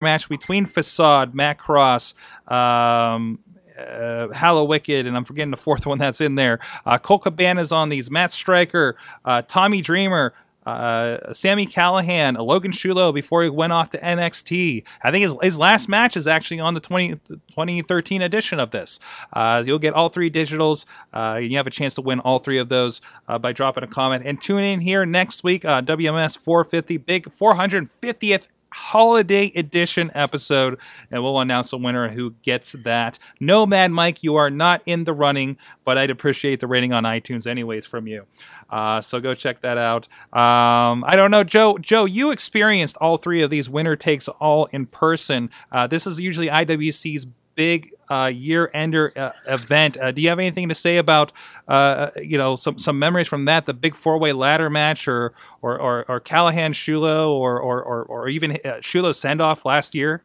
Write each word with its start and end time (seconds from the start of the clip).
match 0.00 0.28
between 0.28 0.66
Facade, 0.66 1.34
Matt 1.34 1.58
Cross, 1.58 2.14
um, 2.46 3.38
uh, 3.78 4.28
Hallowicked, 4.32 5.06
and 5.06 5.16
I'm 5.16 5.24
forgetting 5.24 5.50
the 5.50 5.56
fourth 5.56 5.86
one 5.86 5.98
that's 5.98 6.20
in 6.20 6.34
there. 6.34 6.58
Uh, 6.84 6.98
Colt 6.98 7.24
Cabana's 7.24 7.72
on 7.72 7.88
these. 7.88 8.10
Matt 8.10 8.32
Striker, 8.32 8.96
uh, 9.24 9.42
Tommy 9.42 9.80
Dreamer, 9.80 10.34
uh, 10.66 11.32
Sami 11.32 11.66
Callihan, 11.66 12.36
Logan 12.36 12.72
Shulo 12.72 13.14
before 13.14 13.42
he 13.42 13.48
went 13.48 13.72
off 13.72 13.88
to 13.90 13.98
NXT. 13.98 14.84
I 15.02 15.10
think 15.10 15.22
his, 15.22 15.34
his 15.40 15.58
last 15.58 15.88
match 15.88 16.14
is 16.14 16.26
actually 16.26 16.60
on 16.60 16.74
the 16.74 16.80
20, 16.80 17.14
2013 17.28 18.20
edition 18.20 18.60
of 18.60 18.70
this. 18.70 19.00
Uh, 19.32 19.62
you'll 19.64 19.78
get 19.78 19.94
all 19.94 20.10
three 20.10 20.30
digitals. 20.30 20.84
Uh, 21.12 21.40
you 21.40 21.56
have 21.56 21.66
a 21.66 21.70
chance 21.70 21.94
to 21.94 22.02
win 22.02 22.20
all 22.20 22.38
three 22.38 22.58
of 22.58 22.68
those 22.68 23.00
uh, 23.28 23.38
by 23.38 23.52
dropping 23.52 23.82
a 23.82 23.86
comment. 23.86 24.24
And 24.26 24.42
tune 24.42 24.62
in 24.62 24.80
here 24.80 25.06
next 25.06 25.42
week, 25.42 25.64
uh, 25.64 25.80
WMS 25.80 26.36
450, 26.36 26.98
big 26.98 27.24
450th 27.30 28.48
holiday 28.72 29.52
edition 29.54 30.10
episode, 30.14 30.78
and 31.10 31.22
we'll 31.22 31.40
announce 31.40 31.70
the 31.70 31.78
winner 31.78 32.08
who 32.08 32.32
gets 32.42 32.72
that. 32.84 33.18
No, 33.40 33.66
Mad 33.66 33.92
Mike, 33.92 34.22
you 34.22 34.36
are 34.36 34.50
not 34.50 34.82
in 34.86 35.04
the 35.04 35.12
running, 35.12 35.56
but 35.84 35.98
I'd 35.98 36.10
appreciate 36.10 36.60
the 36.60 36.66
rating 36.66 36.92
on 36.92 37.04
iTunes 37.04 37.46
anyways 37.46 37.86
from 37.86 38.06
you. 38.06 38.26
Uh, 38.70 39.00
so 39.00 39.20
go 39.20 39.34
check 39.34 39.62
that 39.62 39.78
out. 39.78 40.06
Um, 40.32 41.04
I 41.04 41.14
don't 41.16 41.30
know, 41.30 41.44
Joe. 41.44 41.78
Joe, 41.78 42.04
you 42.04 42.30
experienced 42.30 42.96
all 42.98 43.16
three 43.16 43.42
of 43.42 43.50
these 43.50 43.70
winner 43.70 43.96
takes 43.96 44.28
all 44.28 44.66
in 44.66 44.86
person. 44.86 45.50
Uh, 45.72 45.86
this 45.86 46.06
is 46.06 46.20
usually 46.20 46.48
IWC's 46.48 47.26
big 47.58 47.92
uh, 48.08 48.30
year 48.32 48.70
ender 48.72 49.12
uh, 49.16 49.32
event. 49.48 49.96
Uh, 49.98 50.12
do 50.12 50.22
you 50.22 50.28
have 50.28 50.38
anything 50.38 50.68
to 50.68 50.76
say 50.76 50.96
about 50.96 51.32
uh, 51.66 52.10
you 52.16 52.38
know 52.38 52.54
some 52.54 52.78
some 52.78 52.98
memories 52.98 53.26
from 53.26 53.46
that, 53.46 53.66
the 53.66 53.74
big 53.74 53.96
four 53.96 54.16
way 54.16 54.32
ladder 54.32 54.70
match, 54.70 55.08
or 55.08 55.34
or 55.60 55.78
or, 55.78 56.04
or 56.08 56.20
Callihan 56.20 56.70
Shulo, 56.70 57.30
or 57.30 57.60
or 57.60 57.82
or, 57.82 58.04
or 58.04 58.28
even 58.28 58.52
uh, 58.52 58.78
Shulo 58.80 59.14
send 59.14 59.42
off 59.42 59.64
last 59.64 59.94
year? 59.94 60.22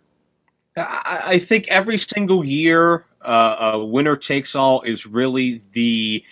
I, 0.78 1.22
I, 1.26 1.40
think 1.40 1.68
every 1.68 1.98
single 1.98 2.44
year, 2.44 3.06
uh, 3.22 3.80
winner 3.82 4.16
takes 4.16 4.56
all 4.56 4.82
is 4.82 5.06
really 5.06 5.62
the 5.74 6.24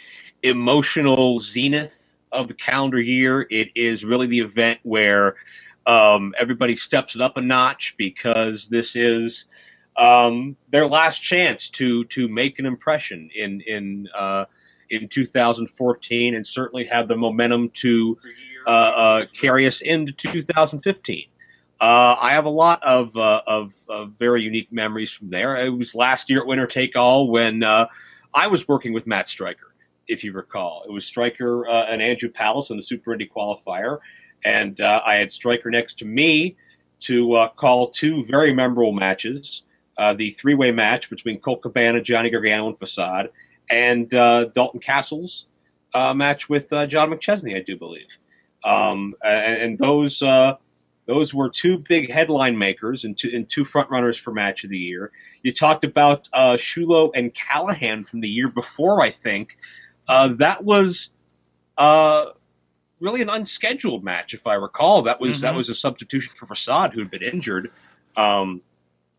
emotional 0.41 1.39
zenith 1.39 1.93
of 2.31 2.47
the 2.47 2.53
calendar 2.53 2.99
year. 2.99 3.47
It 3.49 3.69
is 3.75 4.05
really 4.05 4.27
the 4.27 4.39
event 4.39 4.79
where 4.83 5.35
um, 5.85 6.33
everybody 6.39 6.75
steps 6.75 7.15
it 7.15 7.21
up 7.21 7.37
a 7.37 7.41
notch 7.41 7.95
because 7.97 8.67
this 8.67 8.95
is 8.95 9.45
um, 9.97 10.55
their 10.69 10.87
last 10.87 11.19
chance 11.19 11.69
to 11.69 12.05
to 12.05 12.27
make 12.27 12.59
an 12.59 12.65
impression 12.65 13.29
in 13.35 13.61
in 13.61 14.07
uh, 14.13 14.45
in 14.89 15.07
2014, 15.07 16.35
and 16.35 16.45
certainly 16.45 16.85
have 16.85 17.07
the 17.07 17.15
momentum 17.15 17.69
to 17.69 18.17
uh, 18.67 18.69
uh, 18.69 19.25
carry 19.39 19.65
us 19.65 19.81
into 19.81 20.11
2015. 20.11 21.27
Uh, 21.79 22.15
I 22.21 22.33
have 22.33 22.45
a 22.45 22.49
lot 22.49 22.83
of, 22.83 23.15
uh, 23.17 23.41
of, 23.47 23.73
of 23.89 24.11
very 24.11 24.43
unique 24.43 24.71
memories 24.71 25.09
from 25.09 25.31
there. 25.31 25.55
It 25.55 25.75
was 25.75 25.95
last 25.95 26.29
year 26.29 26.41
at 26.41 26.45
Winner 26.45 26.67
Take 26.67 26.95
All 26.95 27.31
when 27.31 27.63
uh, 27.63 27.87
I 28.35 28.47
was 28.47 28.67
working 28.67 28.93
with 28.93 29.07
Matt 29.07 29.27
Striker, 29.27 29.73
if 30.07 30.23
you 30.23 30.31
recall. 30.31 30.83
It 30.87 30.91
was 30.91 31.05
Striker 31.05 31.67
and 31.67 32.01
Andrew 32.01 32.29
Palace 32.29 32.69
in 32.69 32.77
the 32.77 32.83
Super 32.83 33.13
Indy 33.13 33.27
qualifier, 33.33 33.97
and 34.45 34.79
I 34.79 35.15
had 35.15 35.31
Striker 35.31 35.71
next 35.71 35.97
to 35.99 36.05
me 36.05 36.55
to 36.99 37.47
call 37.55 37.87
two 37.87 38.23
very 38.25 38.53
memorable 38.53 38.91
matches 38.91 39.63
uh, 40.01 40.15
the 40.15 40.31
three 40.31 40.55
way 40.55 40.71
match 40.71 41.11
between 41.11 41.39
Colt 41.39 41.61
Cabana, 41.61 42.01
Johnny 42.01 42.31
Gargano, 42.31 42.67
and 42.67 42.79
Facade, 42.79 43.29
and 43.69 44.11
uh, 44.15 44.45
Dalton 44.45 44.79
Castle's 44.79 45.45
uh, 45.93 46.11
match 46.15 46.49
with 46.49 46.73
uh, 46.73 46.87
John 46.87 47.11
McChesney, 47.11 47.55
I 47.55 47.59
do 47.59 47.77
believe. 47.77 48.17
Um, 48.63 49.13
and, 49.23 49.61
and, 49.61 49.77
those 49.77 50.23
uh, 50.23 50.55
those 51.05 51.35
were 51.35 51.49
two 51.49 51.77
big 51.77 52.09
headline 52.09 52.57
makers 52.57 53.03
and 53.03 53.15
two, 53.15 53.29
and 53.31 53.47
two 53.47 53.63
front 53.63 53.91
runners 53.91 54.17
for 54.17 54.31
match 54.33 54.63
of 54.63 54.71
the 54.71 54.77
year. 54.77 55.11
You 55.43 55.53
talked 55.53 55.83
about 55.83 56.27
uh, 56.33 56.53
Shulo 56.53 57.11
and 57.13 57.31
Callihan 57.31 58.03
from 58.03 58.21
the 58.21 58.29
year 58.29 58.49
before, 58.49 59.01
I 59.01 59.11
think. 59.11 59.55
that 60.07 60.63
was 60.63 61.11
really 61.77 63.21
an 63.21 63.29
unscheduled 63.29 64.03
match, 64.03 64.33
if 64.33 64.47
I 64.47 64.55
recall. 64.55 65.03
That 65.03 65.21
was 65.21 65.33
mm-hmm. 65.33 65.41
that 65.41 65.55
was 65.55 65.69
a 65.69 65.75
substitution 65.75 66.33
for 66.35 66.47
Facade, 66.47 66.95
who'd 66.95 67.11
been 67.11 67.21
injured. 67.21 67.69
Um, 68.17 68.61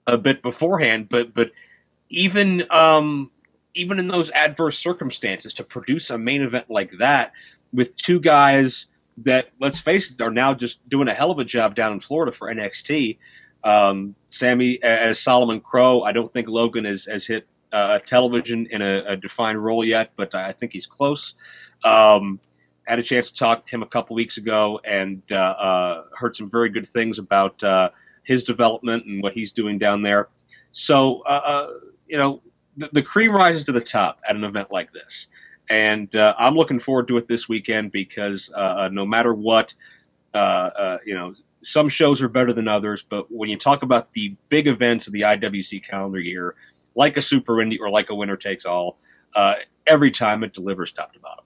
a 0.07 0.19
bit 0.19 0.43
beforehand, 0.43 1.09
but 1.09 1.35
but 1.35 1.53
even 2.09 2.65
um, 2.71 3.31
even 3.75 3.99
in 3.99 4.09
those 4.09 4.31
adverse 4.31 4.79
circumstances, 4.79 5.55
to 5.55 5.65
produce 5.65 6.11
a 6.11 6.19
main 6.19 6.43
event 6.43 6.71
like 6.71 6.93
that 6.99 7.33
with 7.73 7.97
two 7.97 8.21
guys 8.21 8.87
that, 9.19 9.51
let's 9.61 9.79
face 9.79 10.11
it, 10.11 10.21
are 10.21 10.31
now 10.31 10.55
just 10.55 10.87
doing 10.89 11.09
a 11.09 11.15
hell 11.15 11.31
of 11.31 11.39
a 11.39 11.45
job 11.45 11.75
down 11.75 11.93
in 11.93 12.01
Florida 12.01 12.33
for 12.33 12.53
NXT. 12.53 13.19
Um, 13.65 14.15
Sami 14.29 14.83
as 14.83 15.21
Solomon 15.21 15.61
Crowe. 15.61 16.03
I 16.03 16.13
don't 16.13 16.33
think 16.33 16.49
Logan 16.49 16.85
has, 16.85 17.07
has 17.07 17.27
hit 17.27 17.47
uh, 17.73 17.99
television 18.01 18.67
in 18.71 18.83
a, 18.83 19.05
a, 19.07 19.17
defined 19.17 19.63
role 19.63 19.85
yet, 19.85 20.11
but 20.17 20.35
I 20.35 20.53
think 20.53 20.73
he's 20.73 20.87
close. 20.87 21.35
Um, 21.85 22.41
had 22.85 22.99
a 22.99 23.03
chance 23.03 23.31
to 23.31 23.37
talk 23.37 23.65
to 23.65 23.71
him 23.71 23.83
a 23.83 23.87
couple 23.87 24.17
weeks 24.17 24.37
ago 24.37 24.81
and 24.85 25.23
uh, 25.31 25.37
uh, 25.37 26.05
heard 26.15 26.37
some 26.37 26.51
very 26.51 26.69
good 26.69 26.87
things 26.87 27.19
about 27.19 27.63
uh, 27.63 27.91
his 28.23 28.45
development 28.45 29.07
and 29.07 29.23
what 29.23 29.33
he's 29.33 29.53
doing 29.53 29.79
down 29.79 30.03
there. 30.03 30.29
So, 30.71 31.23
uh, 31.27 31.41
uh, 31.45 31.71
you 32.07 32.17
know, 32.17 32.43
the, 32.77 32.89
the, 32.93 33.03
cream 33.03 33.35
rises 33.35 33.65
to 33.65 33.73
the 33.73 33.81
top 33.81 34.21
at 34.29 34.37
an 34.37 34.45
event 34.45 34.71
like 34.71 34.93
this. 34.93 35.29
And 35.69 36.15
uh, 36.17 36.35
I'm 36.39 36.55
looking 36.55 36.79
forward 36.79 37.09
to 37.09 37.17
it 37.19 37.29
this 37.29 37.49
weekend 37.49 37.93
because 37.93 38.51
uh, 38.55 38.59
uh, 38.59 38.89
no 38.93 39.05
matter 39.07 39.35
what, 39.35 39.75
uh, 40.35 40.99
you 41.05 41.15
know, 41.15 41.35
some 41.63 41.89
shows 41.89 42.23
are 42.23 42.29
better 42.29 42.53
than 42.53 42.69
others. 42.69 43.03
But 43.03 43.31
when 43.31 43.49
you 43.49 43.57
talk 43.57 43.83
about 43.83 44.13
the 44.15 44.35
big 44.49 44.67
events 44.67 45.07
of 45.07 45.13
the 45.13 45.21
IWC 45.23 45.87
calendar 45.87 46.19
year, 46.19 46.55
like 46.95 47.17
a 47.17 47.23
Super 47.23 47.61
Indy 47.61 47.79
or 47.79 47.91
like 47.91 48.11
a 48.11 48.15
Winner 48.15 48.37
Takes 48.37 48.65
All, 48.65 48.99
every 49.87 50.11
time 50.11 50.43
it 50.43 50.53
delivers 50.53 50.93
top 50.93 51.13
to 51.13 51.21
bottom. 51.21 51.45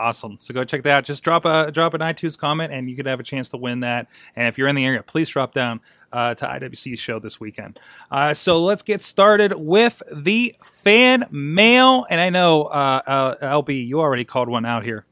Awesome. 0.00 0.38
So 0.38 0.54
go 0.54 0.64
check 0.64 0.82
that 0.84 0.96
out. 0.96 1.04
Just 1.04 1.22
drop 1.22 1.44
a 1.44 1.70
drop 1.70 1.92
an 1.92 2.00
iTunes 2.00 2.38
comment, 2.38 2.72
and 2.72 2.88
you 2.88 2.96
could 2.96 3.04
have 3.04 3.20
a 3.20 3.22
chance 3.22 3.50
to 3.50 3.58
win 3.58 3.80
that. 3.80 4.08
And 4.34 4.48
if 4.48 4.56
you're 4.56 4.66
in 4.66 4.74
the 4.74 4.86
area, 4.86 5.02
please 5.02 5.28
drop 5.28 5.52
down 5.52 5.82
uh, 6.10 6.34
to 6.36 6.46
IWC's 6.46 6.98
show 6.98 7.18
this 7.18 7.38
weekend. 7.38 7.78
Uh, 8.10 8.32
so 8.32 8.64
let's 8.64 8.82
get 8.82 9.02
started 9.02 9.52
with 9.54 10.02
the 10.10 10.56
fan 10.62 11.24
mail. 11.30 12.06
And 12.08 12.18
I 12.18 12.30
know 12.30 12.62
uh, 12.62 13.02
uh 13.06 13.60
LB, 13.62 13.86
you 13.86 14.00
already 14.00 14.24
called 14.24 14.48
one 14.48 14.64
out 14.64 14.84
here. 14.84 15.04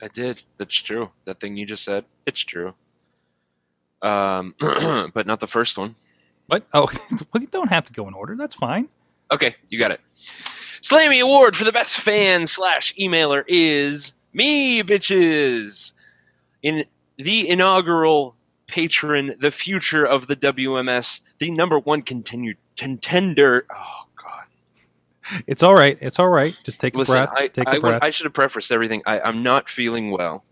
I 0.00 0.06
did. 0.06 0.40
That's 0.58 0.74
true. 0.74 1.10
That 1.24 1.40
thing 1.40 1.56
you 1.56 1.66
just 1.66 1.82
said, 1.82 2.04
it's 2.24 2.40
true. 2.40 2.72
Um, 4.00 4.54
but 4.60 5.26
not 5.26 5.40
the 5.40 5.48
first 5.48 5.76
one. 5.76 5.96
What? 6.46 6.62
Oh, 6.72 6.88
well, 7.32 7.42
you 7.42 7.48
don't 7.48 7.70
have 7.70 7.86
to 7.86 7.92
go 7.92 8.06
in 8.06 8.14
order. 8.14 8.36
That's 8.36 8.54
fine. 8.54 8.88
Okay, 9.32 9.56
you 9.70 9.78
got 9.78 9.90
it. 9.90 10.00
Slammy 10.84 11.22
Award 11.22 11.56
for 11.56 11.64
the 11.64 11.72
best 11.72 11.98
fan 11.98 12.46
slash 12.46 12.94
emailer 12.96 13.42
is 13.48 14.12
me, 14.34 14.82
bitches. 14.82 15.92
In 16.62 16.84
the 17.16 17.48
inaugural 17.48 18.36
patron, 18.66 19.34
the 19.40 19.50
future 19.50 20.04
of 20.04 20.26
the 20.26 20.36
WMS, 20.36 21.22
the 21.38 21.50
number 21.50 21.78
one 21.78 22.02
continued 22.02 22.58
contender. 22.76 23.64
Oh 23.74 24.04
God, 24.22 25.42
it's 25.46 25.62
all 25.62 25.74
right. 25.74 25.96
It's 26.02 26.18
all 26.18 26.28
right. 26.28 26.54
Just 26.64 26.80
take 26.80 26.94
Listen, 26.94 27.16
a 27.16 27.26
breath. 27.26 27.34
I, 27.34 27.48
take 27.48 27.68
I, 27.68 27.76
a 27.76 27.80
breath. 27.80 28.02
I 28.02 28.10
should 28.10 28.24
have 28.24 28.34
prefaced 28.34 28.70
everything. 28.70 29.00
I, 29.06 29.20
I'm 29.20 29.42
not 29.42 29.70
feeling 29.70 30.10
well. 30.10 30.44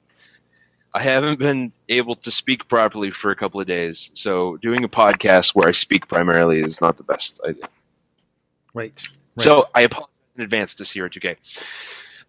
I 0.94 1.03
haven't 1.03 1.41
been 1.41 1.72
able 1.91 2.16
to 2.16 2.31
speak 2.31 2.69
properly 2.69 3.10
for 3.10 3.31
a 3.31 3.37
couple 3.37 3.60
of 3.60 3.66
days, 3.66 4.10
so 4.15 4.56
doing 4.59 4.82
a 4.82 4.88
podcast 4.88 5.54
where 5.54 5.69
I 5.69 5.72
speak 5.72 6.09
primarily 6.09 6.60
is 6.60 6.81
not 6.81 6.97
the 6.97 7.03
best 7.03 7.38
idea. 7.47 7.69
Right. 8.72 9.09
right. 9.37 9.44
So 9.44 9.69
I 9.75 9.82
apologize 9.82 10.09
in 10.37 10.43
advance 10.43 10.75
to 10.75 10.84
CR2K. 10.84 11.37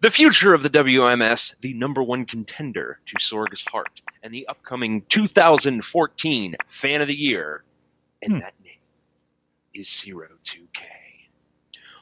The 0.00 0.10
future 0.10 0.52
of 0.52 0.62
the 0.62 0.70
WMS, 0.70 1.58
the 1.60 1.72
number 1.74 2.02
one 2.02 2.26
contender 2.26 2.98
to 3.06 3.14
Sorga's 3.16 3.62
heart, 3.62 4.02
and 4.22 4.34
the 4.34 4.46
upcoming 4.48 5.02
2014 5.02 6.56
Fan 6.66 7.00
of 7.00 7.08
the 7.08 7.14
Year, 7.14 7.64
and 8.22 8.34
hmm. 8.34 8.38
that 8.40 8.54
name 8.62 8.78
is 9.72 9.90
Zero 9.90 10.28
2K. 10.44 10.82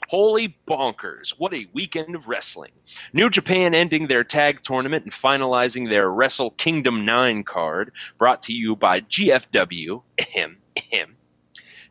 Holy 0.08 0.56
bonkers. 0.68 1.30
What 1.38 1.54
a 1.54 1.66
weekend 1.72 2.14
of 2.14 2.28
wrestling. 2.28 2.72
New 3.14 3.30
Japan 3.30 3.72
ending 3.72 4.08
their 4.08 4.24
tag 4.24 4.62
tournament 4.62 5.04
and 5.04 5.12
finalizing 5.12 5.88
their 5.88 6.10
Wrestle 6.10 6.50
Kingdom 6.50 7.06
9 7.06 7.44
card, 7.44 7.92
brought 8.18 8.42
to 8.42 8.52
you 8.52 8.76
by 8.76 9.00
GFW. 9.00 10.02
Ahem, 10.20 10.58
ahem. 10.76 11.16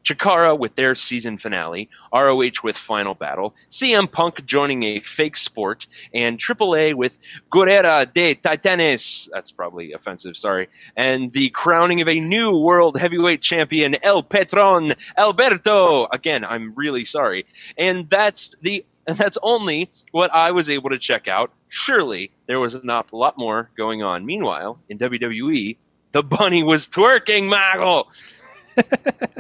Chikara 0.04 0.58
with 0.58 0.76
their 0.76 0.96
season 0.96 1.38
finale, 1.38 1.90
ROH 2.14 2.62
with 2.64 2.78
Final 2.78 3.14
Battle, 3.14 3.56
CM 3.70 4.12
Punk 4.12 4.46
joining 4.46 4.84
a 4.84 5.00
fake 5.02 5.38
sport, 5.38 5.88
and 6.14 6.38
AAA 6.38 6.96
with 6.96 7.18
Guerrera 7.52 8.12
de 8.12 8.36
Titanes. 8.36 9.30
That's 9.32 9.52
probably 9.52 9.94
offensive, 9.94 10.36
sorry. 10.38 10.70
And 10.96 11.32
the 11.32 11.50
crowning 11.50 12.02
of 12.02 12.08
a 12.08 12.20
new 12.20 12.58
world 12.58 12.98
heavyweight 12.98 13.42
champion, 13.42 13.96
El 14.04 14.24
Petron 14.24 14.96
Alberto. 15.18 16.08
Again, 16.12 16.44
I'm 16.46 16.74
really 16.76 17.06
sorry. 17.06 17.46
And 17.78 18.10
that's 18.10 18.56
the 18.62 18.86
and 19.08 19.18
that's 19.18 19.38
only 19.42 19.90
what 20.12 20.32
I 20.34 20.52
was 20.52 20.70
able 20.70 20.92
to 20.92 21.00
check 21.00 21.28
out. 21.28 21.52
Surely 21.70 22.32
there 22.46 22.60
was 22.60 22.84
not 22.84 23.12
a 23.12 23.18
lot 23.18 23.38
more 23.38 23.70
going 23.76 24.04
on. 24.04 24.26
Meanwhile, 24.26 24.80
in 24.90 25.00
WWE, 25.00 25.78
the 26.12 26.24
bunny 26.24 26.64
was 26.64 26.88
twerking, 26.88 27.50
Maggle. 27.50 28.06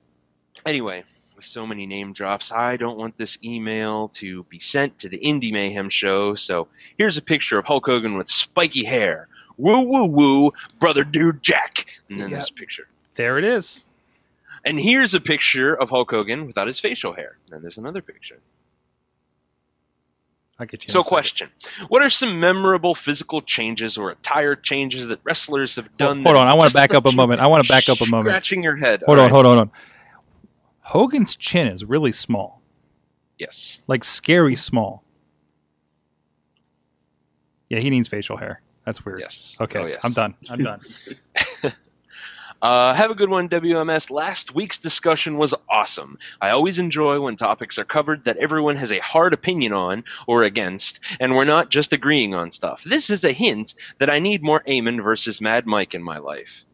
Anyway, 0.69 1.03
with 1.35 1.45
so 1.45 1.65
many 1.65 1.87
name 1.87 2.13
drops, 2.13 2.51
I 2.51 2.77
don't 2.77 2.97
want 2.97 3.17
this 3.17 3.39
email 3.43 4.09
to 4.09 4.43
be 4.43 4.59
sent 4.59 4.99
to 4.99 5.09
the 5.09 5.17
Indie 5.17 5.51
Mayhem 5.51 5.89
show. 5.89 6.35
So 6.35 6.67
here's 6.95 7.17
a 7.17 7.23
picture 7.23 7.57
of 7.57 7.65
Hulk 7.65 7.87
Hogan 7.87 8.15
with 8.15 8.29
spiky 8.29 8.83
hair. 8.83 9.25
Woo 9.57 9.81
woo 9.89 10.05
woo, 10.05 10.51
brother 10.77 11.03
dude 11.03 11.41
Jack. 11.41 11.87
And 12.09 12.21
then 12.21 12.29
Yep. 12.29 12.39
this 12.39 12.49
picture. 12.51 12.87
There 13.15 13.39
it 13.39 13.45
is. 13.45 13.87
And 14.63 14.79
here's 14.79 15.15
a 15.15 15.19
picture 15.19 15.73
of 15.73 15.89
Hulk 15.89 16.11
Hogan 16.11 16.45
without 16.45 16.67
his 16.67 16.79
facial 16.79 17.13
hair. 17.13 17.37
And 17.45 17.53
then 17.55 17.61
there's 17.63 17.77
another 17.79 18.03
picture. 18.03 18.39
I'll 20.59 20.67
get 20.67 20.85
you. 20.85 20.91
So, 20.91 21.01
question: 21.01 21.49
What 21.87 22.01
are 22.03 22.09
some 22.09 22.39
memorable 22.39 22.93
physical 22.93 23.41
changes 23.41 23.97
or 23.97 24.11
attire 24.11 24.55
changes 24.55 25.07
that 25.07 25.19
wrestlers 25.23 25.77
have 25.77 25.97
done? 25.97 26.17
hold 26.23 26.35
that 26.35 26.41
on, 26.41 26.47
I 26.47 26.53
wanna 26.53 26.69
back 26.71 26.93
up 26.93 27.05
a 27.05 27.11
moment. 27.13 27.41
I 27.41 27.47
wanna 27.47 27.63
back 27.63 27.89
up 27.89 28.01
a 28.01 28.05
moment. 28.05 28.27
Scratching 28.33 28.61
your 28.61 28.75
head. 28.75 29.01
Hold 29.05 29.17
All 29.19 29.25
on, 29.25 29.31
right. 29.31 29.33
hold 29.33 29.45
on, 29.47 29.57
hold 29.57 29.67
on. 29.69 29.71
Hogan's 30.81 31.35
chin 31.35 31.67
is 31.67 31.85
really 31.85 32.11
small, 32.11 32.61
Yes. 33.37 33.79
like 33.87 34.03
scary 34.03 34.55
small. 34.55 35.03
Yeah, 37.69 37.79
he 37.79 37.89
needs 37.89 38.07
facial 38.07 38.37
hair. 38.37 38.61
That's 38.85 39.05
weird. 39.05 39.19
Yes. 39.19 39.55
Okay, 39.61 39.79
Oh, 39.79 39.85
yes. 39.85 39.99
I'm 40.03 40.13
done. 40.13 40.33
I'm 40.49 40.63
done. 40.63 40.81
Uh, 42.61 42.93
have 42.93 43.09
a 43.09 43.15
good 43.15 43.29
one, 43.29 43.47
WMS. 43.47 44.11
Last 44.11 44.53
week's 44.53 44.79
discussion 44.79 45.37
was 45.37 45.53
awesome. 45.69 46.17
I 46.41 46.49
always 46.49 46.77
enjoy 46.77 47.21
when 47.21 47.37
topics 47.37 47.77
are 47.79 47.85
covered 47.85 48.25
that 48.25 48.35
everyone 48.35 48.75
has 48.75 48.91
a 48.91 48.99
hard 48.99 49.31
opinion 49.31 49.71
on 49.71 50.03
or 50.27 50.43
against, 50.43 50.99
and 51.21 51.37
we're 51.37 51.45
not 51.45 51.69
just 51.69 51.93
agreeing 51.93 52.33
on 52.35 52.51
stuff. 52.51 52.83
This 52.83 53.09
is 53.09 53.23
a 53.23 53.31
hint 53.31 53.75
that 53.99 54.09
I 54.09 54.19
need 54.19 54.43
more 54.43 54.59
Eamon 54.67 55.01
versus 55.01 55.39
Mad 55.39 55.65
Mike 55.67 55.93
in 55.95 56.03
my 56.03 56.17
life. 56.17 56.65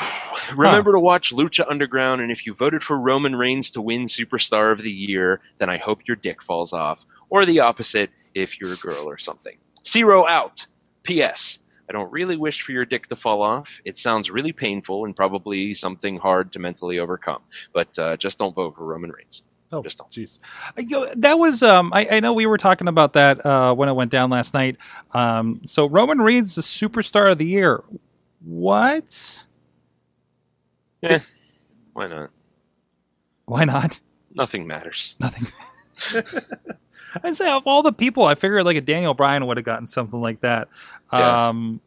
Remember 0.56 0.92
to 0.92 1.00
watch 1.00 1.32
Lucha 1.32 1.64
Underground, 1.68 2.20
and 2.20 2.30
if 2.30 2.46
you 2.46 2.54
voted 2.54 2.82
for 2.82 2.98
Roman 2.98 3.36
Reigns 3.36 3.70
to 3.72 3.80
win 3.80 4.06
Superstar 4.06 4.72
of 4.72 4.78
the 4.82 4.90
Year, 4.90 5.40
then 5.58 5.68
I 5.68 5.76
hope 5.78 6.06
your 6.06 6.16
dick 6.16 6.42
falls 6.42 6.72
off. 6.72 7.04
Or 7.28 7.44
the 7.46 7.60
opposite 7.60 8.10
if 8.34 8.60
you're 8.60 8.72
a 8.72 8.76
girl 8.76 9.08
or 9.08 9.18
something. 9.18 9.56
Zero 9.86 10.26
out. 10.26 10.66
P.S. 11.02 11.58
I 11.88 11.92
don't 11.92 12.10
really 12.12 12.36
wish 12.36 12.62
for 12.62 12.72
your 12.72 12.84
dick 12.84 13.08
to 13.08 13.16
fall 13.16 13.42
off. 13.42 13.80
It 13.84 13.98
sounds 13.98 14.30
really 14.30 14.52
painful 14.52 15.04
and 15.06 15.16
probably 15.16 15.74
something 15.74 16.18
hard 16.18 16.52
to 16.52 16.58
mentally 16.58 16.98
overcome. 17.00 17.42
But 17.72 17.98
uh, 17.98 18.16
just 18.16 18.38
don't 18.38 18.54
vote 18.54 18.76
for 18.76 18.84
Roman 18.84 19.10
Reigns. 19.10 19.42
Oh, 19.72 19.82
Just 19.82 19.98
don't. 19.98 20.10
jeez. 20.10 20.40
Uh, 20.76 21.14
That 21.16 21.38
was 21.38 21.62
um. 21.62 21.92
I, 21.92 22.06
I 22.10 22.20
know 22.20 22.32
we 22.32 22.46
were 22.46 22.58
talking 22.58 22.88
about 22.88 23.12
that 23.12 23.44
uh, 23.46 23.72
when 23.72 23.88
it 23.88 23.92
went 23.92 24.10
down 24.10 24.28
last 24.30 24.52
night. 24.52 24.76
Um. 25.12 25.60
So 25.64 25.86
Roman 25.88 26.18
Reigns, 26.18 26.56
the 26.56 26.62
superstar 26.62 27.30
of 27.30 27.38
the 27.38 27.46
year. 27.46 27.82
What? 28.44 29.44
Why 31.92 32.06
not? 32.06 32.30
Why 33.46 33.64
not? 33.64 34.00
Nothing 34.34 34.66
matters. 34.66 35.16
Nothing. 35.20 35.46
I 37.24 37.32
say 37.32 37.50
of 37.50 37.62
all 37.66 37.82
the 37.82 37.92
people, 37.92 38.24
I 38.24 38.34
figured 38.36 38.64
like 38.64 38.76
a 38.76 38.80
Daniel 38.80 39.14
Bryan 39.14 39.46
would 39.46 39.56
have 39.56 39.64
gotten 39.66 39.86
something 39.86 40.20
like 40.20 40.40
that. 40.40 40.68
Yeah. 41.12 41.48
Um, 41.48 41.80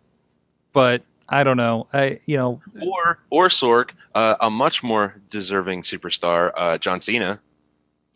but 0.73 1.03
I 1.29 1.43
don't 1.43 1.55
know. 1.57 1.87
I 1.93 2.19
you 2.25 2.35
know 2.35 2.61
Or 2.81 3.19
or 3.29 3.47
Sorg, 3.47 3.91
uh, 4.15 4.35
a 4.41 4.49
much 4.49 4.83
more 4.83 5.15
deserving 5.29 5.83
superstar, 5.83 6.51
uh, 6.57 6.77
John 6.77 6.99
Cena. 6.99 7.39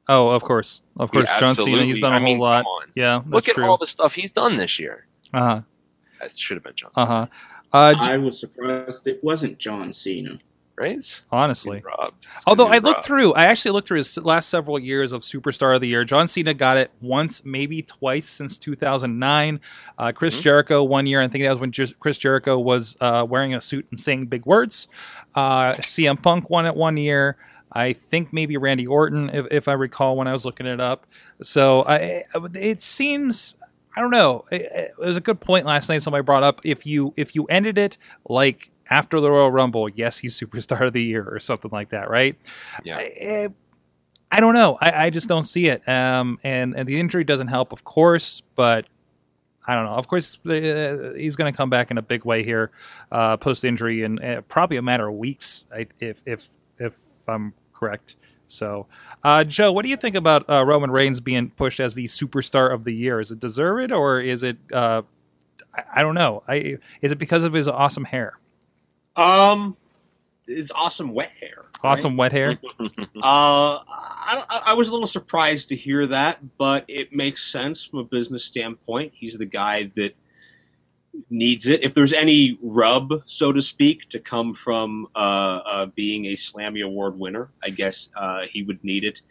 Oh, 0.09 0.29
of 0.29 0.43
course, 0.43 0.81
of 0.97 1.11
We 1.13 1.19
course, 1.25 1.39
John 1.39 1.55
Cena. 1.55 1.83
He's 1.83 1.99
done 1.99 2.13
a 2.13 2.17
I 2.17 2.19
whole 2.19 2.25
mean, 2.29 2.39
lot. 2.39 2.63
come 2.63 2.67
on. 2.67 2.87
Yeah, 2.95 3.19
that's 3.19 3.29
Look 3.31 3.49
at 3.49 3.55
true. 3.55 3.65
all 3.65 3.77
the 3.77 3.87
stuff 3.87 4.13
he's 4.13 4.31
done 4.31 4.57
this 4.57 4.77
year. 4.79 5.05
uh 5.33 5.39
huh. 5.39 5.61
That 6.19 6.37
should 6.37 6.57
have 6.57 6.63
been 6.63 6.75
John 6.75 6.91
Uh 6.95 7.05
Cena, 7.05 7.29
huh. 7.71 7.77
Uh, 7.77 7.93
j- 8.05 8.11
I 8.13 8.17
was 8.17 8.39
surprised 8.39 9.07
it 9.07 9.23
wasn't 9.23 9.57
John 9.59 9.93
Cena. 9.93 10.39
Right? 10.77 11.21
honestly, 11.31 11.79
Been 11.79 11.85
robbed. 11.97 12.25
He's 12.25 12.43
although 12.45 12.67
I 12.67 12.77
looked 12.79 13.03
through, 13.03 13.33
I 13.33 13.45
actually 13.45 13.71
looked 13.71 13.87
through 13.87 13.97
his 13.99 14.17
last 14.19 14.49
several 14.49 14.77
years 14.79 15.11
of 15.11 15.21
Superstar 15.23 15.75
of 15.75 15.81
the 15.81 15.87
Year. 15.87 16.03
John 16.05 16.27
Cena 16.27 16.53
got 16.53 16.77
it 16.77 16.91
once, 17.01 17.43
maybe 17.43 17.81
twice 17.81 18.27
since 18.29 18.57
2009. 18.57 19.59
Uh, 19.97 20.11
Chris 20.11 20.37
Mhm. 20.39 20.41
Jericho 20.43 20.83
one 20.83 21.07
year. 21.07 21.21
I 21.21 21.27
think 21.27 21.43
that 21.43 21.49
was 21.51 21.59
when 21.59 21.71
Jer- 21.71 21.93
Chris 21.99 22.17
Jericho 22.17 22.57
was 22.59 22.95
uh, 23.01 23.25
wearing 23.27 23.53
a 23.53 23.61
suit 23.61 23.87
and 23.91 23.99
saying 23.99 24.27
big 24.27 24.45
words. 24.45 24.87
Uh, 25.35 25.73
CM 25.75 26.21
Punk 26.21 26.49
won 26.49 26.65
it 26.65 26.75
one 26.75 26.97
year. 26.97 27.37
I 27.71 27.93
think 27.93 28.31
maybe 28.31 28.55
Randy 28.55 28.87
Orton, 28.87 29.29
if, 29.33 29.45
if 29.51 29.67
I 29.67 29.73
recall 29.73 30.15
when 30.15 30.27
I 30.27 30.33
was 30.33 30.45
looking 30.45 30.65
it 30.67 30.79
up. 30.79 31.05
So 31.41 31.81
I, 31.83 32.23
it 32.55 32.81
seems 32.81 33.55
I 33.95 34.01
don't 34.01 34.11
know. 34.11 34.45
It, 34.51 34.61
it 34.73 34.91
was 34.99 35.17
a 35.17 35.21
good 35.21 35.39
point 35.39 35.65
last 35.65 35.89
night. 35.89 36.03
Somebody 36.03 36.21
brought 36.23 36.43
up 36.43 36.61
if 36.63 36.85
you 36.85 37.13
if 37.17 37.33
you 37.35 37.45
ended 37.45 37.77
it 37.79 37.97
like 38.29 38.69
after 38.89 39.19
the 39.19 39.29
Royal 39.29 39.51
Rumble, 39.51 39.89
yes, 39.89 40.19
he's 40.19 40.39
superstar 40.39 40.87
of 40.87 40.93
the 40.93 41.03
year 41.03 41.27
or 41.27 41.39
something 41.39 41.71
like 41.71 41.89
that, 41.89 42.09
right? 42.09 42.35
Yeah. 42.83 42.97
I, 42.97 43.49
I 44.31 44.39
don't 44.39 44.53
know. 44.53 44.77
I, 44.81 45.05
I 45.05 45.09
just 45.09 45.27
don't 45.27 45.43
see 45.43 45.67
it. 45.67 45.87
Um, 45.87 46.37
and 46.43 46.75
and 46.75 46.87
the 46.87 46.99
injury 46.99 47.23
doesn't 47.23 47.47
help, 47.47 47.71
of 47.71 47.83
course, 47.83 48.41
but. 48.55 48.85
I 49.69 49.75
don't 49.75 49.83
know. 49.83 49.95
Of 49.95 50.07
course, 50.07 50.39
uh, 50.45 51.11
he's 51.17 51.35
going 51.35 51.51
to 51.51 51.57
come 51.57 51.69
back 51.69 51.91
in 51.91 51.97
a 51.97 52.01
big 52.01 52.23
way 52.23 52.41
here, 52.41 52.71
uh, 53.11 53.35
post 53.35 53.65
injury, 53.65 54.01
in 54.01 54.17
uh, 54.23 54.39
probably 54.47 54.77
a 54.77 54.81
matter 54.81 55.09
of 55.09 55.15
weeks, 55.15 55.67
if 55.99 56.23
if 56.25 56.49
if 56.77 56.97
I'm 57.27 57.53
correct. 57.73 58.15
So, 58.45 58.87
uh, 59.25 59.43
Joe, 59.43 59.73
what 59.73 59.83
do 59.83 59.89
you 59.89 59.97
think 59.97 60.15
about 60.15 60.49
uh, 60.49 60.65
Roman 60.65 60.89
Reigns 60.89 61.19
being 61.19 61.49
pushed 61.49 61.81
as 61.81 61.95
the 61.95 62.05
superstar 62.05 62.73
of 62.73 62.85
the 62.85 62.93
year? 62.93 63.19
Is 63.19 63.29
it 63.29 63.41
deserved, 63.41 63.91
or 63.91 64.21
is 64.21 64.41
it? 64.41 64.55
Uh, 64.71 65.01
I, 65.75 65.83
I 65.97 66.01
don't 66.01 66.15
know. 66.15 66.43
I 66.47 66.77
is 67.01 67.11
it 67.11 67.17
because 67.17 67.43
of 67.43 67.51
his 67.51 67.67
awesome 67.67 68.05
hair, 68.05 68.39
Um, 69.17 69.75
his 70.45 70.71
awesome 70.73 71.13
wet 71.13 71.31
hair. 71.39 71.65
right? 71.83 71.91
awesome 71.91 72.15
wet 72.17 72.31
hair? 72.31 72.57
Uh, 73.17 73.81
I, 73.85 74.43
I- 74.49 74.61
I 74.67 74.73
was 74.73 74.89
a 74.89 74.91
little 74.91 75.07
surprised 75.07 75.69
to 75.69 75.75
hear 75.75 76.05
that, 76.07 76.39
but 76.57 76.85
it 76.87 77.11
makes 77.13 77.43
sense 77.51 77.83
from 77.83 77.99
a 77.99 78.03
business 78.03 78.45
standpoint. 78.45 79.11
He's 79.15 79.37
the 79.37 79.45
guy 79.45 79.91
that 79.95 80.15
needs 81.29 81.67
it. 81.67 81.83
If 81.83 81.93
there's 81.95 82.13
any 82.13 82.57
rub, 82.61 83.23
so 83.25 83.51
to 83.51 83.61
speak, 83.61 84.07
to 84.09 84.19
come 84.19 84.53
from 84.53 85.07
uh, 85.15 85.61
uh, 85.65 85.85
being 85.87 86.25
a 86.25 86.33
Slammy 86.33 86.85
Award 86.85 87.17
winner, 87.17 87.49
I 87.63 87.71
guess 87.71 88.09
uh, 88.15 88.41
he 88.47 88.61
would 88.63 88.83
need 88.83 89.03
it. 89.03 89.21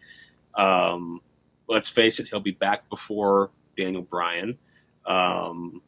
Um, 0.55 1.21
let's 1.69 1.89
face 1.89 2.19
it, 2.19 2.29
he'll 2.29 2.41
be 2.41 2.51
back 2.53 2.89
before 2.91 3.51
Daniel 3.77 4.03
Bryan. 4.03 4.59
Um, 5.05 5.81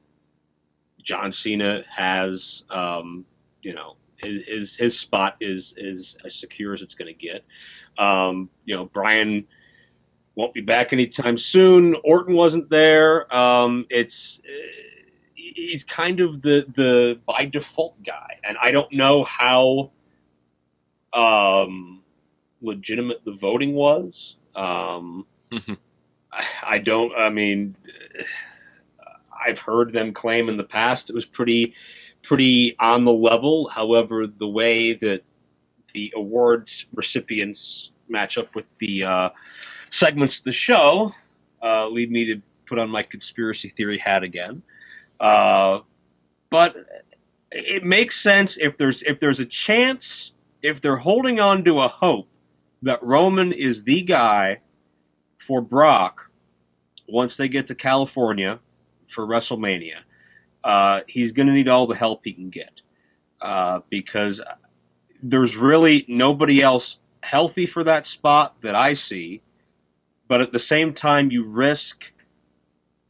John 1.02 1.32
Cena 1.32 1.84
has, 1.90 2.62
um, 2.70 3.24
you 3.62 3.74
know, 3.74 3.96
his, 4.20 4.46
his 4.46 4.76
his 4.76 4.98
spot 4.98 5.36
is 5.40 5.74
is 5.76 6.16
as 6.24 6.34
secure 6.34 6.74
as 6.74 6.82
it's 6.82 6.94
going 6.94 7.12
to 7.12 7.18
get. 7.18 7.44
Um, 7.98 8.50
you 8.64 8.74
know, 8.74 8.86
Bryan 8.86 9.46
won't 10.34 10.54
be 10.54 10.60
back 10.60 10.92
anytime 10.92 11.36
soon. 11.36 11.96
Orton 12.04 12.34
wasn't 12.34 12.70
there. 12.70 13.34
Um, 13.34 13.86
it's 13.90 14.40
uh, 14.44 14.52
he's 15.34 15.84
kind 15.84 16.20
of 16.20 16.42
the 16.42 16.66
the 16.74 17.20
by 17.26 17.46
default 17.46 18.02
guy, 18.02 18.38
and 18.44 18.56
I 18.62 18.70
don't 18.70 18.92
know 18.92 19.24
how 19.24 19.90
um, 21.12 22.02
legitimate 22.60 23.24
the 23.24 23.32
voting 23.32 23.74
was. 23.74 24.36
Um, 24.54 25.26
I, 26.32 26.44
I 26.62 26.78
don't. 26.78 27.12
I 27.16 27.30
mean, 27.30 27.76
I've 29.44 29.58
heard 29.58 29.92
them 29.92 30.12
claim 30.12 30.48
in 30.48 30.56
the 30.56 30.64
past 30.64 31.10
it 31.10 31.14
was 31.14 31.26
pretty 31.26 31.74
pretty 32.28 32.78
on 32.78 33.06
the 33.06 33.12
level. 33.12 33.68
However, 33.68 34.26
the 34.26 34.46
way 34.46 34.92
that 34.92 35.22
the 35.94 36.12
awards 36.14 36.84
recipients 36.92 37.90
match 38.06 38.36
up 38.36 38.54
with 38.54 38.66
the 38.78 39.04
uh, 39.04 39.30
segments 39.88 40.40
of 40.40 40.44
the 40.44 40.52
show 40.52 41.14
uh, 41.62 41.88
lead 41.88 42.10
me 42.10 42.26
to 42.26 42.42
put 42.66 42.78
on 42.78 42.90
my 42.90 43.02
conspiracy 43.02 43.70
theory 43.70 43.96
hat 43.96 44.24
again. 44.24 44.62
Uh, 45.18 45.80
but 46.50 46.76
it 47.50 47.82
makes 47.86 48.20
sense 48.20 48.58
if 48.58 48.76
there's 48.76 49.02
if 49.02 49.20
there's 49.20 49.40
a 49.40 49.46
chance 49.46 50.32
if 50.60 50.82
they're 50.82 50.96
holding 50.98 51.40
on 51.40 51.64
to 51.64 51.78
a 51.78 51.88
hope 51.88 52.28
that 52.82 53.02
Roman 53.02 53.52
is 53.52 53.84
the 53.84 54.02
guy 54.02 54.58
for 55.38 55.62
Brock 55.62 56.30
once 57.08 57.36
they 57.38 57.48
get 57.48 57.68
to 57.68 57.74
California 57.74 58.60
for 59.08 59.26
WrestleMania. 59.26 60.00
Uh, 60.64 61.00
he's 61.06 61.32
going 61.32 61.46
to 61.46 61.52
need 61.52 61.68
all 61.68 61.86
the 61.86 61.94
help 61.94 62.24
he 62.24 62.32
can 62.32 62.50
get 62.50 62.80
uh, 63.40 63.80
because 63.88 64.40
there's 65.22 65.56
really 65.56 66.04
nobody 66.08 66.62
else 66.62 66.98
healthy 67.22 67.66
for 67.66 67.84
that 67.84 68.06
spot 68.06 68.56
that 68.62 68.74
I 68.74 68.94
see. 68.94 69.42
But 70.26 70.40
at 70.40 70.52
the 70.52 70.58
same 70.58 70.92
time, 70.92 71.30
you 71.30 71.44
risk 71.44 72.12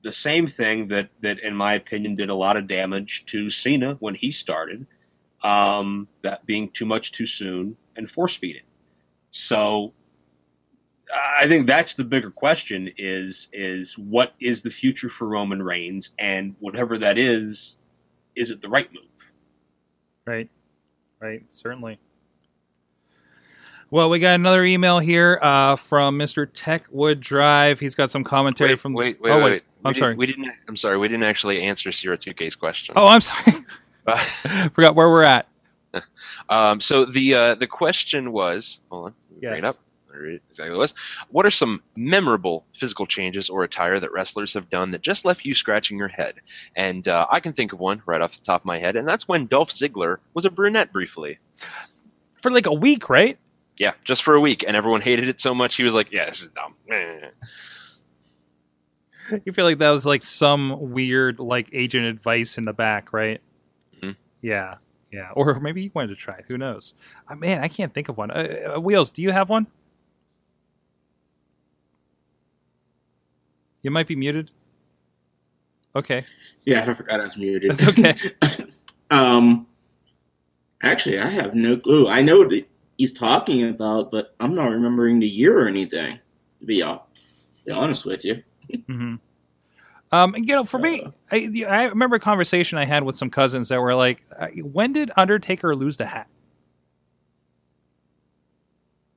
the 0.03 0.13
same 0.13 0.47
thing 0.47 0.89
that, 0.89 1.11
that, 1.21 1.41
in 1.41 1.55
my 1.55 1.75
opinion, 1.75 2.15
did 2.15 2.31
a 2.31 2.35
lot 2.35 2.57
of 2.57 2.69
damage 2.69 3.25
to 3.27 3.51
Cena 3.51 3.95
when 3.99 4.15
he 4.15 4.31
started. 4.31 4.87
Um, 5.43 6.09
that 6.23 6.47
being 6.47 6.71
too 6.71 6.87
much 6.87 7.13
too 7.13 7.27
soon 7.27 7.77
and 7.97 8.11
force 8.11 8.37
feeding. 8.37 8.63
So 9.31 9.93
I 11.15 11.47
think 11.49 11.67
that's 11.67 11.95
the 11.95 12.05
bigger 12.05 12.31
question 12.31 12.91
is 12.99 13.49
is 13.53 13.97
what 13.97 14.35
is 14.41 14.63
the 14.63 14.71
future 14.71 15.09
for 15.09 15.27
Roman 15.29 15.63
Reigns 15.63 16.11
and 16.19 16.55
whatever 16.61 16.99
that 16.99 17.17
is, 17.19 17.79
is 18.37 18.51
it 18.51 18.61
the 18.61 18.69
right 18.69 18.93
move? 18.93 19.03
Right, 20.27 20.49
right, 21.21 21.43
certainly. 21.51 21.99
Well, 23.91 24.11
we 24.11 24.19
got 24.19 24.35
another 24.35 24.65
email 24.65 24.99
here 24.99 25.39
uh, 25.41 25.77
from 25.77 26.19
Mr. 26.19 26.47
Techwood 26.47 27.21
Drive. 27.21 27.81
He's 27.81 27.95
got 27.95 28.11
some 28.11 28.23
commentary 28.23 28.71
Wait, 28.73 28.79
from. 28.81 28.93
wait, 28.93 29.19
wait, 29.23 29.31
oh, 29.31 29.37
wait, 29.39 29.43
wait. 29.45 29.51
wait. 29.51 29.63
I'm 29.85 29.95
We 29.95 29.99
sorry. 29.99 30.11
Didn't, 30.13 30.19
we 30.19 30.27
didn't. 30.27 30.53
I'm 30.69 30.77
sorry. 30.77 30.99
We 30.99 31.09
didn't 31.09 31.25
actually 31.25 31.63
answer 31.63 31.91
Sierra 31.91 32.19
2K's 32.19 32.55
question. 32.55 32.93
Oh, 32.99 33.07
I'm 33.07 33.23
sorry. 33.23 33.57
Forgot 34.73 34.95
where 34.95 35.09
we're 35.09 35.23
at. 35.25 35.49
Um, 36.51 36.81
so 36.81 37.05
the 37.07 37.35
uh, 37.35 37.55
the 37.57 37.67
question 37.67 38.33
was, 38.33 38.81
hold 38.91 39.07
on, 39.07 39.15
let 39.31 39.37
me 39.37 39.41
bring 39.49 39.53
it 39.59 39.63
Yes. 39.65 39.75
up. 39.77 39.83
I'll 40.13 40.21
read 40.21 40.35
it 40.37 40.43
exactly 40.51 40.71
what 40.71 40.77
it 40.77 40.79
was. 40.81 40.95
What 41.31 41.47
are 41.47 41.51
some 41.51 41.83
memorable 41.97 42.65
physical 42.75 43.07
changes 43.07 43.49
or 43.51 43.65
attire 43.65 43.99
that 44.01 44.13
wrestlers 44.13 44.55
have 44.55 44.71
done 44.71 44.91
that 44.93 45.03
just 45.03 45.25
left 45.25 45.45
you 45.45 45.55
scratching 45.55 45.99
your 45.99 46.09
head? 46.09 46.35
And 46.77 47.07
uh, 47.07 47.27
I 47.31 47.41
can 47.41 47.53
think 47.53 47.73
of 47.73 47.79
one 47.81 48.03
right 48.07 48.21
off 48.21 48.37
the 48.37 48.45
top 48.45 48.63
of 48.63 48.65
my 48.67 48.79
head, 48.79 48.97
and 48.97 49.07
that's 49.07 49.27
when 49.29 49.47
Dolph 49.47 49.71
Ziggler 49.71 50.19
was 50.35 50.45
a 50.45 50.51
brunette 50.51 50.93
briefly. 50.93 51.39
For 52.43 52.51
like 52.51 52.67
a 52.67 52.73
week, 52.73 53.09
right? 53.09 53.39
Yeah, 53.79 53.93
just 54.05 54.23
for 54.23 54.35
a 54.35 54.41
week, 54.41 54.65
and 54.67 54.77
everyone 54.77 55.01
hated 55.01 55.29
it 55.29 55.41
so 55.41 55.55
much 55.55 55.77
he 55.77 55.85
was 55.85 55.95
like, 55.95 56.11
"Yeah, 56.13 56.27
this 56.27 56.43
is 56.43 56.51
dumb." 56.51 56.75
You 59.45 59.53
feel 59.53 59.67
like 59.67 59.79
that 59.79 59.91
was 59.91 60.07
like 60.07 60.23
some 60.23 60.93
weird 60.93 61.39
like 61.39 61.69
agent 61.75 62.07
advice 62.07 62.57
in 62.57 62.65
the 62.65 62.73
back, 62.73 63.13
right? 63.13 63.43
Mhm. 64.03 64.17
Yeah, 64.41 64.77
yeah. 65.13 65.31
Or 65.35 65.61
maybe 65.61 65.83
you 65.83 65.91
wanted 65.93 66.09
to 66.09 66.15
try. 66.17 66.37
it. 66.37 66.47
Who 66.49 66.57
knows? 66.57 66.95
Uh, 67.29 67.35
man, 67.37 67.61
I 67.63 67.69
can't 67.69 67.93
think 67.93 68.09
of 68.09 68.17
one. 68.17 68.31
Uh, 68.31 68.75
uh, 68.77 68.81
Wheels, 68.81 69.11
do 69.11 69.21
you 69.21 69.31
have 69.31 69.51
one? 69.51 69.67
You 73.83 73.91
might 73.91 74.07
be 74.07 74.17
muted. 74.17 74.51
Okay, 75.97 76.25
Yeah, 76.65 76.89
I 76.89 76.95
forgot 76.95 77.21
I 77.21 77.25
was 77.25 77.37
muted. 77.37 77.73
that's 77.73 77.89
okay. 77.89 78.15
um, 79.11 79.67
actually, 80.83 81.19
I 81.19 81.29
have 81.29 81.55
no 81.55 81.77
clue. 81.77 82.09
I 82.09 82.21
know 82.23 82.39
what 82.41 82.53
he's 82.99 83.13
talking 83.13 83.69
about, 83.69 84.11
but 84.11 84.35
I'm 84.39 84.55
not 84.55 84.71
remembering 84.71 85.19
the 85.19 85.27
year 85.27 85.59
or 85.59 85.67
anything. 85.67 86.19
To 86.61 86.67
be, 86.67 86.83
uh, 86.83 86.99
be 87.65 87.73
honest 87.73 88.05
with 88.05 88.25
you. 88.25 88.43
hmm 88.87 89.15
Um, 90.13 90.35
and, 90.35 90.47
you 90.47 90.55
know, 90.55 90.65
for 90.65 90.79
me, 90.79 91.03
Uh. 91.03 91.11
I, 91.33 91.65
I 91.67 91.85
remember 91.87 92.17
a 92.17 92.21
conversation 92.21 92.79
I 92.79 92.85
had 92.85 93.03
with 93.03 93.17
some 93.17 93.31
cousins 93.31 93.69
that 93.71 93.81
were 93.81 93.95
like, 93.95 94.25
uh, 94.39 94.49
"When 94.63 94.93
did 94.93 95.11
Undertaker 95.17 95.75
lose 95.75 95.97
the 95.97 96.07
hat?" 96.07 96.29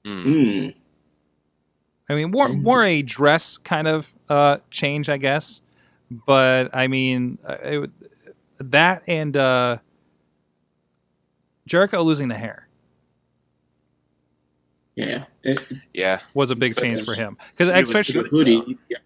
Hmm. 0.05 0.69
Hmm. 2.11 2.17
I 2.17 2.21
mean, 2.23 2.31
more 2.31 2.49
more 2.49 2.83
a 2.83 3.01
dress 3.01 3.57
kind 3.57 3.87
of 3.87 4.13
uh, 4.29 4.57
change, 4.69 5.09
I 5.09 5.17
guess. 5.17 5.61
But 6.25 6.75
I 6.75 6.87
mean, 6.87 7.37
uh, 7.45 7.57
it, 7.61 7.89
that 8.59 9.03
and 9.07 9.35
uh, 9.37 9.77
Jericho 11.65 12.01
losing 12.03 12.27
the 12.27 12.35
hair 12.35 12.67
Yeah. 14.95 15.23
It, 15.43 15.59
Yeah, 15.93 16.19
was 16.33 16.51
a 16.51 16.55
big 16.55 16.75
change 16.75 17.01
for 17.01 17.15
him 17.15 17.37
because 17.57 17.73
He 17.73 17.79
was 17.81 17.89
especially. 17.89 18.21
good. 18.23 18.29
hoodie, 18.29 18.77
yeah, 18.89 18.97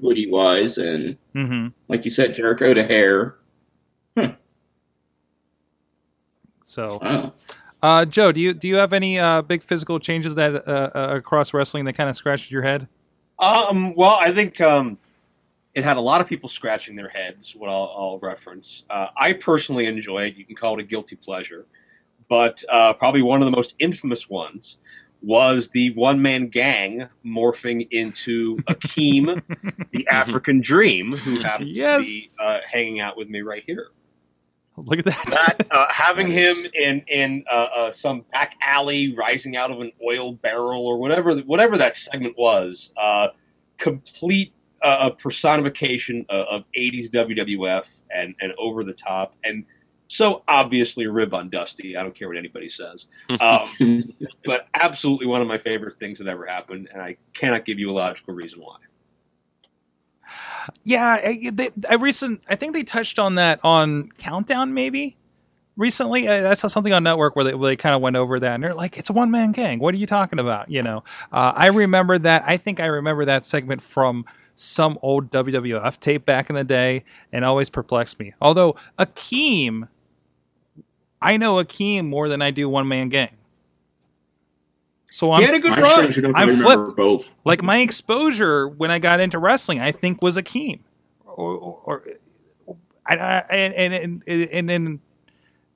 hoodie 0.00 0.30
wise, 0.30 0.78
and 0.78 1.16
hmm 1.32 1.68
like 1.88 2.04
you 2.04 2.10
said, 2.10 2.34
Jericho 2.34 2.74
to 2.74 2.82
hair. 2.84 3.36
So, 6.62 6.98
Wow. 7.02 7.32
Uh, 7.82 8.04
Joe, 8.04 8.32
do 8.32 8.40
you 8.40 8.54
do 8.54 8.68
you 8.68 8.76
have 8.76 8.92
any 8.92 9.18
uh, 9.18 9.42
big 9.42 9.62
physical 9.62 9.98
changes 9.98 10.34
that 10.34 10.54
uh, 10.68 10.90
uh, 10.94 11.08
across 11.16 11.54
wrestling 11.54 11.84
that 11.86 11.94
kind 11.94 12.10
of 12.10 12.16
scratched 12.16 12.50
your 12.50 12.62
head? 12.62 12.88
Um, 13.38 13.94
well, 13.94 14.16
I 14.20 14.32
think 14.32 14.60
um, 14.60 14.98
it 15.74 15.84
had 15.84 15.96
a 15.96 16.00
lot 16.00 16.20
of 16.20 16.26
people 16.26 16.48
scratching 16.48 16.96
their 16.96 17.08
heads. 17.08 17.54
What 17.54 17.70
I'll, 17.70 17.92
I'll 17.96 18.18
reference. 18.20 18.84
Uh, 18.90 19.08
I 19.16 19.32
personally 19.32 19.86
enjoy 19.86 20.24
it. 20.24 20.36
You 20.36 20.44
can 20.44 20.56
call 20.56 20.74
it 20.78 20.80
a 20.80 20.84
guilty 20.84 21.14
pleasure, 21.16 21.66
but 22.28 22.62
uh, 22.68 22.94
probably 22.94 23.22
one 23.22 23.40
of 23.40 23.46
the 23.46 23.56
most 23.56 23.74
infamous 23.78 24.28
ones 24.28 24.78
was 25.20 25.68
the 25.70 25.90
one-man 25.94 26.46
gang 26.46 27.04
morphing 27.26 27.88
into 27.90 28.56
Akeem, 28.68 29.42
the 29.90 30.06
African 30.10 30.60
Dream, 30.60 31.10
who 31.10 31.40
happens 31.40 31.70
Yes. 31.70 32.04
to 32.04 32.06
be 32.06 32.28
uh, 32.40 32.58
hanging 32.70 33.00
out 33.00 33.16
with 33.16 33.28
me 33.28 33.40
right 33.40 33.64
here. 33.66 33.88
Look 34.86 34.98
at 34.98 35.04
that. 35.06 35.56
That 35.58 35.66
uh, 35.70 35.86
having 35.90 36.28
him 36.28 36.56
in 36.74 37.02
in 37.08 37.44
uh, 37.50 37.68
uh, 37.74 37.90
some 37.90 38.24
back 38.32 38.56
alley, 38.62 39.14
rising 39.14 39.56
out 39.56 39.70
of 39.70 39.80
an 39.80 39.92
oil 40.06 40.32
barrel 40.32 40.86
or 40.86 40.98
whatever 40.98 41.36
whatever 41.38 41.76
that 41.78 41.96
segment 41.96 42.36
was, 42.38 42.92
uh, 42.96 43.28
complete 43.76 44.52
uh, 44.82 45.10
personification 45.10 46.24
of, 46.28 46.46
of 46.46 46.64
80s 46.76 47.10
WWF 47.10 48.00
and 48.14 48.34
and 48.40 48.52
over 48.58 48.84
the 48.84 48.92
top 48.92 49.34
and 49.44 49.64
so 50.08 50.42
obviously 50.48 51.04
a 51.04 51.10
rib 51.10 51.34
on 51.34 51.50
Dusty. 51.50 51.96
I 51.96 52.02
don't 52.02 52.14
care 52.14 52.28
what 52.28 52.38
anybody 52.38 52.68
says, 52.68 53.06
um, 53.40 54.14
but 54.44 54.66
absolutely 54.74 55.26
one 55.26 55.42
of 55.42 55.48
my 55.48 55.58
favorite 55.58 55.98
things 56.00 56.18
that 56.18 56.26
ever 56.26 56.46
happened, 56.46 56.88
and 56.92 57.02
I 57.02 57.18
cannot 57.34 57.64
give 57.64 57.78
you 57.78 57.90
a 57.90 57.92
logical 57.92 58.34
reason 58.34 58.60
why. 58.60 58.78
Yeah, 60.82 61.20
I, 61.24 61.50
they, 61.52 61.70
I 61.88 61.94
recent. 61.94 62.42
I 62.48 62.56
think 62.56 62.74
they 62.74 62.82
touched 62.82 63.18
on 63.18 63.36
that 63.36 63.60
on 63.62 64.10
Countdown, 64.18 64.74
maybe 64.74 65.16
recently. 65.78 66.28
I, 66.28 66.52
saw 66.54 66.66
something 66.66 66.92
on 66.92 67.04
Network 67.04 67.36
where 67.36 67.44
they, 67.44 67.56
they 67.56 67.76
kind 67.76 67.94
of 67.94 68.02
went 68.02 68.16
over 68.16 68.38
that, 68.38 68.54
and 68.54 68.62
they're 68.62 68.74
like, 68.74 68.98
"It's 68.98 69.08
a 69.08 69.14
one 69.14 69.30
man 69.30 69.52
gang. 69.52 69.78
What 69.78 69.94
are 69.94 69.98
you 69.98 70.06
talking 70.06 70.38
about?" 70.38 70.70
You 70.70 70.82
know, 70.82 71.04
uh, 71.32 71.52
I 71.56 71.68
remember 71.68 72.18
that. 72.18 72.42
I 72.46 72.58
think 72.58 72.80
I 72.80 72.86
remember 72.86 73.24
that 73.24 73.46
segment 73.46 73.82
from 73.82 74.26
some 74.54 74.98
old 75.00 75.30
WWF 75.30 76.00
tape 76.00 76.26
back 76.26 76.50
in 76.50 76.56
the 76.56 76.64
day, 76.64 77.04
and 77.32 77.44
always 77.44 77.70
perplexed 77.70 78.18
me. 78.18 78.34
Although 78.42 78.76
Akeem, 78.98 79.88
I 81.22 81.38
know 81.38 81.54
Akeem 81.62 82.06
more 82.06 82.28
than 82.28 82.42
I 82.42 82.50
do 82.50 82.68
one 82.68 82.88
man 82.88 83.08
gang. 83.08 83.37
So 85.10 85.28
he 85.34 85.38
I'm 85.38 85.42
had 85.42 85.54
a 85.54 85.58
good 85.60 85.72
I'm 85.72 85.82
run. 85.82 86.34
I 86.34 86.42
I'm 86.42 86.56
flipped. 86.56 86.96
both. 86.96 87.26
like 87.44 87.62
my 87.62 87.78
exposure 87.78 88.68
when 88.68 88.90
I 88.90 88.98
got 88.98 89.20
into 89.20 89.38
wrestling, 89.38 89.80
I 89.80 89.92
think 89.92 90.22
was 90.22 90.36
Akeem, 90.36 90.80
or, 91.24 91.54
or, 91.54 91.80
or 91.86 92.04
I, 93.06 93.16
I, 93.16 93.38
and 93.50 93.94
and 93.94 94.22
and 94.26 94.50
and 94.50 94.68
then 94.68 95.00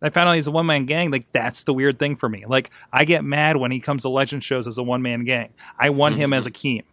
I 0.02 0.10
found 0.10 0.28
out 0.28 0.36
he's 0.36 0.48
a 0.48 0.50
one 0.50 0.66
man 0.66 0.84
gang. 0.84 1.10
Like 1.10 1.30
that's 1.32 1.64
the 1.64 1.72
weird 1.72 1.98
thing 1.98 2.16
for 2.16 2.28
me. 2.28 2.44
Like 2.46 2.70
I 2.92 3.04
get 3.04 3.24
mad 3.24 3.56
when 3.56 3.70
he 3.70 3.80
comes 3.80 4.02
to 4.02 4.10
legend 4.10 4.44
shows 4.44 4.66
as 4.66 4.76
a 4.76 4.82
one 4.82 5.00
man 5.00 5.24
gang. 5.24 5.50
I 5.78 5.90
want 5.90 6.16
him 6.16 6.32
as 6.32 6.46
mm-hmm. 6.46 6.80
Akeem. 6.80 6.84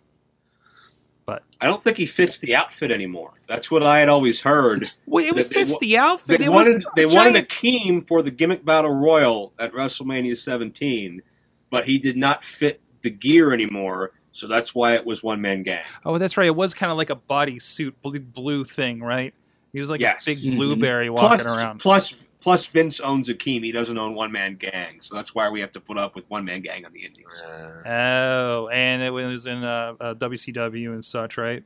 But 1.26 1.44
I 1.62 1.68
don't 1.68 1.84
think 1.84 1.98
he 1.98 2.08
fits 2.08 2.40
the 2.40 2.56
outfit 2.56 2.90
anymore. 2.90 3.34
That's 3.48 3.70
what 3.70 3.84
I 3.84 4.00
had 4.00 4.10
always 4.10 4.40
heard. 4.42 4.92
Well, 5.06 5.24
it 5.24 5.36
That 5.36 5.50
they 5.50 5.56
fits 5.56 5.78
the 5.78 5.98
outfit. 5.98 6.40
They 6.40 6.46
it 6.46 6.52
wanted 6.52 6.84
was 6.84 6.94
they 6.96 7.04
a 7.04 7.08
wanted 7.08 7.34
giant- 7.34 7.50
Akeem 7.50 8.08
for 8.08 8.24
the 8.24 8.32
gimmick 8.32 8.66
battle 8.66 8.96
royal 8.96 9.54
at 9.60 9.72
WrestleMania 9.74 10.36
17, 10.36 11.22
but 11.70 11.86
he 11.86 11.98
did 11.98 12.18
not 12.18 12.44
fit 12.44 12.82
the 13.02 13.10
gear 13.10 13.54
anymore. 13.54 14.12
So 14.32 14.48
that's 14.48 14.74
why 14.76 14.96
it 14.96 15.06
was 15.06 15.24
one 15.24 15.42
man 15.42 15.64
gang. 15.64 15.84
Oh, 16.06 16.18
that's 16.18 16.38
right. 16.38 16.48
It 16.48 16.56
was 16.56 16.74
kind 16.74 16.92
of 16.92 16.98
like 16.98 17.10
a 17.10 17.16
bodysuit 17.16 17.94
blue, 18.02 18.20
blue 18.20 18.64
thing, 18.64 19.02
right? 19.02 19.34
He 19.74 19.80
was 19.80 19.90
like 19.90 20.02
Yes. 20.02 20.24
a 20.24 20.26
big 20.26 20.38
Mhm. 20.40 20.56
blueberry 20.56 21.10
walking 21.10 21.40
Plus, 21.40 21.58
around. 21.58 21.80
plus, 21.80 22.26
plus, 22.40 22.66
Vince 22.68 23.00
owns 23.00 23.28
Akeem. 23.30 23.64
He 23.64 23.72
doesn't 23.72 23.98
own 23.98 24.16
one 24.16 24.32
man 24.32 24.56
gang, 24.56 25.00
so 25.02 25.16
that's 25.16 25.36
why 25.36 25.50
we 25.50 25.60
have 25.60 25.72
to 25.74 25.80
put 25.82 25.98
up 25.98 26.16
with 26.16 26.30
one 26.30 26.46
man 26.46 26.62
gang 26.62 26.86
on 26.86 26.94
the 26.94 27.04
Indies. 27.06 27.42
Uh, 27.46 27.82
Oh, 27.86 28.70
and 28.70 29.02
it 29.02 29.12
was 29.12 29.46
in 29.48 29.64
uh, 29.64 29.94
uh, 30.00 30.14
WCW 30.16 30.94
and 30.94 31.04
such, 31.04 31.38
right? 31.38 31.64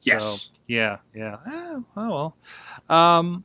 So, 0.00 0.12
Yes. 0.12 0.48
yeah, 0.66 0.98
yeah. 1.14 1.36
Oh, 1.46 1.84
oh 1.96 2.34
well. 2.88 2.96
Um, 2.98 3.44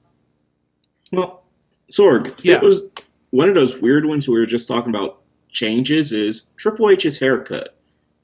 Well, 1.11 1.43
Sorg, 1.91 2.33
Yeah. 2.43 2.55
it 2.57 2.61
was 2.61 2.83
one 3.31 3.49
of 3.49 3.55
those 3.55 3.79
weird 3.79 4.05
ones 4.05 4.27
we 4.27 4.35
were 4.37 4.45
just 4.45 4.67
talking 4.67 4.93
about 4.93 5.18
changes 5.49 6.13
is 6.13 6.43
Triple 6.57 6.89
H's 6.89 7.19
haircut. 7.19 7.75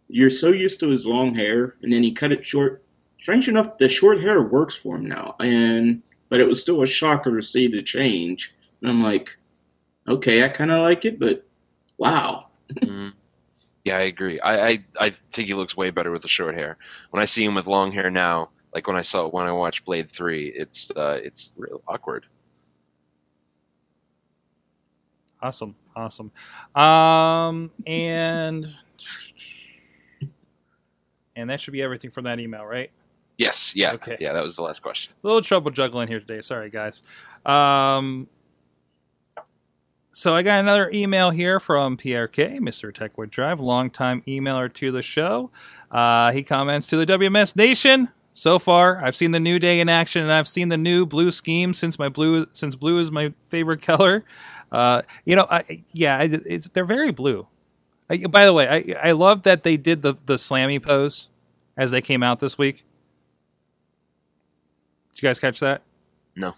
You're 0.07 0.29
so 0.29 0.49
used 0.49 0.79
to 0.81 0.89
his 0.89 1.05
long 1.05 1.33
hair, 1.33 1.75
and 1.81 1.91
then 1.91 2.03
he 2.03 2.11
cut 2.11 2.31
it 2.31 2.45
short. 2.45 2.83
Strange 3.19 3.47
enough, 3.47 3.77
the 3.77 3.89
short 3.89 4.19
hair 4.19 4.41
works 4.41 4.75
for 4.75 4.97
him 4.97 5.07
now, 5.07 5.35
and 5.39 6.03
but 6.29 6.39
it 6.39 6.47
was 6.47 6.61
still 6.61 6.81
a 6.81 6.87
shocker 6.87 7.35
to 7.35 7.41
see 7.41 7.67
the 7.67 7.81
change. 7.81 8.53
And 8.81 8.89
I'm 8.89 9.01
like, 9.01 9.37
okay, 10.07 10.43
I 10.43 10.49
kind 10.49 10.71
of 10.71 10.81
like 10.81 11.05
it, 11.05 11.19
but 11.19 11.45
wow. 11.97 12.47
mm. 12.73 13.13
Yeah, 13.83 13.97
I 13.97 14.01
agree. 14.01 14.39
I, 14.39 14.67
I 14.67 14.83
I 14.99 15.09
think 15.31 15.47
he 15.47 15.53
looks 15.53 15.77
way 15.77 15.91
better 15.91 16.11
with 16.11 16.23
the 16.23 16.27
short 16.27 16.55
hair. 16.55 16.77
When 17.11 17.21
I 17.21 17.25
see 17.25 17.45
him 17.45 17.55
with 17.55 17.67
long 17.67 17.91
hair 17.91 18.09
now, 18.09 18.49
like 18.73 18.87
when 18.87 18.95
I 18.95 19.03
saw 19.03 19.27
when 19.27 19.47
I 19.47 19.51
watched 19.51 19.85
Blade 19.85 20.09
Three, 20.09 20.47
it's 20.47 20.91
uh, 20.91 21.19
it's 21.23 21.53
real 21.55 21.83
awkward. 21.87 22.25
Awesome, 25.45 25.75
awesome. 25.95 26.31
Um, 26.73 27.71
and 27.85 28.67
and 31.35 31.49
that 31.49 31.59
should 31.61 31.73
be 31.73 31.81
everything 31.81 32.11
from 32.11 32.23
that 32.25 32.39
email, 32.39 32.65
right? 32.65 32.89
Yes, 33.37 33.75
yeah, 33.75 33.91
Okay. 33.93 34.17
yeah. 34.19 34.31
That 34.33 34.43
was 34.43 34.55
the 34.55 34.61
last 34.63 34.81
question. 34.81 35.13
A 35.23 35.27
little 35.27 35.41
trouble 35.41 35.69
juggling 35.71 36.07
here 36.07 36.19
today. 36.21 36.39
Sorry, 36.41 36.69
guys. 36.69 37.03
Um, 37.45 38.27
so 40.11 40.33
I 40.33 40.41
got 40.43 40.61
another 40.61 40.89
email 40.93 41.29
here 41.31 41.59
from 41.59 41.97
Pierre 41.97 42.29
K, 42.29 42.59
Mr. 42.61 42.93
Techwood 42.93 43.29
Drive, 43.29 43.59
longtime 43.59 44.21
emailer 44.25 44.73
to 44.75 44.91
the 44.91 45.01
show. 45.01 45.51
Uh, 45.91 46.31
he 46.31 46.41
comments 46.43 46.87
to 46.87 46.97
the 46.97 47.05
WMS 47.05 47.55
Nation. 47.57 48.07
So 48.31 48.57
far, 48.59 49.01
I've 49.03 49.15
seen 49.15 49.31
the 49.31 49.39
New 49.39 49.59
Day 49.59 49.79
in 49.81 49.87
action, 49.89 50.21
and 50.23 50.31
I've 50.31 50.47
seen 50.47 50.69
the 50.69 50.77
new 50.77 51.05
blue 51.05 51.31
scheme 51.31 51.73
since 51.73 51.99
my 51.99 52.07
blue 52.09 52.47
since 52.51 52.75
blue 52.75 52.99
is 52.99 53.11
my 53.11 53.33
favorite 53.49 53.81
color. 53.81 54.23
Uh, 54.71 55.01
you 55.25 55.35
know, 55.35 55.47
I, 55.49 55.83
yeah, 55.93 56.21
it, 56.21 56.41
it's 56.45 56.69
they're 56.69 56.85
very 56.85 57.11
blue. 57.11 57.47
I, 58.09 58.25
by 58.27 58.45
the 58.45 58.53
way, 58.53 58.67
I 58.67 59.09
I 59.09 59.11
love 59.11 59.43
that 59.43 59.63
they 59.63 59.77
did 59.77 60.01
the 60.01 60.15
the 60.25 60.35
slammy 60.35 60.81
pose 60.81 61.29
as 61.77 61.91
they 61.91 62.01
came 62.01 62.23
out 62.23 62.39
this 62.39 62.57
week. 62.57 62.85
Did 65.13 65.23
you 65.23 65.29
guys 65.29 65.39
catch 65.39 65.59
that? 65.61 65.81
No. 66.35 66.53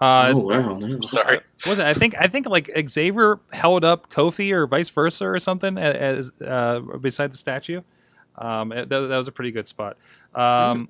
Uh, 0.00 0.32
oh 0.34 0.38
wow, 0.38 0.78
no. 0.78 1.00
Sorry. 1.00 1.40
was 1.66 1.78
it? 1.78 1.86
I 1.86 1.94
think 1.94 2.14
I 2.18 2.26
think 2.26 2.48
like 2.48 2.70
Xavier 2.88 3.38
held 3.52 3.84
up 3.84 4.10
Kofi 4.10 4.52
or 4.52 4.66
vice 4.66 4.88
versa 4.88 5.26
or 5.26 5.38
something 5.38 5.78
as 5.78 6.32
uh, 6.44 6.80
beside 7.00 7.32
the 7.32 7.36
statue. 7.36 7.82
Um, 8.36 8.70
that, 8.70 8.88
that 8.88 8.98
was 8.98 9.28
a 9.28 9.32
pretty 9.32 9.52
good 9.52 9.68
spot. 9.68 9.96
Um, 10.34 10.88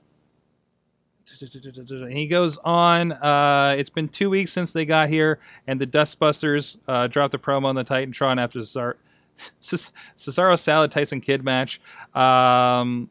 he 2.10 2.26
goes 2.26 2.58
on. 2.58 3.12
Uh, 3.12 3.74
it's 3.78 3.90
been 3.90 4.08
two 4.08 4.30
weeks 4.30 4.52
since 4.52 4.72
they 4.72 4.84
got 4.84 5.08
here, 5.08 5.38
and 5.66 5.80
the 5.80 5.86
Dustbusters 5.86 6.76
uh, 6.88 7.06
dropped 7.06 7.32
the 7.32 7.38
promo 7.38 7.66
on 7.66 7.74
the 7.74 7.84
Titantron 7.84 8.40
after 8.40 8.60
Cesaro, 8.60 8.94
Cesaro 9.60 10.58
Salad 10.58 10.92
Tyson 10.92 11.20
Kidd 11.20 11.44
match. 11.44 11.80
Um, 12.14 13.08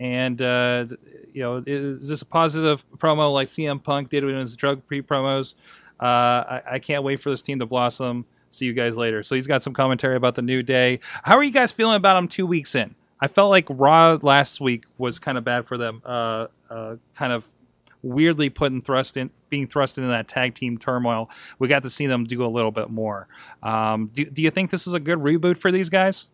and 0.00 0.40
uh, 0.42 0.86
you 1.32 1.42
know, 1.42 1.62
is 1.66 2.08
this 2.08 2.22
a 2.22 2.26
positive 2.26 2.84
promo 2.98 3.32
like 3.32 3.48
CM 3.48 3.82
Punk 3.82 4.08
did 4.08 4.24
in 4.24 4.36
his 4.36 4.56
drug 4.56 4.86
pre 4.86 5.02
promos? 5.02 5.54
Uh, 6.00 6.04
I, 6.04 6.62
I 6.72 6.78
can't 6.78 7.02
wait 7.02 7.20
for 7.20 7.30
this 7.30 7.42
team 7.42 7.58
to 7.60 7.66
blossom. 7.66 8.26
See 8.50 8.66
you 8.66 8.72
guys 8.72 8.96
later. 8.96 9.22
So 9.22 9.34
he's 9.34 9.46
got 9.46 9.62
some 9.62 9.72
commentary 9.72 10.16
about 10.16 10.36
the 10.36 10.42
new 10.42 10.62
day. 10.62 11.00
How 11.22 11.36
are 11.36 11.42
you 11.42 11.50
guys 11.50 11.72
feeling 11.72 11.96
about 11.96 12.16
him 12.16 12.28
two 12.28 12.46
weeks 12.46 12.74
in? 12.74 12.94
I 13.20 13.26
felt 13.26 13.50
like 13.50 13.66
Raw 13.68 14.18
last 14.20 14.60
week 14.60 14.84
was 14.98 15.18
kind 15.18 15.38
of 15.38 15.44
bad 15.44 15.66
for 15.66 15.78
them. 15.78 16.02
Uh, 16.04 16.48
uh, 16.68 16.96
kind 17.14 17.32
of 17.32 17.50
weirdly 18.02 18.50
putting 18.50 18.82
thrust 18.82 19.16
in, 19.16 19.30
being 19.48 19.66
thrust 19.66 19.98
into 19.98 20.10
that 20.10 20.28
tag 20.28 20.54
team 20.54 20.78
turmoil. 20.78 21.30
We 21.58 21.68
got 21.68 21.82
to 21.82 21.90
see 21.90 22.06
them 22.06 22.24
do 22.24 22.44
a 22.44 22.46
little 22.46 22.70
bit 22.70 22.90
more. 22.90 23.26
Um, 23.62 24.10
do, 24.12 24.24
do 24.26 24.42
you 24.42 24.50
think 24.50 24.70
this 24.70 24.86
is 24.86 24.94
a 24.94 25.00
good 25.00 25.18
reboot 25.18 25.56
for 25.56 25.72
these 25.72 25.88
guys? 25.88 26.26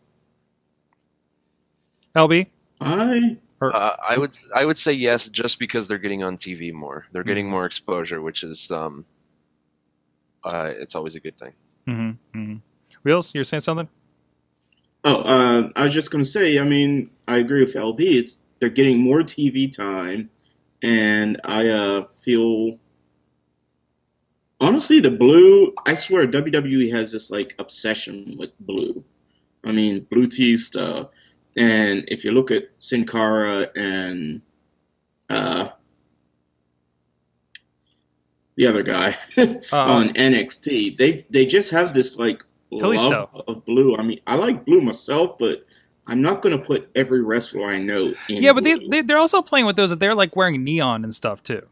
LB, 2.16 2.46
I 2.80 3.36
Uh, 3.62 3.96
I 4.08 4.18
would 4.18 4.34
I 4.54 4.64
would 4.64 4.78
say 4.78 4.92
yes, 4.92 5.28
just 5.28 5.58
because 5.58 5.86
they're 5.86 5.98
getting 5.98 6.24
on 6.24 6.38
TV 6.38 6.72
more. 6.72 7.06
They're 7.12 7.22
getting 7.22 7.48
more 7.48 7.66
exposure, 7.66 8.20
which 8.20 8.42
is 8.42 8.70
um, 8.70 9.04
uh, 10.42 10.72
it's 10.74 10.94
always 10.94 11.14
a 11.14 11.20
good 11.20 11.38
thing. 11.38 11.52
mm-hmm, 11.86 12.38
mm-hmm. 12.38 12.56
Wheels, 13.04 13.32
you're 13.34 13.44
saying 13.44 13.60
something? 13.60 13.88
Oh 15.04 15.16
uh, 15.16 15.68
I 15.76 15.84
was 15.84 15.92
just 15.92 16.10
gonna 16.10 16.24
say. 16.24 16.58
I 16.58 16.64
mean, 16.64 17.10
I 17.26 17.38
agree 17.38 17.64
with 17.64 17.74
LB. 17.74 18.00
It's 18.00 18.40
they're 18.58 18.68
getting 18.68 18.98
more 18.98 19.20
TV 19.20 19.72
time, 19.74 20.30
and 20.82 21.40
I 21.44 21.68
uh, 21.68 22.04
feel 22.20 22.78
honestly 24.60 25.00
the 25.00 25.10
blue. 25.10 25.74
I 25.86 25.94
swear 25.94 26.26
WWE 26.26 26.92
has 26.92 27.12
this 27.12 27.30
like 27.30 27.54
obsession 27.58 28.36
with 28.38 28.50
blue. 28.60 29.04
I 29.64 29.72
mean, 29.72 30.06
blue 30.10 30.26
tea 30.26 30.56
stuff. 30.56 31.08
And 31.56 32.04
if 32.08 32.24
you 32.24 32.32
look 32.32 32.50
at 32.50 32.68
Sin 32.78 33.04
Cara 33.04 33.68
and 33.74 34.42
uh, 35.28 35.68
the 38.56 38.66
other 38.66 38.82
guy 38.82 39.16
on 39.72 40.14
NXT, 40.14 40.96
they 40.96 41.26
they 41.30 41.46
just 41.46 41.70
have 41.70 41.92
this 41.92 42.16
like 42.16 42.44
Kalisto. 42.72 43.32
love 43.34 43.44
of 43.48 43.64
blue. 43.64 43.96
I 43.96 44.02
mean, 44.02 44.20
I 44.26 44.36
like 44.36 44.64
blue 44.64 44.80
myself, 44.80 45.38
but 45.38 45.64
I'm 46.06 46.22
not 46.22 46.42
gonna 46.42 46.58
put 46.58 46.88
every 46.94 47.22
wrestler 47.22 47.66
I 47.66 47.78
know 47.78 48.14
in. 48.28 48.42
Yeah, 48.42 48.52
but 48.52 48.64
they, 48.64 48.74
blue. 48.78 48.88
they 48.88 49.02
they're 49.02 49.18
also 49.18 49.42
playing 49.42 49.66
with 49.66 49.76
those 49.76 49.90
that 49.90 49.98
they're 50.00 50.14
like 50.14 50.36
wearing 50.36 50.62
neon 50.64 51.04
and 51.04 51.14
stuff 51.14 51.42
too. 51.42 51.66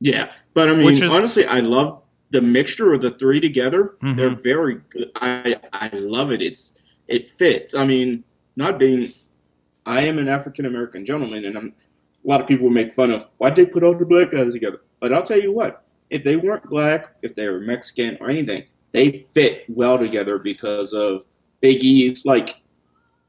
yeah, 0.00 0.32
but 0.54 0.68
I 0.68 0.74
mean, 0.74 0.84
Which 0.86 1.00
is- 1.00 1.12
honestly, 1.12 1.46
I 1.46 1.60
love 1.60 2.02
the 2.30 2.40
mixture 2.40 2.92
of 2.92 3.00
the 3.02 3.12
three 3.12 3.40
together. 3.40 3.94
Mhm. 4.02 4.16
They're 4.16 4.34
very 4.34 4.80
good. 4.90 5.10
I 5.16 5.56
I 5.72 5.88
love 5.92 6.32
it. 6.32 6.42
It's 6.42 6.74
it 7.08 7.30
fits. 7.30 7.74
I 7.74 7.86
mean, 7.86 8.24
not 8.56 8.78
being, 8.78 9.12
I 9.86 10.02
am 10.02 10.18
an 10.18 10.28
African 10.28 10.66
American 10.66 11.04
gentleman, 11.06 11.44
and 11.44 11.56
I'm. 11.56 11.74
A 12.24 12.28
lot 12.30 12.40
of 12.40 12.46
people 12.46 12.70
make 12.70 12.94
fun 12.94 13.10
of 13.10 13.28
why'd 13.36 13.54
they 13.54 13.66
put 13.66 13.82
all 13.82 13.94
the 13.94 14.06
black 14.06 14.30
guys 14.30 14.54
together. 14.54 14.80
But 14.98 15.12
I'll 15.12 15.22
tell 15.22 15.38
you 15.38 15.52
what, 15.52 15.84
if 16.08 16.24
they 16.24 16.36
weren't 16.38 16.64
black, 16.70 17.14
if 17.20 17.34
they 17.34 17.46
were 17.50 17.60
Mexican 17.60 18.16
or 18.18 18.30
anything, 18.30 18.64
they 18.94 19.10
fit 19.10 19.64
well 19.68 19.98
together 19.98 20.38
because 20.38 20.94
of 20.94 21.24
Big 21.60 21.82
E's 21.82 22.24
like 22.24 22.62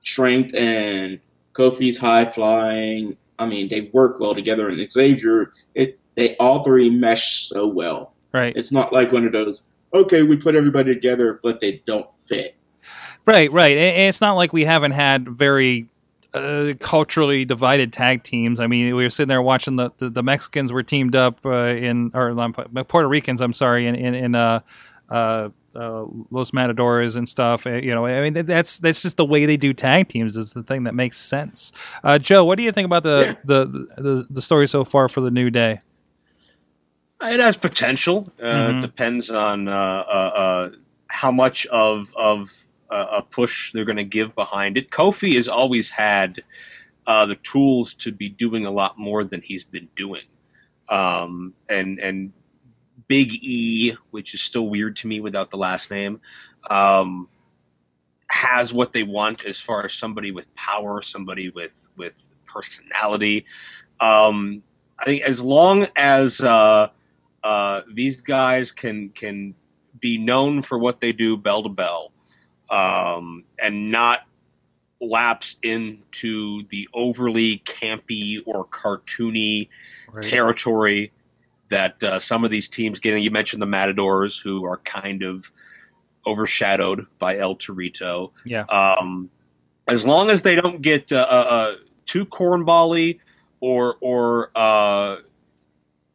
strength 0.04 0.54
and 0.56 1.20
Kofi's 1.54 1.98
high 1.98 2.26
flying. 2.26 3.18
I 3.40 3.48
mean, 3.48 3.68
they 3.68 3.90
work 3.92 4.20
well 4.20 4.34
together, 4.34 4.70
and 4.70 4.92
Xavier, 4.92 5.52
it 5.74 6.00
they 6.14 6.38
all 6.38 6.64
three 6.64 6.90
mesh 6.90 7.48
so 7.50 7.68
well. 7.68 8.14
Right, 8.32 8.56
It's 8.56 8.72
not 8.72 8.94
like 8.94 9.12
one 9.12 9.26
of 9.26 9.32
those. 9.32 9.64
Okay, 9.94 10.24
we 10.24 10.38
put 10.38 10.56
everybody 10.56 10.94
together, 10.94 11.40
but 11.42 11.60
they 11.60 11.82
don't 11.86 12.08
fit. 12.20 12.56
right, 13.26 13.52
right. 13.52 13.78
And 13.78 14.10
it's 14.10 14.22
not 14.22 14.34
like 14.34 14.54
we 14.54 14.66
haven't 14.66 14.92
had 14.92 15.28
very 15.28 15.88
uh, 16.34 16.74
culturally 16.82 17.46
divided 17.46 17.94
tag 17.94 18.24
teams. 18.24 18.60
I 18.60 18.68
mean, 18.68 18.94
we 18.94 19.04
were 19.04 19.10
sitting 19.10 19.30
there 19.30 19.42
watching 19.42 19.78
the 19.78 19.92
the, 19.98 20.10
the 20.10 20.24
Mexicans 20.24 20.72
were 20.72 20.84
teamed 20.84 21.16
up 21.16 21.46
uh, 21.46 21.70
in 21.70 22.12
or 22.14 22.36
Puerto 22.88 23.08
Ricans. 23.08 23.42
I'm 23.42 23.54
sorry, 23.54 23.88
in 23.88 23.96
in, 23.96 24.14
in 24.14 24.36
uh, 24.36 24.60
uh, 25.10 25.50
uh, 25.76 26.06
Los 26.32 26.54
Matadores 26.54 27.16
and 27.16 27.28
stuff. 27.28 27.66
Uh, 27.68 27.72
You 27.72 27.94
know, 27.94 28.06
I 28.06 28.22
mean, 28.22 28.34
that's 28.46 28.80
that's 28.80 29.02
just 29.02 29.18
the 29.18 29.26
way 29.26 29.46
they 29.46 29.58
do 29.58 29.74
tag 29.74 30.10
teams. 30.10 30.38
Is 30.38 30.54
the 30.54 30.64
thing 30.64 30.84
that 30.86 30.96
makes 30.96 31.18
sense. 31.18 31.72
Uh, 32.04 32.18
Joe, 32.18 32.44
what 32.46 32.58
do 32.58 32.64
you 32.64 32.72
think 32.72 32.86
about 32.86 33.04
the, 33.04 33.24
Yeah. 33.28 33.36
the, 33.44 33.66
the 33.98 34.28
the 34.30 34.42
story 34.42 34.68
so 34.68 34.84
far 34.86 35.10
for 35.10 35.22
the 35.22 35.32
new 35.32 35.50
day? 35.50 35.80
It 37.22 37.40
has 37.40 37.58
potential. 37.58 38.32
Uh, 38.42 38.46
Mhm. 38.46 38.78
It 38.78 38.82
depends 38.82 39.30
on 39.30 39.68
uh, 39.68 39.72
uh, 39.72 40.32
uh, 40.36 40.70
how 41.08 41.32
much 41.32 41.66
of 41.68 42.14
of 42.16 42.54
uh, 42.90 43.08
a 43.20 43.22
push 43.22 43.72
they're 43.74 43.86
going 43.86 43.98
to 43.98 44.04
give 44.04 44.36
behind 44.36 44.78
it. 44.78 44.92
Kofi 44.92 45.36
has 45.36 45.48
always 45.48 45.90
had 45.90 46.44
uh, 47.08 47.26
the 47.26 47.36
tools 47.36 47.94
to 47.96 48.12
be 48.12 48.30
doing 48.30 48.66
a 48.66 48.72
lot 48.72 48.98
more 48.98 49.24
than 49.24 49.42
he's 49.42 49.64
been 49.64 49.88
doing, 49.96 50.24
um, 50.90 51.54
and 51.70 52.00
and 52.00 52.34
Big 53.08 53.34
E, 53.44 53.96
which 54.12 54.34
is 54.34 54.42
still 54.42 54.68
weird 54.68 54.96
to 54.98 55.08
me 55.08 55.20
without 55.20 55.52
the 55.52 55.58
last 55.58 55.92
name, 55.92 56.20
um, 56.70 57.28
has 58.28 58.74
what 58.74 58.94
they 58.94 59.04
want 59.04 59.46
as 59.46 59.60
far 59.60 59.86
as 59.86 59.94
somebody 59.94 60.32
with 60.32 60.54
power, 60.56 61.02
somebody 61.02 61.50
with 61.50 61.88
with 61.96 62.28
personality. 62.46 63.46
Um, 64.00 64.64
I 64.98 65.06
think 65.06 65.24
as 65.24 65.42
long 65.42 65.88
as 65.96 66.42
uh, 66.42 66.90
uh, 67.44 67.82
these 67.94 68.22
guys 68.22 68.72
can 68.72 69.10
can 69.10 69.54
be 70.00 70.18
known 70.18 70.62
for 70.62 70.78
what 70.78 71.00
they 71.00 71.12
do 71.12 71.38
bell 71.38 71.64
to 71.64 71.70
bell, 71.70 72.12
um, 72.70 73.44
and 73.60 73.92
not 73.92 74.22
lapse 75.02 75.58
into 75.62 76.64
the 76.70 76.90
overly 76.94 77.60
campy 77.66 78.42
or 78.46 78.66
cartoony 78.66 79.70
territory 80.22 81.12
that 81.70 82.02
uh, 82.04 82.20
some 82.20 82.44
of 82.44 82.52
these 82.52 82.70
teams 82.70 83.00
getting. 83.00 83.24
You 83.24 83.32
mentioned 83.32 83.62
the 83.62 83.68
Matadors, 83.68 84.38
who 84.38 84.66
are 84.66 84.78
kind 84.78 85.24
of 85.24 85.52
overshadowed 86.26 87.06
by 87.20 87.38
El 87.38 87.56
Torito. 87.56 88.32
Yeah. 88.46 88.64
Um, 88.64 89.30
as 89.88 90.06
long 90.06 90.30
as 90.30 90.42
they 90.42 90.56
don't 90.56 90.82
get 90.82 91.12
uh, 91.12 91.28
uh, 91.30 91.46
uh, 91.48 91.76
too 92.06 92.26
cornbally 92.26 93.20
or 93.60 93.98
or 94.02 94.52
uh, 94.56 95.18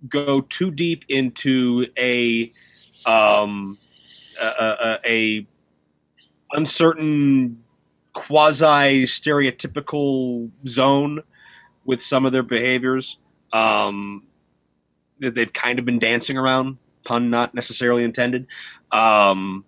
go 0.08 0.40
too 0.40 0.70
deep 0.70 1.04
into 1.08 1.86
a 1.98 2.52
um, 3.06 3.78
a, 4.40 4.44
a, 4.44 4.98
a 5.06 5.46
uncertain 6.52 7.62
quasi 8.12 9.04
stereotypical 9.04 10.50
zone 10.66 11.22
with 11.84 12.02
some 12.02 12.26
of 12.26 12.32
their 12.32 12.42
behaviors 12.42 13.18
um, 13.52 14.24
they've 15.20 15.52
kind 15.52 15.78
of 15.78 15.84
been 15.84 15.98
dancing 15.98 16.36
around, 16.36 16.78
pun 17.04 17.30
not 17.30 17.54
necessarily 17.54 18.04
intended. 18.04 18.46
Um, 18.90 19.64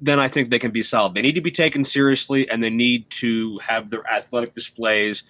then 0.00 0.18
I 0.20 0.28
think 0.28 0.50
they 0.50 0.58
can 0.58 0.70
be 0.72 0.82
solved. 0.82 1.14
They 1.16 1.22
need 1.22 1.36
to 1.36 1.40
be 1.40 1.50
taken 1.50 1.84
seriously, 1.84 2.48
and 2.50 2.62
they 2.62 2.70
need 2.70 3.08
to 3.10 3.58
have 3.58 3.88
their 3.90 4.04
athletic 4.10 4.52
displays 4.54 5.22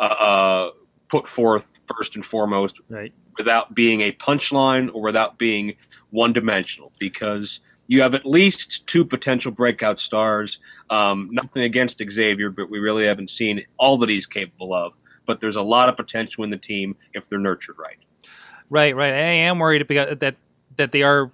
uh, 0.00 0.02
uh, 0.02 0.70
put 1.08 1.28
forth 1.28 1.80
first 1.94 2.16
and 2.16 2.24
foremost, 2.24 2.80
Right. 2.88 3.12
without 3.38 3.74
being 3.74 4.00
a 4.00 4.12
punchline 4.12 4.90
or 4.94 5.02
without 5.02 5.38
being 5.38 5.74
one 6.10 6.32
dimensional. 6.32 6.92
Because 6.98 7.60
you 7.86 8.00
have 8.00 8.14
at 8.14 8.24
least 8.24 8.86
two 8.86 9.04
potential 9.04 9.52
breakout 9.52 10.00
stars. 10.00 10.58
Um, 10.90 11.28
nothing 11.32 11.62
against 11.62 12.02
Xavier, 12.10 12.50
but 12.50 12.70
we 12.70 12.78
really 12.78 13.04
haven't 13.04 13.30
seen 13.30 13.62
all 13.76 13.98
that 13.98 14.08
he's 14.08 14.26
capable 14.26 14.72
of. 14.72 14.94
But 15.26 15.40
there's 15.40 15.56
a 15.56 15.62
lot 15.62 15.88
of 15.88 15.96
potential 15.96 16.44
in 16.44 16.50
the 16.50 16.56
team 16.56 16.96
if 17.12 17.28
they're 17.28 17.38
nurtured 17.38 17.76
right. 17.78 17.98
Right, 18.70 18.94
right. 18.94 19.12
I 19.12 19.18
am 19.18 19.58
worried 19.58 19.82
about 19.82 20.20
that 20.20 20.36
that 20.76 20.92
they 20.92 21.02
are 21.02 21.30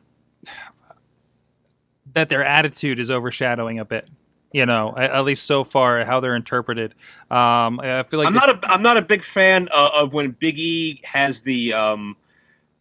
that 2.15 2.29
their 2.29 2.45
attitude 2.45 2.99
is 2.99 3.11
overshadowing 3.11 3.79
a 3.79 3.85
bit. 3.85 4.09
You 4.53 4.67
know, 4.67 4.93
at, 4.97 5.25
least 5.25 5.47
so 5.47 5.63
far, 5.63 6.05
how 6.05 6.19
they're 6.19 6.35
interpreted. 6.35 6.97
Um, 7.31 7.79
I 7.79 8.03
feel 8.03 8.19
like 8.19 8.27
I'm 8.27 8.35
not 8.35 8.51
a 8.51 8.59
I'm 8.65 8.83
not 8.83 8.97
a 8.97 9.03
big 9.03 9.23
fan 9.23 9.69
of, 9.69 9.93
of 9.93 10.13
when 10.13 10.33
Big 10.33 10.59
E 10.59 11.01
has 11.05 11.41
the 11.43 11.73
um, 11.73 12.17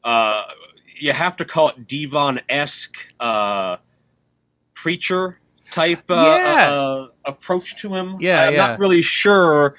uh, 0.03 0.45
you 0.95 1.13
have 1.13 1.37
to 1.37 1.45
call 1.45 1.69
it 1.69 1.87
D-Von 1.87 2.41
esque 2.49 2.97
uh, 3.19 3.77
preacher 4.73 5.39
type 5.69 6.03
uh, 6.09 6.39
Yeah. 6.39 6.71
uh, 6.71 7.07
approach 7.25 7.79
to 7.83 7.93
him. 7.93 8.17
Yeah, 8.19 8.45
I'm 8.45 8.53
yeah. 8.53 8.67
not 8.67 8.79
really 8.79 9.03
sure 9.03 9.75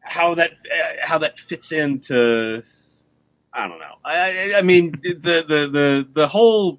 how 0.00 0.34
that 0.34 0.52
uh, 0.52 1.04
how 1.04 1.18
that 1.18 1.40
fits 1.40 1.72
into. 1.72 2.62
I 3.52 3.66
don't 3.68 3.78
know. 3.78 3.94
I, 4.04 4.52
I- 4.54 4.58
I 4.58 4.62
mean, 4.62 4.92
the, 5.02 5.14
the 5.14 5.68
the 5.70 6.08
the 6.12 6.26
whole. 6.28 6.78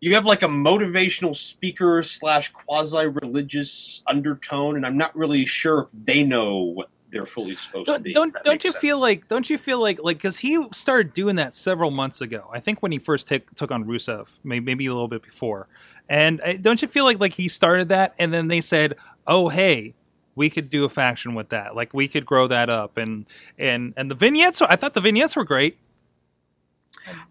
You 0.00 0.14
have 0.14 0.26
like 0.26 0.42
a 0.42 0.46
motivational 0.48 1.34
speaker 1.34 2.02
slash 2.02 2.52
quasi 2.52 3.06
religious 3.06 4.02
undertone, 4.06 4.76
and 4.76 4.84
I'm 4.84 4.98
not 4.98 5.16
really 5.16 5.46
sure 5.46 5.80
if 5.82 5.88
they 6.04 6.22
know 6.22 6.58
what 6.60 6.90
they're 7.10 7.24
fully 7.24 7.56
supposed 7.56 7.86
to 7.86 7.92
Don't 7.92 8.02
be. 8.04 8.12
don't, 8.12 8.36
don't 8.44 8.62
you 8.62 8.72
sense. 8.72 8.80
feel 8.82 9.00
like 9.00 9.26
don't 9.26 9.48
you 9.48 9.56
feel 9.56 9.80
like 9.80 9.98
like 10.02 10.18
because 10.18 10.36
he 10.38 10.62
started 10.72 11.14
doing 11.14 11.36
that 11.36 11.54
several 11.54 11.90
months 11.90 12.20
ago? 12.20 12.46
I 12.52 12.60
think 12.60 12.82
when 12.82 12.92
he 12.92 12.98
first 12.98 13.26
take, 13.26 13.52
took 13.54 13.70
on 13.72 13.84
Rusev, 13.84 14.38
maybe, 14.44 14.64
maybe 14.66 14.86
a 14.86 14.92
little 14.92 15.08
bit 15.08 15.22
before. 15.22 15.66
And 16.10 16.40
uh, 16.42 16.58
don't 16.60 16.82
you 16.82 16.88
feel 16.88 17.04
like 17.04 17.18
like 17.18 17.32
he 17.32 17.48
started 17.48 17.88
that, 17.88 18.14
and 18.18 18.34
then 18.34 18.48
they 18.48 18.60
said, 18.60 18.96
"Oh, 19.26 19.48
hey, 19.48 19.94
we 20.36 20.48
could 20.48 20.70
do 20.70 20.84
a 20.84 20.88
faction 20.88 21.34
with 21.34 21.48
that. 21.48 21.74
Like 21.74 21.92
we 21.92 22.06
could 22.06 22.24
grow 22.24 22.46
that 22.46 22.70
up." 22.70 22.96
And 22.96 23.26
and 23.58 23.92
and 23.96 24.08
the 24.08 24.14
vignettes, 24.14 24.62
I 24.62 24.76
thought 24.76 24.94
the 24.94 25.00
vignettes 25.00 25.34
were 25.34 25.44
great. 25.44 25.78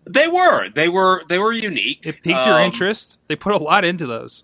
They 0.05 0.27
were. 0.27 0.69
They 0.69 0.89
were. 0.89 1.23
They 1.29 1.39
were 1.39 1.53
unique. 1.53 2.01
It 2.03 2.21
piqued 2.23 2.45
your 2.45 2.59
Um, 2.59 2.65
interest. 2.65 3.19
They 3.27 3.35
put 3.35 3.53
a 3.53 3.57
lot 3.57 3.85
into 3.85 4.05
those. 4.05 4.43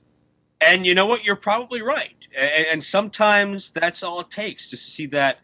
And 0.61 0.85
you 0.85 0.93
know 0.93 1.05
what? 1.05 1.25
You're 1.25 1.35
probably 1.35 1.81
right. 1.81 2.15
And, 2.37 2.67
and 2.71 2.83
sometimes 2.83 3.71
that's 3.71 4.03
all 4.03 4.19
it 4.21 4.29
takes 4.29 4.67
just 4.67 4.85
to 4.85 4.91
see 4.91 5.05
that 5.07 5.39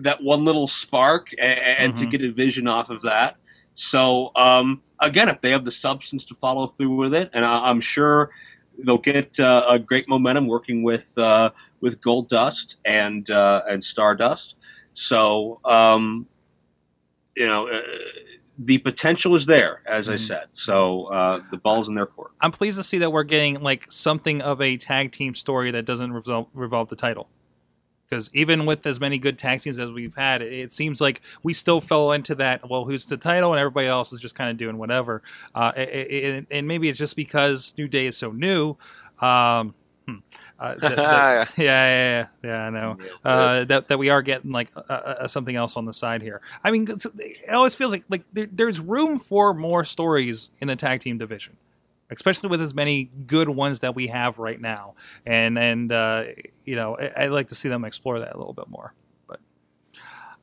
that 0.00 0.22
one 0.22 0.44
little 0.44 0.66
spark 0.66 1.28
and, 1.38 1.60
and 1.60 1.96
to 1.96 2.06
get 2.06 2.22
a 2.22 2.32
vision 2.32 2.66
off 2.66 2.88
of 2.90 3.02
that. 3.02 3.36
So 3.74 4.30
um, 4.36 4.82
again, 5.00 5.28
if 5.28 5.40
they 5.40 5.50
have 5.50 5.64
the 5.64 5.72
substance 5.72 6.24
to 6.26 6.34
follow 6.34 6.68
through 6.68 6.94
with 6.94 7.14
it, 7.14 7.30
and 7.32 7.44
I, 7.44 7.68
I'm 7.68 7.80
sure 7.80 8.30
they'll 8.78 8.98
get 8.98 9.38
uh, 9.38 9.66
a 9.68 9.78
great 9.78 10.08
momentum 10.08 10.46
working 10.46 10.82
with 10.82 11.12
uh, 11.18 11.50
with 11.82 12.00
Goldust 12.00 12.76
and 12.86 13.28
uh, 13.30 13.60
and 13.68 13.84
Stardust. 13.84 14.54
So 14.94 15.60
um, 15.66 16.26
you 17.36 17.46
know. 17.46 17.68
Uh, 17.68 17.80
the 18.58 18.76
potential 18.78 19.34
is 19.34 19.46
there, 19.46 19.80
as 19.86 20.10
I 20.10 20.14
Mhm. 20.14 20.26
said. 20.26 20.44
So 20.52 21.04
uh, 21.06 21.40
the 21.50 21.56
ball's 21.56 21.88
in 21.88 21.94
their 21.94 22.04
court. 22.06 22.32
I'm 22.42 22.52
pleased 22.52 22.76
to 22.76 22.84
see 22.84 22.98
that 22.98 23.10
we're 23.10 23.24
getting 23.24 23.60
like 23.62 23.90
something 23.90 24.42
of 24.42 24.60
a 24.60 24.76
tag 24.76 25.10
team 25.10 25.34
story 25.34 25.70
that 25.70 25.86
doesn't 25.86 26.12
revolve, 26.12 26.48
revolve 26.52 26.88
the 26.90 26.94
title. 26.94 27.28
Because 28.06 28.30
even 28.34 28.66
with 28.66 28.86
as 28.86 29.00
many 29.00 29.16
good 29.16 29.38
tag 29.38 29.62
teams 29.62 29.78
as 29.78 29.90
we've 29.90 30.14
had, 30.14 30.42
it, 30.42 30.52
it 30.52 30.72
seems 30.72 31.00
like 31.00 31.22
we 31.42 31.54
still 31.54 31.80
fell 31.80 32.12
into 32.12 32.34
that. 32.36 32.68
Well, 32.68 32.84
who's 32.84 33.06
the 33.06 33.16
title, 33.16 33.52
and 33.52 33.58
everybody 33.58 33.86
else 33.86 34.12
is 34.12 34.20
just 34.20 34.34
kind 34.34 34.50
of 34.50 34.58
doing 34.58 34.76
whatever. 34.76 35.22
Uh, 35.54 35.72
it- 35.74 35.88
it- 35.88 36.46
and 36.50 36.68
maybe 36.68 36.90
it's 36.90 36.98
just 36.98 37.16
because 37.16 37.72
New 37.78 37.88
Day 37.88 38.06
is 38.06 38.18
so 38.18 38.32
new. 38.32 38.76
Um, 39.18 39.74
hmm, 40.06 40.16
uh, 40.58 40.74
that- 40.74 40.80
that- 40.80 40.96
yeah, 41.58 41.64
yeah, 41.64 42.26
yeah, 42.42 42.50
yeah, 42.50 42.66
I 42.66 42.70
know 42.70 42.98
uh, 43.24 43.64
that 43.64 43.88
that 43.88 43.98
we 43.98 44.10
are 44.10 44.22
getting 44.22 44.50
like 44.50 44.70
uh, 44.76 44.80
uh, 44.80 45.28
something 45.28 45.54
else 45.56 45.76
on 45.76 45.84
the 45.84 45.92
side 45.92 46.22
here. 46.22 46.40
I 46.64 46.70
mean, 46.70 46.86
it 46.88 47.50
always 47.52 47.74
feels 47.74 47.92
like 47.92 48.04
like 48.08 48.22
there, 48.32 48.48
there's 48.50 48.80
room 48.80 49.18
for 49.18 49.54
more 49.54 49.84
stories 49.84 50.50
in 50.60 50.68
the 50.68 50.76
tag 50.76 51.00
team 51.00 51.18
division, 51.18 51.56
especially 52.10 52.48
with 52.48 52.60
as 52.60 52.74
many 52.74 53.10
good 53.26 53.48
ones 53.48 53.80
that 53.80 53.94
we 53.94 54.08
have 54.08 54.38
right 54.38 54.60
now. 54.60 54.94
And 55.26 55.58
and 55.58 55.92
uh, 55.92 56.24
you 56.64 56.76
know, 56.76 56.96
I, 56.96 57.24
I'd 57.24 57.32
like 57.32 57.48
to 57.48 57.54
see 57.54 57.68
them 57.68 57.84
explore 57.84 58.18
that 58.20 58.34
a 58.34 58.38
little 58.38 58.54
bit 58.54 58.68
more. 58.68 58.92
But 59.28 59.40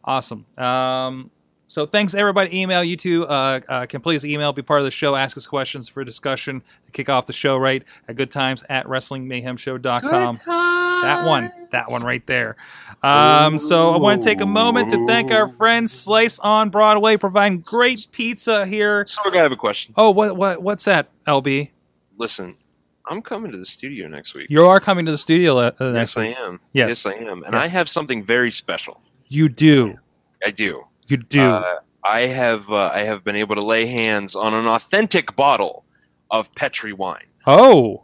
awesome. 0.04 0.46
Um, 0.58 1.32
so 1.70 1.86
thanks 1.86 2.16
everybody. 2.16 2.60
Email 2.62 2.84
you 2.84 2.98
two 2.98 3.28
uh, 3.28 3.60
uh, 3.70 3.86
can 3.86 4.02
please 4.02 4.26
email, 4.26 4.52
be 4.52 4.64
part 4.64 4.80
of 4.80 4.86
the 4.86 4.92
show, 4.92 5.16
ask 5.16 5.38
us 5.38 5.46
questions 5.46 5.88
for 5.88 6.04
discussion, 6.04 6.64
to 6.88 6.92
kick 6.92 7.10
off 7.10 7.28
the 7.28 7.34
show 7.34 7.58
right 7.58 7.84
at 8.08 8.16
good 8.16 8.32
times 8.32 8.64
at 8.70 8.88
wrestlingmayhemshow.com. 8.88 10.40
That 11.04 11.26
one, 11.26 11.54
that 11.72 11.92
one 11.92 12.02
right 12.02 12.26
there. 12.26 12.56
Um, 13.04 13.60
so 13.60 13.92
I 13.94 13.98
want 13.98 14.24
to 14.24 14.28
take 14.28 14.42
a 14.42 14.48
moment 14.48 14.92
to 14.92 15.06
thank 15.06 15.32
our 15.32 15.48
friends 15.48 15.94
Slice 15.94 16.40
on 16.40 16.72
Broadway, 16.72 17.18
providing 17.18 17.60
great 17.60 18.08
pizza 18.12 18.66
here. 18.66 19.06
Sorg, 19.06 19.38
I 19.38 19.42
have 19.44 19.52
a 19.52 19.56
question. 19.56 19.94
Oh, 19.96 20.10
what 20.10 20.36
what 20.36 20.64
what's 20.64 20.86
that, 20.86 21.08
LB? 21.28 21.70
Listen, 22.18 22.56
I'm 23.06 23.22
coming 23.22 23.52
to 23.52 23.58
the 23.60 23.66
studio 23.66 24.08
next 24.08 24.36
week. 24.36 24.50
You 24.50 24.66
are 24.66 24.80
coming 24.80 25.06
to 25.06 25.12
the 25.12 25.18
studio 25.18 25.58
uh, 25.58 25.72
next 25.80 26.16
yes, 26.16 26.18
I 26.18 26.22
week. 26.22 26.38
am. 26.38 26.60
Yes. 26.74 27.06
I 27.06 27.14
am. 27.14 27.44
And 27.44 27.54
Yes. 27.54 27.66
I 27.66 27.68
have 27.68 27.88
something 27.88 28.24
very 28.24 28.52
special. 28.52 29.00
You 29.28 29.48
do, 29.50 29.98
I 30.44 30.52
do. 30.52 30.84
You 31.12 31.18
do. 31.18 31.42
Uh, 31.42 31.80
I 32.04 32.22
have 32.22 32.70
uh, 32.72 32.92
I 32.94 33.00
have 33.02 33.24
been 33.24 33.36
able 33.36 33.56
to 33.56 33.66
lay 33.66 33.86
hands 33.86 34.36
on 34.36 34.54
an 34.54 34.66
authentic 34.68 35.36
bottle 35.36 35.84
of 36.32 36.54
Petri 36.56 36.94
wine. 36.94 37.26
oh, 37.46 38.04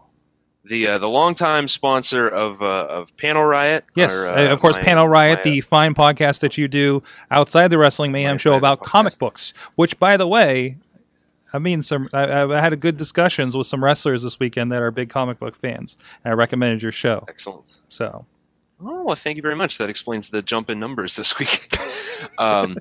The 0.65 0.87
uh, 0.87 0.97
the 0.97 1.07
longtime 1.07 1.67
sponsor 1.67 2.27
of 2.27 2.61
uh, 2.61 2.65
of 2.89 3.15
Panel 3.17 3.43
Riot. 3.43 3.85
yes, 3.95 4.15
or, 4.15 4.33
uh, 4.33 4.49
uh, 4.49 4.51
of 4.53 4.59
course. 4.59 4.75
my- 4.77 4.83
Panel 4.83 5.07
Riot, 5.07 5.39
my, 5.39 5.43
the 5.51 5.61
fine 5.61 5.93
podcast 5.93 6.39
that 6.41 6.57
you 6.57 6.67
do 6.67 7.01
outside 7.31 7.69
the 7.69 7.77
Wrestling 7.77 8.11
Mayhem 8.11 8.37
show 8.37 8.55
about 8.55 8.79
podcast. 8.81 8.85
comic 8.85 9.17
books. 9.17 9.53
Which, 9.75 9.97
by 9.99 10.17
the 10.17 10.27
way, 10.27 10.77
I 11.53 11.59
mean 11.59 11.81
some. 11.81 12.09
I, 12.11 12.41
I 12.43 12.59
had 12.59 12.73
a 12.73 12.77
good 12.77 12.97
discussions 12.97 13.55
with 13.55 13.67
some 13.67 13.81
wrestlers 13.83 14.23
this 14.23 14.39
weekend 14.39 14.71
that 14.71 14.81
are 14.81 14.91
big 14.91 15.09
comic 15.09 15.39
book 15.39 15.55
fans, 15.55 15.95
and 16.23 16.31
I 16.31 16.35
recommended 16.35 16.81
your 16.83 16.91
show. 16.91 17.23
excellent. 17.29 17.77
So 17.87 18.25
Oh, 18.83 19.05
well, 19.05 19.15
thank 19.15 19.37
you 19.37 19.41
very 19.41 19.55
much. 19.55 19.77
That 19.77 19.89
explains 19.89 20.27
the 20.27 20.41
jump 20.41 20.69
in 20.69 20.79
numbers 20.81 21.15
this 21.15 21.39
week. 21.39 21.69
um, 22.37 22.77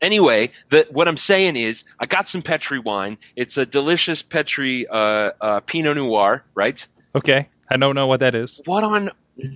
anyway, 0.00 0.50
the, 0.70 0.86
what 0.90 1.08
I'm 1.08 1.16
saying 1.16 1.56
is, 1.56 1.84
I 1.98 2.06
got 2.06 2.28
some 2.28 2.42
Petri 2.42 2.78
wine. 2.78 3.18
It's 3.36 3.56
a 3.56 3.66
delicious 3.66 4.22
Petri 4.22 4.86
uh, 4.86 5.30
uh, 5.40 5.60
Pinot 5.60 5.96
Noir, 5.96 6.44
right? 6.54 6.86
okay, 7.14 7.48
I 7.68 7.76
don't 7.76 7.94
know 7.94 8.06
what 8.06 8.20
that 8.20 8.34
is. 8.34 8.60
What 8.64 8.84
on? 8.84 9.10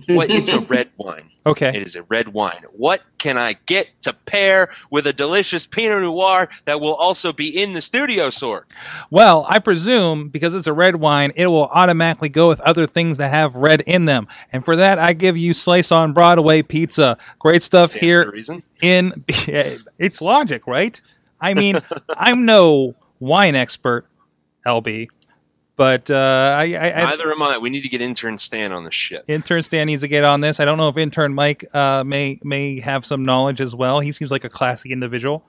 What? 0.07 0.29
It's 0.29 0.51
a 0.51 0.59
red 0.69 0.89
wine. 0.97 1.29
Okay. 1.45 1.69
It 1.75 1.85
is 1.85 1.95
a 1.97 2.03
red 2.03 2.29
wine. 2.29 2.63
What 2.71 3.01
can 3.17 3.37
I 3.37 3.53
get 3.65 3.89
to 4.03 4.13
pair 4.13 4.69
with 4.91 5.07
a 5.07 5.13
delicious 5.13 5.65
Pinot 5.65 6.01
Noir 6.01 6.47
that 6.65 6.79
will 6.79 6.95
also 6.95 7.33
be 7.33 7.61
in 7.61 7.73
the 7.73 7.81
studio, 7.81 8.29
Sorg? 8.29 8.63
Well, 9.11 9.45
I 9.49 9.59
presume 9.59 10.29
because 10.29 10.55
it's 10.55 10.67
a 10.67 10.73
red 10.73 10.95
wine, 10.97 11.33
it 11.35 11.47
will 11.47 11.67
automatically 11.67 12.29
go 12.29 12.47
with 12.47 12.61
other 12.61 12.87
things 12.87 13.17
that 13.17 13.29
have 13.29 13.55
red 13.55 13.81
in 13.81 14.05
them. 14.05 14.27
And 14.53 14.63
for 14.63 14.77
that, 14.77 14.99
I 14.99 15.11
give 15.11 15.35
you 15.35 15.53
Slice 15.53 15.91
on 15.91 16.13
Broadway 16.13 16.61
pizza. 16.61 17.17
Great 17.39 17.61
stuff 17.61 17.89
Stands 17.89 18.01
here 18.01 18.31
reason. 18.31 18.63
in 18.81 19.25
it's 19.27 20.21
logic, 20.21 20.65
right? 20.65 21.01
I 21.41 21.53
mean, 21.55 21.81
I'm 22.09 22.45
no 22.45 22.95
wine 23.19 23.55
expert, 23.55 24.05
LB, 24.65 25.09
but 25.75 26.09
uh, 26.11 26.55
I, 26.57 26.73
I, 26.75 26.91
I 26.91 27.05
Neither 27.05 27.31
am 27.31 27.41
I. 27.41 27.57
We 27.57 27.69
need 27.69 27.81
to 27.81 27.89
get 27.89 28.01
intern 28.01 28.37
Stan 28.37 28.71
on 28.71 28.83
the 28.83 28.91
ship. 28.91 29.25
intern 29.27 29.63
Stan 29.63 29.87
needs 29.87 30.01
to 30.03 30.07
get 30.07 30.23
on 30.23 30.41
this. 30.41 30.59
I 30.59 30.65
don't 30.65 30.77
know 30.77 30.89
if 30.89 30.97
intern 30.97 31.33
Mike 31.33 31.65
uh, 31.73 32.03
may 32.03 32.39
may 32.43 32.79
have 32.79 33.05
some 33.05 33.25
knowledge 33.25 33.61
as 33.61 33.73
well. 33.73 33.99
He 33.99 34.11
seems 34.11 34.31
like 34.31 34.43
a 34.43 34.49
classy 34.49 34.91
individual, 34.91 35.45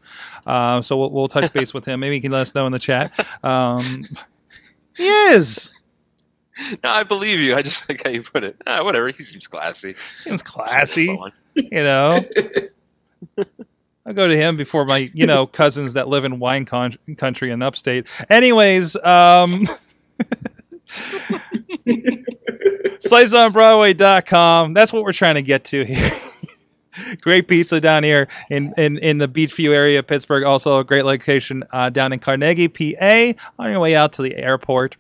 uh, 0.47 0.83
so 0.83 0.97
we'll, 0.97 1.11
we'll 1.11 1.29
touch 1.29 1.53
base 1.53 1.75
with 1.75 1.85
him. 1.85 2.01
Maybe 2.01 2.17
he 2.17 2.21
can 2.21 2.33
let 2.33 2.43
us 2.43 2.55
know 2.55 2.67
in 2.67 2.73
the 2.73 2.79
chat. 2.79 3.13
Um, 3.45 4.05
he 4.97 5.07
is. 5.07 5.73
No, 6.59 6.91
I 6.91 7.03
believe 7.03 7.41
you. 7.41 7.55
I 7.57 7.63
just 7.63 7.89
like 7.89 8.03
how 8.05 8.11
you 8.11 8.23
put 8.23 8.45
it. 8.45 8.57
Ah, 8.67 8.85
whatever. 8.85 9.09
He 9.11 9.23
seems 9.25 9.47
classy. 9.47 9.97
Seems 10.17 10.41
classy, 10.43 11.19
you 11.55 11.71
know. 11.73 12.25
I'll 14.07 14.13
go 14.13 14.29
to 14.29 14.37
him 14.37 14.57
before 14.57 14.85
my, 14.85 15.11
you 15.15 15.27
know, 15.27 15.47
cousins 15.47 15.95
that 15.95 16.09
live 16.09 16.25
in 16.25 16.39
wine 16.39 16.65
con- 16.67 16.97
country 17.17 17.51
in 17.51 17.63
upstate. 17.63 18.07
Anyways, 18.29 18.97
um, 18.97 19.63
sliceonbroadway.com. 23.01 24.75
That's 24.75 24.93
what 24.93 25.03
we're 25.03 25.13
trying 25.13 25.37
to 25.37 25.43
get 25.43 25.65
to 25.67 25.85
here. 25.85 26.13
great 27.21 27.49
pizza 27.49 27.81
down 27.81 28.05
here 28.05 28.29
in, 28.51 28.73
in, 28.77 28.99
in 28.99 29.19
the 29.19 29.29
Beechview 29.29 29.71
area 29.71 29.99
of 29.99 30.07
Pittsburgh. 30.07 30.45
Also 30.45 30.79
a 30.79 30.85
great 30.85 31.05
location 31.05 31.65
uh, 31.73 31.91
down 31.91 32.13
in 32.13 32.19
Carnegie, 32.19 32.69
PA, 32.69 33.33
on 33.59 33.71
your 33.71 33.81
way 33.81 33.97
out 33.97 34.13
to 34.15 34.23
the 34.23 34.37
airport. 34.37 34.97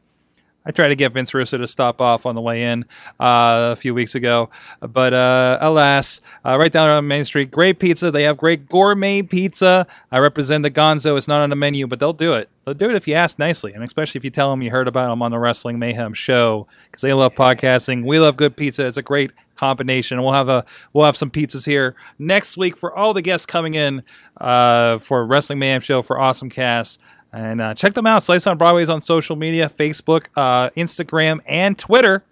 I 0.66 0.70
tried 0.70 0.88
to 0.88 0.96
get 0.96 1.12
Vince 1.12 1.34
Russo 1.34 1.58
to 1.58 1.66
stop 1.66 2.00
off 2.00 2.24
on 2.24 2.34
the 2.34 2.40
way 2.40 2.62
in 2.62 2.84
uh, 3.20 3.72
a 3.72 3.76
few 3.76 3.92
weeks 3.92 4.14
ago, 4.14 4.48
but 4.80 5.12
uh, 5.12 5.58
alas, 5.60 6.20
uh, 6.44 6.58
right 6.58 6.72
down 6.72 6.88
on 6.88 7.06
Main 7.06 7.24
Street, 7.24 7.50
great 7.50 7.78
pizza. 7.78 8.10
They 8.10 8.22
have 8.22 8.36
great 8.36 8.68
gourmet 8.68 9.22
pizza. 9.22 9.86
I 10.10 10.18
represent 10.18 10.62
the 10.62 10.70
Gonzo. 10.70 11.16
It's 11.18 11.28
not 11.28 11.42
on 11.42 11.50
the 11.50 11.56
menu, 11.56 11.86
but 11.86 12.00
they'll 12.00 12.12
do 12.12 12.32
it. 12.32 12.48
They'll 12.64 12.74
do 12.74 12.88
it 12.88 12.96
if 12.96 13.06
you 13.06 13.14
ask 13.14 13.38
nicely, 13.38 13.74
and 13.74 13.84
especially 13.84 14.18
if 14.18 14.24
you 14.24 14.30
tell 14.30 14.50
them 14.50 14.62
you 14.62 14.70
heard 14.70 14.88
about 14.88 15.10
them 15.10 15.20
on 15.20 15.30
the 15.30 15.38
Wrestling 15.38 15.78
Mayhem 15.78 16.14
show 16.14 16.66
because 16.86 17.02
they 17.02 17.12
love 17.12 17.34
podcasting. 17.34 18.04
We 18.06 18.18
love 18.18 18.36
good 18.36 18.56
pizza. 18.56 18.86
It's 18.86 18.96
a 18.96 19.02
great 19.02 19.32
combination. 19.56 20.22
We'll 20.22 20.32
have 20.32 20.48
a 20.48 20.64
we'll 20.92 21.04
have 21.04 21.16
some 21.16 21.30
pizzas 21.30 21.66
here 21.66 21.94
next 22.18 22.56
week 22.56 22.76
for 22.76 22.94
all 22.94 23.12
the 23.12 23.22
guests 23.22 23.44
coming 23.46 23.74
in 23.74 24.02
uh, 24.38 24.98
for 24.98 25.26
Wrestling 25.26 25.58
Mayhem 25.58 25.82
show 25.82 26.00
for 26.02 26.18
Awesome 26.18 26.48
Cast. 26.48 27.00
And 27.34 27.60
uh, 27.60 27.74
check 27.74 27.94
them 27.94 28.06
out. 28.06 28.22
Slice 28.22 28.46
on 28.46 28.56
Broadway 28.58 28.84
is 28.84 28.90
on 28.90 29.02
social 29.02 29.34
media 29.34 29.68
Facebook, 29.68 30.28
uh, 30.36 30.70
Instagram, 30.70 31.40
and 31.46 31.76
Twitter. 31.76 32.22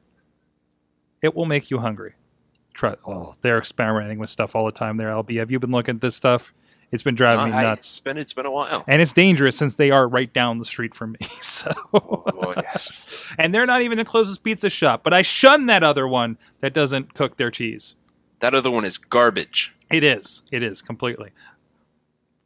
It 1.20 1.34
will 1.34 1.44
make 1.46 1.70
you 1.72 1.78
hungry. 1.78 2.14
Try, 2.72 2.94
oh, 3.06 3.34
they're 3.40 3.58
experimenting 3.58 4.18
with 4.18 4.30
stuff 4.30 4.54
all 4.54 4.64
the 4.64 4.70
time 4.72 4.98
there, 4.98 5.08
LB. 5.10 5.38
Have 5.38 5.50
you 5.50 5.58
been 5.58 5.72
looking 5.72 5.96
at 5.96 6.00
this 6.00 6.14
stuff? 6.14 6.54
It's 6.92 7.02
been 7.02 7.14
driving 7.16 7.46
me 7.46 7.50
nuts. 7.62 7.80
It's 7.88 8.00
been 8.00 8.16
it's 8.18 8.32
been 8.32 8.46
a 8.46 8.50
while. 8.50 8.84
And 8.86 9.02
it's 9.02 9.12
dangerous 9.12 9.56
since 9.56 9.74
they 9.74 9.90
are 9.90 10.06
right 10.06 10.32
down 10.32 10.58
the 10.58 10.64
street 10.64 10.94
from 10.94 11.12
me. 11.12 11.18
So, 11.40 11.70
Oh, 11.94 12.54
yes. 12.56 13.26
and 13.38 13.54
they're 13.54 13.66
not 13.66 13.82
even 13.82 13.98
the 13.98 14.04
closest 14.04 14.42
pizza 14.42 14.68
shop. 14.70 15.02
But 15.02 15.14
I 15.14 15.22
shun 15.22 15.66
that 15.66 15.82
other 15.82 16.06
one 16.06 16.38
that 16.60 16.74
doesn't 16.74 17.14
cook 17.14 17.36
their 17.38 17.50
cheese. 17.50 17.96
That 18.40 18.54
other 18.54 18.70
one 18.70 18.84
is 18.84 18.98
garbage. 18.98 19.74
It 19.90 20.04
is. 20.04 20.42
It 20.50 20.62
is 20.62 20.80
completely. 20.82 21.30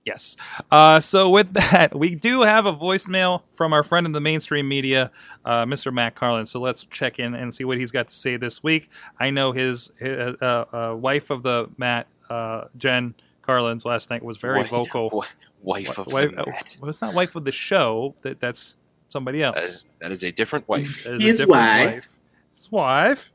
Yes. 0.07 0.37
Uh, 0.71 1.01
so 1.01 1.29
with 1.29 1.53
that, 1.55 1.95
we 1.99 2.14
do 2.14 2.42
have 2.42 2.64
a 2.64 2.73
voicemail 2.73 3.42
from 3.53 3.73
our 3.73 3.83
friend 3.83 4.07
in 4.07 4.12
the 4.12 4.21
mainstream 4.21 4.69
media, 4.69 5.11
uh, 5.45 5.64
Mr. 5.66 5.92
Matt 5.92 6.14
Carlin. 6.14 6.47
So 6.47 6.61
let's 6.61 6.85
check 6.85 7.19
in 7.19 7.35
and 7.35 7.53
see 7.53 7.64
what 7.64 7.77
he's 7.79 7.90
got 7.90 8.09
to 8.09 8.14
say 8.14 8.37
this 8.37 8.62
week. 8.62 8.88
I 9.19 9.31
know 9.31 9.51
his, 9.53 9.90
his 9.99 10.35
uh, 10.40 10.64
uh, 10.73 10.95
wife 10.97 11.31
of 11.31 11.42
the 11.42 11.69
Matt, 11.77 12.07
uh, 12.31 12.66
Jen 12.77 13.14
Carlin's 13.42 13.85
last 13.85 14.09
night 14.11 14.23
was 14.23 14.37
very 14.38 14.62
Wi- 14.62 14.71
vocal. 14.85 15.09
wi- 15.11 15.27
Wife 15.62 15.99
of 15.99 16.07
Wife- 16.12 16.31
the 16.37 16.42
uh, 16.42 16.47
Met. 16.47 16.77
well, 16.81 16.88
it's 16.88 17.03
not 17.03 17.12
wife 17.12 17.35
of 17.35 17.45
the 17.45 17.51
show. 17.51 18.14
That 18.23 18.38
that's 18.38 18.77
somebody 19.09 19.42
else. 19.42 19.57
is, 19.69 19.85
that 20.01 20.12
is 20.12 20.23
a 20.23 20.31
different 20.31 20.69
wife. 20.69 21.03
That 21.03 21.14
is 21.14 21.23
a 21.23 21.25
His 21.25 21.37
different 21.38 21.51
wife. 21.51 22.09
His 22.53 22.71
wife. 22.71 23.33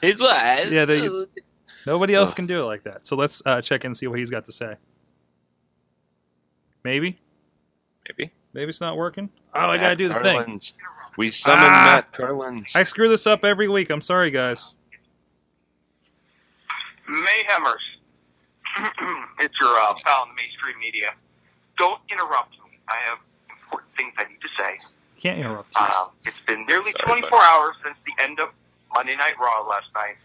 His 0.00 0.20
wife. 0.20 0.70
Yeah, 0.72 0.84
they- 0.84 1.00
Nobody 1.84 2.14
else 2.14 2.30
Ugh. 2.30 2.36
can 2.36 2.46
do 2.46 2.62
it 2.62 2.66
like 2.66 2.84
that. 2.84 3.06
So 3.06 3.16
let's 3.16 3.42
uh, 3.46 3.60
check 3.62 3.82
in 3.84 3.88
and 3.88 3.96
see 3.96 4.06
what 4.06 4.18
he's 4.20 4.30
got 4.30 4.44
to 4.44 4.52
say. 4.52 4.76
Maybe. 6.86 7.18
Maybe. 8.08 8.30
Maybe 8.52 8.68
it's 8.68 8.80
not 8.80 8.96
working. 8.96 9.28
Oh, 9.52 9.70
I 9.70 9.76
gotta 9.76 9.96
do 9.96 10.06
the 10.06 10.20
thing. 10.20 10.60
We 11.18 11.32
summon 11.32 11.64
Ah! 11.66 11.96
Matt 11.96 12.12
Carlins. 12.12 12.70
I 12.76 12.84
screw 12.84 13.08
this 13.08 13.26
up 13.26 13.44
every 13.44 13.66
week. 13.66 13.90
I'm 13.90 14.00
sorry, 14.00 14.30
guys. 14.30 14.74
Mayhemers. 17.10 17.82
it's 19.40 19.54
your 19.60 19.74
uh, 19.80 19.94
pal 20.04 20.22
in 20.22 20.28
the 20.28 20.34
mainstream 20.36 20.78
media. 20.78 21.10
Don't 21.76 22.00
interrupt 22.08 22.52
me. 22.52 22.78
I 22.88 22.94
have 23.10 23.18
important 23.50 23.90
things 23.96 24.12
I 24.16 24.24
need 24.30 24.40
to 24.40 24.48
say. 24.56 24.78
Can't 25.20 25.40
interrupt. 25.40 25.74
you. 25.74 25.84
Um, 25.84 26.10
it's 26.24 26.38
been 26.46 26.64
nearly 26.66 26.92
Sorry, 26.92 27.20
24 27.20 27.30
buddy. 27.30 27.42
hours 27.42 27.74
since 27.82 27.96
the 28.06 28.22
end 28.22 28.38
of 28.38 28.50
Monday 28.94 29.16
Night 29.16 29.34
Raw 29.40 29.66
last 29.68 29.86
night, 29.92 30.16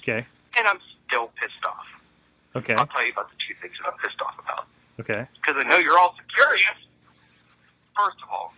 Okay. 0.00 0.26
and 0.58 0.68
I'm 0.68 0.80
still 1.08 1.30
pissed 1.40 1.64
off. 1.64 1.86
Okay. 2.56 2.74
I'll 2.74 2.86
tell 2.88 3.06
you 3.06 3.12
about 3.12 3.30
the 3.30 3.36
two 3.48 3.54
things 3.62 3.72
that 3.80 3.90
I'm 3.90 3.98
pissed 3.98 4.20
off 4.20 4.34
about. 4.38 4.66
Okay. 5.00 5.26
Because 5.34 5.56
I 5.58 5.68
know 5.68 5.76
you're 5.78 5.98
all 5.98 6.14
so 6.16 6.22
curious. 6.34 6.78
First 7.96 8.16
of 8.22 8.28
all, 8.30 8.52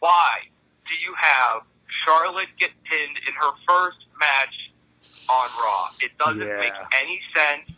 why 0.00 0.48
do 0.88 0.94
you 0.94 1.14
have 1.16 1.62
Charlotte 2.04 2.48
get 2.58 2.70
pinned 2.84 3.16
in 3.28 3.34
her 3.34 3.52
first 3.68 3.98
match 4.18 4.72
on 5.28 5.48
Raw? 5.62 5.88
It 6.00 6.16
doesn't 6.18 6.40
Yeah. 6.40 6.58
make 6.58 6.72
any 6.94 7.20
sense. 7.34 7.70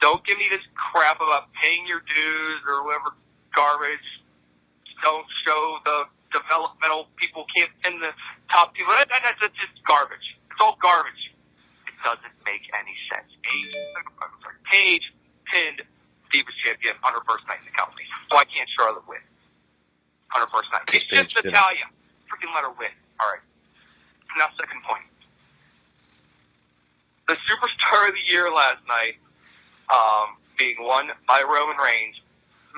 Don't 0.00 0.24
give 0.24 0.38
me 0.38 0.48
this 0.48 0.62
crap 0.74 1.16
about 1.20 1.52
paying 1.60 1.86
your 1.86 2.00
dues 2.00 2.62
or 2.66 2.84
whatever 2.84 3.10
garbage. 3.54 4.22
Don't 5.02 5.26
show 5.44 5.78
the 5.84 6.04
developmental 6.32 7.08
people 7.16 7.44
can't 7.56 7.70
pin 7.82 7.98
the 7.98 8.12
top 8.52 8.74
people. 8.74 8.92
That, 8.94 9.08
that, 9.08 9.22
that's 9.40 9.54
just 9.58 9.82
garbage. 9.86 10.36
It's 10.50 10.60
all 10.60 10.76
garbage. 10.80 11.32
Doesn't 12.04 12.36
make 12.46 12.62
any 12.72 12.94
sense. 13.10 13.28
Paige, 13.42 13.74
I'm 14.22 14.32
sorry, 14.42 14.58
Paige 14.70 15.12
pinned 15.50 15.82
Divas 16.32 16.54
champion 16.62 16.94
on 17.02 17.12
her 17.12 17.24
first 17.26 17.46
night 17.48 17.58
in 17.60 17.66
the 17.66 17.76
company. 17.76 18.04
Why 18.30 18.44
can't 18.44 18.68
Charlotte 18.78 19.06
win 19.08 19.20
on 20.34 20.42
her 20.42 20.50
first 20.52 20.68
night? 20.72 20.86
It's 20.92 21.04
just. 21.04 21.34
Natalya. 21.34 21.90
Freaking 22.30 22.54
let 22.54 22.62
her 22.62 22.74
win. 22.76 22.92
All 23.18 23.28
right. 23.28 23.42
Now, 24.36 24.46
second 24.60 24.82
point. 24.84 25.04
The 27.26 27.36
superstar 27.48 28.08
of 28.08 28.14
the 28.14 28.24
year 28.30 28.50
last 28.52 28.80
night, 28.86 29.16
um, 29.92 30.36
being 30.56 30.76
won 30.80 31.10
by 31.26 31.42
Roman 31.42 31.76
Reigns, 31.76 32.16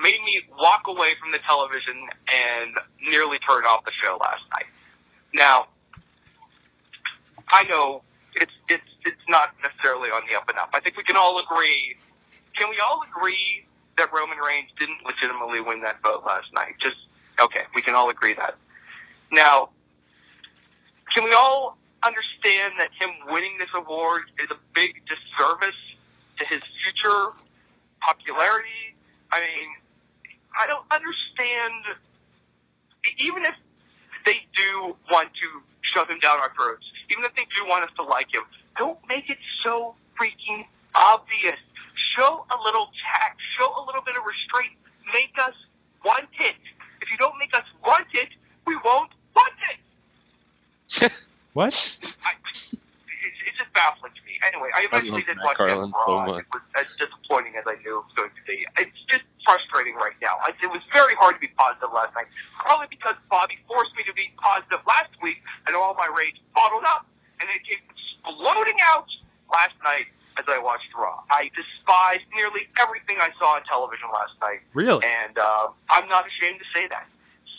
made 0.01 0.19
me 0.25 0.41
walk 0.59 0.87
away 0.87 1.13
from 1.19 1.31
the 1.31 1.39
television 1.47 2.07
and 2.33 2.75
nearly 3.07 3.37
turn 3.39 3.63
off 3.65 3.85
the 3.85 3.91
show 4.01 4.17
last 4.19 4.43
night. 4.51 4.65
Now, 5.33 5.67
I 7.51 7.63
know 7.63 8.03
it's 8.35 8.51
it's 8.69 8.83
it's 9.05 9.25
not 9.27 9.53
necessarily 9.61 10.09
on 10.09 10.23
the 10.29 10.37
up 10.37 10.47
and 10.49 10.57
up. 10.57 10.69
I 10.73 10.79
think 10.79 10.97
we 10.97 11.03
can 11.03 11.15
all 11.15 11.39
agree. 11.39 11.97
Can 12.57 12.69
we 12.69 12.79
all 12.79 13.01
agree 13.07 13.65
that 13.97 14.11
Roman 14.13 14.37
Reigns 14.37 14.69
didn't 14.77 14.99
legitimately 15.05 15.61
win 15.61 15.81
that 15.81 16.01
vote 16.01 16.23
last 16.25 16.53
night? 16.53 16.75
Just 16.81 16.97
okay, 17.39 17.61
we 17.75 17.81
can 17.81 17.95
all 17.95 18.09
agree 18.09 18.33
that. 18.35 18.55
Now, 19.31 19.69
can 21.15 21.23
we 21.23 21.33
all 21.33 21.77
understand 22.03 22.73
that 22.79 22.89
him 22.99 23.09
winning 23.29 23.57
this 23.57 23.69
award 23.75 24.23
is 24.41 24.49
a 24.51 24.59
big 24.73 25.01
disservice 25.05 25.79
to 26.39 26.45
his 26.45 26.61
future 26.83 27.35
popularity? 28.01 28.95
I 29.31 29.39
mean, 29.39 29.69
I 30.57 30.67
don't 30.67 30.85
understand. 30.91 31.97
Even 33.17 33.45
if 33.45 33.55
they 34.25 34.45
do 34.55 34.95
want 35.09 35.29
to 35.33 35.47
shove 35.81 36.07
him 36.09 36.19
down 36.19 36.37
our 36.37 36.53
throats, 36.53 36.85
even 37.09 37.25
if 37.25 37.33
they 37.35 37.47
do 37.57 37.67
want 37.67 37.83
us 37.83 37.89
to 37.97 38.03
like 38.03 38.27
him, 38.33 38.43
don't 38.77 38.99
make 39.07 39.29
it 39.29 39.37
so 39.63 39.95
freaking 40.19 40.65
obvious. 40.95 41.59
Show 42.15 42.45
a 42.49 42.57
little 42.63 42.89
tact. 43.05 43.39
Show 43.57 43.67
a 43.67 43.83
little 43.85 44.01
bit 44.01 44.15
of 44.17 44.23
restraint. 44.25 44.73
Make 45.13 45.35
us 45.39 45.55
want 46.03 46.29
it. 46.39 46.55
If 47.01 47.09
you 47.11 47.17
don't 47.17 47.37
make 47.39 47.53
us 47.53 47.65
want 47.85 48.07
it, 48.13 48.29
we 48.65 48.75
won't 48.83 49.11
want 49.35 49.53
it. 49.71 51.11
What? 51.51 51.75
I, 52.23 52.31
it's, 52.47 53.39
it's 53.43 53.57
just 53.59 53.75
baffling 53.75 54.15
to 54.15 54.23
me. 54.23 54.39
Anyway, 54.39 54.71
I 54.71 54.87
eventually 54.87 55.19
love 55.19 55.27
did 55.27 55.35
Matt 55.35 55.51
watch 55.51 55.57
Carlin 55.59 55.91
that 55.91 55.99
Raw. 55.99 56.07
so 56.07 56.15
and 56.23 56.27
much. 56.31 56.47
It 56.47 56.51
was 56.55 56.63
as 56.79 56.87
disappointing 56.95 57.59
as 57.59 57.67
I 57.67 57.75
knew 57.83 57.99
it 57.99 58.07
was 58.07 58.15
going 58.15 58.31
to 58.31 58.43
be. 58.47 58.63
It's 58.79 58.95
just 59.11 59.27
frustrating 59.43 59.99
right 59.99 60.15
now. 60.23 60.39
I, 60.39 60.55
it 60.63 60.71
was 60.71 60.79
very 60.95 61.11
hard 61.19 61.35
to 61.35 61.41
be 61.43 61.51
positive 61.59 61.91
last 61.91 62.15
night, 62.15 62.31
probably 62.55 62.87
because 62.87 63.19
Bobby 63.27 63.59
forced 63.67 63.91
me 63.99 64.07
to 64.07 64.15
be 64.15 64.31
positive 64.39 64.79
last 64.87 65.11
week, 65.19 65.43
and 65.67 65.75
all 65.75 65.91
my 65.99 66.07
rage 66.07 66.39
bottled 66.55 66.87
up, 66.87 67.03
and 67.43 67.51
it 67.51 67.59
came 67.67 67.83
exploding 68.25 68.77
out 68.93 69.07
last 69.51 69.73
night 69.83 70.05
as 70.39 70.45
I 70.47 70.57
watched 70.59 70.87
Raw. 70.97 71.19
I 71.29 71.49
despised 71.53 72.23
nearly 72.33 72.67
everything 72.79 73.17
I 73.19 73.29
saw 73.37 73.55
on 73.59 73.63
television 73.65 74.07
last 74.13 74.33
night, 74.41 74.61
Really? 74.73 75.03
and 75.05 75.37
uh, 75.37 75.67
I'm 75.89 76.07
not 76.07 76.25
ashamed 76.27 76.59
to 76.59 76.65
say 76.73 76.87
that. 76.87 77.07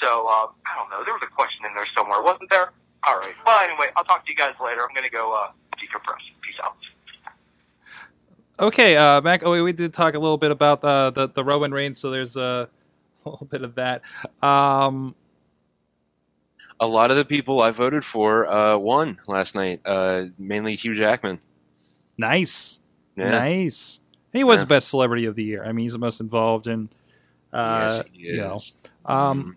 So 0.00 0.26
uh, 0.26 0.48
I 0.66 0.72
don't 0.78 0.90
know. 0.90 1.04
There 1.04 1.14
was 1.14 1.22
a 1.22 1.30
question 1.34 1.64
in 1.68 1.74
there 1.74 1.86
somewhere, 1.96 2.22
wasn't 2.22 2.50
there? 2.50 2.72
All 3.06 3.18
right. 3.18 3.34
Well, 3.44 3.60
anyway, 3.60 3.88
I'll 3.96 4.04
talk 4.04 4.24
to 4.24 4.30
you 4.30 4.36
guys 4.36 4.54
later. 4.62 4.82
I'm 4.82 4.94
going 4.94 5.04
to 5.06 5.10
go 5.12 5.32
uh, 5.34 5.50
decompress. 5.78 6.22
Peace 6.42 6.56
out. 6.62 6.74
Okay, 8.60 8.96
uh, 8.96 9.20
Mac. 9.20 9.42
Oh, 9.44 9.62
we 9.64 9.72
did 9.72 9.94
talk 9.94 10.14
a 10.14 10.18
little 10.18 10.38
bit 10.38 10.50
about 10.50 10.84
uh, 10.84 11.10
the 11.10 11.28
the 11.28 11.42
Roman 11.42 11.72
Reigns, 11.72 11.98
so 11.98 12.10
there's 12.10 12.36
a 12.36 12.68
little 13.24 13.46
bit 13.46 13.62
of 13.62 13.74
that. 13.76 14.02
Um, 14.42 15.14
a 16.80 16.86
lot 16.86 17.10
of 17.10 17.16
the 17.16 17.24
people 17.24 17.60
I 17.62 17.70
voted 17.70 18.04
for 18.04 18.50
uh, 18.50 18.76
won 18.78 19.18
last 19.26 19.54
night. 19.54 19.80
Uh, 19.84 20.24
mainly 20.38 20.76
Hugh 20.76 20.94
Jackman. 20.94 21.40
nice, 22.18 22.80
Yeah. 23.16 23.30
nice. 23.30 24.00
He 24.32 24.44
was 24.44 24.60
Yeah. 24.60 24.64
the 24.64 24.68
best 24.68 24.88
celebrity 24.88 25.26
of 25.26 25.34
the 25.34 25.44
year. 25.44 25.64
I 25.64 25.72
mean, 25.72 25.84
he's 25.84 25.92
the 25.92 25.98
most 25.98 26.20
involved 26.20 26.66
in. 26.66 26.88
Uh, 27.52 27.88
yes, 27.90 28.02
he 28.12 28.20
you 28.28 28.36
know, 28.38 28.62
um, 29.04 29.56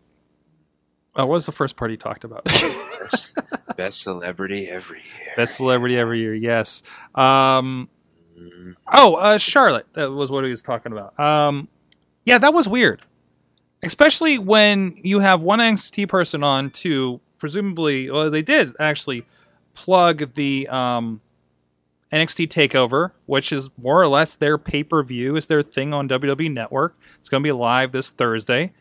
oh, 1.16 1.26
what 1.26 1.36
was 1.36 1.46
the 1.46 1.52
first 1.54 1.78
part 1.78 1.92
he 1.92 1.98
talked 1.98 2.24
about? 2.26 2.44
best, 2.46 3.34
best 3.78 4.02
celebrity 4.02 4.68
every 4.68 5.00
year. 5.00 5.34
best 5.38 5.56
celebrity 5.56 5.98
every 5.98 6.20
year. 6.20 6.36
Yes. 6.36 6.84
Um, 7.14 7.90
Mm, 8.38 8.76
Oh, 8.92 9.16
uh, 9.16 9.38
Charlotte. 9.38 9.86
That 9.94 10.12
was 10.12 10.30
what 10.30 10.44
he 10.44 10.52
was 10.52 10.62
talking 10.62 10.92
about. 10.92 11.18
Um, 11.18 11.70
yeah, 12.26 12.38
that 12.38 12.54
was 12.54 12.68
weird. 12.68 13.02
Especially 13.86 14.38
when 14.40 14.98
you 14.98 15.20
have 15.20 15.42
one 15.42 15.60
NXT 15.60 16.10
person 16.10 16.44
on 16.44 16.72
to 16.72 17.20
presumably, 17.38 18.10
well, 18.10 18.30
they 18.30 18.42
did 18.42 18.74
actually 18.80 19.26
plug 19.76 20.34
the 20.34 20.68
um, 20.70 21.22
NXT 22.12 22.48
Takeover, 22.48 23.12
which 23.26 23.52
is 23.52 23.70
more 23.78 24.02
or 24.02 24.08
less 24.08 24.36
their 24.36 24.58
pay 24.58 24.84
per 24.84 25.04
view, 25.04 25.36
is 25.36 25.48
their 25.48 25.62
thing 25.62 25.94
on 25.94 26.10
WWE 26.10 26.52
Network. 26.52 26.96
It's 27.20 27.30
going 27.30 27.44
to 27.44 27.48
be 27.48 27.52
live 27.52 27.92
this 27.92 28.10
Thursday. 28.10 28.72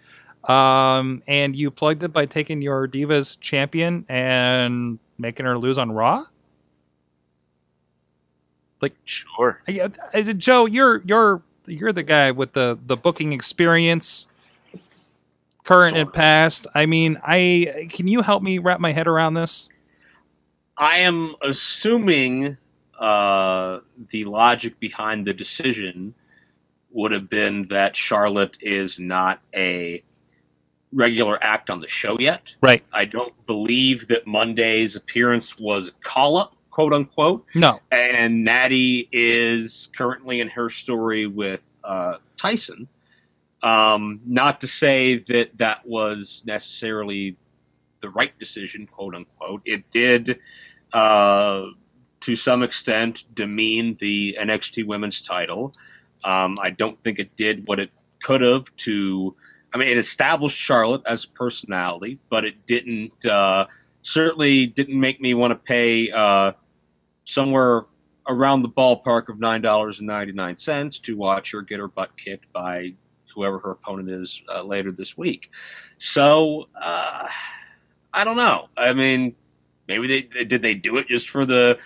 Um, 0.45 1.23
and 1.27 1.57
you 1.57 1.71
plugged 1.71 2.03
it 2.03 2.12
by 2.12 2.27
taking 2.27 2.61
your 2.62 2.87
Divas 2.87 3.38
champion 3.40 4.05
and 4.09 4.99
making 5.19 5.47
her 5.47 5.59
lose 5.59 5.79
on 5.79 5.93
Raw. 5.93 6.25
Like 8.81 8.95
sure. 9.05 9.62
Yeah, 9.67 9.88
Joe, 10.37 10.67
you're 10.67 11.03
you're 11.07 11.43
you're 11.67 11.93
the 11.93 12.03
guy 12.03 12.31
with 12.31 12.53
the 12.53 12.79
the 12.87 12.97
booking 12.97 13.33
experience, 13.33 14.27
current 15.64 15.96
and 15.96 16.07
Sort 16.07 16.09
of. 16.09 16.14
past. 16.14 16.66
I 16.74 16.87
mean, 16.87 17.18
I 17.22 17.88
can 17.90 18.07
you 18.07 18.22
help 18.22 18.42
me 18.42 18.59
wrap 18.59 18.81
my 18.81 18.92
head 18.92 19.07
around 19.07 19.35
this? 19.35 19.68
I 20.77 20.98
am 20.98 21.35
assuming 21.42 22.57
uh, 22.98 23.81
the 24.11 24.24
logic 24.24 24.79
behind 24.81 25.24
the 25.24 25.35
decision 25.35 26.14
would 26.90 27.12
have 27.12 27.29
been 27.29 27.66
that 27.68 27.96
Charlotte 27.96 28.57
is 28.61 28.98
not 28.98 29.40
a 29.55 30.03
regular 30.92 31.42
act 31.42 31.70
on 31.70 31.81
the 31.81 31.88
show 31.88 32.18
yet. 32.18 32.55
Right. 32.61 32.85
I 32.92 33.05
don't 33.05 33.35
believe 33.46 34.07
that 34.09 34.27
Monday's 34.27 34.94
appearance 34.94 35.59
was 35.59 35.92
call 36.03 36.37
up 36.37 36.55
quote 36.70 36.92
unquote. 36.92 37.44
No. 37.55 37.81
And 37.90 38.44
Natty 38.44 39.09
is 39.12 39.90
currently 39.96 40.40
in 40.40 40.48
her 40.48 40.70
story 40.70 41.27
with 41.27 41.62
uh, 41.83 42.18
Tyson. 42.37 42.88
Um, 43.64 44.20
not 44.27 44.61
to 44.61 44.66
say 44.66 45.16
that 45.16 45.57
that 45.57 45.87
was 45.87 46.42
necessarily 46.44 47.38
the 48.03 48.11
right 48.11 48.38
decision, 48.38 48.87
quote 48.87 49.14
unquote. 49.14 49.62
It 49.64 49.90
did, 49.90 50.38
uh, 50.92 51.68
to 52.20 52.37
some 52.37 52.62
extent, 52.62 53.24
demean 53.35 53.96
the 53.98 54.37
NXT 54.38 54.87
Women's 54.87 55.22
Title. 55.22 55.72
Um, 56.24 56.57
I 56.61 56.70
don't 56.70 57.03
think 57.03 57.18
it 57.18 57.35
did 57.37 57.66
what 57.66 57.81
it 57.81 57.90
could 58.22 58.42
have 58.42 58.64
to. 58.77 59.35
I 59.72 59.79
mean, 59.79 59.88
it 59.88 59.96
established 59.96 60.59
Charlotte 60.59 61.03
as 61.07 61.24
a 61.24 61.29
personality, 61.29 62.18
but 62.29 62.44
it 62.44 62.66
didn't. 62.66 63.24
Uh, 63.24 63.66
certainly 64.03 64.66
didn't 64.66 65.00
make 65.00 65.22
me 65.22 65.33
want 65.33 65.53
to 65.53 65.57
pay 65.57 66.11
uh, 66.11 66.53
somewhere 67.24 67.87
around 68.29 68.61
the 68.61 68.68
ballpark 68.68 69.31
of 69.31 69.40
nine 69.40 69.62
dollars 69.62 69.98
and 70.00 70.07
ninety 70.07 70.33
nine 70.33 70.59
cents 70.59 70.98
to 70.98 71.16
watch 71.16 71.53
her 71.53 71.62
get 71.62 71.81
her 71.81 71.88
butt 71.88 72.14
kicked 72.16 72.53
by 72.53 72.92
whoever 73.35 73.59
her 73.59 73.73
opponent 73.73 74.11
is 74.11 74.42
uh, 74.49 74.62
later 74.62 74.90
this 74.90 75.16
week. 75.16 75.51
So 75.99 76.68
uh, 76.81 77.29
I 78.12 78.25
don't 78.25 78.37
know. 78.37 78.68
I 78.77 78.92
mean, 78.92 79.35
maybe 79.88 80.07
they 80.07 80.44
did 80.44 80.62
they 80.62 80.75
do 80.75 80.97
it 80.99 81.09
just 81.09 81.31
for 81.31 81.44
the 81.44 81.79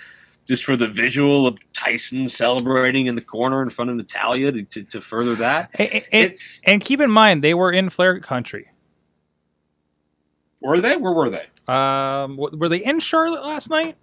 just 0.47 0.65
for 0.65 0.77
the 0.77 0.89
visual 0.89 1.47
of 1.47 1.59
Tyson 1.73 2.27
celebrating 2.29 3.07
in 3.07 3.15
the 3.15 3.21
corner 3.21 3.63
in 3.63 3.69
front 3.69 3.91
of 3.91 3.97
Natalya 3.97 4.51
to, 4.51 4.63
to, 4.63 4.83
to 4.85 5.01
further 5.03 5.35
that. 5.37 5.71
And, 5.75 5.93
and, 5.93 6.05
It's 6.11 6.63
and 6.65 6.83
keep 6.83 7.01
in 7.01 7.11
mind, 7.11 7.45
they 7.45 7.53
were 7.53 7.71
in 7.71 7.91
Flair 7.91 8.19
country. 8.21 8.69
were 10.63 10.81
they? 10.81 10.97
Where 10.97 11.13
were 11.13 11.29
they? 11.29 11.47
Um, 11.69 12.39
were 12.39 12.71
they 12.71 12.79
in 12.79 12.99
Charlotte 12.99 13.43
last 13.43 13.69
night? 13.69 13.97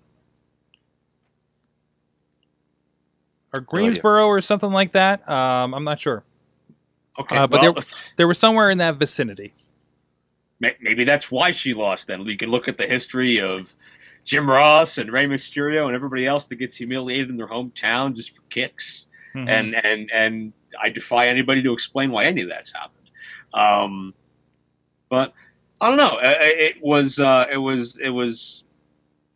Or 3.56 3.62
Greensboro 3.62 4.28
or 4.28 4.40
something 4.42 4.72
like 4.72 4.92
that? 4.92 5.28
Um, 5.28 5.74
I'm 5.74 5.84
not 5.84 6.00
sure. 6.00 6.24
Okay, 7.20 7.38
Uh, 7.38 7.48
but 7.48 7.62
well, 7.62 7.76
They 8.18 8.26
were 8.26 8.34
somewhere 8.34 8.70
in 8.70 8.78
that 8.80 8.96
vicinity. 8.98 9.54
Maybe 10.60 11.04
that's 11.04 11.30
why 11.30 11.52
she 11.52 11.74
lost. 11.74 12.08
Then 12.08 12.26
you 12.26 12.38
can 12.38 12.50
look 12.50 12.68
at 12.68 12.78
the 12.78 12.88
history 12.88 13.40
of 13.40 13.74
Jim 14.24 14.50
Ross 14.50 14.98
and 14.98 15.12
Rey 15.12 15.28
Mysterio 15.28 15.86
and 15.86 15.94
everybody 15.96 16.26
else 16.26 16.46
that 16.46 16.56
gets 16.56 16.76
humiliated 16.78 17.30
in 17.30 17.38
their 17.38 17.48
hometown 17.48 18.16
just 18.16 18.36
for 18.36 18.42
kicks. 18.50 19.06
Mhm. 19.36 19.50
And 19.50 19.76
and 19.76 20.12
and 20.12 20.54
I 20.82 20.90
defy 20.90 21.28
anybody 21.28 21.62
to 21.62 21.74
explain 21.74 22.10
why 22.12 22.26
any 22.26 22.42
of 22.42 22.50
that's 22.50 22.72
happened. 22.74 23.10
Um, 23.54 24.14
but 25.10 25.34
I 25.82 25.90
don't 25.90 25.98
know. 25.98 26.18
Uh, 26.18 26.36
It 26.40 26.82
was 26.82 27.20
uh, 27.20 27.46
it 27.52 27.58
was 27.58 27.98
it 28.00 28.10
was 28.10 28.64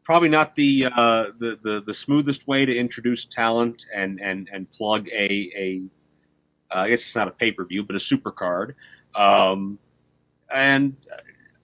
probably 0.04 0.30
not 0.30 0.56
the, 0.56 0.86
uh, 0.92 1.26
the 1.38 1.60
the 1.62 1.84
the 1.86 1.94
smoothest 1.94 2.48
way 2.48 2.66
to 2.66 2.76
introduce 2.76 3.26
talent 3.26 3.86
and 3.94 4.20
and 4.22 4.50
and 4.52 4.72
plug 4.72 5.08
a 5.10 5.52
a 5.56 5.82
uh, 6.72 6.80
I 6.80 6.90
guess 6.90 7.02
it's 7.02 7.16
not 7.16 7.28
a 7.28 7.32
pay 7.32 7.52
per 7.52 7.66
view, 7.66 7.84
but 7.84 7.96
a 7.96 8.00
super 8.00 8.32
card. 8.32 8.76
Um, 9.16 9.80
and 10.54 10.96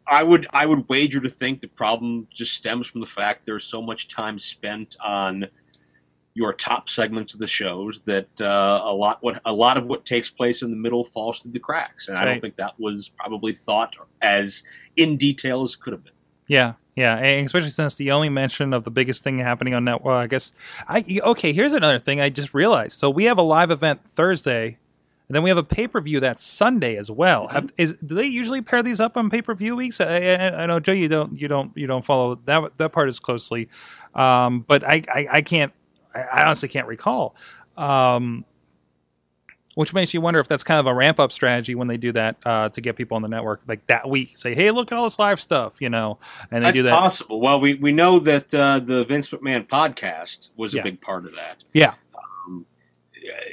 I 0.08 0.24
would 0.24 0.48
I 0.52 0.66
would 0.66 0.88
wager 0.88 1.20
to 1.20 1.30
think 1.30 1.62
the 1.62 1.68
problem 1.68 2.28
just 2.32 2.54
stems 2.54 2.88
from 2.88 3.02
the 3.02 3.08
fact 3.08 3.46
there's 3.46 3.64
so 3.64 3.82
much 3.82 4.08
time 4.08 4.38
spent 4.38 4.96
on 5.04 5.48
your 6.36 6.52
top 6.54 6.90
segments 6.90 7.34
of 7.34 7.40
the 7.40 7.48
shows 7.48 8.02
that 8.02 8.28
uh, 8.42 8.82
a 8.84 8.94
lot 8.94 9.20
what 9.22 9.42
a 9.46 9.54
lot 9.54 9.78
of 9.78 9.86
what 9.86 10.06
takes 10.06 10.30
place 10.30 10.62
in 10.62 10.70
the 10.70 10.78
middle 10.78 11.06
falls 11.06 11.40
through 11.40 11.54
the 11.54 11.60
cracks, 11.60 12.08
and 12.08 12.18
I 12.18 12.26
don't 12.26 12.42
think 12.42 12.58
that 12.58 12.80
was 12.80 13.10
probably 13.10 13.54
thought 13.54 13.96
as 14.22 14.64
in 14.98 15.18
detail 15.18 15.64
as 15.64 15.74
it 15.74 15.80
could 15.80 15.94
have 15.94 16.04
been. 16.04 16.14
Yeah, 16.48 16.74
yeah, 16.96 17.18
and 17.18 17.46
especially 17.46 17.70
since 17.70 17.96
the 17.96 18.12
only 18.12 18.30
mention 18.30 18.74
of 18.74 18.84
the 18.84 18.92
biggest 18.92 19.24
thing 19.24 19.40
happening 19.40 19.74
on 19.74 19.86
that. 19.86 20.04
Well, 20.04 20.18
I 20.18 20.28
guess 20.28 20.52
I 20.88 21.04
okay. 21.24 21.54
Here's 21.54 21.74
another 21.74 22.00
thing 22.00 22.20
I 22.20 22.30
just 22.30 22.54
realized. 22.54 23.00
So 23.00 23.10
we 23.10 23.24
have 23.24 23.38
a 23.38 23.44
live 23.44 23.72
event 23.72 24.02
Thursday, 24.14 24.78
and 25.28 25.36
then 25.36 25.42
we 25.44 25.50
have 25.50 25.58
a 25.58 25.64
pay 25.64 25.88
per 25.88 26.00
view 26.02 26.20
that 26.20 26.40
Sunday 26.40 26.98
as 26.98 27.10
well. 27.10 27.48
Have, 27.48 27.72
is 27.78 28.00
do 28.00 28.14
they 28.16 28.26
usually 28.26 28.62
pair 28.62 28.84
these 28.84 29.00
up 29.00 29.18
on 29.18 29.30
pay 29.30 29.42
per 29.42 29.56
view 29.56 29.76
weeks? 29.76 30.00
I, 30.00 30.18
I, 30.20 30.64
I 30.64 30.66
know 30.68 30.80
Joe, 30.80 30.92
you 30.94 31.08
don't 31.08 31.40
you 31.40 31.48
don't 31.48 31.72
you 31.76 31.88
don't 31.88 32.06
follow 32.06 32.36
that 32.46 32.78
that 32.78 32.90
part 32.92 33.10
as 33.10 33.20
closely, 33.20 33.70
um, 34.14 34.62
but 34.68 34.84
I, 34.84 35.02
I 35.14 35.28
I 35.34 35.42
can't 35.42 35.74
I 36.14 36.22
I 36.22 36.46
honestly 36.46 36.70
can't 36.70 36.88
recall. 36.88 37.36
Um, 37.78 38.46
which 39.76 39.94
makes 39.94 40.14
you 40.14 40.22
wonder 40.22 40.40
if 40.40 40.48
that's 40.48 40.64
kind 40.64 40.80
of 40.80 40.86
a 40.86 40.94
ramp 40.94 41.20
up 41.20 41.34
strategy 41.34 41.76
when 41.76 41.90
they 41.90 41.98
do 41.98 42.14
that 42.14 42.38
uh, 42.46 42.70
to 42.70 42.80
get 42.80 42.96
people 42.96 43.16
on 43.18 43.22
the 43.22 43.28
network 43.28 43.60
like 43.68 43.86
that 43.88 44.08
week. 44.08 44.38
Say, 44.38 44.56
hey, 44.56 44.72
look 44.72 44.90
at 44.94 44.98
all 44.98 45.04
this 45.04 45.20
live 45.20 45.42
stuff, 45.42 45.82
you 45.82 45.90
know, 45.90 46.18
and 46.50 46.64
they 46.64 46.68
That's 46.68 46.76
do 46.78 46.84
that. 46.84 46.92
possible. 46.92 47.42
Well, 47.42 47.60
we, 47.60 47.74
we 47.74 47.92
know 47.92 48.20
that 48.20 48.54
uh, 48.56 48.80
the 48.80 49.04
Vince 49.04 49.30
McMahon 49.32 49.68
podcast 49.68 50.52
was 50.56 50.74
Yeah. 50.74 50.80
a 50.80 50.84
big 50.86 51.02
part 51.02 51.26
of 51.26 51.36
that. 51.36 51.58
Yeah. 51.74 51.96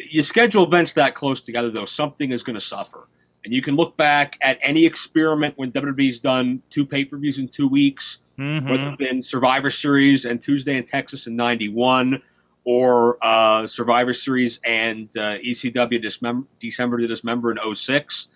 You 0.09 0.23
schedule 0.23 0.65
events 0.65 0.95
that 0.95 1.15
close 1.15 1.41
together, 1.41 1.71
though, 1.71 1.85
something 1.85 2.31
is 2.33 2.43
going 2.43 2.55
to 2.55 2.61
suffer. 2.61 3.09
And 3.45 3.53
you 3.53 3.61
can 3.63 3.75
look 3.75 3.97
back 3.97 4.39
at 4.41 4.59
any 4.63 4.87
experiment 4.87 5.55
when 5.57 5.73
WWE's 5.73 6.21
done 6.21 6.63
two 6.71 6.87
pay 6.87 7.05
per 7.05 7.17
views 7.17 7.39
in 7.39 7.49
two 7.49 7.69
weeks, 7.69 8.19
Mhm. 8.39 8.71
whether 8.71 8.89
it's 8.89 8.97
been 8.97 9.21
Survivor 9.23 9.71
Series 9.71 10.25
and 10.25 10.41
Tuesday 10.41 10.77
in 10.77 10.85
Texas 10.85 11.27
in 11.27 11.35
'91, 11.37 12.23
or 12.65 13.19
uh, 13.21 13.67
Survivor 13.67 14.13
Series 14.13 14.61
and 14.65 15.09
uh, 15.17 15.39
ECW 15.39 16.01
Dismem- 16.01 16.47
December 16.61 16.99
to 16.99 17.07
Dismember 17.09 17.51
in 17.51 17.59
06. 17.75 18.29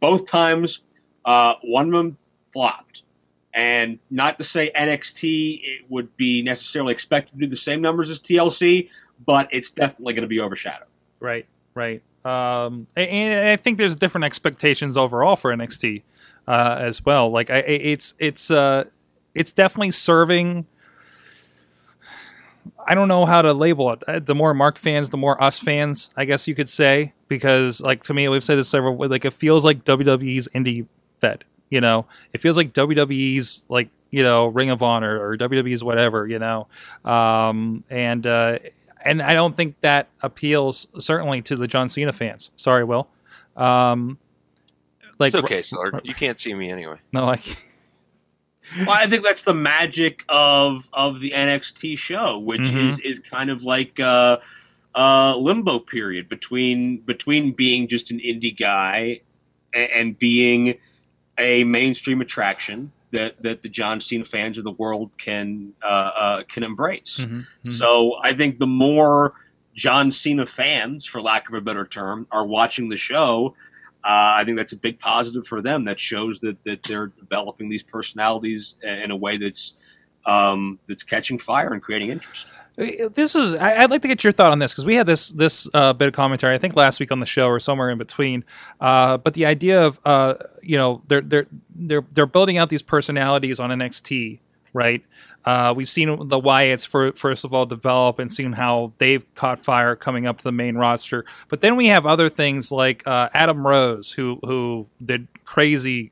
Both 0.00 0.30
times, 0.30 0.80
uh, 1.24 1.54
one 1.62 1.86
of 1.86 1.92
them 1.92 2.16
flopped. 2.52 3.02
And 3.52 3.98
not 4.10 4.38
to 4.38 4.44
say 4.44 4.70
NXT 4.74 5.60
it 5.62 5.84
would 5.88 6.14
be 6.16 6.42
necessarily 6.42 6.92
expected 6.92 7.34
to 7.34 7.40
do 7.40 7.46
the 7.46 7.56
same 7.56 7.80
numbers 7.82 8.08
as 8.10 8.20
TLC, 8.20 8.88
but 9.24 9.48
it's 9.52 9.70
definitely 9.70 10.14
going 10.14 10.22
to 10.22 10.28
be 10.28 10.40
overshadowed. 10.40 10.88
Right, 11.20 11.46
right. 11.74 12.02
Um, 12.24 12.86
and- 12.96 13.48
I 13.50 13.56
think 13.56 13.78
there's 13.78 13.96
different 13.96 14.24
expectations 14.24 14.96
overall 14.96 15.36
for 15.36 15.54
NXT 15.56 16.02
uh, 16.48 16.76
as 16.80 17.04
well. 17.04 17.30
Like, 17.30 17.50
I, 17.50 17.58
I- 17.58 17.60
it's 17.60 18.14
it's 18.18 18.50
uh, 18.50 18.84
it's 19.34 19.52
definitely 19.52 19.92
serving. 19.92 20.66
I 22.88 22.94
don't 22.94 23.08
know 23.08 23.26
how 23.26 23.42
to 23.42 23.52
label 23.52 23.92
it. 23.92 24.02
Uh, 24.06 24.18
The 24.20 24.34
more 24.34 24.54
Mark 24.54 24.78
fans, 24.78 25.08
the 25.10 25.16
more 25.16 25.40
us 25.42 25.58
fans, 25.58 26.10
I 26.16 26.24
guess 26.24 26.46
you 26.48 26.54
could 26.54 26.68
say. 26.68 27.12
Because, 27.28 27.80
like 27.80 28.04
to 28.04 28.14
me, 28.14 28.28
we've 28.28 28.44
said 28.44 28.56
this 28.56 28.68
several. 28.68 28.96
Like, 28.96 29.24
it 29.24 29.32
feels 29.32 29.64
like 29.64 29.84
WWE's 29.84 30.48
indie 30.54 30.86
fed. 31.20 31.44
You 31.70 31.80
know, 31.80 32.06
it 32.32 32.38
feels 32.40 32.56
like 32.56 32.72
WWE's 32.72 33.66
like 33.68 33.88
you 34.12 34.22
know 34.22 34.46
Ring 34.46 34.70
of 34.70 34.84
Honor 34.84 35.18
or 35.20 35.36
WWE's 35.36 35.82
whatever. 35.82 36.26
You 36.28 36.38
know, 36.38 36.68
um, 37.04 37.82
and 37.90 38.24
uh, 38.24 38.58
and 39.06 39.22
I 39.22 39.32
don't 39.34 39.56
think 39.56 39.80
that 39.80 40.08
appeals 40.22 40.86
certainly 40.98 41.42
to 41.42 41.56
the 41.56 41.66
John 41.66 41.88
Cena 41.88 42.12
fans. 42.12 42.50
Sorry, 42.56 42.84
Will. 42.84 43.08
Um, 43.56 44.18
like 45.18 45.32
It's 45.34 45.42
okay, 45.44 45.60
Slurg. 45.60 46.00
You 46.04 46.14
can't 46.14 46.38
see 46.38 46.52
me 46.54 46.70
anyway. 46.70 46.96
No, 47.12 47.24
like 47.26 47.42
Well, 48.80 48.90
I 48.90 49.06
think 49.06 49.22
that's 49.24 49.44
the 49.44 49.54
magic 49.54 50.24
of 50.28 50.88
of 50.92 51.20
the 51.20 51.30
NXT 51.30 51.96
show, 51.96 52.38
which 52.38 52.62
Mhm. 52.62 52.88
is 52.90 53.00
is 53.00 53.20
kind 53.30 53.48
of 53.48 53.62
like 53.62 53.98
uh, 54.00 54.38
a 54.94 55.34
limbo 55.38 55.78
period 55.78 56.28
between 56.28 56.98
between 56.98 57.52
being 57.52 57.86
just 57.88 58.10
an 58.10 58.18
indie 58.18 58.56
guy 58.56 59.20
and, 59.72 59.90
and 59.92 60.18
being 60.18 60.74
a 61.38 61.64
mainstream 61.64 62.20
attraction 62.20 62.90
that 63.12 63.42
that 63.42 63.62
the 63.62 63.68
John 63.68 64.00
Cena 64.00 64.24
fans 64.24 64.58
of 64.58 64.64
the 64.64 64.72
world 64.72 65.10
can 65.18 65.72
uh, 65.82 65.86
uh, 65.86 66.42
can 66.44 66.62
embrace. 66.62 67.18
Mhm, 67.20 67.46
mhm. 67.64 67.72
So 67.72 68.16
I 68.22 68.34
think 68.34 68.58
the 68.58 68.66
more 68.66 69.34
John 69.74 70.10
Cena 70.10 70.46
fans, 70.46 71.06
for 71.06 71.20
lack 71.20 71.48
of 71.48 71.54
a 71.54 71.60
better 71.60 71.86
term, 71.86 72.26
are 72.30 72.46
watching 72.46 72.88
the 72.88 72.96
show, 72.96 73.54
uh, 74.04 74.34
I 74.36 74.44
think 74.44 74.56
that's 74.56 74.72
a 74.72 74.76
big 74.76 74.98
positive 74.98 75.46
for 75.46 75.60
them. 75.60 75.84
That 75.84 76.00
shows 76.00 76.40
that, 76.40 76.62
that 76.64 76.82
they're 76.84 77.12
developing 77.18 77.68
these 77.68 77.82
personalities 77.82 78.76
in 78.82 79.10
a 79.10 79.16
way 79.16 79.36
that's 79.36 79.76
um, 80.26 80.78
that's 80.88 81.02
catching 81.02 81.38
fire 81.38 81.72
and 81.72 81.82
creating 81.82 82.10
interest. 82.10 82.46
this 82.76 83.34
is 83.34 83.54
I, 83.54 83.82
I'd 83.82 83.90
like 83.90 84.02
to 84.02 84.08
get 84.08 84.22
your 84.22 84.32
thought 84.32 84.52
on 84.52 84.58
this 84.58 84.72
because 84.72 84.84
we 84.84 84.96
had 84.96 85.06
this 85.06 85.28
this 85.30 85.68
uh, 85.72 85.92
bit 85.94 86.08
of 86.08 86.14
commentary 86.14 86.54
I 86.54 86.58
think 86.58 86.76
last 86.76 87.00
week 87.00 87.10
on 87.10 87.20
the 87.20 87.26
show 87.26 87.48
or 87.48 87.58
somewhere 87.58 87.90
in 87.90 87.98
between. 87.98 88.44
Uh, 88.80 89.16
but 89.16 89.34
the 89.34 89.46
idea 89.46 89.82
of 89.82 89.98
uh, 90.04 90.34
you 90.62 90.76
know 90.76 91.02
they're 91.08 91.22
they're 91.22 91.46
they're 91.74 92.04
they're 92.12 92.26
building 92.26 92.58
out 92.58 92.68
these 92.68 92.82
personalities 92.82 93.60
on 93.60 93.70
NXT, 93.70 94.40
right? 94.72 95.02
Uh, 95.46 95.72
we've 95.74 95.88
seen 95.88 96.08
the 96.28 96.40
Wyatts 96.40 96.84
for, 96.84 97.12
first 97.12 97.44
of 97.44 97.54
all 97.54 97.66
develop 97.66 98.18
and 98.18 98.32
seen 98.32 98.52
how 98.52 98.92
they've 98.98 99.24
caught 99.36 99.60
fire 99.60 99.94
coming 99.94 100.26
up 100.26 100.38
to 100.38 100.44
the 100.44 100.50
main 100.50 100.74
roster. 100.74 101.24
But 101.46 101.60
then 101.60 101.76
we 101.76 101.86
have 101.86 102.04
other 102.04 102.28
things 102.28 102.72
like 102.72 103.06
uh, 103.06 103.28
Adam 103.32 103.64
Rose, 103.64 104.10
who 104.10 104.40
who 104.42 104.88
did 105.02 105.28
crazy 105.44 106.10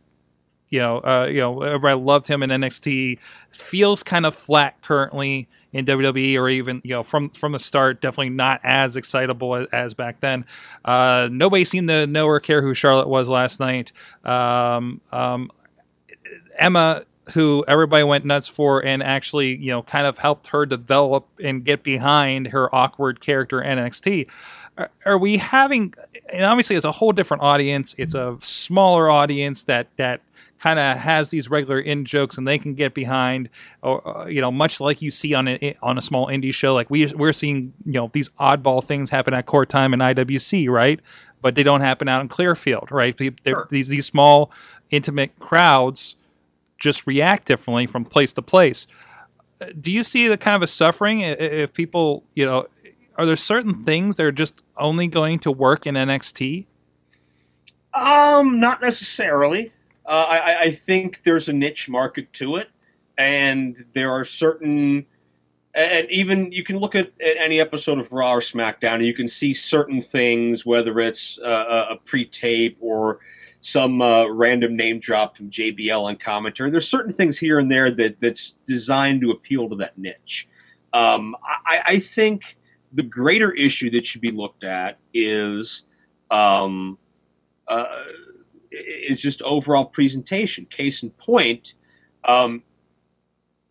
you 0.71 0.79
know, 0.79 0.99
uh, 0.99 1.29
you 1.31 1.39
know, 1.41 1.63
everybody 1.63 2.01
loved 2.01 2.27
him 2.27 2.43
in 2.43 2.51
NXT. 2.51 3.19
Feels 3.51 4.03
kind 4.03 4.27
of 4.27 4.35
flat 4.35 4.81
currently 4.83 5.49
in 5.73 5.87
WWE, 5.87 6.37
or 6.39 6.49
even 6.49 6.81
you 6.85 6.91
know, 6.91 7.03
from 7.03 7.29
from 7.29 7.53
the 7.53 7.59
start, 7.59 8.01
definitely 8.01 8.31
not 8.31 8.61
as 8.65 8.97
excitable 8.97 9.55
as, 9.55 9.67
as 9.73 9.95
back 9.95 10.21
then. 10.21 10.45
Uh, 10.85 11.29
nobody 11.31 11.65
seemed 11.65 11.89
to 11.89 12.07
know 12.07 12.27
or 12.27 12.41
care 12.41 12.63
who 12.63 12.75
Charlotte 12.75 13.09
was 13.09 13.29
last 13.29 13.61
night. 13.61 13.93
Um, 14.25 15.01
um, 15.13 15.51
Emma 16.59 17.05
who 17.33 17.65
everybody 17.67 18.05
went 18.05 18.25
nuts 18.25 18.49
for 18.49 18.85
and 18.85 19.03
actually, 19.03 19.57
you 19.57 19.69
know, 19.69 19.83
kind 19.83 20.07
of 20.07 20.19
helped 20.19 20.49
her 20.49 20.67
develop 20.67 21.27
and 21.43 21.65
get 21.65 21.83
behind 21.83 22.49
her 22.49 22.75
awkward 22.75 23.21
character 23.21 23.63
in 23.63 23.79
NXT. 23.79 24.29
Are, 24.77 24.91
are 25.07 25.19
we 25.19 25.39
having 25.39 25.95
and 26.33 26.45
obviously 26.45 26.77
it's 26.77 26.85
a 26.85 26.93
whole 26.93 27.13
different 27.13 27.43
audience. 27.43 27.95
It's 27.97 28.15
a 28.15 28.37
smaller 28.41 29.11
audience 29.11 29.65
that 29.65 29.89
that 29.97 30.21
kind 30.59 30.79
of 30.79 30.97
has 30.97 31.29
these 31.29 31.51
regular 31.51 31.79
in 31.79 32.05
jokes 32.05 32.39
and 32.39 32.47
they 32.49 32.59
can 32.59 32.75
get 32.75 32.95
behind 32.95 33.51
or 33.83 34.07
uh, 34.07 34.27
you 34.27 34.41
know 34.41 34.51
much 34.51 34.81
like 34.81 35.03
you 35.03 35.11
see 35.11 35.35
on 35.35 35.49
a 35.49 35.77
on 35.83 35.99
a 35.99 36.03
small 36.03 36.27
indie 36.29 36.55
show. 36.55 36.75
Like 36.75 36.91
we 36.91 37.07
we're 37.15 37.33
seeing 37.33 37.73
you 37.85 37.93
know 37.93 38.11
these 38.13 38.29
oddball 38.41 38.83
things 38.83 39.11
happen 39.11 39.35
at 39.35 39.47
court 39.47 39.69
time 39.69 39.93
and 39.93 40.01
IWC 40.03 40.69
right? 40.71 41.01
But 41.43 41.55
they 41.55 41.63
don't 41.63 41.83
happen 41.83 42.09
out 42.09 42.21
in 42.21 42.29
Clearfield 42.29 42.91
right? 42.91 43.17
Sure. 43.19 43.67
these 43.71 43.89
these 43.89 44.07
small 44.07 44.51
intimate 44.91 45.39
crowds 45.39 46.17
just 46.79 47.07
react 47.07 47.47
differently 47.47 47.87
from 47.87 48.05
place 48.05 48.33
to 48.35 48.43
place. 48.43 48.87
Uh, 49.61 49.67
do 49.81 49.93
you 49.93 50.03
see 50.05 50.29
the 50.29 50.37
kind 50.37 50.57
of 50.57 50.63
a 50.63 50.67
suffering 50.67 51.21
if 51.21 51.73
people 51.73 52.25
you 52.35 52.47
know 52.47 52.67
are 53.17 53.27
there 53.27 53.37
certain 53.37 53.85
things 53.85 54.17
that 54.17 54.27
are 54.27 54.33
just 54.33 54.63
only 54.77 55.07
going 55.07 55.39
to 55.39 55.53
work 55.53 55.87
in 55.87 55.95
NXT 55.95 56.67
Um, 57.95 58.59
not 58.59 58.83
necessarily. 58.83 59.73
Uh, 60.07 60.27
I, 60.29 60.57
I- 60.65 60.71
think 60.73 61.23
there's 61.23 61.49
a 61.49 61.53
niche 61.53 61.89
market 61.89 62.33
to 62.35 62.57
it, 62.57 62.69
and 63.17 63.85
there 63.95 64.11
are 64.13 64.25
certain, 64.25 65.07
and 65.75 66.11
even 66.11 66.53
you 66.53 66.63
can 66.63 66.77
look 66.77 66.95
at, 66.95 67.13
at 67.21 67.37
any 67.39 67.61
episode 67.61 67.99
of 67.99 68.13
Raw 68.13 68.35
or 68.35 68.41
SmackDown, 68.41 68.97
and 68.97 69.07
you 69.07 69.15
can 69.15 69.29
see 69.29 69.55
certain 69.55 70.03
things, 70.03 70.67
whether 70.67 70.99
it's 71.01 71.39
uh, 71.39 71.87
a- 71.89 71.93
a 71.95 71.97
pre-tape 72.05 72.77
or 72.81 73.21
some 73.61 74.03
uh, 74.03 74.27
random 74.29 74.77
name 74.77 74.99
drop 75.01 75.37
from 75.37 75.49
JBL 75.51 76.03
on 76.03 76.17
commentary. 76.17 76.71
There's 76.71 76.89
certain 76.89 77.13
things 77.13 77.39
here 77.39 77.59
and 77.59 77.71
there 77.71 77.91
that 77.93 78.21
that's 78.21 78.59
designed 78.67 79.23
to 79.23 79.31
appeal 79.31 79.71
to 79.71 79.77
that 79.77 79.97
niche. 79.97 80.49
Um, 80.93 81.35
I, 81.67 81.83
I 81.87 81.99
think 81.99 82.59
the 82.93 83.03
greater 83.03 83.53
issue 83.53 83.91
that 83.93 84.05
should 84.05 84.21
be 84.21 84.31
looked 84.33 84.65
at 84.65 84.99
is. 85.15 85.85
Um, 86.31 86.99
uh, 87.69 88.03
is 88.75 89.21
just 89.21 89.43
overall 89.43 89.85
presentation. 89.85 90.67
Case 90.67 91.03
in 91.03 91.11
point, 91.11 91.75
um, 92.25 92.63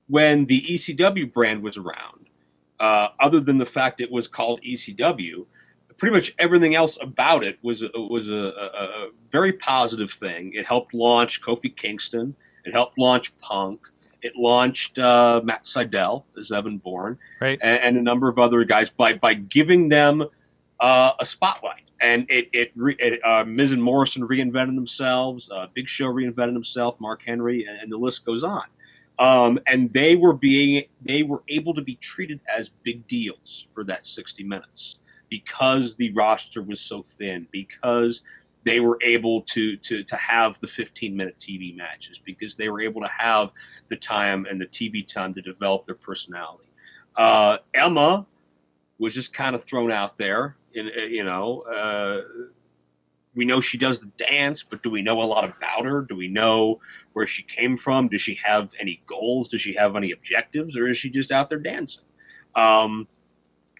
when 0.07 0.45
the 0.45 0.61
ECW 0.61 1.31
brand 1.31 1.63
was 1.63 1.77
around, 1.77 2.29
uh, 2.79 3.09
other 3.19 3.39
than 3.39 3.57
the 3.57 3.65
fact 3.65 4.01
it 4.01 4.11
was 4.11 4.27
called 4.27 4.61
ECW, 4.61 5.45
pretty 5.97 6.15
much 6.15 6.33
everything 6.39 6.75
else 6.75 6.97
about 7.01 7.43
it 7.43 7.57
was 7.61 7.81
a, 7.81 7.89
was 7.95 8.29
a, 8.29 8.33
a, 8.33 9.05
a 9.05 9.09
very 9.31 9.53
positive 9.53 10.11
thing. 10.11 10.51
It 10.53 10.65
helped 10.65 10.93
launch 10.93 11.41
Kofi 11.41 11.75
Kingston. 11.75 12.35
It 12.65 12.71
helped 12.71 12.97
launch 12.97 13.37
Punk. 13.37 13.87
It 14.21 14.35
launched 14.35 14.99
uh, 14.99 15.41
Matt 15.43 15.63
Sydal 15.63 16.23
as 16.37 16.51
Evan 16.51 16.77
Bourne 16.77 17.17
right 17.41 17.59
and, 17.61 17.83
and 17.83 17.97
a 17.97 18.01
number 18.01 18.29
of 18.29 18.39
other 18.39 18.63
guys 18.63 18.89
by 18.89 19.13
by 19.13 19.33
giving 19.33 19.89
them 19.89 20.25
uh, 20.79 21.11
a 21.19 21.25
spotlight. 21.25 21.83
And 22.03 22.29
it, 22.29 22.49
it, 22.51 22.73
it 22.75 23.25
uh, 23.25 23.45
Miz 23.45 23.71
and 23.71 23.81
Morrison 23.81 24.27
reinvented 24.27 24.75
themselves. 24.75 25.49
Uh, 25.49 25.67
Big 25.73 25.87
Show 25.87 26.07
reinvented 26.07 26.53
himself. 26.53 26.99
Mark 26.99 27.21
Henry, 27.25 27.65
and, 27.65 27.79
and 27.79 27.89
the 27.89 27.97
list 27.97 28.25
goes 28.25 28.43
on. 28.43 28.63
Um, 29.19 29.57
and 29.67 29.91
they 29.93 30.17
were 30.17 30.33
being 30.33 30.83
they 31.01 31.23
were 31.23 31.43
able 31.47 31.73
to 31.75 31.81
be 31.81 31.95
treated 31.95 32.41
as 32.53 32.69
big 32.83 33.07
deals 33.07 33.67
for 33.73 33.85
that 33.85 34.05
60 34.05 34.43
minutes 34.43 34.99
because 35.29 35.95
the 35.95 36.11
roster 36.11 36.61
was 36.61 36.81
so 36.81 37.05
thin. 37.17 37.47
Because 37.51 38.21
they 38.65 38.81
were 38.81 38.99
able 39.01 39.41
to 39.43 39.77
to 39.77 40.03
to 40.03 40.15
have 40.17 40.59
the 40.59 40.67
15 40.67 41.15
minute 41.15 41.37
TV 41.39 41.73
matches. 41.73 42.19
Because 42.19 42.57
they 42.57 42.67
were 42.67 42.81
able 42.81 43.01
to 43.01 43.09
have 43.09 43.51
the 43.87 43.95
time 43.95 44.45
and 44.49 44.59
the 44.59 44.67
TV 44.67 45.07
time 45.07 45.33
to 45.35 45.41
develop 45.41 45.85
their 45.85 45.95
personality. 45.95 46.67
Uh, 47.15 47.59
Emma 47.73 48.25
was 48.99 49.13
just 49.13 49.33
kind 49.33 49.55
of 49.55 49.63
thrown 49.63 49.89
out 49.89 50.17
there. 50.17 50.57
In, 50.73 50.87
uh, 50.87 51.01
you 51.01 51.23
know, 51.23 51.61
uh, 51.61 52.21
we 53.35 53.45
know 53.45 53.61
she 53.61 53.77
does 53.77 53.99
the 53.99 54.11
dance, 54.17 54.63
but 54.63 54.83
do 54.83 54.89
we 54.89 55.01
know 55.01 55.21
a 55.21 55.23
lot 55.23 55.43
about 55.43 55.85
her? 55.85 56.01
Do 56.01 56.15
we 56.15 56.27
know 56.27 56.79
where 57.13 57.25
she 57.25 57.43
came 57.43 57.77
from? 57.77 58.07
Does 58.07 58.21
she 58.21 58.35
have 58.43 58.71
any 58.79 59.01
goals? 59.07 59.49
Does 59.49 59.61
she 59.61 59.73
have 59.73 59.95
any 59.95 60.11
objectives, 60.11 60.77
or 60.77 60.87
is 60.87 60.97
she 60.97 61.09
just 61.09 61.31
out 61.31 61.49
there 61.49 61.59
dancing? 61.59 62.03
Um, 62.55 63.07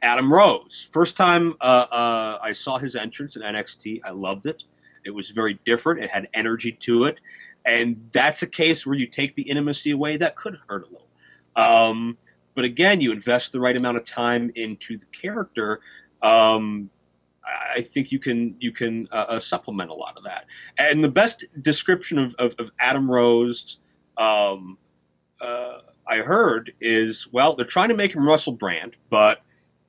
Adam 0.02 0.32
Rose, 0.32 0.90
first 0.92 1.16
time 1.16 1.54
uh, 1.62 1.86
uh, 1.90 2.40
I 2.42 2.52
saw 2.52 2.78
his 2.78 2.96
entrance 2.96 3.36
in 3.36 3.42
NXT, 3.42 4.02
I 4.04 4.12
loved 4.12 4.48
it. 4.48 4.62
It 5.06 5.12
was 5.12 5.30
very 5.30 5.60
different. 5.66 6.04
It 6.04 6.10
had 6.10 6.28
energy 6.34 6.72
to 6.72 7.06
it, 7.06 7.20
and 7.66 8.10
that's 8.12 8.42
a 8.42 8.48
case 8.48 8.86
where 8.86 8.96
you 8.96 9.08
take 9.08 9.36
the 9.36 9.44
intimacy 9.44 9.92
away. 9.92 10.18
That 10.18 10.36
could 10.36 10.58
hurt 10.68 10.84
a 10.84 10.88
little. 10.88 11.08
Um, 11.56 12.18
but 12.54 12.66
again, 12.66 13.02
you 13.02 13.12
invest 13.12 13.52
the 13.52 13.60
right 13.60 13.76
amount 13.76 13.98
of 13.98 14.04
time 14.04 14.52
into 14.56 14.98
the 14.98 15.06
character. 15.08 15.80
Um, 16.24 16.90
I 17.46 17.82
think 17.82 18.12
you 18.12 18.20
can 18.20 18.56
you 18.60 18.72
can 18.72 19.08
uh, 19.12 19.26
uh, 19.30 19.40
supplement 19.40 19.92
a 19.92 19.94
lot 19.94 20.18
of 20.18 20.24
that. 20.24 20.46
And 20.78 21.04
the 21.04 21.10
best 21.10 21.46
description 21.62 22.18
of, 22.18 22.34
of, 22.40 22.56
of 22.58 22.72
Adam 22.80 23.10
Rose 23.12 23.80
um, 24.18 24.78
uh, 25.42 25.80
I 26.08 26.18
heard 26.18 26.74
is 26.80 27.28
well, 27.32 27.56
they're 27.56 27.66
trying 27.66 27.90
to 27.90 27.96
make 27.96 28.14
him 28.14 28.26
Russell 28.26 28.54
Brand, 28.54 28.96
but 29.10 29.42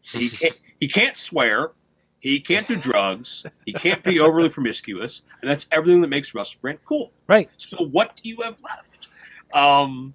he 0.03 0.29
can't, 0.31 0.57
he 0.81 0.89
can't 0.89 1.17
swear, 1.17 1.71
he 2.19 2.41
can't 2.41 2.67
do 2.67 2.77
drugs, 2.77 3.45
he 3.65 3.73
can't 3.73 4.03
be 4.03 4.19
overly 4.19 4.49
promiscuous, 4.49 5.23
and 5.41 5.51
that's 5.51 5.69
everything 5.71 6.01
that 6.01 6.09
makes 6.09 6.35
Russell 6.35 6.59
Brand 6.61 6.79
cool. 6.85 7.13
right 7.29 7.49
So 7.57 7.85
what 7.85 8.17
do 8.17 8.29
you 8.29 8.41
have 8.43 8.57
left? 8.63 9.09
Um, 9.53 10.15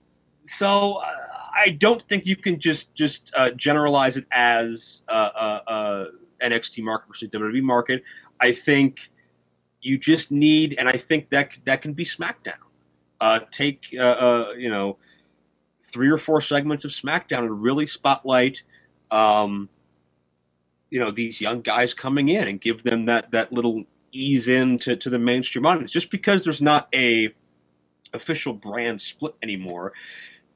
so 0.50 0.96
uh, 0.96 1.16
I 1.54 1.70
don't 1.70 2.02
think 2.08 2.26
you 2.26 2.36
can 2.36 2.60
just 2.60 2.94
just 2.96 3.32
uh, 3.36 3.52
generalize 3.52 4.18
it 4.18 4.26
as 4.32 5.04
uh, 5.08 5.12
uh, 5.36 5.60
uh, 5.68 6.06
NXT 6.42 6.84
market 6.84 7.08
versus 7.08 7.30
WWE 7.30 7.62
market. 7.62 8.04
I 8.40 8.54
think 8.54 9.12
you 9.82 9.98
just 9.98 10.32
need, 10.32 10.76
and 10.80 10.90
I 10.90 10.98
think 10.98 11.30
that 11.30 11.58
that 11.66 11.82
can 11.82 11.94
be 11.94 12.04
SmackDown. 12.04 12.58
Uh, 13.22 13.42
take 13.52 13.92
you 13.92 14.00
know 14.70 14.98
three 15.84 16.10
or 16.10 16.18
four 16.18 16.42
segments 16.42 16.84
of 16.84 16.92
SmackDown 16.92 17.40
and 17.40 17.62
really 17.62 17.86
spotlight. 17.86 18.64
Um, 19.12 19.70
you 20.90 21.00
know 21.00 21.12
these 21.12 21.40
young 21.40 21.62
guys 21.62 21.94
coming 21.94 22.30
in 22.30 22.48
and 22.48 22.60
give 22.60 22.82
them 22.82 23.06
that 23.06 23.30
that 23.32 23.54
little 23.54 23.84
ease 24.12 24.48
into 24.48 24.96
to 24.96 25.12
the 25.12 25.20
mainstream 25.20 25.68
audience. 25.68 25.92
Just 25.92 26.10
because 26.10 26.44
there's 26.44 26.62
not 26.62 26.88
a 26.96 27.34
official 28.14 28.54
brand 28.54 29.00
split 29.00 29.36
anymore 29.44 29.94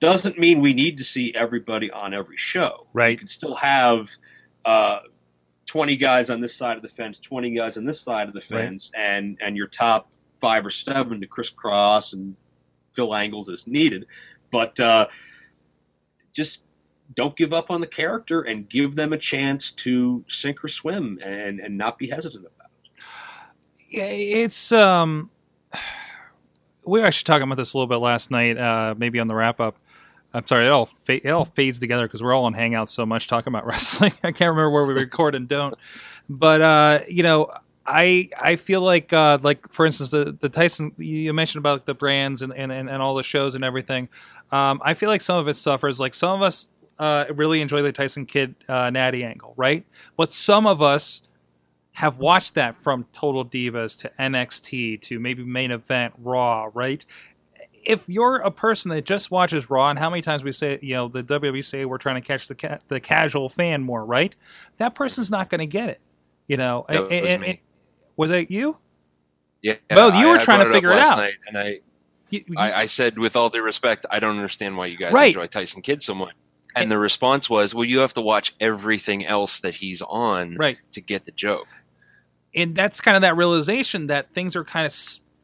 doesn't 0.03 0.37
mean 0.37 0.59
we 0.59 0.73
need 0.73 0.97
to 0.97 1.03
see 1.03 1.33
everybody 1.33 1.89
on 1.89 2.13
every 2.13 2.35
show. 2.35 2.85
Right. 2.91 3.11
You 3.11 3.17
can 3.17 3.27
still 3.27 3.55
have 3.55 4.09
uh, 4.65 4.99
20 5.65 5.95
guys 5.95 6.29
on 6.29 6.41
this 6.41 6.53
side 6.53 6.75
of 6.75 6.83
the 6.83 6.89
fence, 6.89 7.19
20 7.19 7.51
guys 7.51 7.77
on 7.77 7.85
this 7.85 8.01
side 8.01 8.27
of 8.27 8.33
the 8.33 8.41
Right. 8.51 8.65
fence, 8.65 8.91
and 8.95 9.37
and 9.41 9.55
your 9.55 9.67
top 9.67 10.09
five 10.41 10.65
or 10.65 10.69
seven 10.69 11.21
to 11.21 11.27
crisscross 11.27 12.11
and 12.11 12.35
fill 12.93 13.15
angles 13.15 13.47
as 13.49 13.65
needed. 13.65 14.05
But 14.51 14.77
uh, 14.79 15.07
just 16.33 16.63
don't 17.15 17.35
give 17.37 17.53
up 17.53 17.71
on 17.71 17.79
the 17.79 17.87
character 17.87 18.41
and 18.41 18.69
give 18.69 18.95
them 18.95 19.13
a 19.13 19.17
chance 19.17 19.71
to 19.71 20.23
sink 20.27 20.63
or 20.63 20.67
swim 20.67 21.17
and, 21.23 21.59
and 21.61 21.77
not 21.77 21.97
be 21.97 22.09
hesitant 22.09 22.45
about 22.45 22.69
it. 22.83 23.01
Yeah, 23.89 24.05
it's 24.05 24.71
um 24.73 25.29
we 26.85 26.99
were 26.99 27.05
actually 27.05 27.23
talking 27.25 27.43
about 27.43 27.55
this 27.55 27.73
a 27.73 27.77
little 27.77 27.87
bit 27.87 27.97
last 27.97 28.31
night 28.31 28.57
uh 28.57 28.95
maybe 28.97 29.19
on 29.19 29.27
the 29.27 29.35
wrap 29.35 29.59
up 29.61 29.77
i'm 30.33 30.45
sorry 30.47 30.65
it 30.65 30.69
all 30.69 30.87
fa- 31.03 31.25
it 31.25 31.29
all 31.29 31.45
fades 31.45 31.79
together 31.79 32.05
because 32.05 32.21
we're 32.21 32.33
all 32.33 32.45
on 32.45 32.53
hangouts 32.53 32.89
so 32.89 33.05
much 33.05 33.27
talking 33.27 33.51
about 33.51 33.65
wrestling 33.67 34.11
i 34.23 34.31
can't 34.31 34.49
remember 34.49 34.69
where 34.69 34.85
we 34.85 34.93
record 34.93 35.35
and 35.35 35.47
don't 35.47 35.75
but 36.29 36.61
uh 36.61 36.99
you 37.07 37.23
know 37.23 37.49
I 37.85 38.29
I 38.41 38.55
feel 38.55 38.81
like 38.81 39.11
uh, 39.11 39.39
like 39.41 39.71
for 39.71 39.85
instance 39.85 40.11
the 40.11 40.37
the 40.39 40.49
Tyson 40.49 40.93
you 40.97 41.33
mentioned 41.33 41.59
about 41.59 41.85
the 41.85 41.93
brands 41.93 42.41
and, 42.41 42.53
and, 42.53 42.71
and, 42.71 42.89
all 42.89 43.13
the 43.15 43.23
shows 43.23 43.55
and 43.55 43.63
everything. 43.63 44.07
Um, 44.51 44.81
I 44.83 44.93
feel 44.93 45.09
like 45.09 45.21
some 45.21 45.37
of 45.37 45.47
it 45.47 45.55
suffers. 45.55 45.99
Like 45.99 46.13
some 46.13 46.31
of 46.31 46.41
us 46.41 46.69
uh, 46.99 47.25
really 47.33 47.61
enjoy 47.61 47.81
the 47.81 47.91
Tyson 47.91 48.25
Kidd 48.25 48.55
uh, 48.69 48.89
Natty 48.89 49.23
angle, 49.23 49.53
right? 49.57 49.85
But 50.15 50.31
some 50.31 50.65
of 50.65 50.81
us 50.81 51.23
have 51.93 52.19
watched 52.19 52.55
that 52.55 52.75
from 52.81 53.05
Total 53.13 53.45
Divas 53.45 53.97
to 53.99 54.11
NXT 54.19 55.01
to 55.01 55.19
maybe 55.19 55.43
main 55.43 55.71
event 55.71 56.13
Raw, 56.17 56.69
right? 56.73 57.05
If 57.85 58.07
you're 58.07 58.37
a 58.37 58.51
person 58.51 58.89
that 58.91 59.05
just 59.05 59.29
watches 59.31 59.69
Raw, 59.69 59.89
and 59.89 59.99
how 59.99 60.09
many 60.09 60.21
times 60.21 60.43
we 60.43 60.51
say, 60.51 60.79
you 60.81 60.93
know, 60.95 61.07
the 61.07 61.23
WWE 61.23 61.63
say 61.63 61.85
we're 61.85 61.97
trying 61.97 62.21
to 62.21 62.25
catch 62.27 62.47
the 62.47 62.55
ca- 62.55 62.79
the 62.87 62.99
casual 62.99 63.49
fan 63.49 63.83
more, 63.83 64.05
right? 64.05 64.35
That 64.77 64.95
person's 64.95 65.29
not 65.29 65.49
going 65.49 65.59
to 65.59 65.65
get 65.65 65.89
it, 65.89 65.99
you 66.47 66.57
know. 66.57 66.85
That 66.89 67.03
was 67.03 67.11
And- 67.11 67.25
and- 67.27 67.41
me. 67.41 67.47
and- 67.49 67.57
was 68.15 68.29
that 68.29 68.49
you? 68.51 68.77
Yeah, 69.61 69.75
Well, 69.89 70.13
you 70.19 70.27
I- 70.27 70.31
were 70.31 70.37
trying 70.37 70.65
to 70.65 70.71
figure 70.73 70.91
it 70.91 70.99
out. 70.99 71.23
and 71.47 71.57
I, 71.57 71.79
You- 72.29 72.43
you- 72.47 72.55
I, 72.57 72.81
I 72.81 72.85
said, 72.85 73.17
with 73.17 73.35
all 73.35 73.49
due 73.49 73.61
respect, 73.61 74.05
I 74.11 74.19
don't 74.19 74.35
understand 74.35 74.75
why 74.77 74.87
you 74.87 74.97
guys 74.97 75.13
Right. 75.13 75.27
enjoy 75.27 75.47
Tyson 75.47 75.81
Kidd 75.81 76.01
so 76.03 76.13
much. 76.15 76.33
And 76.75 76.89
the 76.89 76.97
response 76.97 77.49
was, 77.49 77.75
well, 77.75 77.83
you 77.85 77.99
have 77.99 78.13
to 78.15 78.21
watch 78.21 78.55
everything 78.59 79.25
else 79.25 79.59
that 79.59 79.75
he's 79.75 80.01
on 80.01 80.55
right. 80.55 80.77
to 80.93 81.01
get 81.01 81.25
the 81.25 81.31
joke. 81.31 81.67
and 82.55 82.75
that's 82.75 83.01
kind 83.01 83.15
of 83.15 83.21
that 83.21 83.35
realization 83.35 84.07
that 84.07 84.31
things 84.33 84.55
are 84.55 84.63
kind 84.63 84.85
of 84.85 84.91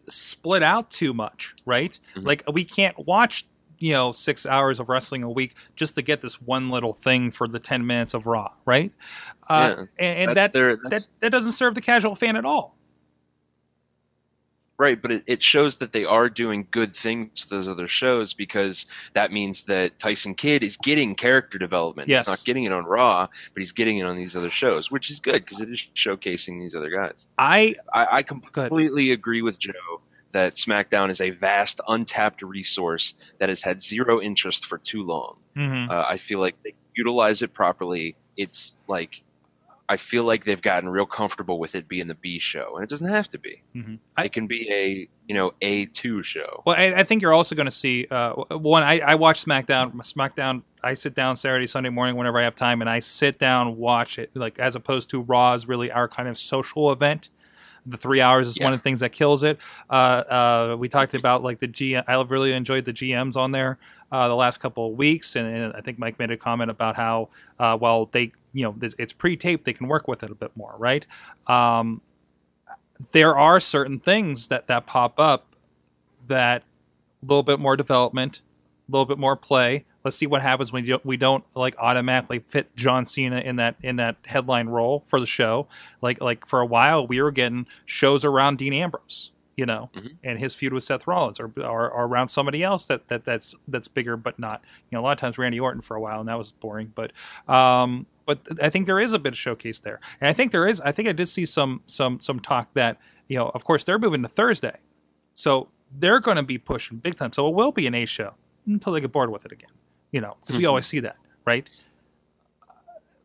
split 0.10 0.64
out 0.64 0.90
too 0.92 1.14
much, 1.14 1.54
right? 1.66 1.98
Mhm. 2.16 2.26
Like 2.26 2.44
we 2.52 2.66
can't 2.66 2.98
watch 3.08 3.46
you 3.82 3.94
know 3.94 4.12
six 4.12 4.46
hours 4.46 4.80
of 4.80 4.90
wrestling 4.90 5.24
a 5.24 5.30
week 5.30 5.56
just 5.76 5.96
to 5.96 6.02
get 6.02 6.22
this 6.22 6.42
one 6.42 6.70
little 6.70 6.92
thing 6.94 7.32
for 7.32 7.48
the 7.48 7.60
ten 7.60 7.86
minutes 7.88 8.14
of 8.14 8.28
Raw, 8.28 8.52
right? 8.66 8.92
Uh, 9.48 9.76
Yeah, 9.78 9.86
and 10.00 10.30
and 10.30 10.38
that 10.38 10.52
their- 10.52 10.76
that 10.90 11.08
that 11.22 11.30
doesn't 11.32 11.54
serve 11.54 11.76
the 11.76 11.82
casual 11.82 12.16
fan 12.16 12.36
at 12.36 12.44
all. 12.46 12.76
Right, 14.80 15.00
but 15.00 15.12
it, 15.12 15.24
it 15.28 15.44
shows 15.44 15.76
that 15.78 15.92
they 15.92 16.06
are 16.06 16.30
doing 16.30 16.66
good 16.72 16.96
things 16.96 17.44
with 17.44 17.50
those 17.50 17.68
other 17.68 17.90
shows 17.90 18.34
because 18.34 18.86
that 19.14 19.30
means 19.30 19.64
that 19.64 20.00
Tyson 20.00 20.36
Kidd 20.36 20.64
is 20.64 20.78
getting 20.78 21.16
character 21.16 21.58
development. 21.58 22.08
Yes. 22.08 22.26
He's 22.26 22.32
not 22.32 22.46
getting 22.46 22.64
it 22.64 22.72
on 22.72 22.86
Raw, 22.86 23.28
but 23.54 23.60
he's 23.60 23.74
getting 23.74 23.98
it 23.98 24.04
on 24.04 24.16
these 24.16 24.38
other 24.38 24.50
shows, 24.50 24.90
which 24.90 25.12
is 25.12 25.20
good 25.20 25.44
because 25.44 25.60
it 25.60 25.70
is 25.70 25.86
showcasing 25.94 26.62
these 26.62 26.76
other 26.76 26.90
guys. 26.90 27.28
I 27.38 27.76
I, 27.94 28.08
I 28.20 28.24
completely 28.24 29.12
agree 29.12 29.42
with 29.42 29.60
Joe 29.60 30.02
that 30.32 30.54
SmackDown 30.54 31.10
is 31.10 31.20
a 31.20 31.32
vast, 31.32 31.82
untapped 31.86 32.42
resource 32.42 33.16
that 33.40 33.50
has 33.50 33.62
had 33.62 33.82
zero 33.82 34.22
interest 34.22 34.66
for 34.66 34.78
too 34.78 35.04
long. 35.04 35.36
mhm. 35.58 35.90
Uh, 35.90 36.06
I 36.08 36.16
feel 36.16 36.40
like 36.40 36.56
they 36.64 36.74
utilize 36.96 37.42
it 37.42 37.54
properly. 37.54 38.16
It's 38.38 38.78
like 38.88 39.24
I 39.92 39.98
feel 39.98 40.24
like 40.24 40.44
they've 40.46 40.62
gotten 40.62 40.88
real 40.88 41.08
comfortable 41.08 41.58
with 41.60 41.74
it 41.74 41.88
being 41.88 42.08
the 42.08 42.14
B 42.14 42.38
show, 42.38 42.76
and 42.76 42.84
it 42.84 42.90
doesn't 42.90 43.08
have 43.10 43.28
to 43.32 43.40
be. 43.40 43.64
Mhm. 43.76 43.98
I- 44.16 44.26
it 44.26 44.34
can 44.34 44.46
be 44.46 44.70
a 44.72 45.10
you 45.28 45.34
know 45.36 45.52
a 45.62 45.86
two 45.88 46.22
show. 46.24 46.62
Well, 46.66 46.76
I, 46.78 46.94
I 47.00 47.04
think 47.04 47.22
you're 47.24 47.34
also 47.34 47.56
going 47.56 47.66
to 47.66 47.72
see 47.72 48.06
uh, 48.12 48.34
one. 48.34 48.84
I, 48.84 49.00
I 49.00 49.16
watch 49.16 49.44
SmackDown. 49.44 49.94
SmackDown. 49.96 50.62
I 50.84 50.94
sit 50.94 51.16
down 51.16 51.36
Saturday, 51.38 51.66
Sunday 51.68 51.90
morning 51.90 52.16
whenever 52.16 52.40
I 52.40 52.44
have 52.44 52.56
time, 52.56 52.82
and 52.82 52.90
I 52.90 53.00
sit 53.00 53.40
down 53.40 53.78
watch 53.78 54.18
it. 54.20 54.30
Like 54.36 54.60
as 54.60 54.76
opposed 54.76 55.10
to 55.10 55.22
Raw 55.22 55.54
is 55.56 55.68
really 55.68 55.92
our 55.92 56.08
kind 56.08 56.30
of 56.30 56.38
social 56.38 56.92
event. 56.92 57.30
The 57.90 57.98
three 57.98 58.22
hours 58.22 58.48
is 58.48 58.60
one 58.60 58.74
of 58.74 58.80
the 58.80 58.84
things 58.84 59.00
that 59.00 59.12
kills 59.12 59.44
it. 59.44 59.60
Uh, 59.90 59.94
uh, 60.74 60.76
we 60.78 60.90
talked 60.90 61.14
about 61.14 61.44
like 61.44 61.60
the 61.60 61.68
G. 61.68 61.96
I 61.96 62.22
really 62.24 62.54
enjoyed 62.54 62.86
the 62.86 62.94
GMs 62.94 63.36
on 63.36 63.52
there 63.52 63.78
uh, 64.12 64.28
the 64.28 64.36
last 64.36 64.60
couple 64.60 64.88
of 64.88 64.98
weeks, 64.98 65.36
and, 65.36 65.48
and 65.48 65.74
I 65.74 65.82
think 65.82 66.00
Mike 66.00 66.20
made 66.20 66.32
a 66.32 66.38
comment 66.38 66.72
about 66.72 66.96
how 66.96 67.30
uh, 67.58 67.78
well 67.80 68.08
they, 68.12 68.32
you 68.54 68.64
know, 68.64 68.76
it's 68.82 69.14
pre-taped, 69.14 69.66
they 69.66 69.74
can 69.74 69.88
work 69.88 70.08
with 70.08 70.24
it 70.24 70.32
a 70.32 70.36
bit 70.36 70.52
more, 70.56 70.76
right? 70.78 71.06
Um, 71.48 72.02
there 73.12 73.38
are 73.38 73.60
certain 73.60 74.00
things 74.00 74.50
that 74.50 74.68
that 74.68 74.86
pop 74.86 75.20
up 75.20 75.56
that 76.28 76.64
a 77.24 77.26
little 77.26 77.44
bit 77.44 77.60
more 77.60 77.76
development, 77.76 78.42
a 78.88 78.92
little 78.92 79.06
bit 79.06 79.18
more 79.18 79.36
play. 79.36 79.86
Let's 80.04 80.16
see 80.16 80.28
what 80.28 80.42
happens 80.42 80.72
when 80.72 80.88
we 81.04 81.18
don't 81.18 81.44
like 81.56 81.76
automatically 81.78 82.40
fit 82.40 82.74
John 82.76 83.06
Cena 83.06 83.40
in 83.40 83.58
that 83.58 83.76
in 83.82 83.98
that 83.98 84.16
headline 84.26 84.68
role 84.70 85.04
for 85.08 85.20
the 85.20 85.26
show. 85.26 85.68
Like 86.02 86.22
like 86.22 86.46
for 86.46 86.62
a 86.62 86.66
while 86.66 87.06
we 87.06 87.22
were 87.22 87.32
getting 87.32 87.68
shows 87.86 88.24
around 88.24 88.60
Dean 88.60 88.72
Ambrose, 88.74 89.32
you 89.58 89.66
know, 89.66 89.90
Mhm. 89.94 90.16
and 90.24 90.40
his 90.40 90.56
feud 90.56 90.72
with 90.72 90.84
Seth 90.86 91.06
Rollins, 91.06 91.40
or, 91.40 91.52
or 91.58 91.90
or 91.90 92.06
around 92.06 92.30
somebody 92.30 92.64
else 92.64 92.86
that, 92.86 93.10
that 93.10 93.26
that's 93.26 93.56
that's 93.68 93.90
bigger 93.90 94.16
but 94.16 94.40
not. 94.40 94.64
You 94.90 94.96
know, 94.98 95.02
a 95.02 95.04
lot 95.04 95.12
of 95.12 95.18
times 95.18 95.38
Randy 95.38 95.60
Orton 95.60 95.82
for 95.82 95.96
a 95.98 96.02
while, 96.02 96.20
and 96.22 96.30
that 96.30 96.38
was 96.38 96.52
boring. 96.54 96.94
But 96.96 97.12
um, 97.50 98.06
but 98.26 98.40
I 98.62 98.70
think 98.70 98.86
there 98.86 99.00
is 99.02 99.12
a 99.14 99.20
bit 99.20 99.34
of 99.34 99.38
showcase 99.38 99.80
there, 99.80 100.00
and 100.22 100.30
I 100.30 100.34
think 100.34 100.52
there 100.54 100.66
is. 100.68 100.80
I 100.82 100.92
think 100.94 101.10
I 101.10 101.12
did 101.12 101.28
see 101.28 101.46
some 101.46 101.82
some 101.88 102.22
some 102.22 102.40
talk 102.40 102.74
that 102.74 102.98
you 103.28 103.38
know, 103.38 103.50
of 103.50 103.66
course, 103.66 103.84
they're 103.84 104.00
moving 104.00 104.22
to 104.24 104.30
Thursday, 104.30 104.78
so 105.34 105.68
they're 105.92 106.20
going 106.22 106.38
to 106.38 106.44
be 106.44 106.58
pushing 106.58 106.98
big 107.00 107.16
time. 107.16 107.34
So 107.34 107.48
it 107.50 107.54
will 107.54 107.72
be 107.74 107.86
an 107.86 107.96
A 107.96 108.06
show 108.06 108.36
until 108.66 108.94
they 108.94 109.02
get 109.02 109.12
bored 109.12 109.32
with 109.32 109.44
it 109.46 109.52
again. 109.52 109.72
You 110.12 110.22
know, 110.22 110.38
because 110.42 110.58
we 110.58 110.64
Mhm. 110.64 110.70
always 110.70 110.86
see 110.88 111.00
that, 111.02 111.18
right? 111.46 111.70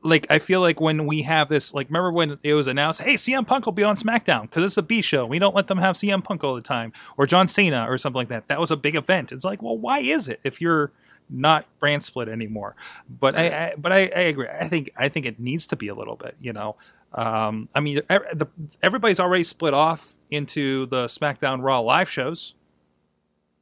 Like 0.03 0.27
I 0.29 0.39
feel 0.39 0.61
like 0.61 0.83
when 0.83 1.07
we 1.07 1.23
have 1.23 1.49
this, 1.49 1.73
like 1.73 1.89
remember 1.89 2.13
when 2.13 2.39
it 2.43 2.53
was 2.53 2.67
announced, 2.67 3.01
hey, 3.01 3.15
CM 3.15 3.47
Punk 3.47 3.65
will 3.65 3.73
be 3.73 3.83
on 3.83 3.97
SmackDown 3.97 4.43
because 4.43 4.63
it's 4.63 4.77
a 4.77 4.83
B 4.83 5.01
show. 5.01 5.25
We 5.25 5.39
don't 5.39 5.55
let 5.55 5.67
them 5.67 5.79
have 5.79 5.97
CM 5.97 6.23
Punk 6.23 6.45
all 6.45 6.55
the 6.55 6.61
time, 6.61 6.93
or 7.17 7.27
John 7.27 7.49
Cena 7.49 7.87
or 7.89 7.97
something 7.97 8.19
like 8.19 8.29
that. 8.29 8.49
That 8.49 8.61
was 8.61 8.71
a 8.71 8.77
big 8.77 8.97
event. 8.97 9.33
It's 9.33 9.45
like, 9.45 9.63
well, 9.63 9.79
why 9.79 10.01
is 10.01 10.29
it 10.29 10.41
if 10.45 10.61
you're 10.61 10.93
not 11.31 11.65
brand 11.79 12.05
split 12.05 12.29
anymore? 12.29 12.77
But 13.09 13.35
I, 13.35 13.47
I 13.69 13.75
but 13.79 13.93
I, 13.93 14.01
I 14.15 14.21
agree. 14.29 14.47
I 14.49 14.69
think 14.69 14.91
I 14.99 15.09
think 15.09 15.25
it 15.25 15.41
needs 15.41 15.67
to 15.69 15.77
be 15.77 15.89
a 15.89 15.95
little 15.95 16.17
bit. 16.17 16.37
You 16.39 16.53
know, 16.53 16.77
um, 17.15 17.71
I 17.75 17.81
mean, 17.81 18.03
the, 18.07 18.47
everybody's 18.83 19.21
already 19.21 19.45
split 19.45 19.73
off 19.73 20.17
into 20.31 20.85
the 20.85 21.07
SmackDown 21.07 21.63
Raw 21.63 21.81
live 21.81 22.11
shows. 22.11 22.55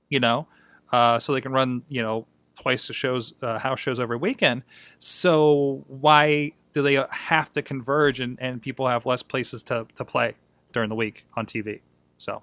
You 0.08 0.18
know, 0.18 0.48
uh, 0.90 1.20
so 1.20 1.32
they 1.34 1.40
can 1.40 1.52
run 1.52 1.82
you 1.88 2.02
know 2.02 2.26
twice 2.56 2.86
the 2.86 2.92
shows 2.92 3.34
uh, 3.42 3.58
house 3.58 3.80
shows 3.80 3.98
every 3.98 4.16
weekend. 4.16 4.62
So 4.98 5.84
why 5.86 6.52
do 6.72 6.82
they 6.82 7.02
have 7.10 7.52
to 7.52 7.62
converge 7.62 8.20
and, 8.20 8.38
and 8.40 8.62
people 8.62 8.88
have 8.88 9.06
less 9.06 9.22
places 9.22 9.62
to, 9.64 9.86
to 9.96 10.04
play 10.04 10.34
during 10.72 10.88
the 10.88 10.94
week 10.94 11.26
on 11.34 11.46
TV? 11.46 11.80
So 12.18 12.42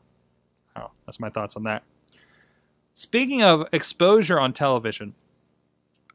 I. 0.75 0.91
That's 1.05 1.19
my 1.19 1.29
thoughts 1.29 1.55
on 1.55 1.63
that. 1.63 1.83
Speaking 2.93 3.41
of 3.41 3.67
exposure 3.71 4.39
on 4.39 4.53
television, 4.53 5.15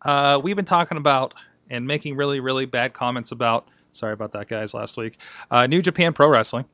uh, 0.02 0.40
we've 0.42 0.56
been 0.56 0.64
talking 0.64 0.98
about 0.98 1.34
and 1.70 1.86
making 1.86 2.16
really, 2.16 2.40
really 2.40 2.66
bad 2.66 2.92
comments 2.92 3.32
about. 3.32 3.66
Sorry 3.92 4.12
about 4.12 4.32
that, 4.32 4.48
guys. 4.48 4.74
Last 4.74 4.96
week, 4.96 5.18
uh, 5.50 5.66
New 5.66 5.80
Japan 5.80 6.12
Pro 6.12 6.28
Wrestling. 6.28 6.66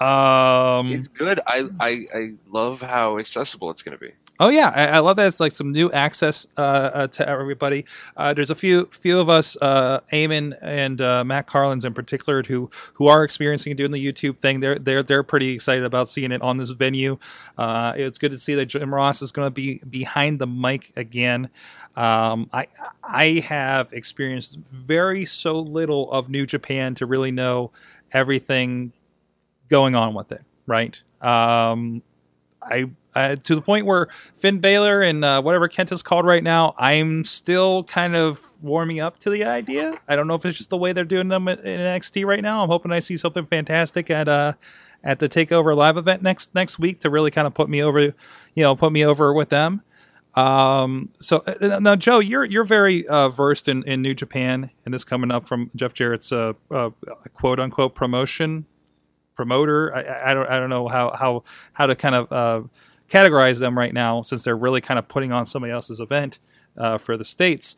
Um, 0.00 0.92
It's 0.92 1.08
good. 1.08 1.40
I, 1.46 1.64
I 1.80 2.06
I 2.14 2.32
love 2.50 2.80
how 2.80 3.18
accessible 3.18 3.70
it's 3.70 3.82
going 3.82 3.98
to 3.98 4.00
be. 4.00 4.12
Oh 4.40 4.50
yeah, 4.50 4.72
I, 4.74 4.86
I 4.86 4.98
love 5.00 5.16
that 5.16 5.26
it's 5.26 5.40
like 5.40 5.50
some 5.50 5.72
new 5.72 5.90
access 5.90 6.46
uh, 6.56 6.60
uh, 6.60 7.06
to 7.08 7.28
everybody. 7.28 7.84
Uh, 8.16 8.32
there's 8.34 8.50
a 8.50 8.54
few 8.54 8.86
few 8.86 9.18
of 9.18 9.28
us, 9.28 9.56
uh, 9.60 10.00
Eamon 10.12 10.56
and 10.62 11.00
uh, 11.00 11.24
Matt 11.24 11.46
Carlins 11.48 11.84
in 11.84 11.92
particular, 11.92 12.44
who 12.44 12.70
who 12.94 13.08
are 13.08 13.24
experiencing 13.24 13.74
doing 13.74 13.90
the 13.90 14.04
YouTube 14.12 14.38
thing. 14.38 14.60
They're 14.60 14.78
they're 14.78 15.02
they're 15.02 15.24
pretty 15.24 15.50
excited 15.52 15.82
about 15.84 16.08
seeing 16.08 16.30
it 16.30 16.40
on 16.40 16.56
this 16.56 16.70
venue. 16.70 17.18
Uh, 17.56 17.94
it's 17.96 18.18
good 18.18 18.30
to 18.30 18.38
see 18.38 18.54
that 18.54 18.66
Jim 18.66 18.94
Ross 18.94 19.22
is 19.22 19.32
going 19.32 19.46
to 19.46 19.50
be 19.50 19.78
behind 19.90 20.38
the 20.38 20.46
mic 20.46 20.92
again. 20.96 21.50
Um, 21.96 22.48
I 22.52 22.66
I 23.02 23.42
have 23.46 23.92
experienced 23.92 24.58
very 24.58 25.24
so 25.24 25.58
little 25.58 26.12
of 26.12 26.28
New 26.28 26.46
Japan 26.46 26.94
to 26.96 27.06
really 27.06 27.32
know 27.32 27.72
everything 28.12 28.92
going 29.68 29.94
on 29.94 30.14
with 30.14 30.32
it. 30.32 30.42
Right. 30.66 31.02
Um, 31.20 32.02
I 32.62 32.90
uh, 33.18 33.36
to 33.36 33.54
the 33.54 33.60
point 33.62 33.86
where 33.86 34.08
Finn 34.36 34.58
Balor 34.60 35.02
and 35.02 35.24
uh, 35.24 35.42
whatever 35.42 35.68
Kent 35.68 35.92
is 35.92 36.02
called 36.02 36.24
right 36.26 36.42
now, 36.42 36.74
I'm 36.78 37.24
still 37.24 37.84
kind 37.84 38.14
of 38.16 38.46
warming 38.62 39.00
up 39.00 39.18
to 39.20 39.30
the 39.30 39.44
idea. 39.44 40.00
I 40.08 40.16
don't 40.16 40.26
know 40.26 40.34
if 40.34 40.44
it's 40.44 40.58
just 40.58 40.70
the 40.70 40.76
way 40.76 40.92
they're 40.92 41.04
doing 41.04 41.28
them 41.28 41.48
in 41.48 41.58
NXT 41.58 42.24
right 42.26 42.42
now. 42.42 42.62
I'm 42.62 42.68
hoping 42.68 42.92
I 42.92 43.00
see 43.00 43.16
something 43.16 43.46
fantastic 43.46 44.10
at 44.10 44.28
uh 44.28 44.52
at 45.04 45.20
the 45.20 45.28
Takeover 45.28 45.76
live 45.76 45.96
event 45.96 46.22
next 46.22 46.54
next 46.54 46.78
week 46.78 47.00
to 47.00 47.10
really 47.10 47.30
kind 47.30 47.46
of 47.46 47.54
put 47.54 47.68
me 47.68 47.82
over, 47.82 48.00
you 48.00 48.14
know, 48.56 48.74
put 48.74 48.92
me 48.92 49.04
over 49.04 49.32
with 49.32 49.48
them. 49.48 49.82
Um, 50.34 51.10
so 51.20 51.38
uh, 51.46 51.78
now, 51.80 51.96
Joe, 51.96 52.18
you're 52.20 52.44
you're 52.44 52.64
very 52.64 53.06
uh, 53.08 53.28
versed 53.28 53.68
in, 53.68 53.82
in 53.84 54.02
New 54.02 54.14
Japan, 54.14 54.70
and 54.84 54.92
this 54.94 55.04
coming 55.04 55.30
up 55.30 55.46
from 55.48 55.70
Jeff 55.74 55.94
Jarrett's 55.94 56.32
uh, 56.32 56.52
uh, 56.70 56.90
quote 57.34 57.58
unquote 57.58 57.94
promotion 57.94 58.66
promoter. 59.34 59.94
I- 59.94 60.02
I, 60.02 60.30
I 60.30 60.34
don't 60.34 60.48
I 60.48 60.58
don't 60.58 60.70
know 60.70 60.88
how 60.88 61.14
how 61.16 61.44
how 61.72 61.86
to 61.86 61.96
kind 61.96 62.14
of 62.14 62.32
uh, 62.32 62.62
categorize 63.08 63.58
them 63.58 63.76
right 63.76 63.94
now 63.94 64.22
since 64.22 64.44
they're 64.44 64.56
really 64.56 64.80
kind 64.80 64.98
of 64.98 65.08
putting 65.08 65.32
on 65.32 65.46
somebody 65.46 65.72
else's 65.72 66.00
event 66.00 66.38
uh, 66.76 66.98
for 66.98 67.16
the 67.16 67.24
states. 67.24 67.76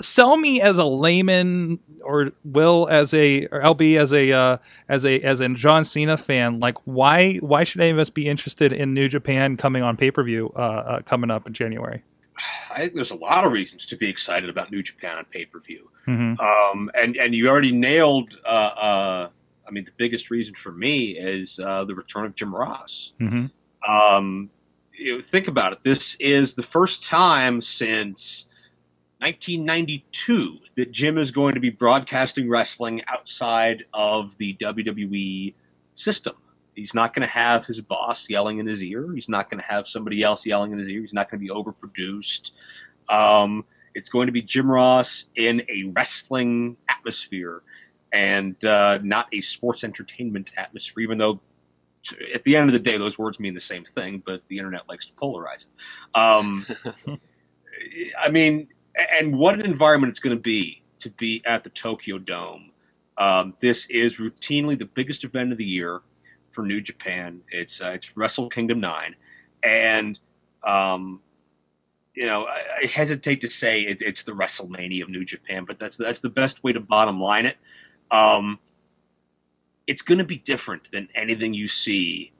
Sell 0.00 0.36
me 0.36 0.60
as 0.60 0.78
a 0.78 0.84
layman, 0.84 1.78
or 2.04 2.32
Will 2.44 2.88
as 2.88 3.12
a 3.12 3.46
or 3.46 3.60
LB 3.60 3.98
as 3.98 4.12
a 4.12 4.32
uh, 4.32 4.58
as 4.88 5.04
a 5.04 5.20
as 5.20 5.40
a 5.40 5.48
John 5.50 5.84
Cena 5.84 6.16
fan. 6.16 6.60
Like 6.60 6.78
why 6.84 7.36
why 7.36 7.64
should 7.64 7.80
any 7.80 7.90
of 7.90 7.98
us 7.98 8.08
be 8.08 8.28
interested 8.28 8.72
in 8.72 8.94
New 8.94 9.08
Japan 9.08 9.56
coming 9.56 9.82
on 9.82 9.96
pay 9.96 10.10
per 10.10 10.22
view 10.22 10.52
uh, 10.56 10.58
uh, 10.58 11.00
coming 11.02 11.30
up 11.30 11.46
in 11.46 11.52
January? 11.52 12.02
I 12.70 12.78
think 12.78 12.94
there's 12.94 13.10
a 13.10 13.16
lot 13.16 13.44
of 13.44 13.52
reasons 13.52 13.86
to 13.86 13.96
be 13.96 14.08
excited 14.08 14.48
about 14.48 14.70
New 14.70 14.82
Japan 14.82 15.18
on 15.18 15.24
pay 15.26 15.44
per 15.44 15.60
view. 15.60 15.90
Mm-hmm. 16.06 16.40
Um, 16.40 16.90
and 16.94 17.16
and 17.16 17.34
you 17.34 17.48
already 17.48 17.72
nailed. 17.72 18.38
Uh, 18.44 18.48
uh, 18.48 19.28
I 19.66 19.70
mean, 19.70 19.84
the 19.84 19.92
biggest 19.96 20.30
reason 20.30 20.54
for 20.54 20.72
me 20.72 21.18
is 21.18 21.60
uh, 21.62 21.84
the 21.84 21.94
return 21.94 22.24
of 22.24 22.34
Jim 22.34 22.54
Ross. 22.54 23.12
Mm-hmm. 23.20 23.46
Um, 23.86 24.50
you 24.94 25.16
know, 25.16 25.20
think 25.20 25.48
about 25.48 25.72
it. 25.72 25.78
This 25.82 26.16
is 26.20 26.54
the 26.54 26.62
first 26.62 27.04
time 27.04 27.60
since 27.60 28.46
1992 29.18 30.58
that 30.76 30.90
Jim 30.90 31.18
is 31.18 31.30
going 31.30 31.54
to 31.54 31.60
be 31.60 31.70
broadcasting 31.70 32.48
wrestling 32.48 33.02
outside 33.06 33.84
of 33.94 34.36
the 34.38 34.56
WWE 34.56 35.54
system. 35.94 36.34
He's 36.74 36.94
not 36.94 37.14
going 37.14 37.26
to 37.26 37.32
have 37.32 37.66
his 37.66 37.80
boss 37.80 38.28
yelling 38.28 38.58
in 38.58 38.66
his 38.66 38.82
ear. 38.82 39.12
He's 39.12 39.28
not 39.28 39.50
going 39.50 39.60
to 39.60 39.66
have 39.66 39.86
somebody 39.86 40.22
else 40.22 40.46
yelling 40.46 40.72
in 40.72 40.78
his 40.78 40.88
ear. 40.88 41.00
He's 41.02 41.12
not 41.12 41.30
going 41.30 41.40
to 41.40 41.46
be 41.46 41.52
overproduced. 41.52 42.52
Um, 43.08 43.64
it's 43.94 44.08
going 44.08 44.26
to 44.26 44.32
be 44.32 44.42
Jim 44.42 44.70
Ross 44.70 45.26
in 45.36 45.62
a 45.68 45.84
wrestling 45.94 46.76
atmosphere 46.88 47.62
and 48.12 48.62
uh, 48.64 48.98
not 49.02 49.28
a 49.32 49.40
sports 49.40 49.84
entertainment 49.84 50.50
atmosphere, 50.56 51.02
even 51.02 51.18
though 51.18 51.40
at 52.34 52.44
the 52.44 52.56
end 52.56 52.68
of 52.68 52.72
the 52.72 52.78
day, 52.80 52.98
those 52.98 53.18
words 53.18 53.40
mean 53.40 53.54
the 53.54 53.60
same 53.60 53.84
thing, 53.84 54.22
but 54.24 54.42
the 54.48 54.58
internet 54.58 54.88
likes 54.88 55.06
to 55.06 55.12
polarize 55.14 55.66
it. 55.66 56.18
Um, 56.18 56.66
I 58.18 58.30
mean, 58.30 58.68
and 59.18 59.36
what 59.38 59.54
an 59.54 59.62
environment 59.62 60.10
it's 60.10 60.20
going 60.20 60.36
to 60.36 60.42
be 60.42 60.82
to 61.00 61.10
be 61.10 61.42
at 61.46 61.64
the 61.64 61.70
Tokyo 61.70 62.18
Dome. 62.18 62.70
Um, 63.18 63.54
this 63.60 63.86
is 63.86 64.18
routinely 64.18 64.78
the 64.78 64.86
biggest 64.86 65.24
event 65.24 65.52
of 65.52 65.58
the 65.58 65.64
year 65.66 66.00
for 66.52 66.64
New 66.64 66.80
Japan. 66.80 67.42
It's 67.50 67.80
uh, 67.80 67.92
it's 67.94 68.16
Wrestle 68.16 68.48
Kingdom 68.48 68.80
nine, 68.80 69.16
and 69.62 70.18
Um, 70.64 71.20
you 72.14 72.26
know, 72.26 72.46
I, 72.46 72.62
I 72.82 72.86
hesitate 72.86 73.40
to 73.42 73.50
say 73.50 73.82
it, 73.82 74.02
it's 74.02 74.24
the 74.24 74.32
WrestleMania 74.32 75.02
of 75.02 75.08
New 75.08 75.24
Japan, 75.24 75.64
but 75.66 75.78
that's 75.78 75.96
that's 75.96 76.20
the 76.20 76.30
best 76.30 76.62
way 76.62 76.72
to 76.72 76.80
bottom 76.80 77.20
line 77.20 77.46
it. 77.46 77.56
Um, 78.10 78.58
it's 79.86 80.02
going 80.02 80.18
to 80.18 80.24
be 80.24 80.36
different 80.36 80.90
than 80.90 81.08
anything 81.14 81.54
you 81.54 81.68
see 81.68 82.32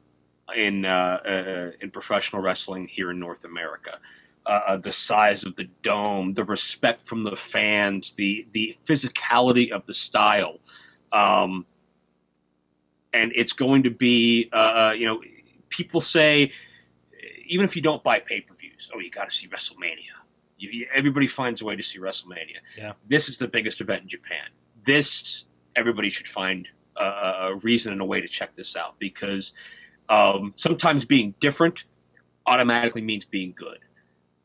in 0.55 0.85
uh, 0.85 1.21
uh, 1.25 1.71
in 1.81 1.91
professional 1.91 2.43
wrestling 2.43 2.89
here 2.89 3.11
in 3.11 3.19
North 3.19 3.45
America. 3.45 3.99
Uh, 4.45 4.77
the 4.77 4.93
size 4.93 5.45
of 5.45 5.55
the 5.55 5.69
dome, 5.83 6.35
the 6.35 6.45
respect 6.45 7.07
from 7.07 7.23
the 7.23 7.37
fans, 7.37 8.13
the 8.15 8.47
the 8.53 8.77
physicality 8.85 9.71
of 9.71 9.87
the 9.87 9.95
style, 9.95 10.59
um, 11.13 11.65
and 13.13 13.33
it's 13.37 13.53
going 13.53 13.85
to 13.85 13.91
be, 13.91 14.49
uh, 14.53 14.57
uh, 14.91 14.95
you 14.99 15.07
know, 15.07 15.23
people 15.69 16.01
say 16.01 16.51
even 17.47 17.65
if 17.65 17.77
you 17.77 17.83
don't 17.83 18.03
buy 18.03 18.19
pay 18.19 18.41
per 18.41 18.55
views, 18.55 18.91
oh, 18.95 18.99
you 18.99 19.11
got 19.11 19.29
to 19.29 19.35
see 19.35 19.47
WrestleMania. 19.49 20.17
You, 20.59 20.71
you, 20.71 20.87
everybody 20.93 21.27
finds 21.27 21.61
a 21.61 21.65
way 21.65 21.77
to 21.77 21.83
see 21.83 21.99
WrestleMania. 21.99 22.59
Yeah. 22.77 22.93
This 23.09 23.29
is 23.29 23.39
the 23.39 23.49
biggest 23.49 23.81
event 23.81 24.03
in 24.03 24.09
Japan. 24.09 24.47
This 24.85 25.45
everybody 25.77 26.11
should 26.11 26.29
find 26.29 26.67
a, 27.03 27.49
a 27.49 27.57
reason 27.57 27.93
and 27.93 28.01
a 28.01 28.05
way 28.05 28.21
to 28.21 28.29
check 28.29 28.55
this 28.55 28.77
out 28.77 28.99
because 28.99 29.53
um, 30.09 30.53
sometimes 30.57 31.05
being 31.05 31.35
different 31.41 31.85
automatically 32.47 33.03
means 33.03 33.25
being 33.25 33.55
good, 33.57 33.79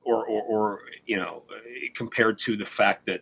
or, 0.04 0.26
or, 0.26 0.42
or 0.44 0.80
you 1.06 1.18
know, 1.18 1.44
compared 1.96 2.40
to 2.40 2.56
the 2.56 2.66
fact 2.66 3.06
that 3.08 3.22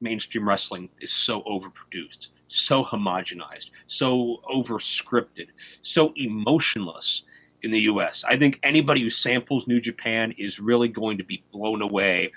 mainstream 0.00 0.48
wrestling 0.48 0.88
is 1.00 1.12
so 1.12 1.42
overproduced, 1.42 2.28
so 2.48 2.84
homogenized, 2.84 3.70
so 3.86 4.40
overscripted, 4.50 5.48
so 5.82 6.12
emotionless 6.16 7.22
in 7.62 7.70
the 7.70 7.80
U.S. 7.82 8.24
I 8.26 8.36
think 8.36 8.58
anybody 8.62 9.02
who 9.02 9.10
samples 9.10 9.66
New 9.66 9.80
Japan 9.80 10.32
is 10.38 10.58
really 10.58 10.88
going 10.88 11.18
to 11.18 11.24
be 11.24 11.42
blown 11.52 11.82
away 11.82 12.32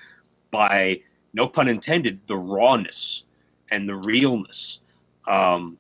by, 0.52 1.02
no 1.34 1.48
pun 1.48 1.68
intended, 1.68 2.20
the 2.28 2.38
rawness 2.38 3.24
and 3.72 3.88
the 3.88 3.96
realness, 3.96 4.80
um, 5.28 5.78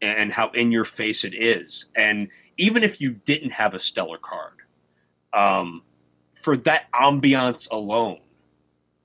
and 0.00 0.32
how 0.32 0.50
in 0.50 0.72
your 0.72 0.84
face 0.84 1.24
it 1.24 1.34
is. 1.34 1.86
And 1.94 2.28
even 2.56 2.82
if 2.82 3.00
you 3.00 3.12
didn't 3.12 3.50
have 3.50 3.74
a 3.74 3.78
stellar 3.78 4.16
card, 4.16 4.54
um, 5.32 5.82
for 6.34 6.56
that 6.58 6.90
ambiance 6.92 7.70
alone, 7.70 8.20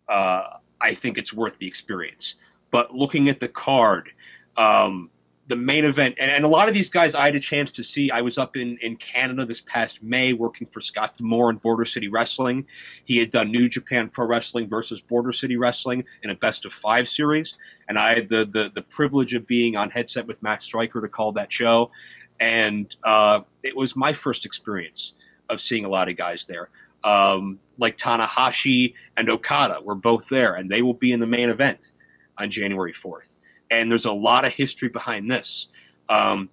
uh, 0.08 0.58
I 0.80 0.94
think 0.94 1.18
it's 1.18 1.34
worth 1.34 1.58
the 1.58 1.68
experience. 1.68 2.36
But 2.72 2.94
looking 2.94 3.30
at 3.30 3.40
the 3.40 3.48
card, 3.48 4.12
um, 4.58 5.10
the 5.48 5.56
main 5.56 5.84
event, 5.84 6.16
and, 6.20 6.32
and, 6.32 6.46
a 6.46 6.48
lot 6.48 6.70
of 6.70 6.74
these 6.74 6.90
guys 6.90 7.16
I 7.16 7.26
had 7.26 7.36
a 7.36 7.40
chance 7.40 7.74
to 7.74 7.84
see. 7.84 8.10
I 8.10 8.22
was 8.22 8.38
up 8.38 8.56
in, 8.56 8.78
in 8.78 8.96
Canada 8.96 9.46
this 9.46 9.60
past 9.60 10.02
May 10.02 10.32
working 10.32 10.68
for 10.68 10.80
Scott 10.80 11.18
D'Amore 11.18 11.50
in 11.50 11.58
Border 11.58 11.84
City 11.84 12.08
Wrestling. 12.08 12.66
He 13.04 13.18
had 13.18 13.30
done 13.30 13.52
New 13.52 13.68
Japan 13.68 14.10
Pro 14.10 14.26
Wrestling 14.26 14.70
versus 14.70 15.02
Border 15.02 15.34
City 15.34 15.58
Wrestling 15.58 16.06
in 16.24 16.30
a 16.30 16.36
best 16.36 16.66
of 16.66 16.72
five 16.72 17.10
series, 17.10 17.58
and 17.90 18.00
I 18.00 18.16
had 18.16 18.30
the, 18.30 18.46
the, 18.46 18.72
the 18.74 18.82
privilege 18.84 19.34
of 19.34 19.46
being 19.46 19.76
on 19.76 19.90
headset 19.90 20.26
with 20.26 20.42
Matt 20.42 20.64
Striker 20.64 21.02
to 21.02 21.10
call 21.10 21.34
that 21.34 21.52
show. 21.52 21.92
And 22.40 22.96
uh, 23.04 23.42
it 23.64 23.76
was 23.76 23.96
my 23.96 24.14
first 24.14 24.46
experience 24.46 25.14
of 25.50 25.60
seeing 25.60 25.84
a 25.84 25.90
lot 25.90 26.10
of 26.10 26.16
guys 26.16 26.46
there. 26.46 26.70
Um, 27.04 27.60
like 27.78 27.98
Tanahashi 27.98 28.94
and 29.18 29.30
Okada 29.30 29.82
were 29.84 29.96
both 29.96 30.30
there, 30.30 30.56
and 30.56 30.70
they 30.70 30.82
will 30.82 30.94
be 30.94 31.12
in 31.12 31.20
the 31.20 31.28
main 31.28 31.50
event 31.50 31.92
on 32.38 32.50
January 32.50 32.94
4th 32.94 33.33
and 33.80 33.90
there's 33.90 34.06
a 34.06 34.12
lot 34.12 34.46
of 34.46 34.54
history 34.54 34.90
behind 34.90 35.30
this. 35.30 35.68
Um, 36.10 36.50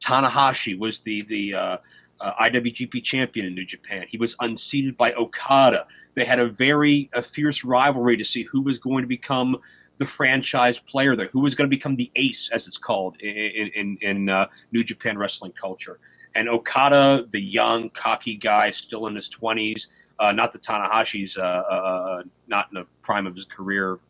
Tanahashi 0.00 0.78
was 0.78 1.00
the 1.00 1.22
the 1.22 1.54
uh, 1.54 1.76
uh, 2.20 2.32
IWGP 2.34 3.02
champion 3.02 3.46
in 3.46 3.54
New 3.54 3.64
Japan. 3.64 4.06
He 4.08 4.18
was 4.18 4.36
unseated 4.40 4.96
by 4.96 5.12
Okada. 5.12 5.86
They 6.14 6.24
had 6.24 6.40
a 6.40 6.48
very 6.48 7.10
a 7.12 7.22
fierce 7.22 7.64
rivalry 7.64 8.16
to 8.18 8.24
see 8.24 8.42
who 8.42 8.62
was 8.62 8.78
going 8.78 9.02
to 9.02 9.08
become 9.08 9.58
the 9.98 10.06
franchise 10.06 10.78
player 10.78 11.14
there, 11.16 11.28
who 11.32 11.40
was 11.40 11.54
going 11.54 11.70
to 11.70 11.74
become 11.74 11.96
the 11.96 12.10
ace, 12.16 12.50
as 12.52 12.66
it's 12.66 12.78
called 12.78 13.16
in 13.20 13.68
in, 13.74 13.98
in 14.00 14.28
uh, 14.28 14.48
New 14.72 14.84
Japan 14.84 15.18
wrestling 15.18 15.52
culture. 15.52 15.98
And 16.36 16.48
Okada, 16.48 17.26
the 17.30 17.40
young, 17.40 17.90
cocky 17.90 18.36
guy, 18.36 18.72
still 18.72 19.06
in 19.06 19.14
his 19.14 19.28
twenties, 19.28 19.86
uh, 20.18 20.32
not 20.32 20.52
the 20.52 20.58
Tanahashi's, 20.58 21.36
uh, 21.36 21.42
uh, 21.42 22.22
not 22.48 22.68
in 22.72 22.80
the 22.80 22.86
prime 23.02 23.26
of 23.26 23.36
his 23.36 23.44
career 23.44 24.00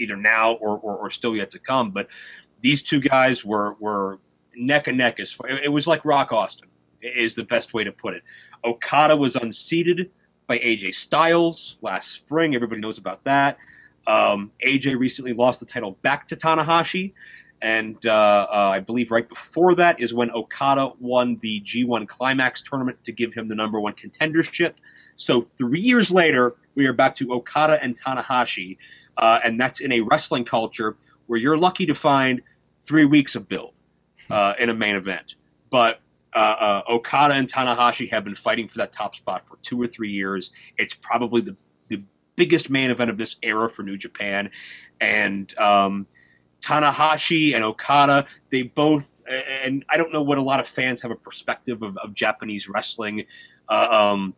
either 0.00 0.16
now 0.16 0.54
or, 0.54 0.78
or, 0.78 0.96
or 0.96 1.10
still 1.10 1.36
yet 1.36 1.50
to 1.52 1.58
come. 1.58 1.90
But 1.90 2.08
these 2.60 2.82
two 2.82 3.00
guys 3.00 3.44
were 3.44 3.74
were 3.78 4.18
neck 4.56 4.88
and 4.88 4.98
neck. 4.98 5.20
As 5.20 5.32
far, 5.32 5.48
it 5.48 5.72
was 5.72 5.86
like 5.86 6.04
Rock 6.04 6.32
Austin 6.32 6.68
is 7.00 7.34
the 7.34 7.44
best 7.44 7.72
way 7.72 7.84
to 7.84 7.92
put 7.92 8.14
it. 8.14 8.22
Okada 8.64 9.16
was 9.16 9.36
unseated 9.36 10.10
by 10.46 10.58
AJ 10.58 10.94
Styles 10.94 11.78
last 11.80 12.10
spring. 12.10 12.54
Everybody 12.54 12.80
knows 12.80 12.98
about 12.98 13.24
that. 13.24 13.58
Um, 14.06 14.50
AJ 14.66 14.98
recently 14.98 15.32
lost 15.32 15.60
the 15.60 15.66
title 15.66 15.92
back 16.02 16.26
to 16.28 16.36
Tanahashi. 16.36 17.12
And 17.62 18.04
uh, 18.06 18.46
uh, 18.50 18.70
I 18.72 18.80
believe 18.80 19.10
right 19.10 19.28
before 19.28 19.74
that 19.74 20.00
is 20.00 20.14
when 20.14 20.30
Okada 20.30 20.92
won 20.98 21.38
the 21.42 21.60
G1 21.60 22.08
Climax 22.08 22.62
tournament 22.62 22.98
to 23.04 23.12
give 23.12 23.34
him 23.34 23.48
the 23.48 23.54
number 23.54 23.78
one 23.78 23.92
contendership. 23.92 24.74
So 25.16 25.42
three 25.42 25.80
years 25.80 26.10
later, 26.10 26.56
we 26.74 26.86
are 26.86 26.94
back 26.94 27.14
to 27.16 27.32
Okada 27.32 27.78
and 27.82 28.00
Tanahashi 28.00 28.78
uh, 29.16 29.40
and 29.44 29.60
that's 29.60 29.80
in 29.80 29.92
a 29.92 30.00
wrestling 30.00 30.44
culture 30.44 30.96
where 31.26 31.38
you're 31.38 31.58
lucky 31.58 31.86
to 31.86 31.94
find 31.94 32.42
three 32.82 33.04
weeks 33.04 33.34
of 33.36 33.48
build 33.48 33.72
uh, 34.30 34.54
in 34.58 34.68
a 34.68 34.74
main 34.74 34.96
event. 34.96 35.36
But 35.70 36.00
uh, 36.34 36.38
uh, 36.38 36.82
Okada 36.88 37.34
and 37.34 37.50
Tanahashi 37.50 38.10
have 38.10 38.24
been 38.24 38.34
fighting 38.34 38.68
for 38.68 38.78
that 38.78 38.92
top 38.92 39.14
spot 39.14 39.46
for 39.48 39.56
two 39.62 39.80
or 39.80 39.86
three 39.86 40.10
years. 40.10 40.52
It's 40.78 40.94
probably 40.94 41.40
the 41.40 41.56
the 41.88 42.02
biggest 42.36 42.70
main 42.70 42.90
event 42.90 43.10
of 43.10 43.18
this 43.18 43.36
era 43.42 43.68
for 43.68 43.82
New 43.82 43.96
Japan, 43.96 44.50
and 45.00 45.56
um, 45.58 46.06
Tanahashi 46.60 47.54
and 47.54 47.64
Okada 47.64 48.26
they 48.50 48.62
both. 48.62 49.08
And 49.28 49.84
I 49.88 49.96
don't 49.96 50.12
know 50.12 50.22
what 50.22 50.38
a 50.38 50.42
lot 50.42 50.58
of 50.58 50.66
fans 50.66 51.00
have 51.02 51.12
a 51.12 51.16
perspective 51.16 51.82
of, 51.82 51.96
of 51.98 52.12
Japanese 52.14 52.68
wrestling, 52.68 53.26
uh, 53.68 54.12
um, 54.12 54.34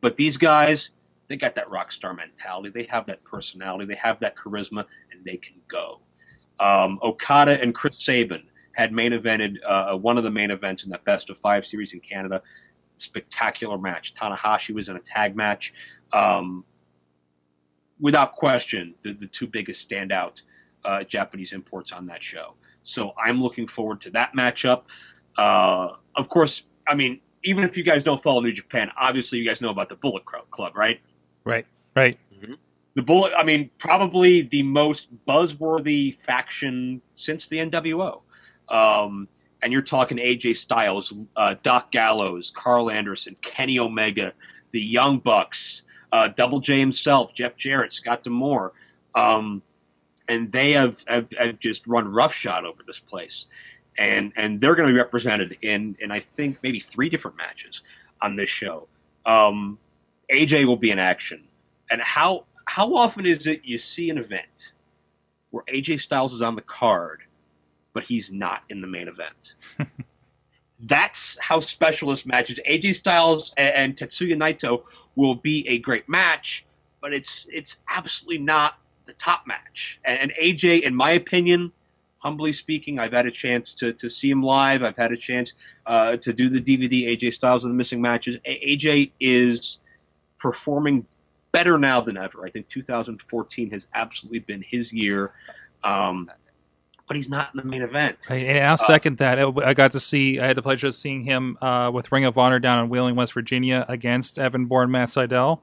but 0.00 0.16
these 0.16 0.36
guys 0.36 0.90
they 1.30 1.36
got 1.36 1.54
that 1.54 1.70
rock 1.70 1.92
star 1.92 2.12
mentality. 2.12 2.70
They 2.70 2.88
have 2.90 3.06
that 3.06 3.22
personality. 3.22 3.84
They 3.84 3.94
have 3.94 4.18
that 4.18 4.34
charisma, 4.36 4.84
and 5.12 5.24
they 5.24 5.36
can 5.36 5.54
go. 5.68 6.00
Um, 6.58 6.98
Okada 7.02 7.62
and 7.62 7.72
Chris 7.72 8.04
Sabin 8.04 8.42
had 8.72 8.92
main 8.92 9.12
evented 9.12 9.56
uh, 9.64 9.96
one 9.96 10.18
of 10.18 10.24
the 10.24 10.30
main 10.30 10.50
events 10.50 10.82
in 10.82 10.90
that 10.90 11.04
best 11.04 11.30
of 11.30 11.38
five 11.38 11.64
series 11.64 11.92
in 11.92 12.00
Canada. 12.00 12.42
Spectacular 12.96 13.78
match. 13.78 14.12
Tanahashi 14.14 14.74
was 14.74 14.88
in 14.88 14.96
a 14.96 15.00
tag 15.00 15.36
match. 15.36 15.72
Um, 16.12 16.64
without 18.00 18.32
question, 18.32 18.96
the, 19.02 19.12
the 19.12 19.28
two 19.28 19.46
biggest 19.46 19.88
standout 19.88 20.42
uh, 20.84 21.04
Japanese 21.04 21.52
imports 21.52 21.92
on 21.92 22.06
that 22.06 22.24
show. 22.24 22.54
So 22.82 23.12
I'm 23.16 23.40
looking 23.40 23.68
forward 23.68 24.00
to 24.00 24.10
that 24.10 24.32
matchup. 24.36 24.82
Uh, 25.38 25.90
of 26.16 26.28
course, 26.28 26.64
I 26.88 26.96
mean, 26.96 27.20
even 27.44 27.62
if 27.62 27.76
you 27.76 27.84
guys 27.84 28.02
don't 28.02 28.20
follow 28.20 28.40
New 28.40 28.52
Japan, 28.52 28.90
obviously 29.00 29.38
you 29.38 29.46
guys 29.46 29.60
know 29.60 29.70
about 29.70 29.88
the 29.88 29.96
Bullet 29.96 30.24
Club, 30.50 30.76
right? 30.76 31.00
Right. 31.50 31.66
Right. 31.96 32.18
Mm-hmm. 32.32 32.54
The 32.94 33.02
Bullet. 33.02 33.32
I 33.36 33.42
mean, 33.42 33.70
probably 33.78 34.42
the 34.42 34.62
most 34.62 35.08
buzzworthy 35.26 36.16
faction 36.24 37.02
since 37.16 37.46
the 37.48 37.58
NWO. 37.58 38.20
Um, 38.68 39.26
and 39.62 39.72
you're 39.72 39.82
talking 39.82 40.18
AJ 40.18 40.56
Styles, 40.56 41.12
uh, 41.36 41.56
Doc 41.62 41.90
Gallows, 41.90 42.52
Karl 42.54 42.88
Anderson, 42.88 43.36
Kenny 43.42 43.80
Omega, 43.80 44.32
the 44.70 44.80
Young 44.80 45.18
Bucks, 45.18 45.82
uh, 46.12 46.28
Double 46.28 46.60
J 46.60 46.78
himself, 46.78 47.34
Jeff 47.34 47.56
Jarrett, 47.56 47.92
Scott 47.92 48.22
D'Amore. 48.22 48.72
Um, 49.16 49.60
and 50.28 50.52
they 50.52 50.70
have, 50.72 51.02
have, 51.08 51.26
have, 51.36 51.58
just 51.58 51.84
run 51.88 52.06
roughshod 52.06 52.64
over 52.64 52.84
this 52.86 53.00
place. 53.00 53.46
And, 53.98 54.32
and 54.36 54.60
they're 54.60 54.76
going 54.76 54.86
to 54.86 54.94
be 54.94 54.98
represented 54.98 55.58
in, 55.62 55.96
in, 55.98 56.12
I 56.12 56.20
think, 56.20 56.58
maybe 56.62 56.78
three 56.78 57.08
different 57.08 57.36
matches 57.36 57.82
on 58.22 58.36
this 58.36 58.48
show. 58.48 58.86
Um, 59.26 59.78
AJ 60.32 60.64
will 60.64 60.76
be 60.76 60.90
in 60.90 60.98
action. 60.98 61.44
And 61.90 62.00
how 62.00 62.46
how 62.66 62.94
often 62.94 63.26
is 63.26 63.46
it 63.46 63.62
you 63.64 63.78
see 63.78 64.10
an 64.10 64.18
event 64.18 64.72
where 65.50 65.64
AJ 65.64 66.00
Styles 66.00 66.32
is 66.32 66.40
on 66.40 66.54
the 66.54 66.62
card, 66.62 67.22
but 67.92 68.04
he's 68.04 68.30
not 68.30 68.62
in 68.68 68.80
the 68.80 68.86
main 68.86 69.08
event? 69.08 69.54
That's 70.82 71.36
how 71.40 71.60
special 71.60 72.08
this 72.08 72.24
match 72.24 72.50
is. 72.50 72.60
AJ 72.68 72.94
Styles 72.94 73.52
and, 73.56 73.74
and 73.74 73.96
Tetsuya 73.96 74.36
Naito 74.36 74.84
will 75.16 75.34
be 75.34 75.66
a 75.68 75.78
great 75.78 76.08
match, 76.08 76.64
but 77.00 77.12
it's 77.12 77.46
it's 77.50 77.78
absolutely 77.88 78.38
not 78.38 78.74
the 79.06 79.12
top 79.14 79.46
match. 79.46 80.00
And, 80.04 80.18
and 80.18 80.32
AJ, 80.40 80.82
in 80.82 80.94
my 80.94 81.12
opinion, 81.12 81.72
humbly 82.18 82.52
speaking, 82.52 82.98
I've 82.98 83.12
had 83.12 83.26
a 83.26 83.30
chance 83.30 83.74
to, 83.74 83.92
to 83.94 84.08
see 84.08 84.30
him 84.30 84.42
live. 84.42 84.82
I've 84.82 84.96
had 84.96 85.12
a 85.12 85.16
chance 85.16 85.54
uh, 85.86 86.16
to 86.18 86.32
do 86.32 86.48
the 86.48 86.60
DVD 86.60 87.16
AJ 87.16 87.32
Styles 87.32 87.64
and 87.64 87.72
the 87.72 87.76
Missing 87.76 88.00
Matches. 88.00 88.36
A- 88.44 88.76
AJ 88.76 89.10
is 89.18 89.79
performing 90.40 91.06
better 91.52 91.78
now 91.78 92.00
than 92.00 92.16
ever. 92.16 92.44
I 92.44 92.50
think 92.50 92.68
2014 92.68 93.70
has 93.70 93.86
absolutely 93.94 94.40
been 94.40 94.62
his 94.62 94.92
year. 94.92 95.32
Um, 95.84 96.30
but 97.10 97.16
he's 97.16 97.28
not 97.28 97.50
in 97.52 97.58
the 97.58 97.64
main 97.64 97.82
event. 97.82 98.30
And 98.30 98.64
I'll 98.64 98.76
second 98.76 99.18
that. 99.18 99.40
I 99.40 99.74
got 99.74 99.90
to 99.92 100.00
see. 100.00 100.38
I 100.38 100.46
had 100.46 100.56
the 100.56 100.62
pleasure 100.62 100.86
of 100.86 100.94
seeing 100.94 101.24
him 101.24 101.58
uh, 101.60 101.90
with 101.92 102.12
Ring 102.12 102.24
of 102.24 102.38
Honor 102.38 102.60
down 102.60 102.84
in 102.84 102.88
Wheeling, 102.88 103.16
West 103.16 103.32
Virginia, 103.32 103.84
against 103.88 104.38
Evan 104.38 104.66
Bourne, 104.66 104.92
Matt 104.92 105.08
Sydal, 105.08 105.60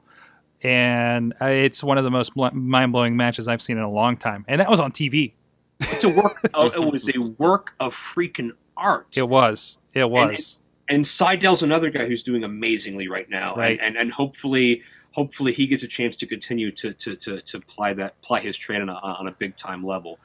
and 0.61 1.33
uh, 1.39 1.45
it's 1.45 1.81
one 1.81 1.97
of 1.97 2.03
the 2.03 2.11
most 2.11 2.35
mind 2.35 2.91
blowing 2.91 3.15
matches 3.15 3.47
I've 3.47 3.61
seen 3.61 3.77
in 3.77 3.83
a 3.83 3.89
long 3.89 4.17
time. 4.17 4.43
And 4.49 4.59
that 4.59 4.69
was 4.69 4.81
on 4.81 4.91
TV. 4.91 5.35
It's 5.79 6.03
a 6.03 6.09
work. 6.09 6.37
uh, 6.53 6.69
it 6.75 6.91
was 6.91 7.09
a 7.15 7.17
work 7.17 7.71
of 7.79 7.95
freaking 7.95 8.51
art. 8.75 9.07
It 9.15 9.29
was. 9.29 9.77
It 9.93 10.09
was. 10.09 10.59
And, 10.89 11.05
Sydal's 11.05 11.63
another 11.63 11.89
guy 11.89 12.05
who's 12.05 12.23
doing 12.23 12.43
amazingly 12.43 13.07
right 13.07 13.29
now, 13.29 13.55
Right. 13.55 13.71
and, 13.79 13.95
and 13.95 13.97
and 13.97 14.11
hopefully. 14.11 14.83
Hopefully 15.13 15.51
he 15.51 15.65
gets 15.65 15.81
a 15.81 15.87
chance 15.87 16.17
to 16.17 16.27
continue 16.27 16.69
to 16.73 16.93
to, 16.93 17.15
to, 17.15 17.41
to 17.41 17.57
apply 17.57 17.93
that 17.93 18.15
apply 18.21 18.41
his 18.41 18.55
training 18.55 18.89
on, 18.89 18.97
on 19.01 19.27
a 19.27 19.31
big 19.31 19.55
time 19.55 19.83
level, 19.83 20.19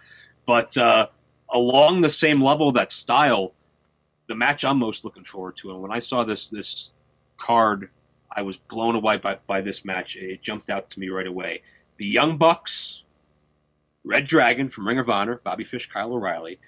but 0.44 0.76
uh, 0.76 1.06
along 1.48 2.02
the 2.02 2.10
same 2.10 2.42
level 2.42 2.72
that 2.72 2.92
style, 2.92 3.54
the 4.26 4.34
match 4.34 4.64
I'm 4.66 4.78
most 4.78 5.02
looking 5.06 5.24
forward 5.24 5.56
to, 5.58 5.70
and 5.70 5.80
when 5.80 5.90
I 5.92 6.00
saw 6.00 6.24
this 6.24 6.50
this 6.50 6.90
card, 7.38 7.88
I 8.30 8.42
was 8.42 8.58
blown 8.58 8.94
away 8.94 9.16
by, 9.16 9.38
by 9.46 9.62
this 9.62 9.82
match. 9.82 10.16
It 10.16 10.42
jumped 10.42 10.68
out 10.68 10.90
to 10.90 11.00
me 11.00 11.08
right 11.08 11.26
away. 11.26 11.62
The 11.96 12.06
Young 12.06 12.36
Bucks, 12.36 13.02
Red 14.04 14.26
Dragon 14.26 14.68
from 14.68 14.86
Ring 14.86 14.98
of 14.98 15.08
Honor, 15.08 15.40
Bobby 15.42 15.64
Fish, 15.64 15.88
Kyle 15.88 16.12
O'Reilly, 16.12 16.58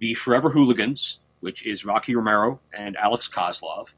the 0.00 0.14
Forever 0.14 0.50
Hooligans, 0.50 1.19
which 1.40 1.64
is 1.66 1.84
Rocky 1.84 2.14
Romero 2.14 2.60
and 2.72 2.96
Alex 2.96 3.28
Koslov, 3.28 3.88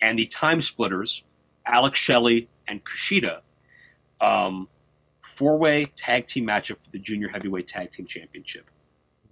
and 0.00 0.18
the 0.18 0.26
Time 0.26 0.60
Splitters, 0.60 1.24
Alex 1.66 1.98
Shelley 1.98 2.48
and 2.68 2.84
Kushida. 2.84 3.40
Um, 4.20 4.68
Four 5.22 5.56
way 5.58 5.86
tag 5.96 6.26
team 6.26 6.46
matchup 6.46 6.82
for 6.82 6.90
the 6.90 6.98
Junior 6.98 7.28
Heavyweight 7.28 7.66
Tag 7.66 7.92
Team 7.92 8.06
Championship. 8.06 8.70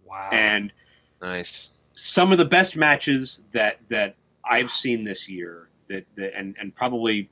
Wow. 0.07 0.31
And 0.33 0.73
Nice. 1.21 1.69
some 1.93 2.33
of 2.33 2.39
the 2.39 2.47
best 2.47 2.77
matches 2.77 3.43
that 3.53 3.79
that 3.91 4.17
I've 4.43 4.71
seen 4.71 5.05
this 5.05 5.29
year 5.29 5.69
that, 5.89 6.07
that 6.17 6.39
and 6.39 6.57
and 6.59 6.75
probably 6.75 7.29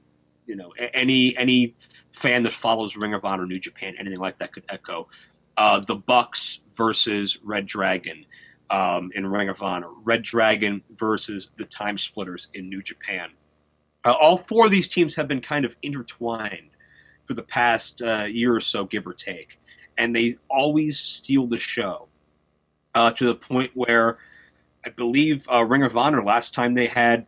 you 0.46 0.56
know 0.56 0.72
any 0.78 1.34
any 1.38 1.74
fan 2.12 2.42
that 2.42 2.52
follows 2.52 2.96
Ring 2.96 3.14
of 3.14 3.24
Honor, 3.24 3.46
New 3.46 3.58
Japan, 3.58 3.94
anything 3.98 4.18
like 4.18 4.38
that 4.38 4.52
could 4.52 4.64
echo. 4.68 5.08
Uh, 5.56 5.80
the 5.80 5.94
Bucks 5.96 6.60
versus 6.74 7.38
Red 7.42 7.64
Dragon 7.64 8.26
um, 8.70 9.10
in 9.14 9.26
Ring 9.26 9.48
of 9.48 9.62
Honor, 9.62 9.88
Red 10.04 10.22
Dragon 10.22 10.82
versus 10.96 11.48
the 11.56 11.64
Time 11.64 11.98
Splitters 11.98 12.48
in 12.54 12.68
New 12.68 12.82
Japan. 12.82 13.30
Uh, 14.04 14.12
all 14.12 14.36
four 14.36 14.66
of 14.66 14.72
these 14.72 14.88
teams 14.88 15.14
have 15.14 15.28
been 15.28 15.40
kind 15.40 15.64
of 15.64 15.76
intertwined 15.82 16.70
for 17.26 17.34
the 17.34 17.42
past 17.42 18.02
uh, 18.02 18.24
year 18.24 18.54
or 18.54 18.60
so, 18.60 18.84
give 18.84 19.06
or 19.06 19.14
take, 19.14 19.58
and 19.98 20.14
they 20.14 20.38
always 20.48 20.98
steal 20.98 21.46
the 21.46 21.58
show 21.58 22.06
uh, 22.94 23.10
to 23.12 23.26
the 23.26 23.34
point 23.34 23.70
where 23.74 24.18
I 24.84 24.90
believe 24.90 25.46
uh, 25.52 25.64
Ring 25.64 25.82
of 25.82 25.96
Honor 25.96 26.22
last 26.22 26.54
time 26.54 26.74
they 26.74 26.86
had 26.86 27.26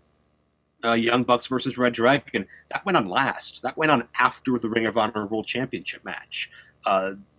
uh, 0.85 0.93
Young 0.93 1.25
Bucks 1.25 1.49
versus 1.49 1.77
Red 1.77 1.93
Dragon 1.93 2.47
that 2.71 2.85
went 2.87 2.97
on 2.97 3.09
last. 3.09 3.63
That 3.63 3.77
went 3.77 3.91
on 3.91 4.07
after 4.19 4.59
the 4.59 4.69
Ring 4.69 4.87
of 4.87 4.97
Honor 4.97 5.27
World 5.27 5.47
Championship 5.47 6.05
match. 6.05 6.51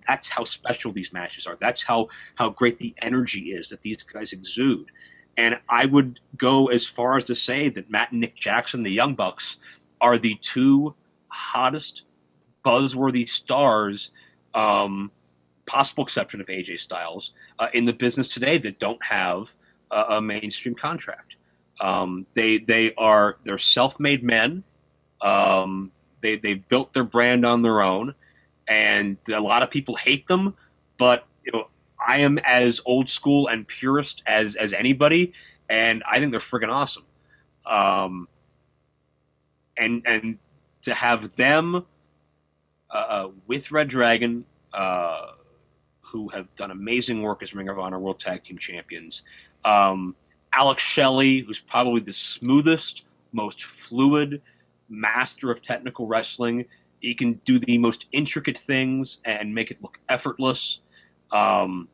That's 0.09 0.27
how 0.27 0.43
special 0.43 0.91
these 0.91 1.13
matches 1.13 1.45
are. 1.45 1.55
That's 1.61 1.83
how 1.83 2.07
how 2.33 2.49
great 2.49 2.79
the 2.79 2.95
energy 2.99 3.51
is 3.51 3.69
that 3.69 3.83
these 3.83 4.01
guys 4.01 4.33
exude. 4.33 4.89
And 5.37 5.61
I 5.69 5.85
would 5.85 6.19
go 6.35 6.67
as 6.67 6.87
far 6.87 7.15
as 7.15 7.25
to 7.25 7.35
say 7.35 7.69
that 7.69 7.91
Matt 7.91 8.11
and 8.11 8.21
Nick 8.21 8.35
Jackson, 8.35 8.81
the 8.81 8.89
Young 8.91 9.13
Bucks, 9.13 9.57
are 10.01 10.17
the 10.17 10.33
two 10.41 10.95
hottest, 11.27 12.03
buzzworthy 12.65 13.29
stars, 13.29 14.09
um, 14.55 15.11
possible 15.67 16.03
exception 16.03 16.41
of 16.41 16.47
AJ 16.47 16.79
Styles, 16.79 17.33
uh, 17.59 17.67
in 17.75 17.85
the 17.85 17.93
business 17.93 18.27
today 18.27 18.57
that 18.57 18.79
don't 18.79 19.03
have 19.05 19.53
a, 19.91 20.05
a 20.17 20.21
mainstream 20.21 20.73
contract. 20.73 21.35
Um, 21.79 22.25
they 22.33 22.57
they 22.57 22.95
are 22.95 23.37
they're 23.43 23.59
self-made 23.59 24.23
men. 24.23 24.63
Um, 25.21 25.91
they 26.21 26.37
they 26.37 26.55
built 26.55 26.93
their 26.93 27.03
brand 27.03 27.45
on 27.45 27.61
their 27.61 27.83
own, 27.83 28.15
and 28.69 29.17
a 29.27 29.41
lot 29.41 29.63
of 29.63 29.69
people 29.69 29.95
hate 29.95 30.27
them. 30.27 30.55
But 30.97 31.25
you 31.43 31.51
know, 31.51 31.67
I 32.05 32.19
am 32.19 32.37
as 32.37 32.79
old 32.85 33.09
school 33.09 33.47
and 33.47 33.67
purist 33.67 34.23
as 34.25 34.55
as 34.55 34.71
anybody, 34.71 35.33
and 35.67 36.03
I 36.09 36.19
think 36.19 36.31
they're 36.31 36.39
friggin' 36.39 36.69
awesome. 36.69 37.03
Um, 37.65 38.27
and 39.75 40.03
and 40.05 40.37
to 40.83 40.93
have 40.93 41.35
them 41.35 41.75
uh, 41.75 42.93
uh, 42.93 43.29
with 43.47 43.71
Red 43.71 43.89
Dragon, 43.89 44.45
uh, 44.73 45.31
who 46.01 46.29
have 46.29 46.53
done 46.55 46.71
amazing 46.71 47.21
work 47.21 47.43
as 47.43 47.53
Ring 47.53 47.69
of 47.69 47.79
Honor 47.79 47.99
World 47.99 48.19
Tag 48.19 48.43
Team 48.43 48.57
Champions. 48.57 49.23
Um, 49.65 50.15
Alex 50.53 50.81
Shelley, 50.81 51.39
who's 51.39 51.59
probably 51.59 52.01
the 52.01 52.13
smoothest, 52.13 53.03
most 53.31 53.63
fluid 53.63 54.41
master 54.89 55.51
of 55.51 55.61
technical 55.61 56.07
wrestling. 56.07 56.65
He 56.99 57.15
can 57.15 57.33
do 57.45 57.59
the 57.59 57.77
most 57.77 58.07
intricate 58.11 58.57
things 58.57 59.19
and 59.23 59.53
make 59.55 59.71
it 59.71 59.81
look 59.81 59.99
effortless. 60.09 60.79
Um, 61.31 61.87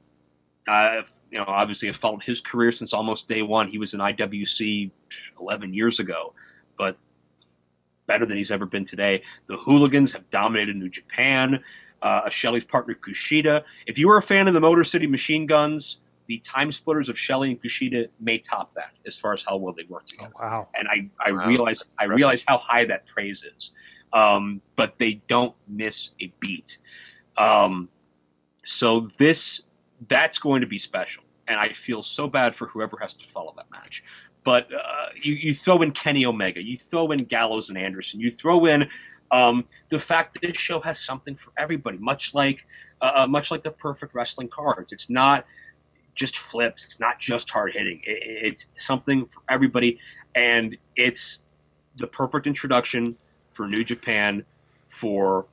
I've, 0.68 1.14
you 1.32 1.38
know, 1.38 1.45
obviously, 1.47 1.89
I've 1.89 1.95
followed 1.95 2.24
his 2.24 2.41
career 2.41 2.72
since 2.72 2.93
almost 2.93 3.28
day 3.28 3.41
one. 3.41 3.68
He 3.68 3.78
was 3.78 3.93
in 3.93 3.99
IWC 3.99 4.91
11 5.39 5.74
years 5.74 5.99
ago, 5.99 6.34
but 6.78 6.97
better 8.08 8.26
than 8.26 8.38
he's 8.38 8.51
ever 8.51 8.66
been 8.66 8.86
today. 8.86 9.24
The 9.47 9.58
Hooligans 9.58 10.12
have 10.14 10.30
dominated 10.30 10.76
New 10.76 10.89
Japan. 10.89 11.64
Uh, 12.01 12.30
Shelley's 12.30 12.64
partner 12.64 12.95
Kushida. 12.95 13.64
If 13.88 13.97
you 13.97 14.08
were 14.08 14.18
a 14.18 14.22
fan 14.22 14.47
of 14.47 14.53
the 14.53 14.60
Motor 14.60 14.84
City 14.84 15.08
Machine 15.08 15.45
Guns, 15.45 15.97
the 16.28 16.39
Time 16.39 16.72
Splitters 16.72 17.10
of 17.10 17.18
Shelley 17.18 17.51
and 17.51 17.62
Kushida 17.62 18.10
may 18.20 18.38
top 18.38 18.74
that 18.76 18.91
as 19.06 19.18
far 19.18 19.34
as 19.34 19.43
how 19.47 19.58
well 19.58 19.74
they 19.74 19.86
work 19.89 20.03
oh, 20.03 20.12
together. 20.12 20.34
wow. 20.39 20.68
And 20.76 20.88
I, 20.88 21.10
I 21.24 21.32
Wow, 21.32 21.47
realize 21.47 21.84
I 21.97 22.06
realize 22.06 22.43
how 22.47 22.58
high 22.58 22.86
that 22.86 23.06
praise 23.06 23.43
is, 23.43 23.72
um, 24.16 24.61
but 24.78 24.97
they 24.97 25.22
don't 25.28 25.53
miss 25.68 26.09
a 26.22 26.34
beat. 26.39 26.80
Um, 27.38 27.89
so 28.63 29.09
this 29.18 29.61
that's 30.07 30.39
going 30.39 30.61
to 30.61 30.68
be 30.68 30.78
special, 30.78 31.24
and 31.47 31.59
I 31.59 31.70
feel 31.70 32.01
so 32.01 32.28
bad 32.28 32.55
for 32.55 32.68
whoever 32.68 32.97
has 33.01 33.13
to 33.13 33.28
follow 33.28 33.53
that 33.57 33.70
match. 33.70 34.03
But 34.43 34.70
uh, 34.74 35.07
you, 35.22 35.34
you 35.34 35.53
throw 35.53 35.82
in 35.82 35.91
Kenny 35.91 36.26
Omega, 36.26 36.63
you 36.63 36.78
throw 36.78 37.11
in 37.11 37.20
Gallows 37.20 37.70
and 37.70 37.78
Anderson, 37.78 38.20
you 38.20 38.32
throw 38.32 38.66
in 38.66 38.89
um, 39.32 39.66
the 39.89 39.99
fact 39.99 40.34
that 40.34 40.47
this 40.47 40.57
show 40.57 40.80
has 40.80 40.99
something 40.99 41.36
for 41.36 41.51
everybody, 41.57 41.97
much 41.97 42.34
like 42.34 42.66
uh, 43.01 43.11
uh, 43.16 43.28
much 43.28 43.51
like 43.51 43.63
the 43.63 43.72
Perfect 43.72 44.16
Wrestling 44.16 44.47
cards. 44.47 44.93
It's 44.93 45.09
not 45.09 45.45
just 46.13 46.38
flips. 46.38 46.86
It's 46.86 47.01
not 47.01 47.20
just 47.20 47.49
hard 47.49 47.74
hitting. 47.74 47.99
It, 48.05 48.20
it's 48.24 48.68
something 48.78 49.26
for 49.26 49.41
everybody, 49.49 49.99
and 50.36 50.78
it's 50.95 51.39
the 51.97 52.07
perfect 52.07 52.47
introduction 52.47 53.16
for 53.56 53.68
New 53.68 53.84
Japan 53.84 54.43
for 54.88 55.45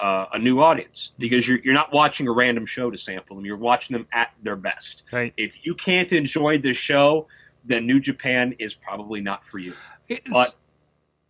uh, 0.00 0.26
a 0.34 0.38
new 0.38 0.60
audience 0.60 1.12
because 1.18 1.48
you're, 1.48 1.58
you're 1.64 1.72
not 1.72 1.92
watching 1.92 2.28
a 2.28 2.32
random 2.32 2.66
show 2.66 2.90
to 2.90 2.98
sample 2.98 3.36
them. 3.36 3.46
You're 3.46 3.56
watching 3.56 3.96
them 3.96 4.06
at 4.12 4.32
their 4.42 4.56
best. 4.56 5.04
Right. 5.10 5.32
If 5.38 5.64
you 5.64 5.74
can't 5.74 6.12
enjoy 6.12 6.58
this 6.58 6.76
show, 6.76 7.26
then 7.64 7.86
New 7.86 8.00
Japan 8.00 8.54
is 8.58 8.74
probably 8.74 9.20
not 9.22 9.46
for 9.46 9.58
you. 9.58 9.72
It's- 10.08 10.28
But 10.30 10.54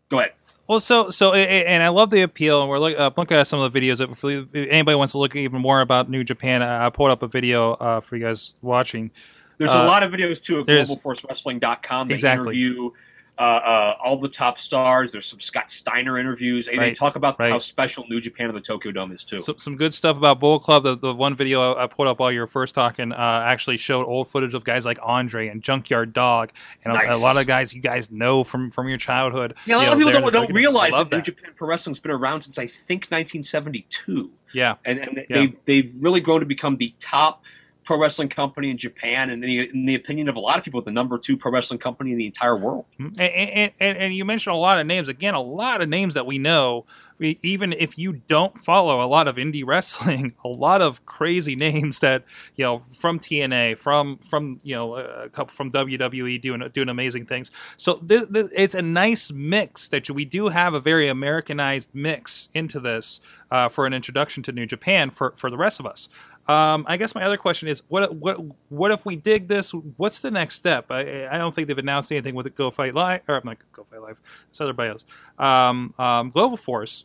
go 0.09 0.19
ahead. 0.19 0.33
Well, 0.69 0.81
so 0.81 1.11
so, 1.11 1.33
and 1.33 1.81
I 1.81 1.89
love 1.91 2.11
the 2.11 2.23
appeal. 2.23 2.61
And 2.61 2.69
we're 2.69 2.81
look, 2.81 2.99
uh, 2.99 3.12
looking 3.17 3.37
at 3.37 3.47
some 3.47 3.61
of 3.61 3.73
the 3.73 3.81
videos. 3.81 4.01
If 4.01 4.53
anybody 4.69 4.97
wants 4.97 5.12
to 5.12 5.19
look 5.19 5.37
even 5.37 5.61
more 5.61 5.81
about 5.81 6.11
New 6.11 6.25
Japan, 6.25 6.61
I 6.61 6.87
I 6.87 6.91
pulled 6.91 7.12
up 7.12 7.23
a 7.23 7.29
video 7.29 7.75
uh, 7.75 8.01
for 8.01 8.17
you 8.17 8.25
guys 8.25 8.55
watching. 8.62 9.12
There's 9.59 9.71
Uh, 9.71 9.75
a 9.75 9.87
lot 9.87 10.03
of 10.03 10.11
videos 10.11 10.43
too 10.43 10.59
at 10.59 10.67
globalforcewrestling.com. 10.67 12.09
They 12.09 12.14
Exactly. 12.14 12.61
interview 12.61 12.91
uh, 13.39 13.43
uh, 13.43 13.97
all 14.03 14.16
the 14.16 14.28
top 14.28 14.59
stars. 14.59 15.12
There's 15.12 15.26
some 15.26 15.41
Scott 15.41 15.70
Steiner 15.70 16.18
interviews. 16.18 16.68
And 16.68 16.78
They 16.80 16.93
talk 16.93 17.16
about 17.16 17.39
Right. 17.39 17.51
how 17.51 17.59
special 17.59 18.05
New 18.09 18.20
Japan 18.20 18.49
and 18.49 18.57
the 18.57 18.61
Tokyo 18.62 18.93
Dome 18.93 19.12
is 19.12 19.24
too. 19.24 19.41
Some, 19.41 19.59
some 19.59 19.76
good 19.76 19.93
stuff 19.93 20.16
about 20.16 20.41
Bull 20.41 20.59
Club. 20.59 20.84
The, 20.84 20.97
the 20.97 21.14
one 21.14 21.37
video 21.37 21.74
I, 21.74 21.84
I 21.84 21.87
pulled 21.87 22.09
up 22.09 22.18
while 22.18 22.32
you 22.32 22.41
were 22.41 22.47
first 22.47 22.74
talking 22.74 23.12
uh, 23.12 23.43
actually 23.45 23.76
showed 23.76 24.07
old 24.07 24.30
footage 24.30 24.55
of 24.55 24.64
guys 24.64 24.87
like 24.87 24.99
Andre 25.03 25.49
and 25.49 25.62
Junkyard 25.62 26.12
Dog, 26.14 26.51
and 26.84 26.97
a, 26.97 27.14
a 27.14 27.18
lot 27.18 27.37
of 27.37 27.47
guys 27.47 27.74
you 27.74 27.80
guys 27.82 28.11
know 28.11 28.43
from 28.45 28.70
from 28.70 28.89
your 28.89 28.99
childhood. 28.99 29.55
yeah, 29.66 29.76
a 29.76 29.78
lot 29.78 29.87
you 29.87 29.93
of 29.93 29.99
people 30.14 30.30
don't, 30.30 30.32
don't 30.32 30.53
realize 30.55 30.93
love 30.93 31.11
that 31.11 31.16
New. 31.16 31.22
Japan 31.22 31.53
Pro 31.55 31.68
Wrestling's 31.68 31.99
been 31.99 32.12
around 32.12 32.43
since 32.43 32.59
I 32.59 32.66
think 32.66 33.07
1972, 33.11 34.30
Yeah, 34.53 34.76
and, 34.84 34.99
and 34.99 35.16
Yeah. 35.16 35.24
they 35.28 35.55
they've 35.64 35.93
really 36.01 36.20
grown 36.20 36.41
to 36.41 36.47
become 36.47 36.76
the 36.76 36.95
top 37.01 37.43
pro 37.87 37.99
wrestling 37.99 38.28
company 38.28 38.70
in 38.70 38.76
Japan, 38.76 39.30
and 39.30 39.43
in 39.43 39.49
the, 39.49 39.70
in 39.70 39.87
the 39.87 39.95
opinion 39.95 40.28
of 40.28 40.37
a 40.37 40.41
lot 40.41 40.59
of 40.59 40.64
people, 40.64 40.82
the 40.82 40.91
number 40.91 41.16
two 41.16 41.37
pro 41.37 41.51
wrestling 41.51 41.78
company 41.78 42.12
in 42.12 42.18
the 42.18 42.26
entire 42.26 42.57
world. 42.57 42.84
and, 42.99 43.18
and, 43.20 43.72
and, 43.80 43.99
and 43.99 44.14
you 44.14 44.24
mentioned 44.24 44.55
a 44.55 44.59
lot 44.59 44.78
of 44.78 44.87
names. 44.87 45.09
Again, 45.09 45.34
a 45.34 45.41
lot 45.41 45.80
of 45.80 45.89
names 45.89 46.14
that 46.14 46.26
we 46.26 46.37
know. 46.37 46.84
Even 47.18 47.72
if 47.72 47.99
you 47.99 48.12
don't 48.12 48.59
follow 48.59 49.03
a 49.03 49.09
lot 49.09 49.26
of 49.26 49.37
indie 49.37 49.62
wrestling, 49.66 50.34
a 50.45 50.49
lot 50.49 50.82
of 50.82 51.07
crazy 51.07 51.57
names 51.57 52.01
that 52.01 52.24
you 52.57 52.64
know 52.64 52.82
from 52.93 53.18
TNA, 53.18 53.78
from 53.78 54.18
from 54.18 54.61
you 54.62 54.74
know 54.74 54.97
a 54.97 55.30
couple 55.30 55.55
from 55.55 55.70
WWE 55.70 56.39
doing 56.43 56.62
doing 56.74 56.91
amazing 56.91 57.24
things. 57.24 57.51
So 57.78 57.95
th- 58.07 58.30
th- 58.30 58.51
it's 58.55 58.74
a 58.74 58.82
nice 58.82 59.32
mix 59.32 59.89
that 59.89 60.11
we 60.11 60.26
do 60.26 60.49
have 60.49 60.74
a 60.74 60.80
very 60.80 61.09
Americanized 61.09 61.89
mix 61.95 62.51
into 62.53 62.78
this 62.78 63.22
uh, 63.51 63.70
for 63.70 63.87
an 63.87 63.95
introduction 63.95 64.43
to 64.43 64.53
New 64.53 64.66
Japan 64.66 65.09
for 65.09 65.32
for 65.37 65.49
the 65.49 65.57
rest 65.57 65.80
of 65.80 65.87
us. 65.87 66.11
Um, 66.49 66.84
I 66.86 66.97
guess 66.97 67.14
my 67.14 67.24
other 67.24 67.36
question 67.36 67.68
is, 67.68 67.82
what 67.88 68.14
what 68.14 68.38
what 68.68 68.92
if 68.92 69.05
we 69.05 69.16
dig 69.16 69.49
this? 69.49 69.72
What's 69.97 70.20
the 70.20 70.30
next 70.30 70.55
step? 70.55 70.86
I, 70.90 71.26
I 71.26 71.38
don't 71.38 71.55
think 71.55 71.66
they've 71.66 71.76
announced 71.76 72.12
anything 72.12 72.34
with 72.36 72.55
Go 72.55 72.70
Fight 72.70 72.94
Live, 72.94 73.22
or 73.26 73.36
I'm 73.36 73.42
not 73.44 73.59
Go 73.72 73.84
Fight 73.90 74.01
Live. 74.01 74.20
It's 74.49 74.61
other 74.61 74.72
bios. 74.72 75.05
Um, 75.38 75.92
um, 75.99 76.30
Global 76.30 76.57
Force. 76.57 77.05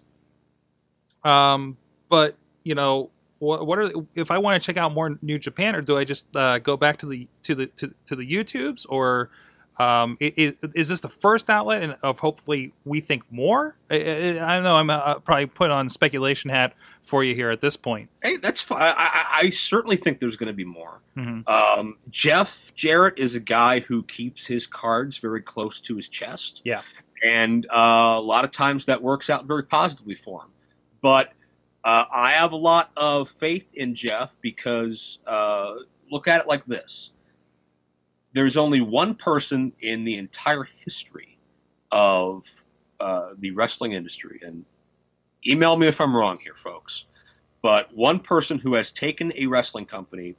Um, 1.23 1.77
but 2.09 2.35
you 2.63 2.75
know, 2.75 3.09
what, 3.39 3.65
what 3.65 3.79
are 3.79 3.91
if 4.13 4.29
I 4.29 4.37
want 4.37 4.61
to 4.61 4.65
check 4.65 4.77
out 4.77 4.93
more 4.93 5.17
New 5.23 5.39
Japan, 5.39 5.75
or 5.75 5.81
do 5.81 5.97
I 5.97 6.03
just 6.03 6.27
uh, 6.35 6.59
go 6.59 6.77
back 6.77 6.97
to 6.99 7.07
the 7.07 7.27
to 7.43 7.55
the 7.55 7.67
to, 7.67 7.93
to 8.05 8.15
the 8.15 8.29
YouTubes, 8.29 8.85
or 8.89 9.31
um, 9.79 10.17
is, 10.19 10.55
is 10.75 10.89
this 10.89 10.99
the 10.99 11.09
first 11.09 11.49
outlet 11.49 11.81
and 11.81 11.95
of 12.03 12.19
hopefully 12.19 12.73
we 12.85 12.99
think 12.99 13.23
more? 13.31 13.75
I, 13.89 14.37
I, 14.39 14.57
I 14.57 14.61
know 14.61 14.75
I'm 14.75 14.89
uh, 14.89 15.19
probably 15.19 15.47
put 15.47 15.71
on 15.71 15.89
speculation 15.89 16.49
hat 16.49 16.73
for 17.01 17.23
you 17.23 17.33
here 17.33 17.49
at 17.49 17.61
this 17.61 17.77
point. 17.77 18.09
Hey, 18.21 18.37
that's 18.37 18.61
fine. 18.61 18.81
I, 18.81 18.93
I, 18.97 19.37
I 19.45 19.49
certainly 19.49 19.97
think 19.97 20.19
there's 20.19 20.35
going 20.35 20.47
to 20.47 20.53
be 20.53 20.65
more. 20.65 20.99
Mhm. 21.17 21.47
Um, 21.49 21.97
Jeff 22.09 22.73
Jarrett 22.75 23.17
is 23.17 23.35
a 23.35 23.39
guy 23.39 23.79
who 23.79 24.03
keeps 24.03 24.45
his 24.45 24.67
cards 24.67 25.17
very 25.17 25.41
close 25.41 25.81
to 25.81 25.95
his 25.95 26.09
chest. 26.09 26.61
Yeah. 26.63 26.81
And 27.23 27.65
uh, 27.69 28.15
a 28.17 28.21
lot 28.21 28.45
of 28.45 28.51
times 28.51 28.85
that 28.85 29.01
works 29.01 29.29
out 29.29 29.45
very 29.45 29.63
positively 29.63 30.15
for 30.15 30.41
him. 30.41 30.49
But 31.01 31.33
uh, 31.83 32.05
I 32.13 32.31
have 32.33 32.51
a 32.51 32.57
lot 32.57 32.91
of 32.97 33.29
faith 33.29 33.71
in 33.73 33.95
Jeff 33.95 34.35
because 34.41 35.19
uh, 35.25 35.73
look 36.11 36.27
at 36.27 36.41
it 36.41 36.47
like 36.47 36.65
this 36.65 37.11
there's 38.33 38.57
only 38.57 38.81
one 38.81 39.15
person 39.15 39.73
in 39.81 40.03
the 40.03 40.17
entire 40.17 40.67
history 40.83 41.37
of 41.91 42.45
uh, 42.99 43.31
the 43.39 43.51
wrestling 43.51 43.93
industry, 43.93 44.39
and 44.45 44.63
email 45.45 45.75
me 45.75 45.87
if 45.87 45.99
I'm 45.99 46.15
wrong 46.15 46.39
here, 46.41 46.55
folks, 46.55 47.05
but 47.61 47.93
one 47.95 48.19
person 48.19 48.57
who 48.59 48.75
has 48.75 48.91
taken 48.91 49.33
a 49.35 49.47
wrestling 49.47 49.85
company, 49.85 50.35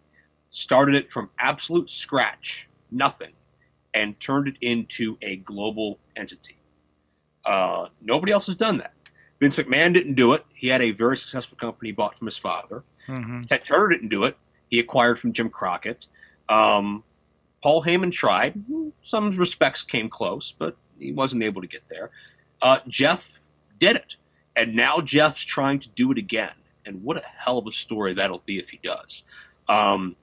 started 0.51 0.95
it 0.95 1.11
from 1.11 1.31
absolute 1.39 1.89
scratch, 1.89 2.69
nothing, 2.91 3.33
and 3.95 4.19
turned 4.21 4.49
it 4.49 4.57
into 4.61 5.17
a 5.23 5.37
global 5.37 5.99
entity. 6.15 6.57
Uh, 7.45 7.89
nobody 8.01 8.33
else 8.33 8.47
has 8.47 8.55
done 8.55 8.79
that. 8.79 8.93
Vince 9.41 9.57
McMahon 9.57 9.93
didn't 9.93 10.15
do 10.15 10.35
it. 10.35 10.45
He 10.55 10.69
had 10.69 10.83
a 10.83 10.93
very 10.93 11.17
successful 11.17 11.57
company 11.57 11.91
bought 11.91 12.19
from 12.19 12.27
his 12.27 12.39
father. 12.39 12.85
Mm-hmm. 13.09 13.43
Ted 13.43 13.65
Turner 13.65 13.89
didn't 13.89 14.11
do 14.11 14.25
it. 14.25 14.37
He 14.71 14.79
acquired 14.79 15.19
from 15.19 15.33
Jim 15.33 15.51
Crockett. 15.51 16.07
Um, 16.49 17.03
Paul 17.63 17.83
Heyman 17.83 18.13
tried. 18.13 18.63
Some 19.03 19.37
respects 19.37 19.83
came 19.83 20.09
close, 20.11 20.55
but 20.57 20.77
he 20.99 21.13
wasn't 21.13 21.43
able 21.43 21.63
to 21.63 21.69
get 21.69 21.83
there. 21.89 22.11
Uh, 22.61 22.79
Jeff 22.89 23.39
did 23.79 23.97
it. 23.97 24.17
And 24.55 24.77
now 24.77 25.01
Jeff's 25.01 25.43
trying 25.43 25.81
to 25.81 25.89
do 25.89 26.13
it 26.13 26.19
again. 26.19 26.53
And 26.85 27.03
what 27.03 27.17
a 27.17 27.23
hell 27.27 27.59
of 27.59 27.67
a 27.67 27.73
story 27.73 28.15
that'll 28.15 28.43
be 28.45 28.59
if 28.59 28.69
he 28.69 28.79
does. 28.83 29.25
Um, 29.69 30.17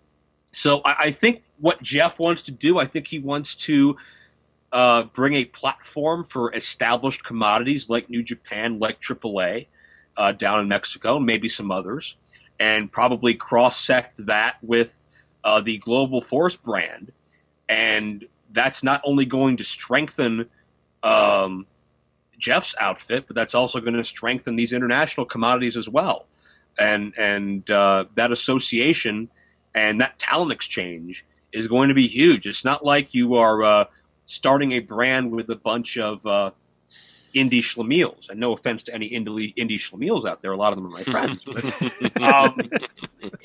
so 0.52 0.82
I, 0.86 0.96
I 1.00 1.12
think 1.12 1.44
what 1.60 1.82
Jeff 1.82 2.20
wants 2.20 2.44
to 2.44 2.52
do, 2.52 2.78
I 2.78 2.86
think 2.86 3.08
he 3.08 3.20
wants 3.20 3.56
to 3.56 3.98
uh, 4.72 5.04
bring 5.04 5.34
a 5.34 5.46
platform 5.46 6.24
for 6.24 6.54
established 6.54 7.24
commodities 7.24 7.90
like 7.90 8.10
New 8.10 8.22
Japan, 8.22 8.80
like 8.80 9.00
AAA 9.00 9.68
uh, 10.18 10.32
down 10.34 10.60
in 10.60 10.68
Mexico, 10.68 11.20
maybe 11.20 11.50
some 11.50 11.72
others, 11.72 12.16
and 12.60 12.92
probably 12.92 13.34
cross 13.34 13.80
sect 13.80 14.26
that 14.26 14.58
with 14.62 14.94
uh, 15.44 15.62
the 15.62 15.78
Global 15.78 16.22
Force 16.22 16.56
brand. 16.56 17.12
And 17.70 18.26
that's 18.52 18.84
not 18.84 19.02
only 19.06 19.26
going 19.26 19.58
to 19.58 19.64
strengthen 19.64 20.50
um, 21.04 21.68
Jeff's 22.38 22.76
outfit, 22.80 23.26
but 23.28 23.36
that's 23.36 23.54
also 23.54 23.80
going 23.80 23.94
to 23.94 24.04
strengthen 24.04 24.56
these 24.56 24.74
international 24.74 25.26
commodities 25.26 25.78
as 25.78 25.88
well. 25.88 26.26
And 26.80 27.14
and 27.18 27.70
uh, 27.70 28.06
that 28.16 28.32
association 28.32 29.30
and 29.76 30.02
that 30.02 30.18
talent 30.18 30.52
exchange 30.52 31.26
is 31.52 31.68
going 31.68 31.90
to 31.90 31.96
be 31.96 32.08
huge. 32.08 32.48
It's 32.48 32.66
not 32.66 32.84
like 32.84 33.14
you 33.14 33.36
are 33.36 33.64
uh, 33.64 33.86
starting 34.26 34.74
a 34.74 34.80
brand 34.80 35.32
with 35.32 35.50
a 35.50 35.56
bunch 35.56 35.98
of 35.98 36.26
uh, 36.26 36.52
indie 37.36 37.60
schlemiels. 37.60 38.30
And 38.30 38.40
no 38.40 38.54
offense 38.54 38.84
to 38.84 38.94
any 38.94 39.10
indie 39.10 39.54
indie 39.56 39.80
schlemiels 39.80 40.26
out 40.26 40.42
there, 40.42 40.52
a 40.52 40.58
lot 40.58 40.74
of 40.74 40.78
them 40.78 40.88
are 40.88 40.90
my 40.90 41.04
friends. 41.04 41.46
But 41.46 42.22
um, 42.22 42.58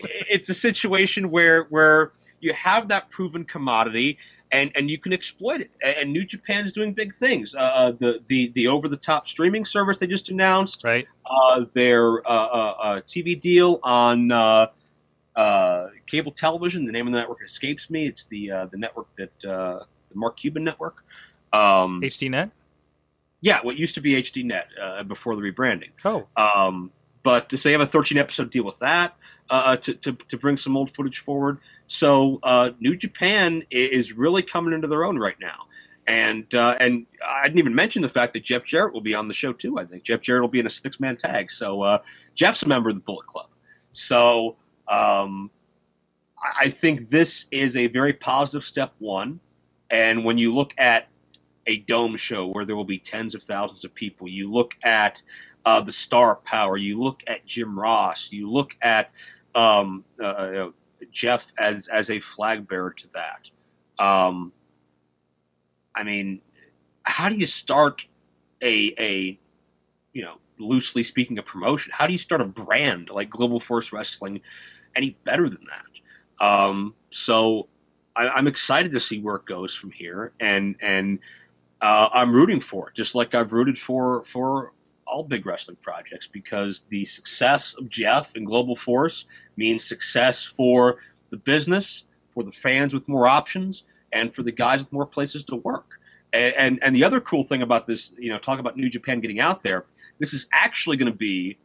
it's 0.07 0.49
a 0.49 0.55
situation 0.55 1.31
where 1.31 1.64
where 1.64 2.12
you 2.45 2.53
have 2.53 2.89
that 2.89 3.09
proven 3.11 3.45
commodity 3.45 4.19
and, 4.53 4.71
and 4.77 4.89
you 4.91 4.99
can 4.99 5.13
exploit 5.13 5.61
it. 5.61 5.71
And 5.83 6.13
New 6.13 6.25
Japan's 6.25 6.73
doing 6.73 6.93
big 6.93 7.15
things. 7.15 7.55
Uh, 7.57 7.93
the 7.99 8.21
the 8.29 8.49
the 8.55 8.69
over 8.69 8.89
the 8.89 8.97
top 8.97 9.27
streaming 9.27 9.65
service 9.65 9.99
they 9.99 10.07
just 10.07 10.29
announced, 10.31 10.85
Right. 10.85 11.07
uh, 11.27 11.65
their 11.75 12.27
uh, 12.29 12.31
uh, 12.31 12.75
uh, 12.81 13.01
TV 13.03 13.41
deal 13.41 13.81
on 13.83 14.31
uh, 14.31 14.67
uh, 15.35 15.87
cable 16.07 16.31
television. 16.33 16.85
The 16.85 16.93
name 16.93 17.07
of 17.09 17.13
the 17.13 17.19
network 17.19 17.43
escapes 17.43 17.91
me. 17.91 18.07
It's 18.07 18.27
the 18.27 18.51
uh, 18.51 18.67
the 18.67 18.77
network 18.79 19.09
that 19.17 19.45
uh, 19.45 19.81
the 20.11 20.15
Mark 20.15 20.37
Cuban 20.37 20.63
network. 20.63 21.03
Um, 21.53 22.01
HDNet. 22.03 22.51
yeah, 23.41 23.61
what 23.63 23.77
used 23.77 23.95
to 23.97 24.01
be 24.01 24.13
HDNet 24.23 24.65
uh, 24.81 25.03
before 25.05 25.35
the 25.37 25.43
rebranding. 25.43 25.91
Oh. 26.05 26.27
Um, 26.37 26.91
but 27.23 27.49
to 27.49 27.57
say 27.59 27.73
have 27.73 27.81
a 27.81 27.87
13 27.87 28.19
episode 28.19 28.51
deal 28.51 28.65
with 28.65 28.79
that 28.81 29.17
uh, 29.51 29.77
to, 29.77 29.95
to, 29.95 30.13
to 30.13 30.37
bring 30.37 30.57
some 30.57 30.77
old 30.77 30.91
footage 30.91 31.21
forward. 31.21 31.59
So 31.87 32.39
uh, 32.43 32.70
New 32.80 32.97
Japan 32.97 33.62
is 33.70 34.12
really 34.12 34.43
coming 34.43 34.72
into 34.72 34.89
their 34.89 35.05
own 35.05 35.18
right 35.18 35.37
now. 35.41 35.66
And 36.07 36.53
uh, 36.55 36.76
and 36.80 37.07
I 37.26 37.45
didn't 37.45 37.59
even 37.59 37.74
mention 37.74 38.03
the 38.03 38.09
fact 38.09 38.35
that 38.35 38.45
Jeff 38.45 38.64
Jarrett 38.64 38.93
will 38.93 39.01
be 39.01 39.14
on 39.14 39.26
the 39.26 39.35
show 39.35 39.53
too. 39.53 39.78
I 39.78 39.87
think 39.87 40.03
Jeff 40.03 40.20
Jarrett 40.20 40.43
will 40.43 40.49
be 40.49 40.61
in 40.61 40.66
a 40.66 40.70
six 40.70 41.01
man 41.01 41.16
tag. 41.16 41.51
So 41.51 41.82
uh, 41.82 41.99
Jeff's 42.35 42.62
a 42.62 42.68
member 42.68 42.91
of 42.91 42.95
the 42.95 43.01
Bullet 43.01 43.26
Club. 43.26 43.49
So 43.91 44.57
um, 44.87 45.51
I 46.59 46.68
think 46.68 47.11
this 47.11 47.47
is 47.51 47.76
a 47.76 47.87
very 47.87 48.12
positive 48.12 48.64
step 48.64 48.93
one. 48.99 49.41
And 49.91 50.24
when 50.24 50.37
you 50.37 50.55
look 50.55 50.74
at 50.76 51.09
a 51.66 51.78
dome 51.78 52.16
show 52.16 52.49
where 52.49 52.66
there 52.66 52.76
will 52.76 52.85
be 52.85 52.99
tens 52.99 53.35
of 53.35 53.43
thousands 53.43 53.85
of 53.85 53.95
people, 53.95 54.28
you 54.28 54.53
look 54.53 54.74
at 54.85 55.22
uh, 55.64 55.80
the 55.80 55.93
star 55.93 56.37
power. 56.37 56.76
You 56.76 57.01
look 57.01 57.22
at 57.26 57.47
Jim 57.47 57.78
Ross. 57.78 58.30
You 58.32 58.51
look 58.51 58.76
at 58.82 59.11
um, 59.55 60.05
uh, 60.22 60.51
know, 60.53 60.74
Jeff 61.11 61.53
as 61.59 61.89
as 61.89 62.11
a 62.11 62.21
flag 62.21 62.69
bearer 62.69 62.93
to 62.93 63.09
that. 63.13 63.51
Um, 63.99 64.53
I 65.95 66.03
mean, 66.03 66.41
how 67.05 67.29
do 67.29 67.37
you 67.37 67.47
start 67.47 68.05
a 68.63 68.95
a 68.99 69.39
you 70.13 70.23
know 70.23 70.39
loosely 70.59 71.03
speaking 71.03 71.39
a 71.39 71.43
promotion? 71.43 71.93
How 71.95 72.07
do 72.07 72.13
you 72.13 72.19
start 72.19 72.41
a 72.41 72.47
brand 72.47 73.11
like 73.11 73.31
Global 73.31 73.61
Force 73.61 73.93
Wrestling 73.93 74.41
any 74.97 75.17
better 75.25 75.49
than 75.49 75.67
that? 75.69 76.45
Um, 76.45 76.95
so 77.11 77.69
I, 78.17 78.29
I'm 78.29 78.47
excited 78.47 78.93
to 78.93 79.01
see 79.01 79.21
where 79.21 79.37
it 79.37 79.47
goes 79.47 79.75
from 79.75 79.91
here, 79.91 80.33
and 80.41 80.77
and 80.81 81.19
uh, 81.81 82.09
I'm 82.13 82.35
rooting 82.35 82.61
for 82.61 82.89
it, 82.89 82.95
just 82.95 83.15
like 83.15 83.35
I've 83.35 83.53
rooted 83.53 83.79
for 83.79 84.25
for 84.25 84.73
all 85.07 85.25
big 85.25 85.47
wrestling 85.47 85.77
projects 85.81 86.27
because 86.27 86.85
the 86.89 87.05
success 87.05 87.75
of 87.75 87.89
Jeff 87.89 88.35
and 88.35 88.47
Global 88.47 88.77
Force 88.77 89.27
means 89.57 89.85
success 89.85 90.45
for 90.45 90.99
the 91.31 91.37
business, 91.37 92.05
for 92.31 92.43
the 92.43 92.53
fans 92.53 92.93
with 92.95 93.07
more 93.09 93.27
options, 93.27 93.85
and 94.13 94.35
for 94.35 94.43
the 94.43 94.53
guys 94.53 94.81
with 94.81 94.93
more 94.93 95.07
places 95.07 95.45
to 95.47 95.57
work. 95.57 95.99
And 96.33 96.55
and, 96.55 96.79
and 96.83 96.97
the 96.97 97.05
other 97.05 97.21
cool 97.21 97.45
thing 97.45 97.63
about 97.63 97.87
this, 97.87 98.13
you 98.19 98.31
know, 98.31 98.39
talk 98.39 98.59
about 98.59 98.77
New 98.77 98.89
Japan 98.89 99.21
getting 99.21 99.41
out 99.41 99.63
there, 99.63 99.87
this 100.19 100.35
is 100.35 100.47
actually 100.53 100.97
going 100.97 101.11
to 101.11 101.19
be 101.19 101.59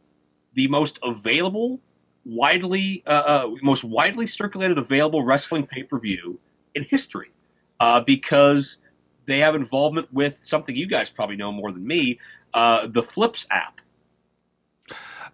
the 0.54 0.68
most 0.68 0.98
available, 1.02 1.80
widely, 2.24 3.02
uh, 3.06 3.10
uh, 3.10 3.50
most 3.62 3.84
widely 3.84 4.26
circulated 4.26 4.78
available 4.78 5.24
wrestling 5.24 5.66
pay 5.66 5.82
per 5.82 5.98
view 5.98 6.38
in 6.74 6.84
history, 6.84 7.30
uh, 7.78 8.00
because 8.00 8.78
they 9.26 9.38
have 9.38 9.54
involvement 9.54 10.12
with 10.12 10.44
something 10.44 10.74
you 10.74 10.86
guys 10.86 11.10
probably 11.10 11.36
know 11.36 11.52
more 11.52 11.70
than 11.70 11.86
me, 11.86 12.18
uh, 12.54 12.86
the 12.86 13.02
Flips 13.02 13.46
app. 13.50 13.80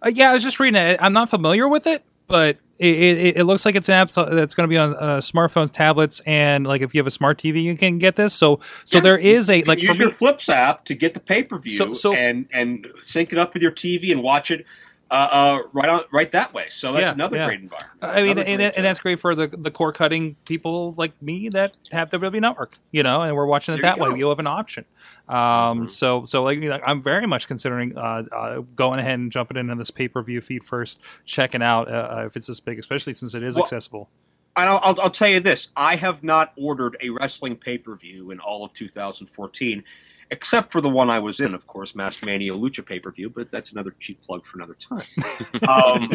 Uh, 0.01 0.09
yeah, 0.13 0.31
I 0.31 0.33
was 0.33 0.43
just 0.43 0.59
reading 0.59 0.79
it. 0.81 0.99
I'm 1.01 1.13
not 1.13 1.29
familiar 1.29 1.67
with 1.67 1.87
it, 1.87 2.03
but 2.27 2.57
it, 2.77 2.87
it, 2.95 3.37
it 3.37 3.43
looks 3.45 3.65
like 3.65 3.75
it's 3.75 3.89
an 3.89 3.95
app 3.95 4.11
that's 4.11 4.53
going 4.53 4.65
to 4.65 4.67
be 4.67 4.77
on 4.77 4.93
uh, 4.95 5.17
smartphones, 5.17 5.71
tablets, 5.71 6.19
and 6.27 6.67
like 6.67 6.81
if 6.81 6.93
you 6.93 6.99
have 6.99 7.07
a 7.07 7.11
smart 7.11 7.39
TV, 7.39 7.63
you 7.63 7.75
can 7.75 7.97
get 7.97 8.15
this. 8.15 8.33
So, 8.35 8.59
so 8.83 8.97
Yeah, 8.99 9.03
there 9.03 9.17
is 9.17 9.49
a 9.49 9.63
like 9.63 9.79
use 9.81 9.97
your 9.99 10.11
Flips 10.11 10.49
app 10.49 10.85
to 10.85 10.93
get 10.93 11.15
the 11.15 11.19
pay 11.19 11.41
per 11.43 11.57
view 11.57 11.77
So- 11.77 11.93
so- 11.93 12.13
and 12.13 12.47
and 12.51 12.87
sync 13.01 13.31
it 13.33 13.39
up 13.39 13.53
with 13.55 13.63
your 13.63 13.71
TV 13.71 14.11
and 14.11 14.21
watch 14.21 14.51
it 14.51 14.65
uh, 15.09 15.27
uh, 15.31 15.59
right 15.73 15.87
on 15.89 16.01
right 16.11 16.31
that 16.31 16.53
way. 16.53 16.65
So 16.69 16.91
that's 16.91 17.03
Yeah, 17.03 17.13
another 17.13 17.37
yeah. 17.37 17.45
great 17.45 17.61
environment. 17.61 17.99
I 18.01 18.23
mean, 18.23 18.37
and, 18.39 18.61
and 18.61 18.85
that's 18.85 18.99
great 18.99 19.19
for 19.19 19.35
the 19.35 19.47
the 19.47 19.71
core 19.71 19.93
cutting 19.93 20.35
people 20.45 20.93
like 20.97 21.19
me 21.21 21.49
that 21.49 21.77
have 21.91 22.09
the 22.09 22.17
WWE 22.17 22.41
network, 22.41 22.77
you 22.91 23.03
know, 23.03 23.21
and 23.21 23.35
we're 23.35 23.45
watching 23.45 23.73
it 23.75 23.81
There 23.81 23.91
that 23.91 23.97
you 23.97 24.03
way. 24.03 24.09
go. 24.09 24.15
You 24.15 24.29
have 24.29 24.39
an 24.39 24.47
option. 24.47 24.85
Um, 25.29 25.87
so 25.87 26.25
so 26.25 26.43
like 26.43 26.59
you 26.59 26.69
know, 26.69 26.79
I'm 26.85 27.01
very 27.01 27.25
much 27.25 27.47
considering 27.47 27.97
uh, 27.97 28.23
uh, 28.31 28.59
going 28.75 28.99
ahead 28.99 29.19
and 29.19 29.31
jumping 29.31 29.57
into 29.57 29.75
this 29.75 29.91
pay 29.91 30.07
per 30.07 30.21
view 30.21 30.41
feed 30.41 30.63
first, 30.63 31.01
checking 31.25 31.61
out 31.61 31.89
uh, 31.89 32.23
if 32.25 32.35
it's 32.35 32.47
this 32.47 32.59
big, 32.59 32.79
especially 32.79 33.13
since 33.13 33.33
it 33.35 33.43
is 33.43 33.55
Well, 33.55 33.63
accessible. 33.65 34.09
And 34.55 34.67
I'll, 34.69 34.79
I'll, 34.83 35.01
I'll 35.01 35.09
tell 35.11 35.27
you 35.29 35.39
this: 35.39 35.69
I 35.75 35.95
have 35.95 36.23
not 36.23 36.51
ordered 36.57 36.97
a 37.01 37.09
wrestling 37.11 37.55
pay 37.55 37.77
per 37.77 37.95
view 37.95 38.31
in 38.31 38.39
all 38.39 38.65
of 38.65 38.73
2014, 38.73 39.83
except 40.31 40.71
for 40.71 40.81
the 40.81 40.89
one 40.89 41.09
I 41.09 41.19
was 41.19 41.39
in, 41.39 41.53
of 41.53 41.67
course, 41.67 41.95
Mask 41.95 42.23
Mania 42.23 42.53
Lucha 42.53 42.85
pay 42.85 42.99
per 42.99 43.11
view. 43.11 43.29
But 43.29 43.51
that's 43.51 43.71
another 43.71 43.95
cheap 43.99 44.21
plug 44.21 44.45
for 44.45 44.57
another 44.57 44.75
time. 44.75 45.05
um, 45.69 46.11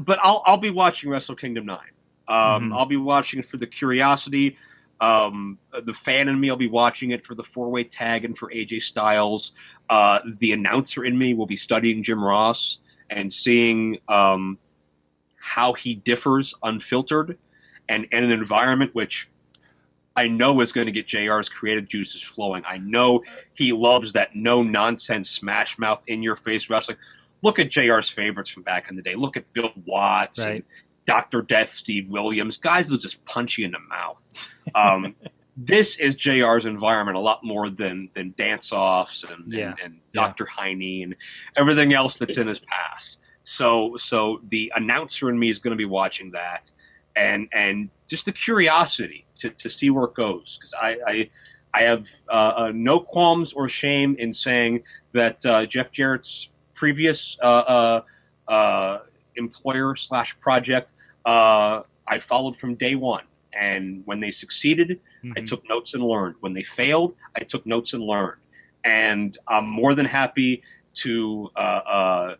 but 0.00 0.18
I'll 0.22 0.42
I'll 0.46 0.58
be 0.58 0.70
watching 0.70 1.10
Wrestle 1.10 1.36
Kingdom 1.36 1.66
nine. 1.66 1.78
Um, 2.28 2.70
Mhm. 2.70 2.76
I'll 2.76 2.86
be 2.86 2.96
watching 2.96 3.40
it 3.40 3.46
for 3.46 3.56
the 3.56 3.66
curiosity. 3.66 4.56
Um, 5.00 5.58
the 5.84 5.94
fan 5.94 6.28
in 6.28 6.38
me 6.38 6.50
will 6.50 6.58
be 6.58 6.68
watching 6.68 7.10
it 7.12 7.24
for 7.24 7.34
the 7.34 7.42
four 7.42 7.70
way 7.70 7.84
tag 7.84 8.24
and 8.24 8.36
for 8.36 8.50
AJ 8.50 8.82
Styles. 8.82 9.52
Uh, 9.88 10.20
the 10.38 10.52
announcer 10.52 11.04
in 11.04 11.16
me 11.16 11.32
will 11.34 11.46
be 11.46 11.56
studying 11.56 12.02
Jim 12.02 12.22
Ross 12.22 12.80
and 13.08 13.32
seeing 13.32 13.98
um, 14.08 14.58
how 15.36 15.72
he 15.72 15.94
differs 15.94 16.54
unfiltered 16.62 17.38
and 17.88 18.04
in 18.12 18.24
an 18.24 18.30
environment 18.30 18.94
which 18.94 19.28
I 20.20 20.28
know 20.28 20.60
is 20.60 20.72
going 20.72 20.86
to 20.86 20.92
get 20.92 21.06
JR's 21.06 21.48
creative 21.48 21.88
juices 21.88 22.22
flowing. 22.22 22.62
I 22.66 22.78
know 22.78 23.22
he 23.54 23.72
loves 23.72 24.12
that 24.12 24.36
no 24.36 24.62
nonsense 24.62 25.30
smash 25.30 25.78
mouth 25.78 26.02
in 26.06 26.22
your 26.22 26.36
face 26.36 26.68
wrestling. 26.68 26.98
Look 27.42 27.58
at 27.58 27.70
JR's 27.70 28.10
favorites 28.10 28.50
from 28.50 28.62
back 28.64 28.90
in 28.90 28.96
the 28.96 29.02
day. 29.02 29.14
Look 29.14 29.36
at 29.36 29.50
Bill 29.54 29.72
Watts 29.86 30.40
Right. 30.40 30.56
and 30.56 30.64
Dr. 31.06 31.40
Death, 31.42 31.70
Steve 31.72 32.10
Williams, 32.10 32.58
guys 32.58 32.88
that 32.88 33.00
just 33.00 33.24
punch 33.24 33.56
you 33.56 33.64
in 33.64 33.70
the 33.72 33.78
mouth. 33.80 34.22
Um, 34.74 35.14
this 35.56 35.98
is 35.98 36.14
JR's 36.16 36.66
environment 36.66 37.16
a 37.16 37.20
lot 37.20 37.42
more 37.42 37.70
than 37.70 38.10
than 38.12 38.34
dance 38.36 38.72
offs 38.72 39.24
and, 39.24 39.44
Yeah. 39.46 39.70
and, 39.70 39.78
and 39.82 39.94
Yeah. 40.12 40.20
Dr. 40.22 40.44
Heine 40.44 41.02
and 41.04 41.16
everything 41.56 41.94
else 41.94 42.16
that's 42.16 42.36
in 42.36 42.46
his 42.46 42.60
past. 42.60 43.18
So 43.42 43.96
so 43.96 44.40
the 44.48 44.70
announcer 44.76 45.30
in 45.30 45.38
me 45.38 45.48
is 45.48 45.58
going 45.58 45.72
to 45.72 45.78
be 45.78 45.86
watching 45.86 46.30
that 46.32 46.70
and 47.16 47.48
and 47.52 47.88
just 48.06 48.26
the 48.26 48.32
curiosity 48.32 49.24
to, 49.40 49.50
to 49.50 49.68
see 49.68 49.90
where 49.90 50.04
it 50.04 50.14
goes 50.14 50.58
because 50.58 50.74
I, 50.74 50.98
I 51.06 51.26
I 51.72 51.82
have 51.82 52.08
uh, 52.28 52.52
uh, 52.56 52.72
no 52.74 53.00
qualms 53.00 53.52
or 53.52 53.68
shame 53.68 54.16
in 54.18 54.32
saying 54.32 54.82
that 55.12 55.44
uh, 55.46 55.66
Jeff 55.66 55.92
Jarrett's 55.92 56.48
previous 56.74 57.36
uh, 57.40 57.46
uh, 57.46 58.50
uh, 58.50 58.98
employer 59.36 59.94
slash 59.96 60.38
project 60.40 60.90
uh, 61.24 61.82
I 62.08 62.18
followed 62.18 62.56
from 62.56 62.74
day 62.74 62.94
one, 62.96 63.24
and 63.52 64.02
when 64.04 64.20
they 64.20 64.30
succeeded, 64.32 65.00
I 65.24 65.40
Mhm. 65.40 65.46
took 65.46 65.68
notes 65.68 65.94
and 65.94 66.02
learned. 66.02 66.36
When 66.40 66.54
they 66.54 66.62
failed, 66.64 67.14
I 67.36 67.40
took 67.44 67.66
notes 67.66 67.92
and 67.92 68.02
learned. 68.02 68.40
And 68.84 69.36
I'm 69.46 69.68
more 69.68 69.94
than 69.94 70.06
happy 70.06 70.62
to, 71.02 71.50
uh, 71.54 71.82
uh, 71.86 72.34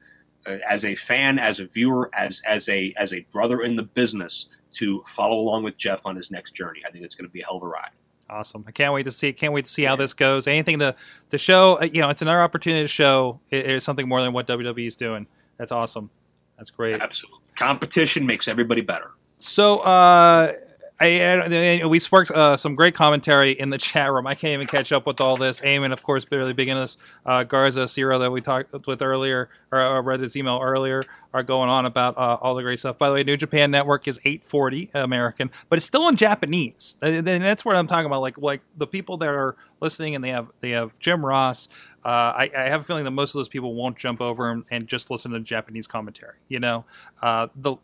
as 0.69 0.85
a 0.85 0.95
fan, 0.95 1.39
as 1.39 1.61
a 1.61 1.67
viewer, 1.67 2.11
as 2.15 2.41
as 2.47 2.69
a 2.69 2.93
as 2.97 3.13
a 3.13 3.21
brother 3.31 3.61
in 3.61 3.77
the 3.77 3.83
business, 3.83 4.49
to 4.73 5.03
follow 5.07 5.39
along 5.39 5.63
with 5.63 5.77
Jeff 5.77 6.03
on 6.05 6.17
his 6.17 6.31
next 6.31 6.53
journey. 6.53 6.81
I 6.87 6.91
think 6.91 7.05
it's 7.05 7.15
going 7.15 7.29
to 7.29 7.33
be 7.33 7.41
a 7.41 7.45
hell 7.45 7.57
of 7.57 7.63
a 7.63 7.67
ride. 7.67 7.91
Awesome! 8.29 8.65
I 8.69 8.71
can't 8.71 8.93
wait 8.93 9.03
to 9.05 9.11
see. 9.11 9.33
Can't 9.33 9.53
wait 9.53 9.65
to 9.65 9.71
see 9.71 9.83
how 9.83 9.97
this 9.97 10.15
goes. 10.15 10.47
Anything 10.47 10.79
the 10.79 10.95
the 11.31 11.39
show, 11.39 11.79
uh, 11.81 11.85
you 11.85 12.01
know, 12.01 12.11
it's 12.11 12.23
another 12.23 12.43
opportunity 12.43 12.85
to 12.85 12.89
show 12.89 13.41
it, 13.51 13.67
it's 13.67 13.85
something 13.85 14.09
more 14.09 14.23
than 14.23 14.33
what 14.33 14.47
WWE 14.47 14.87
is 14.87 14.95
doing. 14.95 15.27
That's 15.57 15.73
awesome. 15.73 16.11
That's 16.57 16.71
great. 16.71 17.01
Absolutely, 17.01 17.41
competition 17.57 18.25
makes 18.25 18.47
everybody 18.47 18.83
better. 18.83 19.11
So, 19.41 19.79
uh, 19.79 20.53
I, 21.01 21.81
I, 21.83 21.87
we 21.87 21.99
sparked 21.99 22.31
uh, 22.31 22.59
some 22.59 22.75
great 22.75 22.95
commentary 22.95 23.53
in 23.53 23.71
the 23.71 23.79
chat 23.79 24.13
room. 24.13 24.27
I 24.27 24.35
can't 24.35 24.53
even 24.53 24.67
catch 24.67 24.93
up 24.93 25.07
with 25.07 25.21
all 25.21 25.37
this. 25.39 25.61
Eamon, 25.63 25.93
of 25.93 26.03
course, 26.03 26.27
barely 26.27 26.51
into 26.51 26.81
this. 26.81 26.99
Uh, 27.25 27.43
Garza, 27.43 27.89
Ciro 27.89 28.19
that 28.19 28.31
we 28.31 28.43
talked 28.43 28.87
with 28.87 29.03
earlier, 29.03 29.49
or 29.73 29.81
uh, 29.81 30.03
read 30.03 30.21
his 30.21 30.37
email 30.37 30.61
earlier, 30.63 31.03
are 31.33 31.43
going 31.43 31.71
on 31.71 31.87
about 31.87 32.19
uh, 32.19 32.37
all 32.43 32.55
the 32.55 32.63
great 32.63 32.79
stuff. 32.79 32.99
By 32.99 33.09
the 33.09 33.15
way, 33.15 33.23
New 33.23 33.39
Japan 33.39 33.71
Network 33.71 34.07
is 34.09 34.19
840 34.25 34.91
American, 34.95 35.51
but 35.71 35.79
it's 35.79 35.87
still 35.87 36.07
in 36.09 36.17
Japanese. 36.17 36.97
And 37.01 37.27
and 37.27 37.43
that's 37.45 37.65
what 37.65 37.77
I'm 37.77 37.87
talking 37.87 38.07
about. 38.07 38.21
Like, 38.21 38.37
like 38.37 38.61
the 38.77 38.87
people 38.87 39.17
that 39.19 39.29
are 39.29 39.57
listening 39.81 40.15
and 40.15 40.23
they 40.23 40.31
have 40.31 40.51
they 40.61 40.71
have 40.71 40.99
Jim 40.99 41.25
Ross. 41.25 41.69
Uh, 42.05 42.09
I, 42.09 42.51
I 42.57 42.63
have 42.63 42.81
a 42.81 42.85
feeling 42.85 43.05
that 43.05 43.11
most 43.11 43.35
of 43.35 43.39
those 43.39 43.49
people 43.49 43.75
won't 43.75 43.97
jump 43.97 44.23
over 44.23 44.51
and, 44.51 44.65
and 44.71 44.87
just 44.87 45.11
listen 45.11 45.33
to 45.33 45.41
Japanese 45.41 45.87
commentary. 45.87 46.37
You 46.49 46.59
know, 46.61 46.85
uh, 47.23 47.49
the 47.55 47.77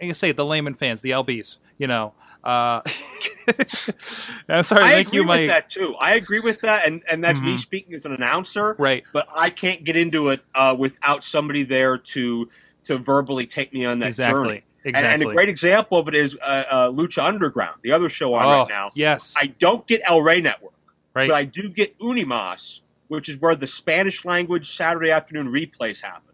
I 0.00 0.12
say 0.12 0.32
the 0.32 0.44
layman 0.44 0.74
fans, 0.74 1.00
the 1.02 1.10
LBs. 1.10 1.58
You 1.78 1.86
know, 1.86 2.14
uh, 2.44 2.80
I'm 4.48 4.64
sorry 4.64 4.84
I 4.84 4.92
agree 4.98 5.20
you 5.20 5.26
with 5.26 5.48
that 5.48 5.70
too. 5.70 5.94
I 5.96 6.14
agree 6.14 6.40
with 6.40 6.60
that, 6.62 6.86
and 6.86 7.02
and 7.08 7.22
that's 7.22 7.40
me 7.40 7.54
Mhm. 7.54 7.58
speaking 7.58 7.94
as 7.94 8.04
an 8.04 8.12
announcer. 8.12 8.76
right. 8.78 9.04
But 9.12 9.28
I 9.34 9.50
can't 9.50 9.84
get 9.84 9.96
into 9.96 10.28
it 10.30 10.40
uh, 10.54 10.74
without 10.78 11.24
somebody 11.24 11.62
there 11.62 11.98
to 11.98 12.48
to 12.84 12.98
verbally 12.98 13.46
take 13.46 13.72
me 13.72 13.84
on 13.84 13.98
that 14.00 14.06
Exactly. 14.08 14.42
journey. 14.42 14.64
And, 14.84 14.96
Exactly. 14.96 15.12
and 15.12 15.22
a 15.30 15.34
great 15.34 15.48
example 15.48 15.98
of 15.98 16.08
it 16.08 16.16
is 16.16 16.36
uh, 16.42 16.64
uh, 16.68 16.90
Lucha 16.90 17.24
Underground, 17.24 17.76
the 17.82 17.92
other 17.92 18.08
show 18.08 18.34
on 18.34 18.44
oh, 18.44 18.50
right 18.50 18.68
now. 18.68 18.90
yes. 18.96 19.36
I 19.40 19.46
don't 19.60 19.86
get 19.86 20.02
El 20.04 20.22
Rey 20.22 20.40
Network, 20.40 20.72
right. 21.14 21.28
but 21.28 21.36
I 21.36 21.44
do 21.44 21.68
get 21.68 21.96
Unimas, 22.00 22.80
which 23.06 23.28
is 23.28 23.38
where 23.38 23.54
the 23.54 23.68
Spanish 23.68 24.24
language 24.24 24.74
Saturday 24.76 25.12
afternoon 25.12 25.52
replays 25.52 26.00
happen. 26.00 26.31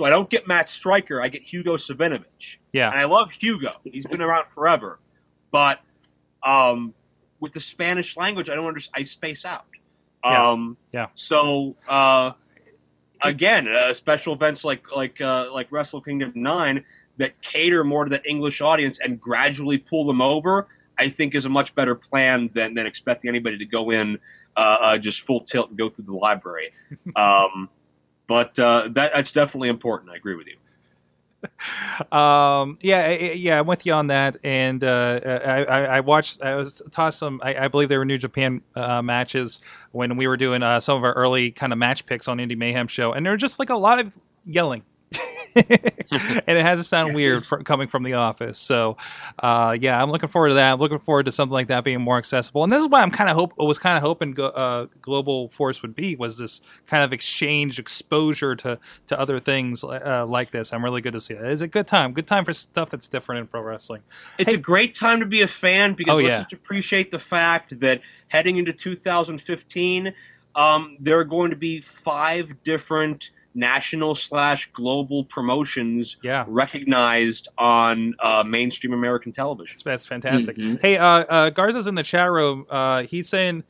So 0.00 0.06
I 0.06 0.08
don't 0.08 0.30
get 0.30 0.48
Matt 0.48 0.66
Striker, 0.66 1.20
I 1.20 1.28
get 1.28 1.42
Hugo 1.42 1.76
Savinovich. 1.76 2.56
yeah. 2.72 2.88
And 2.88 2.98
I 2.98 3.04
love 3.04 3.30
Hugo. 3.32 3.72
He's 3.84 4.06
been 4.06 4.22
around 4.22 4.48
forever. 4.48 4.98
But 5.50 5.80
um, 6.42 6.94
with 7.38 7.52
the 7.52 7.60
Spanish 7.60 8.16
language, 8.16 8.48
I 8.48 8.54
don't 8.54 8.64
understand. 8.64 8.94
I 8.94 9.02
space 9.02 9.44
out. 9.44 9.66
Yeah. 10.24 10.52
Um, 10.52 10.78
Yeah. 10.94 11.08
So 11.12 11.76
uh, 11.86 12.32
again, 13.20 13.68
uh, 13.68 13.92
special 13.92 14.32
events 14.32 14.64
like 14.64 14.90
like 14.96 15.20
uh, 15.20 15.52
like 15.52 15.70
Wrestle 15.70 16.00
Kingdom 16.00 16.32
Nine 16.34 16.82
that 17.18 17.38
cater 17.42 17.84
more 17.84 18.04
to 18.04 18.10
that 18.12 18.24
English 18.24 18.62
audience 18.62 19.00
and 19.00 19.20
gradually 19.20 19.76
pull 19.76 20.06
them 20.06 20.22
over, 20.22 20.68
I 20.98 21.10
think 21.10 21.34
is 21.34 21.44
a 21.44 21.50
much 21.50 21.74
better 21.74 21.94
plan 21.94 22.48
than 22.54 22.72
than 22.72 22.86
expecting 22.86 23.28
anybody 23.28 23.58
to 23.58 23.66
go 23.66 23.90
in 23.90 24.18
uh, 24.56 24.78
uh, 24.80 24.96
just 24.96 25.20
full 25.20 25.40
tilt 25.40 25.68
and 25.68 25.76
go 25.76 25.90
through 25.90 26.06
the 26.06 26.16
library. 26.16 26.72
um, 27.16 27.68
but 28.30 28.56
uh, 28.60 28.88
that, 28.92 29.10
that's 29.12 29.32
definitely 29.32 29.70
important. 29.70 30.12
I 30.12 30.14
agree 30.14 30.36
with 30.36 30.46
you. 30.46 30.56
um, 32.16 32.78
yeah, 32.80 33.10
yeah, 33.10 33.58
I'm 33.58 33.66
with 33.66 33.84
you 33.84 33.92
on 33.92 34.06
that. 34.06 34.36
And 34.44 34.84
uh, 34.84 35.18
I, 35.26 35.64
I, 35.64 35.84
I 35.96 36.00
watched, 36.00 36.40
I 36.40 36.54
was 36.54 36.80
tossed 36.92 37.18
some. 37.18 37.40
I, 37.42 37.64
I 37.64 37.66
believe 37.66 37.88
there 37.88 37.98
were 37.98 38.04
New 38.04 38.18
Japan 38.18 38.62
uh, 38.76 39.02
matches 39.02 39.58
when 39.90 40.16
we 40.16 40.28
were 40.28 40.36
doing 40.36 40.62
uh, 40.62 40.78
some 40.78 40.96
of 40.96 41.02
our 41.02 41.12
early 41.14 41.50
kind 41.50 41.72
of 41.72 41.80
match 41.80 42.06
picks 42.06 42.28
on 42.28 42.38
Indie 42.38 42.56
Mayhem 42.56 42.86
show, 42.86 43.12
and 43.12 43.26
there 43.26 43.32
were 43.32 43.36
just 43.36 43.58
like 43.58 43.68
a 43.68 43.74
lot 43.74 43.98
of 43.98 44.16
yelling. 44.44 44.84
And 45.56 46.58
it 46.58 46.62
has 46.64 46.78
to 46.80 46.84
sound 46.84 47.14
weird 47.14 47.44
for, 47.44 47.62
coming 47.62 47.88
from 47.88 48.02
the 48.02 48.14
office. 48.14 48.58
So, 48.58 48.96
uh, 49.38 49.76
yeah, 49.80 50.02
I'm 50.02 50.10
looking 50.10 50.28
forward 50.28 50.50
to 50.50 50.54
that. 50.54 50.72
I'm 50.72 50.78
looking 50.78 50.98
forward 50.98 51.24
to 51.26 51.32
something 51.32 51.52
like 51.52 51.68
that 51.68 51.84
being 51.84 52.00
more 52.00 52.18
accessible. 52.18 52.64
And 52.64 52.72
this 52.72 52.80
is 52.80 52.88
why 52.88 53.02
I'm 53.02 53.10
kind 53.10 53.30
of 53.30 53.36
hope 53.36 53.54
was 53.58 53.78
kind 53.78 53.96
of 53.96 54.02
hoping 54.02 54.32
go, 54.32 54.46
uh, 54.46 54.86
Global 55.02 55.48
Force 55.48 55.82
would 55.82 55.94
be 55.94 56.16
was 56.16 56.38
this 56.38 56.60
kind 56.86 57.04
of 57.04 57.12
exchange 57.12 57.78
exposure 57.78 58.54
to 58.56 58.78
to 59.08 59.18
other 59.18 59.38
things 59.40 59.82
uh, 59.84 60.24
like 60.28 60.50
this. 60.50 60.72
I'm 60.72 60.84
really 60.84 61.00
good 61.00 61.12
to 61.14 61.20
see 61.20 61.34
it. 61.34 61.42
It's 61.44 61.62
a 61.62 61.68
good 61.68 61.86
time. 61.86 62.12
Good 62.12 62.26
time 62.26 62.44
for 62.44 62.52
stuff 62.52 62.90
that's 62.90 63.08
different 63.08 63.40
in 63.40 63.46
pro 63.46 63.62
wrestling. 63.62 64.02
It's 64.38 64.50
Hey- 64.50 64.56
a 64.56 64.60
great 64.60 64.94
time 64.94 65.20
to 65.20 65.26
be 65.26 65.42
a 65.42 65.48
fan 65.48 65.94
because 65.94 66.12
Oh, 66.12 66.16
let's 66.22 66.26
yeah. 66.28 66.38
just 66.42 66.52
appreciate 66.52 67.10
the 67.10 67.18
fact 67.18 67.78
that 67.80 68.00
heading 68.28 68.56
into 68.56 68.72
2015, 68.72 70.12
um, 70.54 70.96
there 71.00 71.18
are 71.18 71.24
going 71.24 71.50
to 71.50 71.56
be 71.56 71.80
five 71.80 72.52
different 72.64 73.30
national 73.54 74.14
slash 74.14 74.70
global 74.72 75.24
promotions 75.24 76.16
Yeah. 76.22 76.44
recognized 76.46 77.48
on 77.58 78.14
uh, 78.20 78.44
mainstream 78.46 78.92
American 78.92 79.32
television. 79.32 79.74
That's, 79.74 79.82
that's 79.82 80.06
fantastic. 80.06 80.56
Mhm. 80.56 80.80
Hey, 80.80 80.96
uh, 80.98 81.04
uh, 81.06 81.50
Garza's 81.50 81.86
in 81.86 81.94
the 81.96 82.02
chat 82.02 82.30
room. 82.30 82.64
Uh, 82.70 83.02
he's 83.02 83.28
saying, 83.28 83.64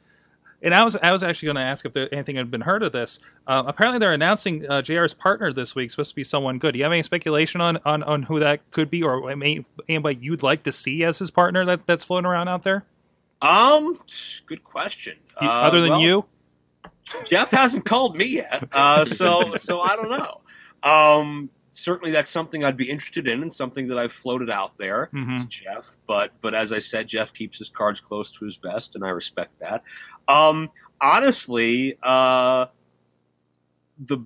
and 0.62 0.74
I 0.74 0.84
was 0.84 0.94
I 0.96 1.10
was 1.12 1.22
actually 1.22 1.46
going 1.46 1.56
to 1.56 1.62
ask 1.62 1.86
if 1.86 1.94
there 1.94 2.12
anything 2.12 2.36
had 2.36 2.50
been 2.50 2.60
heard 2.60 2.82
of 2.82 2.92
this. 2.92 3.18
Uh, 3.46 3.62
apparently, 3.66 3.98
they're 3.98 4.12
announcing 4.12 4.68
uh, 4.68 4.82
JR's 4.82 5.14
partner 5.14 5.50
this 5.54 5.74
week. 5.74 5.90
Supposed 5.90 6.10
to 6.10 6.16
be 6.16 6.24
someone 6.24 6.58
good. 6.58 6.72
Do 6.72 6.78
you 6.78 6.84
have 6.84 6.92
any 6.92 7.02
speculation 7.02 7.62
on, 7.62 7.78
on, 7.86 8.02
on 8.02 8.24
who 8.24 8.38
that 8.40 8.60
could 8.70 8.90
be, 8.90 9.02
or 9.02 9.34
may- 9.36 9.64
anybody 9.88 10.18
you'd 10.20 10.42
like 10.42 10.62
to 10.64 10.72
see 10.72 11.02
as 11.04 11.18
his 11.18 11.30
partner 11.30 11.64
that, 11.64 11.86
that's 11.86 12.04
floating 12.04 12.26
around 12.26 12.48
out 12.48 12.62
there, 12.64 12.84
Um, 13.40 13.98
good 14.46 14.62
question. 14.62 15.16
Uh, 15.40 15.46
other 15.48 15.80
than 15.80 15.92
well, 15.92 16.00
you? 16.02 16.24
Jeff 17.28 17.50
hasn't 17.50 17.84
called 17.84 18.16
me 18.16 18.26
yet, 18.26 18.64
uh, 18.72 19.04
so 19.04 19.54
so 19.56 19.80
I 19.80 19.96
don't 19.96 20.08
know. 20.10 20.40
Um, 20.82 21.50
certainly, 21.70 22.10
that's 22.12 22.30
something 22.30 22.64
I'd 22.64 22.76
be 22.76 22.88
interested 22.90 23.28
in, 23.28 23.42
and 23.42 23.52
something 23.52 23.88
that 23.88 23.98
I've 23.98 24.12
floated 24.12 24.50
out 24.50 24.76
there. 24.78 25.08
hmm 25.12 25.36
to 25.38 25.46
Jeff, 25.46 25.96
but 26.06 26.32
but 26.40 26.54
as 26.54 26.72
I 26.72 26.78
said, 26.78 27.06
Jeff 27.08 27.32
keeps 27.32 27.58
his 27.58 27.68
cards 27.68 28.00
close 28.00 28.30
to 28.32 28.44
his 28.44 28.56
vest, 28.56 28.94
and 28.96 29.04
I 29.04 29.10
respect 29.10 29.58
that. 29.60 29.82
Um, 30.28 30.70
honestly, 31.00 31.96
uh, 32.02 32.66
the 34.06 34.18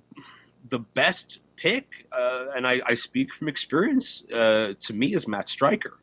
the 0.69 0.79
best 0.79 1.39
pick, 1.57 1.87
uh, 2.11 2.47
and 2.55 2.65
I, 2.67 2.81
I 2.85 2.93
speak 2.95 3.33
from 3.33 3.47
experience, 3.47 4.23
uh, 4.33 4.73
to 4.79 4.93
me 4.93 5.13
is 5.13 5.27
Matt 5.27 5.47
Striker, 5.47 5.99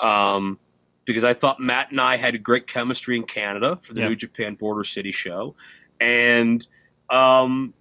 um, 0.00 0.58
because 1.04 1.24
I 1.24 1.34
thought 1.34 1.60
Matt 1.60 1.90
and 1.90 2.00
I 2.00 2.16
had 2.16 2.40
great 2.42 2.66
chemistry 2.66 3.16
in 3.16 3.24
Canada 3.24 3.78
for 3.82 3.94
the 3.94 4.02
Yeah. 4.02 4.08
New 4.08 4.16
Japan 4.16 4.54
Border 4.54 4.84
City 4.84 5.12
show, 5.12 5.54
and 6.00 6.66
um, 7.10 7.74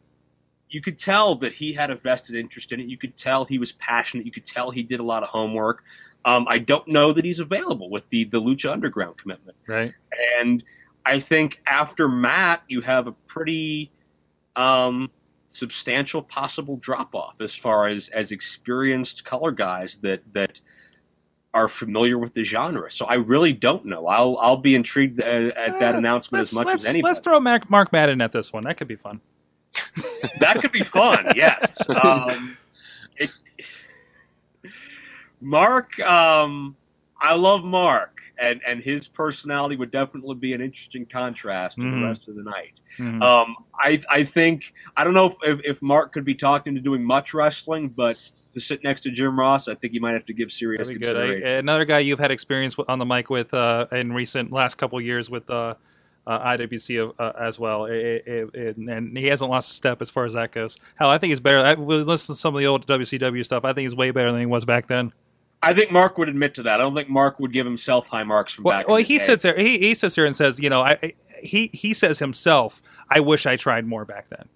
you 0.70 0.82
could 0.82 0.98
tell 1.00 1.36
that 1.36 1.54
he 1.54 1.74
had 1.74 1.90
a 1.90 1.96
vested 1.96 2.36
interest 2.36 2.72
in 2.72 2.80
it. 2.80 2.88
You 2.88 2.98
could 2.98 3.16
tell 3.16 3.46
he 3.46 3.60
was 3.60 3.72
passionate. 3.74 4.26
You 4.26 4.32
could 4.32 4.46
tell 4.46 4.72
he 4.72 4.84
did 4.84 5.00
a 5.00 5.04
lot 5.04 5.24
of 5.24 5.30
homework. 5.30 5.84
Um, 6.26 6.46
I 6.50 6.58
don't 6.58 6.88
know 6.88 7.14
that 7.14 7.24
he's 7.24 7.40
available 7.40 7.90
with 7.90 8.08
the 8.10 8.26
the 8.26 8.42
Lucha 8.42 8.72
Underground 8.72 9.18
commitment. 9.18 9.58
Right. 9.68 9.94
And 10.40 10.64
I 11.06 11.20
think 11.20 11.62
after 11.68 12.08
Matt, 12.08 12.64
you 12.68 12.82
have 12.82 13.08
a 13.08 13.12
pretty 13.12 13.92
um, 14.56 15.12
substantial 15.48 16.22
possible 16.22 16.78
drop 16.78 17.14
off 17.14 17.36
as 17.40 17.56
far 17.56 17.88
as 17.88 18.10
as 18.10 18.32
experienced 18.32 19.24
color 19.24 19.52
guys 19.52 19.98
that 19.98 20.22
that 20.34 20.60
are 21.56 21.68
familiar 21.70 22.20
with 22.20 22.34
the 22.34 22.44
genre. 22.44 22.92
So 22.92 23.06
I 23.06 23.16
really 23.16 23.54
don't 23.54 23.86
know. 23.86 24.06
I'll 24.08 24.38
I'll 24.42 24.58
be 24.58 24.76
intrigued 24.76 25.20
at, 25.22 25.58
at 25.58 25.80
that 25.80 25.96
Uh, 25.96 25.98
announcement 25.98 26.42
as 26.44 26.54
much 26.54 26.68
as 26.68 26.86
anybody. 26.86 27.04
Let's 27.10 27.20
throw 27.22 27.40
Mark, 27.40 27.70
Mark 27.70 27.92
Madden 27.94 28.22
at 28.22 28.32
this 28.34 28.52
one. 28.54 28.66
That 28.66 28.78
could 28.78 28.88
be 28.90 28.96
fun. 28.98 29.22
that 30.40 30.60
could 30.62 30.72
be 30.72 30.84
fun. 30.84 31.32
Yes. 31.36 31.78
Um, 31.90 32.58
it, 33.18 33.30
Mark, 35.42 36.00
um, 36.02 36.76
I 37.22 37.36
love 37.36 37.64
Mark, 37.64 38.20
and 38.38 38.62
and 38.68 38.82
his 38.82 39.08
personality 39.08 39.76
would 39.76 39.92
definitely 39.92 40.36
be 40.36 40.54
an 40.54 40.62
interesting 40.62 41.06
contrast 41.06 41.78
to 41.78 41.84
Mhm. 41.84 42.00
the 42.02 42.06
rest 42.06 42.28
of 42.28 42.36
the 42.36 42.44
night. 42.44 42.74
Mhm. 42.98 43.22
Um, 43.22 43.56
I 43.80 44.02
I 44.10 44.24
think 44.24 44.74
I 44.98 45.04
don't 45.04 45.14
know 45.14 45.26
if, 45.28 45.36
if, 45.44 45.60
if 45.66 45.82
Mark 45.82 46.14
could 46.14 46.26
be 46.26 46.36
talking 46.36 46.76
to 46.76 46.82
doing 46.82 47.04
much 47.04 47.34
wrestling, 47.34 47.90
but 47.90 48.18
to 48.56 48.60
sit 48.62 48.84
next 48.84 49.02
to 49.02 49.12
Jim 49.12 49.38
Ross, 49.40 49.68
I 49.68 49.76
think 49.76 49.94
you 49.94 50.02
might 50.02 50.14
have 50.14 50.26
to 50.26 50.34
give 50.34 50.52
serious 50.52 50.88
be 50.88 50.96
good. 50.96 51.02
consideration. 51.16 51.48
I, 51.48 51.52
another 51.52 51.86
guy 51.86 52.00
you've 52.00 52.20
had 52.20 52.32
experience 52.32 52.76
on 52.88 52.98
the 53.00 53.06
mic 53.06 53.30
with 53.30 53.54
uh, 53.54 53.86
in 53.92 54.14
recent 54.14 54.52
last 54.52 54.76
couple 54.78 55.00
years 55.02 55.30
with 55.30 55.50
uh, 55.50 55.76
uh, 56.26 56.40
IWC 56.58 57.14
uh, 57.20 57.32
as 57.40 57.60
well, 57.60 57.86
It- 57.86 58.24
it- 58.26 58.50
it- 58.56 58.78
and 58.78 59.16
he 59.18 59.28
hasn't 59.28 59.52
lost 59.52 59.72
a 59.72 59.74
step 59.76 60.02
as 60.02 60.10
far 60.10 60.26
as 60.26 60.34
that 60.34 60.52
goes. 60.52 60.78
Hell, 60.98 61.10
I 61.10 61.18
think 61.20 61.30
he's 61.32 61.40
better. 61.40 61.60
I, 61.60 61.74
we 61.76 61.98
listen 61.98 62.34
to 62.34 62.40
some 62.40 62.56
of 62.56 62.60
the 62.62 62.66
old 62.68 62.88
WCW 62.88 63.46
stuff. 63.46 63.64
I 63.66 63.74
think 63.74 63.84
he's 63.84 63.96
way 63.96 64.10
better 64.12 64.32
than 64.32 64.40
he 64.40 64.46
was 64.48 64.66
back 64.66 64.88
then. 64.88 65.14
I 65.62 65.74
think 65.74 65.92
Mark 65.92 66.18
would 66.18 66.30
admit 66.30 66.54
to 66.56 66.64
that. 66.64 66.76
I 66.80 66.84
don't 66.84 66.96
think 66.96 67.10
Mark 67.10 67.40
would 67.40 67.52
give 67.52 67.66
himself 67.66 68.08
high 68.08 68.24
marks 68.24 68.54
from 68.54 68.64
Well, 68.66 68.80
back. 68.80 68.88
well 68.88 68.98
he 68.98 69.18
day. 69.18 69.24
sits 69.24 69.44
there. 69.44 69.58
He, 69.58 69.78
he 69.80 69.96
sits 69.96 70.16
there 70.16 70.26
and 70.26 70.36
says, 70.36 70.60
you 70.60 70.70
know, 70.70 70.82
I 70.82 71.14
he 71.42 71.70
he 71.74 71.94
says 71.94 72.20
himself, 72.20 72.82
I 73.10 73.20
wish 73.20 73.46
I 73.46 73.56
tried 73.56 73.86
more 73.86 74.06
back 74.06 74.30
then. 74.30 74.48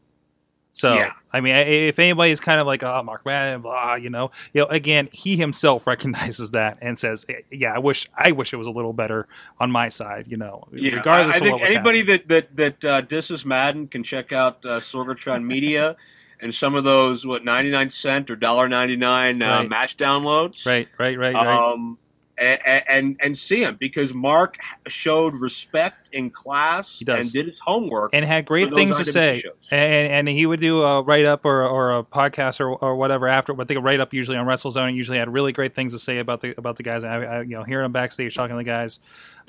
So 0.72 0.94
Yeah. 0.96 1.14
I 1.32 1.42
mean, 1.42 1.56
if 1.56 2.00
anybody's 2.00 2.40
kind 2.40 2.60
of 2.60 2.66
like, 2.68 2.84
oh, 2.84 3.04
Mark 3.04 3.26
Madden, 3.26 3.62
blah, 3.62 3.96
you 3.96 4.10
know, 4.10 4.32
you 4.54 4.62
know, 4.62 4.68
again, 4.68 5.10
he 5.12 5.36
himself 5.36 5.86
recognizes 5.94 6.52
that 6.52 6.78
and 6.82 6.98
says, 6.98 7.26
yeah, 7.52 7.74
I 7.74 7.80
wish 7.80 8.08
I 8.16 8.32
wish 8.32 8.54
it 8.54 8.58
was 8.58 8.68
a 8.68 8.72
little 8.72 8.94
better 8.94 9.28
on 9.60 9.72
my 9.72 9.90
side, 9.90 10.28
you 10.28 10.38
know, 10.38 10.68
Yeah, 10.72 10.96
regardless 10.96 11.36
I, 11.36 11.38
I 11.38 11.38
of 11.38 11.44
think 11.44 11.60
what 11.62 11.70
anybody 11.70 12.00
happening. 12.00 12.22
that 12.28 12.56
that 12.56 12.80
that 12.82 12.86
uh, 12.92 13.02
disses 13.02 13.46
Madden 13.46 13.88
can 13.88 14.04
check 14.04 14.32
out 14.32 14.66
uh, 14.66 14.80
Sorgatron 14.80 15.44
Media 15.44 15.96
and 16.42 16.54
some 16.54 16.74
of 16.76 16.84
those 16.84 17.26
what 17.26 17.44
ninety 17.44 17.70
nine 17.72 17.90
cent 17.90 18.30
or 18.30 18.36
dollar 18.36 18.68
ninety 18.70 18.96
nine 18.96 19.42
uh, 19.42 19.62
Right. 19.62 19.70
match 19.70 19.98
downloads. 19.98 20.66
Right, 20.66 20.88
right, 20.98 21.18
right, 21.18 21.34
right. 21.36 21.60
Um, 21.74 21.98
and, 22.40 22.84
and 22.88 23.18
and 23.22 23.38
see 23.38 23.64
him 23.64 23.76
because 23.80 24.14
Mark 24.14 24.58
showed 24.88 25.34
respect 25.36 26.10
in 26.12 26.30
class 26.30 27.02
and 27.08 27.32
did 27.32 27.46
his 27.46 27.60
homework. 27.60 28.12
and 28.14 28.26
had 28.26 28.46
great 28.46 28.74
things 28.74 28.98
to 28.98 29.06
say. 29.06 29.42
shows. 29.42 29.54
And, 29.72 30.28
and 30.28 30.30
he 30.30 30.46
would 30.46 30.60
do 30.60 30.82
a 30.84 31.02
write 31.02 31.26
up 31.26 31.46
or, 31.46 31.68
or 31.68 31.98
a 31.98 32.04
podcast 32.04 32.60
or, 32.60 32.76
or 32.76 32.96
whatever 32.96 33.28
after. 33.28 33.54
But 33.54 33.68
they 33.68 33.76
could 33.76 33.84
write 33.84 34.00
up 34.00 34.14
usually 34.14 34.38
on 34.38 34.46
WrestleZone. 34.48 34.88
And 34.88 34.98
usually 34.98 35.18
had 35.18 35.32
really 35.32 35.52
great 35.52 35.76
things 35.76 35.92
to 35.94 36.00
say 36.00 36.20
about 36.20 36.42
the 36.42 36.58
about 36.58 36.78
the 36.78 36.84
guys. 36.84 37.04
And 37.04 37.14
I, 37.14 37.18
I, 37.18 37.42
you 37.42 37.50
know, 37.50 37.64
hearing 37.64 37.86
him 37.86 37.92
backstage 37.92 38.36
talking 38.36 38.56
to 38.56 38.58
the 38.58 38.64
guys, 38.64 39.00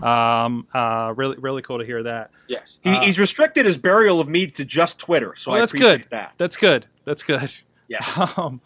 um, 0.02 0.66
uh, 0.74 1.14
really 1.16 1.36
really 1.38 1.62
cool 1.62 1.78
to 1.78 1.84
hear 1.84 2.02
that. 2.02 2.30
yes, 2.48 2.78
he, 2.82 2.90
uh, 2.90 3.00
he's 3.02 3.18
restricted 3.18 3.66
his 3.66 3.78
burial 3.78 4.20
of 4.20 4.28
me 4.28 4.46
to 4.46 4.64
just 4.64 4.98
Twitter, 4.98 5.34
so 5.36 5.50
Well, 5.50 5.58
I 5.58 5.60
that's 5.60 5.72
appreciate 5.72 6.02
good. 6.02 6.10
that. 6.10 6.32
That's 6.38 6.56
good. 6.56 6.86
That's 7.04 7.22
good. 7.22 7.54
Yeah. 7.88 8.00
Um, 8.36 8.60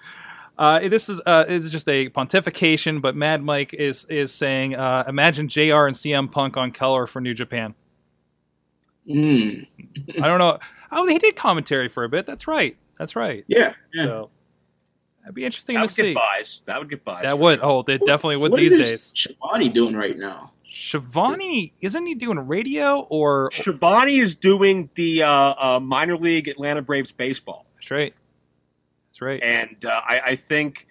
uh, 0.59 0.81
this 0.89 1.09
is 1.09 1.21
uh, 1.27 1.45
it's 1.49 1.71
just 1.71 1.89
a 1.89 2.09
pontification, 2.11 3.01
but 3.03 3.17
Mad 3.17 3.43
Mike 3.43 3.75
is 3.75 4.05
is 4.07 4.33
saying, 4.33 4.75
uh, 4.75 5.05
imagine 5.09 5.49
Jr. 5.49 5.87
and 5.87 5.95
CM 5.97 6.31
Punk 6.31 6.57
on 6.57 6.71
color 6.71 7.07
for 7.07 7.21
New 7.21 7.35
Japan. 7.35 7.75
Mm. 9.09 9.67
I 10.21 10.27
don't 10.29 10.39
know. 10.39 10.59
Oh, 10.91 11.07
he 11.07 11.19
did 11.19 11.37
commentary 11.37 11.89
for 11.89 12.05
a 12.05 12.09
bit. 12.09 12.25
That's 12.27 12.47
right. 12.47 12.77
That's 12.99 13.17
right. 13.17 13.45
Yeah, 13.49 13.75
yeah. 13.93 14.05
So 14.05 14.31
that'd 15.23 15.35
be 15.35 15.45
interesting 15.45 15.75
That 15.75 15.81
to 15.81 15.85
would 15.85 15.91
see. 15.91 16.03
get 16.03 16.15
buys. 16.15 16.61
That 16.67 16.79
would 16.79 16.89
get 16.89 17.05
buys. 17.05 17.23
That 17.25 17.39
would. 17.39 17.59
sure. 17.61 17.69
Oh, 17.69 17.83
they 17.83 17.99
definitely 17.99 18.37
would 18.37 18.53
What 18.53 18.61
these 18.61 18.73
is 18.73 18.91
days. 18.91 19.13
Schiavone 19.15 19.69
doing 19.69 19.97
right 19.97 20.17
now? 20.17 20.53
Schiavone, 20.69 21.73
isn't 21.83 22.07
he 22.07 22.15
doing 22.15 22.39
radio 22.39 23.01
or 23.11 23.51
Schiavone 23.53 24.19
is 24.19 24.35
doing 24.35 24.89
the 24.95 25.23
uh, 25.23 25.55
uh, 25.59 25.81
minor 25.81 26.17
league 26.17 26.49
Atlanta 26.49 26.83
Braves 26.83 27.13
baseball. 27.13 27.67
That's 27.77 27.91
right. 27.91 28.15
That's 29.15 29.23
right. 29.23 29.41
and 29.45 29.85
uh, 29.85 30.01
I, 30.05 30.21
I 30.27 30.37
think 30.37 30.89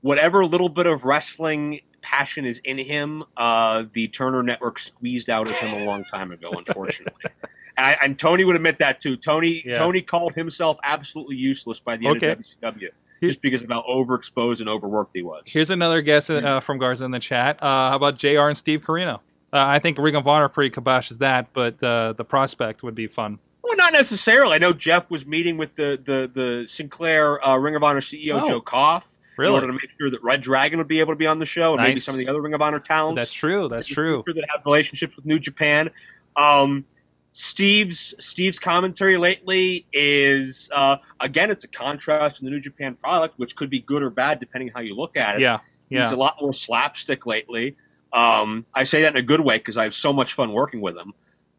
whatever 0.00 0.44
little 0.44 0.68
bit 0.68 0.86
of 0.86 1.04
wrestling 1.04 1.80
passion 2.02 2.44
is 2.44 2.60
in 2.64 2.78
him, 2.78 3.22
uh, 3.36 3.84
the 3.92 4.08
Turner 4.08 4.42
Network 4.42 4.80
squeezed 4.80 5.30
out 5.30 5.48
of 5.48 5.54
him 5.56 5.82
a 5.82 5.84
long 5.86 6.02
time 6.02 6.32
ago, 6.32 6.50
unfortunately. 6.50 7.22
and, 7.76 7.86
I, 7.86 7.96
and 8.02 8.18
Tony 8.18 8.42
would 8.42 8.56
admit 8.56 8.78
that 8.80 9.00
too. 9.00 9.16
Tony 9.16 9.62
Yeah. 9.64 9.78
Tony 9.78 10.02
called 10.02 10.34
himself 10.34 10.78
absolutely 10.82 11.36
useless 11.36 11.78
by 11.78 11.96
the 11.96 12.08
end 12.08 12.16
Okay. 12.16 12.30
of 12.32 12.38
WCW 12.40 12.88
just 13.22 13.40
because 13.40 13.62
of 13.62 13.68
how 13.70 13.84
overexposed 13.88 14.58
and 14.60 14.68
overworked 14.68 15.14
he 15.14 15.22
was. 15.22 15.42
Here's 15.46 15.70
another 15.70 16.02
guess 16.02 16.28
uh, 16.28 16.58
from 16.58 16.78
Garza 16.78 17.04
in 17.04 17.12
the 17.12 17.18
chat. 17.20 17.62
Uh, 17.62 17.90
how 17.90 17.96
about 17.96 18.16
Jr. 18.18 18.48
and 18.48 18.56
Steve 18.58 18.80
Corino? 18.82 19.16
Uh, 19.52 19.58
I 19.66 19.78
think 19.78 19.98
Ring 19.98 20.16
of 20.16 20.26
Honor 20.26 20.48
pretty 20.48 20.70
kiboshes 20.74 21.18
that, 21.18 21.52
but 21.52 21.80
uh, 21.84 22.14
the 22.14 22.24
prospect 22.24 22.82
would 22.82 22.94
be 22.96 23.06
fun. 23.06 23.38
Well, 23.62 23.76
not 23.76 23.92
necessarily. 23.92 24.54
I 24.54 24.58
know 24.58 24.72
Jeff 24.72 25.10
was 25.10 25.26
meeting 25.26 25.56
with 25.56 25.74
the 25.76 26.00
the, 26.04 26.30
the 26.32 26.66
Sinclair 26.66 27.44
uh, 27.46 27.56
Ring 27.56 27.76
of 27.76 27.82
Honor 27.82 28.00
CEO 28.00 28.40
Oh. 28.42 28.48
Joe 28.48 28.60
Koff 28.60 29.10
in 29.38 29.44
order 29.54 29.66
to 29.68 29.72
make 29.72 29.88
sure 29.98 30.10
that 30.10 30.22
Red 30.22 30.40
Dragon 30.42 30.78
would 30.78 30.88
be 30.88 31.00
able 31.00 31.12
to 31.12 31.16
be 31.18 31.26
on 31.26 31.38
the 31.38 31.46
show, 31.46 31.74
and 31.74 31.82
maybe 31.82 32.00
some 32.00 32.14
of 32.14 32.18
the 32.18 32.28
other 32.28 32.40
Ring 32.40 32.54
of 32.54 32.60
Honor 32.62 32.78
talents. 32.80 33.20
That's 33.20 33.32
true. 33.32 33.68
That's 33.68 33.86
true. 33.86 34.22
that 34.26 34.44
have 34.50 34.62
relationships 34.66 35.16
with 35.16 35.24
New 35.26 35.38
Japan. 35.38 35.90
Um, 36.36 36.84
Steve's 37.32 38.14
Steve's 38.18 38.58
commentary 38.58 39.16
lately 39.16 39.86
is 39.92 40.68
uh, 40.72 40.96
again 41.20 41.50
it's 41.50 41.64
a 41.64 41.68
contrast 41.68 42.36
to 42.36 42.44
the 42.44 42.50
New 42.50 42.60
Japan 42.60 42.96
product, 42.96 43.38
which 43.38 43.54
could 43.56 43.70
be 43.70 43.80
good 43.80 44.02
or 44.02 44.10
bad 44.10 44.40
depending 44.40 44.70
how 44.74 44.80
you 44.80 44.94
look 44.96 45.16
at 45.16 45.36
it. 45.36 45.40
Yeah. 45.42 45.58
He's 45.88 46.12
a 46.12 46.16
lot 46.16 46.36
more 46.40 46.52
slapstick 46.52 47.26
lately. 47.26 47.76
Um, 48.12 48.66
I 48.74 48.84
say 48.84 49.02
that 49.02 49.12
in 49.12 49.16
a 49.16 49.22
good 49.22 49.40
way 49.40 49.58
because 49.58 49.76
I 49.76 49.84
have 49.84 49.94
so 49.94 50.12
much 50.12 50.34
fun 50.34 50.52
working 50.52 50.80
with 50.80 50.96
him. 50.96 51.14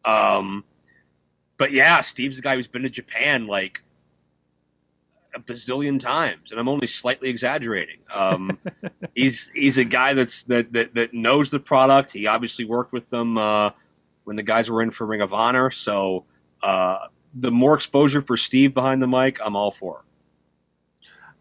Um, 0.05 0.63
but 1.62 1.72
yeah, 1.72 2.01
Steve's 2.01 2.38
the 2.38 2.41
guy 2.41 2.55
who's 2.55 2.66
been 2.66 2.82
to 2.82 2.89
Japan 2.89 3.45
like 3.45 3.84
a 5.36 5.39
bazillion 5.39 5.99
times, 5.99 6.49
and 6.49 6.59
I'm 6.59 6.68
only 6.68 6.88
slightly 6.88 7.30
exaggerating. 7.30 7.99
Um, 8.12 8.57
he's 9.16 9.51
he's 9.53 9.78
a 9.78 9.84
guy 9.84 10.14
that's 10.14 10.41
that, 10.45 10.74
that 10.74 10.95
that 10.95 11.14
knows 11.14 11.51
the 11.51 11.59
product. 11.59 12.14
He 12.14 12.26
obviously 12.26 12.66
worked 12.66 12.91
with 12.91 13.07
them 13.12 13.38
uh, 13.38 13.70
when 14.24 14.38
the 14.38 14.41
guys 14.41 14.72
were 14.72 14.82
in 14.82 14.89
for 14.89 15.05
Ring 15.05 15.22
of 15.22 15.36
Honor. 15.36 15.70
So 15.70 16.26
uh, 16.64 17.09
the 17.36 17.51
more 17.51 17.76
exposure 17.76 18.24
for 18.24 18.38
Steve 18.38 18.74
behind 18.74 18.99
the 18.99 19.07
mic, 19.07 19.38
I'm 19.39 19.55
all 19.55 19.70
for. 19.70 20.03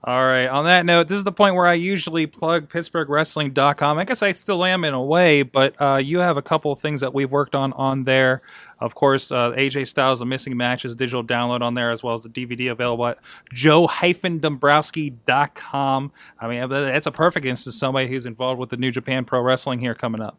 All 0.02 0.24
right. 0.24 0.46
On 0.46 0.64
that 0.64 0.86
note, 0.86 1.08
this 1.08 1.18
is 1.18 1.24
the 1.24 1.32
point 1.32 1.54
where 1.54 1.66
I 1.66 1.74
usually 1.74 2.26
plug 2.26 2.70
PittsburghWrestling.com. 2.70 3.98
I 3.98 4.06
guess 4.06 4.22
I 4.22 4.32
still 4.32 4.64
am 4.64 4.82
in 4.82 4.94
a 4.94 5.02
way, 5.02 5.42
but 5.42 5.74
uh, 5.78 6.00
you 6.02 6.20
have 6.20 6.38
a 6.38 6.42
couple 6.42 6.72
of 6.72 6.80
things 6.80 7.02
that 7.02 7.12
we've 7.12 7.30
worked 7.30 7.54
on 7.54 7.74
on 7.74 8.04
there. 8.04 8.40
Of 8.78 8.94
course, 8.94 9.30
uh, 9.30 9.52
AJ 9.52 9.88
Styles, 9.88 10.20
The 10.20 10.24
Missing 10.24 10.56
Matches, 10.56 10.96
digital 10.96 11.22
download 11.22 11.60
on 11.60 11.74
there, 11.74 11.90
as 11.90 12.02
well 12.02 12.14
as 12.14 12.22
the 12.22 12.30
DVD 12.30 12.72
available 12.72 13.08
at 13.08 13.18
joe-dombrowski.com. 13.52 16.12
I 16.40 16.48
mean, 16.48 16.70
that's 16.70 17.06
a 17.06 17.12
perfect 17.12 17.44
instance 17.44 17.74
of 17.74 17.78
somebody 17.78 18.08
who's 18.08 18.24
involved 18.24 18.58
with 18.58 18.70
the 18.70 18.78
New 18.78 18.90
Japan 18.90 19.26
Pro 19.26 19.42
Wrestling 19.42 19.80
here 19.80 19.94
coming 19.94 20.22
up. 20.22 20.38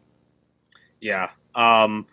Yeah. 1.00 1.30
Um, 1.54 2.04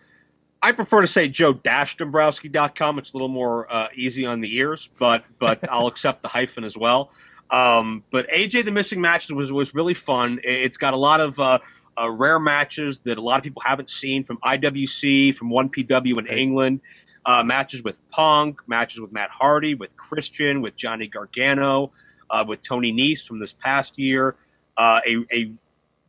I 0.62 0.70
prefer 0.70 1.00
to 1.00 1.08
say 1.08 1.28
joe-dombrowski.com. 1.28 3.00
It's 3.00 3.12
a 3.12 3.16
little 3.16 3.28
more 3.28 3.66
uh, 3.72 3.88
easy 3.94 4.24
on 4.24 4.40
the 4.40 4.56
ears, 4.56 4.88
but 4.98 5.24
but 5.40 5.68
I'll 5.70 5.88
accept 5.88 6.22
the 6.22 6.28
hyphen 6.28 6.62
as 6.62 6.78
well. 6.78 7.10
Um, 7.50 8.04
but 8.10 8.28
AJ 8.30 8.64
the 8.64 8.72
Missing 8.72 9.00
Matches 9.00 9.32
was 9.32 9.50
was 9.52 9.74
really 9.74 9.94
fun. 9.94 10.40
It- 10.44 10.62
It's 10.66 10.76
got 10.76 10.94
a 10.94 10.96
lot 10.96 11.20
of 11.20 11.38
uh, 11.40 11.58
uh, 12.00 12.10
rare 12.10 12.38
matches 12.38 13.00
that 13.00 13.18
a 13.18 13.20
lot 13.20 13.38
of 13.38 13.42
people 13.44 13.62
haven't 13.64 13.90
seen 13.90 14.24
from 14.24 14.38
IWC, 14.38 15.34
from 15.34 15.50
1PW 15.50 16.18
in 16.18 16.24
Right. 16.26 16.38
England. 16.38 16.80
Uh, 17.26 17.42
matches 17.44 17.82
with 17.82 17.96
Punk, 18.10 18.60
matches 18.66 18.98
with 18.98 19.12
Matt 19.12 19.28
Hardy, 19.28 19.74
with 19.74 19.94
Christian, 19.94 20.62
with 20.62 20.74
Johnny 20.74 21.06
Gargano, 21.06 21.92
uh, 22.30 22.44
with 22.48 22.62
Tony 22.62 22.92
Nese 22.94 23.26
from 23.26 23.40
this 23.40 23.52
past 23.52 23.98
year. 23.98 24.36
Uh, 24.74 25.00
a, 25.06 25.16
a 25.30 25.52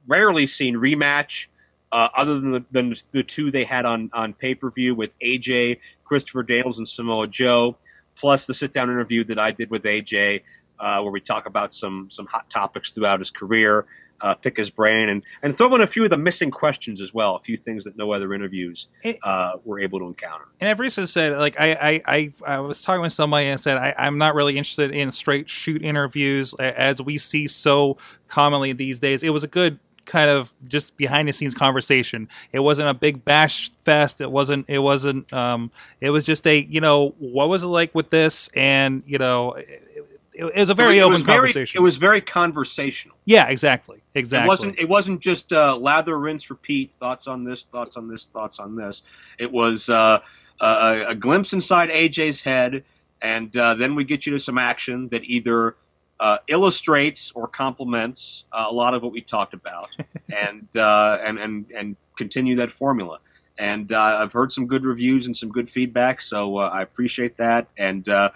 rarely 0.08 0.46
seen 0.46 0.76
rematch 0.76 1.48
uh, 1.92 2.08
other 2.16 2.40
than 2.40 2.52
the, 2.52 2.66
than 2.72 2.96
the 3.12 3.24
two 3.24 3.52
they 3.52 3.66
had 3.66 3.84
on, 3.86 4.10
on 4.14 4.34
pay 4.34 4.56
per 4.56 4.72
view 4.72 4.96
with 4.96 5.12
AJ, 5.20 5.80
Christopher 6.06 6.44
Daniels, 6.44 6.78
and 6.78 6.88
Samoa 6.88 7.28
Joe, 7.28 7.76
plus 8.16 8.46
the 8.46 8.54
sit 8.54 8.72
down 8.72 8.90
interview 8.90 9.26
that 9.26 9.38
I 9.38 9.52
did 9.52 9.70
with 9.70 9.84
AJ, 9.84 10.44
uh, 10.82 11.00
where 11.02 11.12
we 11.12 11.22
talk 11.22 11.46
about 11.46 11.74
some 11.74 12.10
some 12.10 12.26
hot 12.26 12.50
topics 12.50 12.92
throughout 12.92 13.20
his 13.20 13.30
career, 13.30 13.86
uh, 14.20 14.34
pick 14.34 14.58
his 14.58 14.70
brain, 14.70 15.10
and 15.10 15.24
and 15.44 15.56
throw 15.56 15.74
in 15.76 15.82
a 15.82 15.88
few 15.88 16.04
of 16.04 16.10
the 16.10 16.18
missing 16.18 16.52
questions 16.52 17.00
as 17.00 17.14
well, 17.14 17.36
a 17.36 17.40
few 17.40 17.56
things 17.56 17.84
that 17.84 17.96
no 17.96 18.12
other 18.12 18.34
interviews 18.34 18.88
uh, 19.24 19.54
were 19.64 19.80
able 19.80 20.00
to 20.00 20.06
encounter. 20.06 20.46
And 20.60 20.70
I've 20.70 20.80
recently 20.80 21.08
said, 21.08 21.38
like, 21.38 21.60
I, 21.60 21.72
I, 21.74 22.02
I, 22.06 22.34
I 22.46 22.60
was 22.60 22.82
talking 22.82 23.02
with 23.02 23.14
somebody 23.14 23.48
and 23.48 23.62
said, 23.62 23.78
I, 23.78 23.94
I'm 23.98 24.18
not 24.18 24.36
really 24.36 24.58
interested 24.58 24.92
in 24.92 25.12
straight 25.12 25.50
shoot 25.50 25.84
interviews 25.84 26.54
as 26.56 27.02
we 27.02 27.18
see 27.18 27.48
so 27.48 27.98
commonly 28.28 28.74
these 28.74 29.00
days. 29.00 29.24
It 29.24 29.30
was 29.30 29.44
a 29.44 29.48
good 29.48 29.80
kind 30.06 30.30
of 30.30 30.54
just 30.68 30.98
behind 30.98 31.28
the 31.28 31.34
scenes 31.34 31.54
conversation. 31.54 32.28
It 32.52 32.60
wasn't 32.60 32.90
a 32.90 32.94
big 32.94 33.24
bash 33.24 33.72
fest. 33.82 34.22
It 34.22 34.32
wasn't. 34.32 34.70
It 34.70 34.80
wasn't. 34.80 35.32
Um, 35.32 35.72
it 36.00 36.10
was 36.10 36.26
just 36.26 36.46
a 36.48 36.60
you 36.60 36.82
know 36.82 37.16
what 37.20 37.50
was 37.50 37.64
it 37.64 37.68
like 37.68 37.94
with 37.94 38.10
this, 38.10 38.50
and 38.56 39.04
you 39.06 39.18
know. 39.18 39.56
It, 40.34 40.56
was 40.56 40.70
a 40.70 40.74
very 40.74 41.00
it 41.00 41.02
open 41.02 41.24
very- 41.24 41.40
conversation. 41.40 41.80
it 41.80 41.84
was 41.84 41.98
very 41.98 42.22
conversational. 42.22 43.18
yeah, 43.26 43.50
exactly, 43.50 44.02
exactly. 44.16 44.46
It 44.46 44.48
wasn't. 44.48 44.80
It 44.80 44.90
wasn't 44.90 45.20
just 45.20 45.52
uh, 45.52 45.76
lather, 45.76 46.18
rinse, 46.18 46.50
repeat. 46.50 46.92
Thoughts 47.00 47.28
on 47.28 47.44
this. 47.44 47.66
Thoughts 47.66 47.98
on 47.98 48.08
this. 48.08 48.28
Thoughts 48.28 48.60
on 48.60 48.76
this. 48.76 49.04
It 49.40 49.52
was 49.52 49.90
uh, 49.90 50.20
a, 50.62 51.06
a 51.10 51.16
glimpse 51.16 51.54
inside 51.54 51.90
AJ's 51.90 52.42
head, 52.42 52.84
and 53.22 53.56
uh, 53.58 53.76
then 53.76 53.96
we 53.96 54.04
get 54.06 54.26
you 54.26 54.32
to 54.34 54.40
some 54.40 54.58
action 54.58 55.10
that 55.10 55.24
either 55.26 55.76
uh, 56.22 56.38
illustrates 56.48 57.32
or 57.34 57.48
complements 57.48 58.46
uh, 58.54 58.68
a 58.70 58.74
lot 58.74 58.94
of 58.94 59.02
what 59.02 59.12
we 59.12 59.22
talked 59.22 59.54
about, 59.54 59.90
and 60.34 60.68
uh, 60.78 61.18
and 61.26 61.40
and 61.40 61.66
and 61.76 61.98
continue 62.18 62.56
that 62.56 62.72
formula. 62.72 63.20
And 63.60 63.92
uh, 63.92 64.20
I've 64.20 64.32
heard 64.32 64.52
some 64.52 64.66
good 64.66 64.86
reviews 64.86 65.26
and 65.26 65.36
some 65.36 65.50
good 65.50 65.70
feedback, 65.70 66.22
so 66.22 66.58
uh, 66.58 66.70
I 66.72 66.84
appreciate 66.84 67.38
that. 67.38 67.68
And 67.78 68.08
uh, 68.08 68.32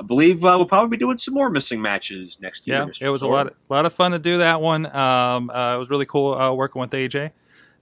I 0.00 0.02
believe 0.02 0.42
uh, 0.44 0.54
we'll 0.56 0.64
probably 0.64 0.88
be 0.88 0.96
doing 0.96 1.18
some 1.18 1.34
more 1.34 1.50
missing 1.50 1.80
matches 1.80 2.38
next 2.40 2.66
year. 2.66 2.90
Yeah, 3.00 3.06
it 3.06 3.10
was 3.10 3.20
a 3.20 3.26
lot, 3.28 3.48
of, 3.48 3.54
lot 3.68 3.84
of 3.84 3.92
fun 3.92 4.12
to 4.12 4.18
do 4.18 4.38
that 4.38 4.58
one. 4.62 4.86
Um, 4.96 5.50
uh, 5.50 5.74
it 5.74 5.78
was 5.78 5.90
really 5.90 6.06
cool 6.06 6.32
uh, 6.34 6.50
working 6.52 6.80
with 6.80 6.90
AJ, 6.90 7.32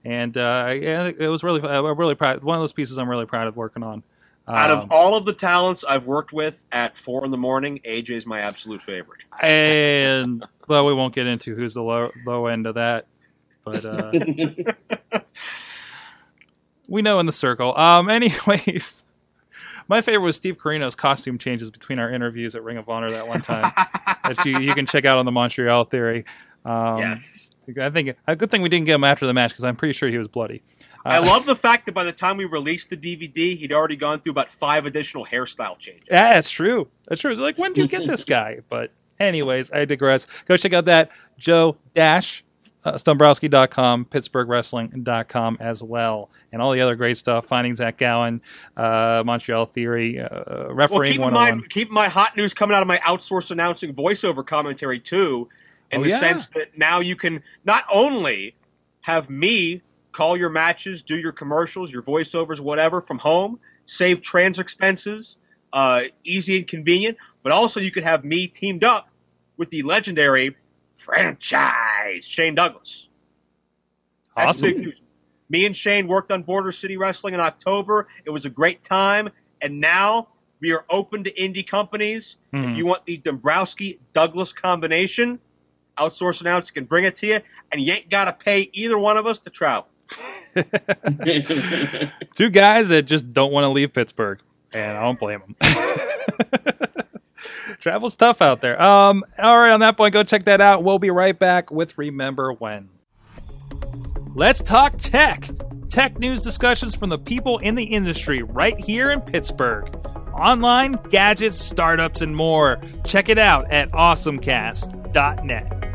and 0.03 0.37
uh, 0.37 0.73
yeah, 0.77 1.05
it 1.17 1.29
was 1.29 1.43
really, 1.43 1.61
uh, 1.61 1.81
I'm 1.81 1.97
really 1.97 2.15
proud. 2.15 2.43
One 2.43 2.57
of 2.57 2.61
those 2.61 2.73
pieces 2.73 2.97
I'm 2.97 3.09
really 3.09 3.25
proud 3.25 3.47
of 3.47 3.55
working 3.55 3.83
on. 3.83 4.03
Out 4.49 4.69
Um, 4.69 4.79
of 4.79 4.91
all 4.91 5.15
of 5.15 5.23
the 5.23 5.31
talents 5.31 5.85
I've 5.87 6.07
worked 6.07 6.33
with 6.33 6.61
at 6.73 6.97
four 6.97 7.23
in 7.23 7.31
the 7.31 7.37
morning, 7.37 7.79
AJ 7.85 8.09
is 8.17 8.25
my 8.25 8.41
absolute 8.41 8.81
favorite. 8.81 9.21
and 9.41 10.43
well, 10.67 10.85
we 10.85 10.93
won't 10.93 11.15
get 11.15 11.25
into 11.25 11.55
who's 11.55 11.75
the 11.75 11.83
low, 11.83 12.11
low 12.27 12.47
end 12.47 12.67
of 12.67 12.75
that, 12.75 13.05
but 13.63 13.85
uh, 13.85 14.11
we 16.87 17.01
know 17.01 17.19
in 17.19 17.25
the 17.27 17.31
circle. 17.31 17.77
Um, 17.77 18.09
anyways, 18.09 19.05
my 19.89 20.01
favorite 20.01 20.23
was 20.23 20.35
Steve 20.37 20.57
Corino's 20.57 20.95
costume 20.95 21.37
changes 21.37 21.69
between 21.69 21.99
our 21.99 22.09
interviews 22.11 22.55
at 22.55 22.63
Ring 22.63 22.77
of 22.77 22.87
Honor 22.87 23.11
that 23.11 23.27
one 23.27 23.41
time 23.41 23.73
that 23.75 24.45
you, 24.45 24.59
you 24.59 24.73
can 24.73 24.85
check 24.85 25.03
out 25.05 25.17
on 25.17 25.25
the 25.25 25.31
Montreal 25.31 25.83
Theory. 25.85 26.23
Um, 26.63 26.99
yes. 26.99 27.49
I 27.79 27.89
think 27.89 28.15
a 28.27 28.35
good 28.35 28.49
thing 28.49 28.61
we 28.61 28.69
didn't 28.69 28.85
get 28.87 28.95
him 28.95 29.03
after 29.03 29.27
the 29.27 29.33
match 29.33 29.51
because 29.51 29.65
I'm 29.65 29.75
pretty 29.75 29.93
sure 29.93 30.09
he 30.09 30.17
was 30.17 30.27
bloody. 30.27 30.63
I 31.05 31.17
Uh, 31.17 31.25
love 31.25 31.45
the 31.45 31.55
fact 31.55 31.85
that 31.85 31.93
by 31.93 32.03
the 32.03 32.11
time 32.11 32.35
we 32.37 32.45
released 32.45 32.89
the 32.89 32.97
DVD, 32.97 33.55
he'd 33.57 33.71
already 33.71 33.95
gone 33.95 34.21
through 34.21 34.31
about 34.31 34.49
five 34.49 34.85
additional 34.85 35.25
hairstyle 35.25 35.77
changes. 35.77 36.07
Yeah, 36.09 36.33
that's 36.33 36.49
true. 36.49 36.87
That's 37.07 37.21
true. 37.21 37.31
It's 37.31 37.39
Like, 37.39 37.57
when 37.57 37.73
do 37.73 37.81
you 37.81 37.87
get 37.87 38.05
this 38.07 38.25
guy? 38.25 38.59
But, 38.69 38.91
anyways, 39.19 39.71
I 39.71 39.85
digress. 39.85 40.27
Go 40.45 40.57
check 40.57 40.73
out 40.73 40.85
that 40.85 41.09
Joe 41.37 41.77
Dash. 41.95 42.43
Uh, 42.85 42.93
Dombrowski.com, 42.93 44.05
PittsburghWrestling.com 44.05 45.57
as 45.59 45.83
well, 45.83 46.29
and 46.51 46.61
all 46.61 46.71
the 46.71 46.79
other 46.81 46.95
great 46.95 47.17
stuff. 47.17 47.45
Finding 47.45 47.75
Zach 47.75 47.97
Gowen, 47.97 48.41
uh, 48.77 49.21
Montreal 49.25 49.65
Theory, 49.65 50.19
uh, 50.19 50.29
Well, 50.47 50.73
refereeing 50.73 51.17
keep 51.17 51.25
in 51.25 51.33
mind, 51.33 51.69
keep 51.69 51.87
in 51.89 51.93
mind 51.93 52.11
hot 52.11 52.37
news 52.37 52.53
coming 52.53 52.75
out 52.75 52.81
of 52.81 52.87
my 52.87 52.97
outsourced 52.99 53.51
announcing 53.51 53.93
voiceover 53.93 54.45
commentary 54.45 54.99
too, 54.99 55.49
in 55.91 55.99
Oh, 55.99 56.03
the 56.03 56.09
yeah. 56.09 56.19
sense 56.19 56.47
that 56.49 56.77
now 56.77 56.99
you 57.01 57.15
can 57.15 57.43
not 57.65 57.83
only 57.91 58.55
have 59.01 59.29
me 59.29 59.81
call 60.13 60.37
your 60.37 60.49
matches, 60.49 61.03
do 61.03 61.17
your 61.17 61.31
commercials, 61.31 61.91
your 61.91 62.01
voiceovers, 62.01 62.59
whatever 62.59 63.01
from 63.01 63.17
home, 63.17 63.59
save 63.87 64.21
trans 64.21 64.57
expenses, 64.57 65.37
uh, 65.73 66.03
easy 66.23 66.57
and 66.57 66.67
convenient, 66.67 67.17
but 67.43 67.51
also 67.51 67.79
you 67.79 67.91
could 67.91 68.03
have 68.03 68.23
me 68.23 68.47
teamed 68.47 68.83
up 68.83 69.09
with 69.57 69.69
the 69.69 69.81
legendary 69.83 70.55
franchise 71.09 72.25
Shane 72.25 72.55
Douglas. 72.55 73.07
That's 74.35 74.49
Awesome. 74.59 74.69
big 74.69 74.77
news. 74.79 75.01
Me 75.49 75.65
and 75.65 75.75
Shane 75.75 76.07
worked 76.07 76.31
on 76.31 76.43
Border 76.43 76.71
City 76.71 76.95
Wrestling 76.97 77.33
in 77.33 77.39
October. 77.39 78.07
It 78.25 78.29
was 78.29 78.45
a 78.45 78.49
great 78.49 78.83
time, 78.83 79.29
and 79.61 79.79
now 79.79 80.27
we 80.61 80.71
are 80.71 80.85
open 80.89 81.23
to 81.23 81.31
indie 81.33 81.65
companies. 81.67 82.37
Mhm. 82.53 82.71
If 82.71 82.77
you 82.77 82.85
want 82.85 83.05
the 83.05 83.17
Dombrowski 83.17 83.99
Douglas 84.13 84.53
combination, 84.53 85.39
outsource 85.97 86.41
announcer 86.41 86.71
can 86.73 86.85
bring 86.85 87.05
it 87.05 87.15
to 87.15 87.27
you, 87.27 87.39
and 87.71 87.81
you 87.81 87.91
ain't 87.93 88.09
got 88.11 88.25
to 88.25 88.33
pay 88.33 88.69
either 88.73 88.97
one 88.97 89.17
of 89.17 89.25
us 89.25 89.39
to 89.39 89.49
travel. 89.49 89.87
Two 92.35 92.49
guys 92.49 92.89
that 92.89 93.03
just 93.07 93.29
don't 93.31 93.51
want 93.51 93.63
to 93.65 93.69
leave 93.69 93.93
Pittsburgh, 93.93 94.39
and 94.73 94.97
I 94.97 95.01
don't 95.01 95.19
blame 95.19 95.41
them. 95.41 95.55
Travel's 97.79 98.15
tough 98.15 98.41
out 98.41 98.61
there. 98.61 98.81
Um, 98.81 99.23
all 99.37 99.57
right, 99.57 99.71
on 99.71 99.79
that 99.81 99.97
point, 99.97 100.13
go 100.13 100.23
check 100.23 100.45
that 100.45 100.61
out. 100.61 100.83
We'll 100.83 100.99
be 100.99 101.11
right 101.11 101.37
back 101.37 101.71
with 101.71 101.97
Remember 101.97 102.53
When. 102.53 102.89
Let's 104.35 104.61
talk 104.61 104.97
tech. 104.99 105.49
Tech 105.89 106.19
news 106.19 106.41
discussions 106.41 106.95
from 106.95 107.09
the 107.09 107.17
people 107.17 107.57
in 107.57 107.75
the 107.75 107.83
industry 107.83 108.43
right 108.43 108.79
here 108.79 109.09
in 109.11 109.21
Pittsburgh. 109.21 109.95
Online, 110.33 110.93
gadgets, 111.09 111.57
startups, 111.57 112.21
and 112.21 112.35
more. 112.35 112.79
Check 113.05 113.27
it 113.29 113.39
out 113.39 113.69
at 113.71 113.91
awesomecast.net. 113.91 115.88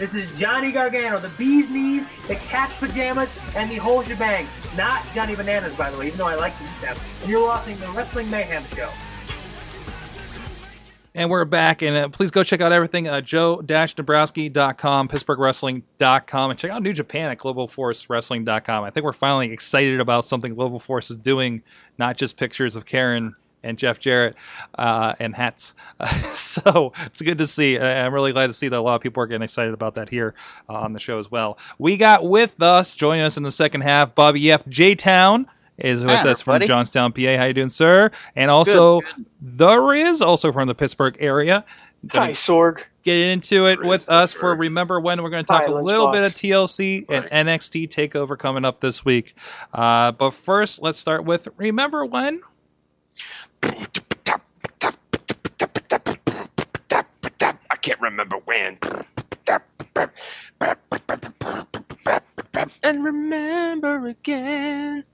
This 0.00 0.14
is 0.14 0.32
Johnny 0.32 0.72
Gargano, 0.72 1.18
the 1.18 1.28
bee's 1.36 1.68
knees, 1.68 2.04
the 2.26 2.34
cat's 2.36 2.74
pajamas, 2.78 3.38
and 3.54 3.70
the 3.70 3.76
whole 3.76 4.00
shebang. 4.00 4.46
Not 4.74 5.04
Johnny 5.14 5.36
Bananas, 5.36 5.74
by 5.74 5.90
the 5.90 5.98
way, 5.98 6.06
even 6.06 6.16
though 6.16 6.26
I 6.26 6.36
like 6.36 6.56
to 6.56 6.64
eat 6.64 6.80
them. 6.80 6.96
And 7.20 7.28
you're 7.28 7.44
watching 7.44 7.78
the 7.78 7.86
Wrestling 7.88 8.30
Mayhem 8.30 8.64
Show. 8.74 8.88
And 11.14 11.28
we're 11.28 11.44
back, 11.44 11.82
and 11.82 11.94
uh, 11.94 12.08
please 12.08 12.30
go 12.30 12.42
check 12.42 12.62
out 12.62 12.72
everything 12.72 13.08
uh, 13.08 13.20
joe-dombrowski.com, 13.20 15.08
pittsburghwrestling.com, 15.08 16.50
and 16.50 16.58
check 16.58 16.70
out 16.70 16.82
New 16.82 16.94
Japan 16.94 17.30
at 17.30 17.36
globalforcewrestling.com. 17.36 18.84
I 18.84 18.88
think 18.88 19.04
we're 19.04 19.12
finally 19.12 19.52
excited 19.52 20.00
about 20.00 20.24
something 20.24 20.54
Global 20.54 20.78
Force 20.78 21.10
is 21.10 21.18
doing, 21.18 21.62
not 21.98 22.16
just 22.16 22.38
pictures 22.38 22.74
of 22.74 22.86
Karen 22.86 23.36
and 23.62 23.78
Jeff 23.78 23.98
Jarrett 23.98 24.36
uh, 24.78 25.14
and 25.18 25.34
hats. 25.34 25.74
so 26.34 26.92
it's 27.06 27.22
good 27.22 27.38
to 27.38 27.46
see. 27.46 27.78
I- 27.78 28.04
I'm 28.04 28.14
really 28.14 28.32
glad 28.32 28.46
to 28.48 28.52
see 28.52 28.68
that 28.68 28.78
a 28.78 28.80
lot 28.80 28.96
of 28.96 29.00
people 29.02 29.22
are 29.22 29.26
getting 29.26 29.42
excited 29.42 29.74
about 29.74 29.94
that 29.94 30.08
here 30.08 30.34
uh, 30.68 30.74
on 30.74 30.92
the 30.92 31.00
show 31.00 31.18
as 31.18 31.30
well. 31.30 31.58
We 31.78 31.96
got 31.96 32.24
with 32.24 32.60
us, 32.62 32.94
joining 32.94 33.22
us 33.22 33.36
in 33.36 33.42
the 33.42 33.52
second 33.52 33.82
half, 33.82 34.14
Bobby 34.14 34.50
F. 34.50 34.66
J 34.68 34.94
Town 34.94 35.46
is 35.78 36.02
with 36.02 36.10
Hi, 36.10 36.30
us 36.30 36.42
from 36.42 36.56
everybody. 36.56 36.68
Johnstown, 36.68 37.12
PA. 37.12 37.36
How 37.36 37.44
you 37.46 37.54
doing, 37.54 37.68
sir? 37.68 38.10
And 38.36 38.50
also 38.50 39.00
the 39.40 39.76
Riz, 39.78 40.20
also 40.20 40.52
from 40.52 40.68
the 40.68 40.74
Pittsburgh 40.74 41.16
area. 41.20 41.64
Hi, 42.12 42.32
Sorg. 42.32 42.82
Get 43.02 43.16
into 43.16 43.66
it 43.66 43.78
Riz 43.78 43.88
with 43.88 44.06
the 44.06 44.12
us 44.12 44.32
for. 44.32 44.54
Remember 44.54 45.00
When. 45.00 45.22
We're 45.22 45.30
going 45.30 45.44
to 45.44 45.48
talk 45.48 45.64
Hi, 45.64 45.72
a 45.72 45.74
little 45.74 46.12
bit 46.12 46.22
of 46.24 46.32
Lunchbox. 46.32 47.04
TLC 47.04 47.04
and 47.08 47.48
NXT 47.48 47.88
TakeOver 47.88 48.38
coming 48.38 48.64
up 48.64 48.80
this 48.80 49.04
week. 49.04 49.34
Uh, 49.72 50.12
but 50.12 50.30
first, 50.30 50.82
let's 50.82 50.98
start 50.98 51.24
with 51.24 51.48
Remember 51.56 52.04
When. 52.04 52.42
I 53.62 53.86
can't 57.80 58.00
remember 58.00 58.36
when. 58.44 58.78
And 62.82 63.04
remember 63.04 64.06
again. 64.06 65.04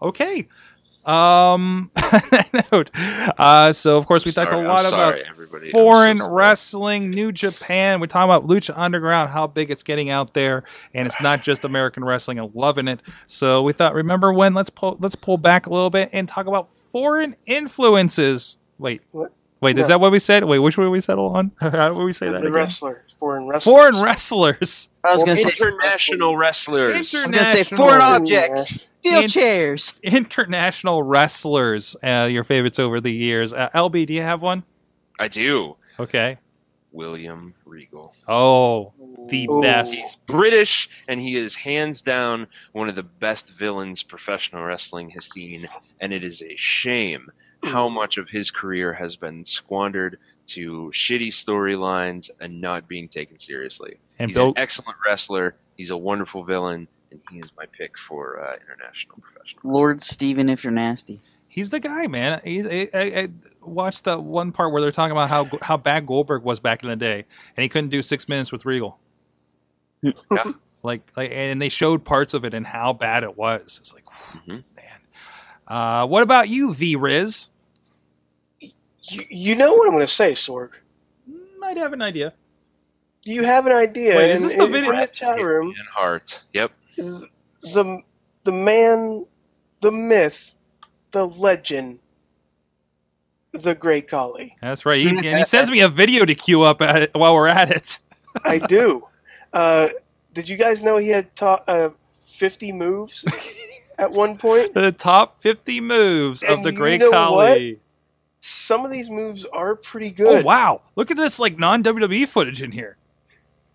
Okay. 0.00 0.48
Um, 1.04 1.90
note. 2.72 2.90
Uh, 3.38 3.72
so 3.72 3.96
of 3.98 4.06
course 4.06 4.24
we 4.24 4.30
talked 4.32 4.52
a 4.52 4.56
lot 4.56 4.82
sorry, 4.82 5.20
about 5.20 5.30
everybody. 5.30 5.70
Foreign 5.70 6.18
so 6.18 6.28
wrestling, 6.30 7.10
New 7.10 7.32
Japan. 7.32 7.98
We're 8.00 8.06
talking 8.06 8.30
about 8.30 8.46
Lucha 8.48 8.72
Underground, 8.76 9.30
how 9.30 9.46
big 9.48 9.70
it's 9.70 9.82
getting 9.82 10.10
out 10.10 10.34
there, 10.34 10.62
and 10.94 11.06
it's 11.06 11.20
not 11.20 11.42
just 11.42 11.64
American 11.64 12.04
wrestling. 12.04 12.38
I'm 12.38 12.50
loving 12.54 12.86
it. 12.88 13.00
So 13.26 13.62
we 13.62 13.72
thought, 13.72 13.94
remember 13.94 14.32
when? 14.32 14.54
Let's 14.54 14.70
pull 14.70 14.96
let's 15.00 15.16
pull 15.16 15.38
back 15.38 15.66
a 15.66 15.70
little 15.70 15.90
bit 15.90 16.10
and 16.12 16.28
talk 16.28 16.46
about 16.46 16.72
foreign 16.72 17.34
influences. 17.46 18.56
Wait, 18.78 19.02
What? 19.10 19.32
wait, 19.60 19.78
is 19.78 19.88
that 19.88 20.00
what 20.00 20.12
we 20.12 20.18
said? 20.18 20.44
Wait, 20.44 20.58
which 20.60 20.78
way 20.78 20.86
we 20.86 21.00
settle 21.00 21.28
on? 21.30 21.50
How 21.60 21.92
did 21.92 21.98
we 22.02 22.12
say 22.12 22.26
that? 22.26 22.32
The 22.42 22.46
Again? 22.46 22.52
wrestler, 22.52 23.04
foreign 23.18 23.46
wrestlers. 23.48 23.64
Foreign 23.64 24.00
wrestlers. 24.00 24.90
I 25.04 25.14
was 25.16 25.24
going 25.24 25.36
to 25.36 25.50
say 25.50 25.66
International 25.68 26.36
wrestlers. 26.36 26.94
I 26.94 26.98
was 26.98 27.12
going 27.12 27.32
to 27.32 27.44
say 27.52 27.64
foreign 27.64 28.00
objects, 28.00 28.78
steel 29.02 29.22
In- 29.22 29.28
chairs. 29.28 29.92
International 30.02 31.02
wrestlers. 31.02 31.96
Uh, 32.02 32.28
your 32.30 32.44
favorites 32.44 32.78
over 32.78 33.00
the 33.00 33.12
years. 33.12 33.52
Uh, 33.52 33.68
LB, 33.74 34.06
do 34.06 34.14
you 34.14 34.22
have 34.22 34.42
one? 34.42 34.62
I 35.18 35.28
do. 35.28 35.76
Okay. 35.98 36.38
William 36.92 37.54
Regal. 37.64 38.14
Oh, 38.28 38.92
the 39.28 39.46
Ooh. 39.50 39.62
best. 39.62 40.24
British, 40.26 40.90
and 41.08 41.20
he 41.20 41.36
is 41.36 41.54
hands 41.54 42.02
down 42.02 42.46
one 42.72 42.88
of 42.88 42.94
the 42.94 43.02
best 43.02 43.50
villains 43.50 44.02
professional 44.02 44.62
wrestling 44.62 45.08
has 45.10 45.24
seen, 45.26 45.66
and 46.00 46.12
it 46.12 46.22
is 46.22 46.42
a 46.42 46.54
shame 46.56 47.30
how 47.62 47.88
much 47.88 48.18
of 48.18 48.28
his 48.28 48.50
career 48.50 48.92
has 48.92 49.14
been 49.16 49.44
squandered 49.44 50.18
to 50.46 50.90
shitty 50.92 51.28
storylines 51.28 52.28
and 52.40 52.60
not 52.60 52.88
being 52.88 53.08
taken 53.08 53.38
seriously. 53.38 53.96
And 54.18 54.30
He's 54.30 54.36
Bill, 54.36 54.48
an 54.48 54.54
excellent 54.56 54.96
wrestler. 55.06 55.54
He's 55.76 55.90
a 55.90 55.96
wonderful 55.96 56.42
villain, 56.44 56.88
and 57.12 57.20
he 57.30 57.38
is 57.38 57.52
my 57.56 57.66
pick 57.66 57.96
for 57.96 58.40
uh, 58.42 58.56
international 58.56 59.18
professional. 59.22 59.72
Lord 59.72 60.02
Steven, 60.02 60.48
if 60.48 60.64
you're 60.64 60.72
nasty. 60.72 61.20
He's 61.48 61.70
the 61.70 61.80
guy, 61.80 62.06
man. 62.08 62.40
He, 62.44 62.62
I, 62.62 62.88
I, 62.94 63.02
I 63.20 63.28
watched 63.60 64.04
the 64.04 64.18
one 64.18 64.52
part 64.52 64.72
where 64.72 64.80
they're 64.82 64.90
talking 64.90 65.12
about 65.12 65.28
how 65.28 65.48
how 65.62 65.76
bad 65.76 66.06
Goldberg 66.06 66.42
was 66.42 66.58
back 66.60 66.82
in 66.82 66.88
the 66.88 66.96
day, 66.96 67.24
and 67.56 67.62
he 67.62 67.68
couldn't 67.68 67.90
do 67.90 68.00
six 68.02 68.28
minutes 68.28 68.50
with 68.50 68.64
Regal. 68.66 68.98
Yeah. 70.02 70.12
Like, 70.84 71.02
like, 71.16 71.30
and 71.32 71.62
they 71.62 71.68
showed 71.68 72.04
parts 72.04 72.34
of 72.34 72.44
it 72.44 72.54
and 72.54 72.66
how 72.66 72.92
bad 72.92 73.22
it 73.22 73.36
was. 73.38 73.78
It's 73.80 73.94
like, 73.94 74.02
whew, 74.10 74.40
Mhm. 74.56 74.64
man. 74.74 75.00
Uh, 75.68 76.06
what 76.08 76.24
about 76.24 76.48
you, 76.48 76.74
V 76.74 76.96
Riz? 76.96 77.50
You, 78.60 79.22
you 79.30 79.54
know 79.54 79.74
what 79.74 79.86
I'm 79.86 79.94
going 79.94 80.04
to 80.04 80.12
say, 80.12 80.32
Sorg. 80.32 80.70
Might 81.60 81.76
have 81.76 81.92
an 81.92 82.02
idea. 82.02 82.32
Do 83.22 83.32
you 83.32 83.44
have 83.44 83.66
an 83.66 83.72
idea? 83.72 84.16
Wait, 84.16 84.30
is 84.32 84.42
in, 84.42 84.48
this 84.48 84.56
the 84.58 84.66
video- 84.66 84.90
in 84.90 84.98
the 84.98 85.06
chat 85.06 85.36
room? 85.40 85.68
And 85.68 85.88
Hart. 85.94 86.42
Yep. 86.52 86.72
The 86.96 88.02
the 88.44 88.52
man, 88.52 89.24
the 89.80 89.92
myth, 89.92 90.54
the 91.12 91.26
legend, 91.26 91.98
the 93.52 93.74
great 93.74 94.08
Khali. 94.08 94.56
That's 94.60 94.84
right. 94.84 95.00
He, 95.00 95.08
and 95.08 95.20
he 95.38 95.44
sends 95.44 95.70
me 95.70 95.80
a 95.80 95.88
video 95.88 96.24
to 96.24 96.34
queue 96.34 96.62
up 96.62 96.82
at 96.82 97.02
it 97.02 97.14
while 97.14 97.34
we're 97.34 97.48
at 97.48 97.70
it. 97.70 97.98
I 98.44 98.58
do. 98.58 99.06
Uh, 99.52 99.90
did 100.32 100.48
you 100.48 100.56
guys 100.56 100.82
know 100.82 100.96
he 100.96 101.08
had 101.08 101.34
ta- 101.36 101.62
uh, 101.66 101.90
50 102.32 102.72
moves 102.72 103.24
at 103.98 104.10
one 104.10 104.36
point? 104.38 104.72
the 104.74 104.90
top 104.92 105.40
50 105.42 105.80
moves 105.82 106.42
of 106.42 106.50
And 106.58 106.64
the 106.66 106.72
you 106.72 106.76
Great 106.78 107.00
know 107.00 107.10
Khali. 107.10 107.78
Some 108.40 108.84
of 108.84 108.90
these 108.90 109.08
moves 109.08 109.44
are 109.44 109.76
pretty 109.76 110.08
Oh 110.08 110.14
good. 110.16 110.44
wow! 110.44 110.80
Look 110.96 111.12
at 111.12 111.16
this 111.16 111.38
like 111.38 111.58
non 111.58 111.84
WWE 111.84 112.26
footage 112.26 112.60
in 112.62 112.72
here. 112.72 112.96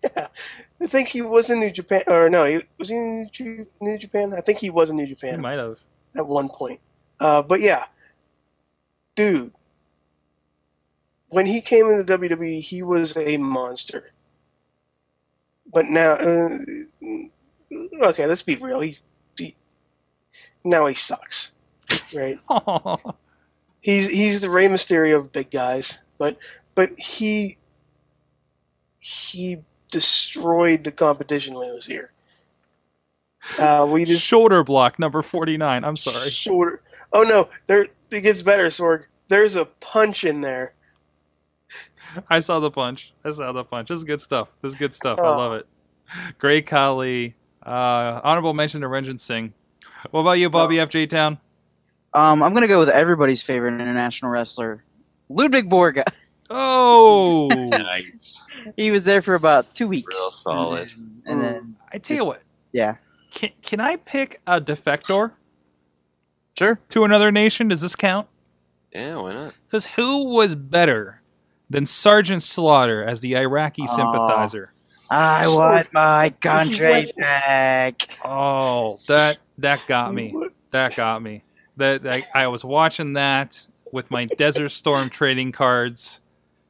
I 0.04 0.86
think 0.86 1.08
he 1.08 1.22
was 1.22 1.50
in 1.50 1.60
New 1.60 1.70
Japan, 1.70 2.04
or 2.06 2.28
no, 2.28 2.44
he 2.44 2.60
was 2.78 2.88
he 2.88 2.94
in 2.94 3.30
New, 3.80 3.98
Japan. 3.98 4.32
I 4.32 4.40
think 4.40 4.58
he 4.58 4.70
was 4.70 4.90
in 4.90 4.96
New 4.96 5.06
Japan. 5.06 5.34
He 5.34 5.40
might 5.40 5.58
have. 5.58 5.80
at 6.14 6.26
one 6.26 6.48
point. 6.48 6.80
Uh, 7.18 7.42
but 7.42 7.60
yeah, 7.60 7.84
dude, 9.16 9.52
when 11.30 11.46
he 11.46 11.60
came 11.60 11.90
into 11.90 12.18
WWE, 12.18 12.60
he 12.60 12.82
was 12.82 13.16
a 13.16 13.36
monster. 13.36 14.10
But 15.70 15.86
now, 15.86 16.12
uh, 16.12 16.58
okay, 18.02 18.26
let's 18.26 18.42
be 18.42 18.56
real. 18.56 18.80
He's 18.80 19.02
he, 19.36 19.54
now 20.64 20.86
he 20.86 20.94
sucks, 20.94 21.50
right? 22.14 22.38
he's 23.80 24.06
he's 24.06 24.40
the 24.40 24.48
Rey 24.48 24.68
Mysterio 24.68 25.18
of 25.18 25.32
big 25.32 25.50
guys, 25.50 25.98
but 26.18 26.38
but 26.74 26.98
he 26.98 27.58
he 28.98 29.58
destroyed 29.90 30.84
the 30.84 30.92
competition 30.92 31.54
when 31.54 31.68
he 31.68 31.72
was 31.74 31.86
here. 31.86 32.12
Uh, 33.58 33.88
we 33.90 34.04
just 34.04 34.24
Shoulder 34.26 34.64
block 34.64 34.98
number 34.98 35.22
49. 35.22 35.84
I'm 35.84 35.96
sorry. 35.96 36.30
shorter. 36.30 36.82
Oh 37.12 37.22
no, 37.22 37.48
there 37.66 37.86
it 38.10 38.20
gets 38.20 38.42
better, 38.42 38.66
Sorg. 38.66 39.04
There's 39.28 39.56
a 39.56 39.64
punch 39.66 40.24
in 40.24 40.40
there. 40.40 40.72
I 42.30 42.40
saw 42.40 42.60
the 42.60 42.70
punch. 42.70 43.12
I 43.24 43.30
saw 43.30 43.52
the 43.52 43.64
punch. 43.64 43.88
This 43.88 43.98
is 43.98 44.04
good 44.04 44.20
stuff. 44.20 44.48
This 44.62 44.72
is 44.72 44.78
good 44.78 44.92
stuff. 44.92 45.18
I 45.18 45.22
Oh. 45.22 45.36
love 45.36 45.52
it. 45.54 45.66
Great 46.38 46.66
Khali. 46.66 47.34
Uh, 47.64 48.20
honorable 48.24 48.54
mention 48.54 48.80
to 48.80 48.88
Ranjin 48.88 49.20
Singh. 49.20 49.52
What 50.10 50.20
about 50.20 50.32
you, 50.32 50.48
Bobby 50.48 50.80
F. 50.80 50.88
J. 50.88 51.06
Town? 51.06 51.38
Um, 52.14 52.42
I'm 52.42 52.54
gonna 52.54 52.66
go 52.68 52.78
with 52.78 52.88
everybody's 52.88 53.42
favorite 53.42 53.74
international 53.74 54.30
wrestler, 54.30 54.82
Ludwig 55.28 55.68
Borga. 55.70 56.04
Oh, 56.50 57.48
Nice. 57.52 58.42
He 58.76 58.90
was 58.90 59.04
there 59.04 59.22
for 59.22 59.34
about 59.34 59.66
two 59.74 59.88
weeks. 59.88 60.08
Real 60.08 60.30
solid. 60.30 60.90
And 60.90 61.22
then, 61.24 61.32
and 61.32 61.42
then 61.42 61.62
mm. 61.62 61.74
I 61.92 61.98
tell 61.98 62.16
you 62.16 62.24
what. 62.24 62.42
yeah, 62.72 62.96
Can, 63.30 63.50
can 63.62 63.80
I 63.80 63.96
pick 63.96 64.40
a 64.46 64.60
defector 64.60 65.32
sure. 66.58 66.80
to 66.90 67.04
another 67.04 67.30
nation? 67.30 67.68
Does 67.68 67.80
this 67.80 67.96
count? 67.96 68.26
Yeah, 68.92 69.16
why 69.16 69.32
not? 69.34 69.54
Because 69.66 69.86
who 69.94 70.34
was 70.34 70.54
better 70.56 71.20
than 71.70 71.86
Sergeant 71.86 72.42
Slaughter 72.42 73.04
as 73.04 73.20
the 73.20 73.36
Iraqi 73.36 73.82
Oh. 73.88 73.94
sympathizer? 73.96 74.72
I 75.10 75.44
So- 75.44 75.56
want 75.58 75.92
my 75.92 76.30
country 76.40 77.12
back. 77.16 78.08
Oh, 78.24 78.98
that 79.08 79.38
that 79.58 79.80
got 79.86 80.12
me. 80.14 80.34
That 80.70 80.94
got 80.96 81.22
me. 81.22 81.42
That, 81.78 82.02
that 82.02 82.24
I 82.34 82.48
was 82.48 82.64
watching 82.64 83.12
that 83.14 83.66
with 83.92 84.10
my 84.10 84.24
Desert 84.26 84.68
Storm 84.70 85.08
trading 85.08 85.52
cards. 85.52 86.20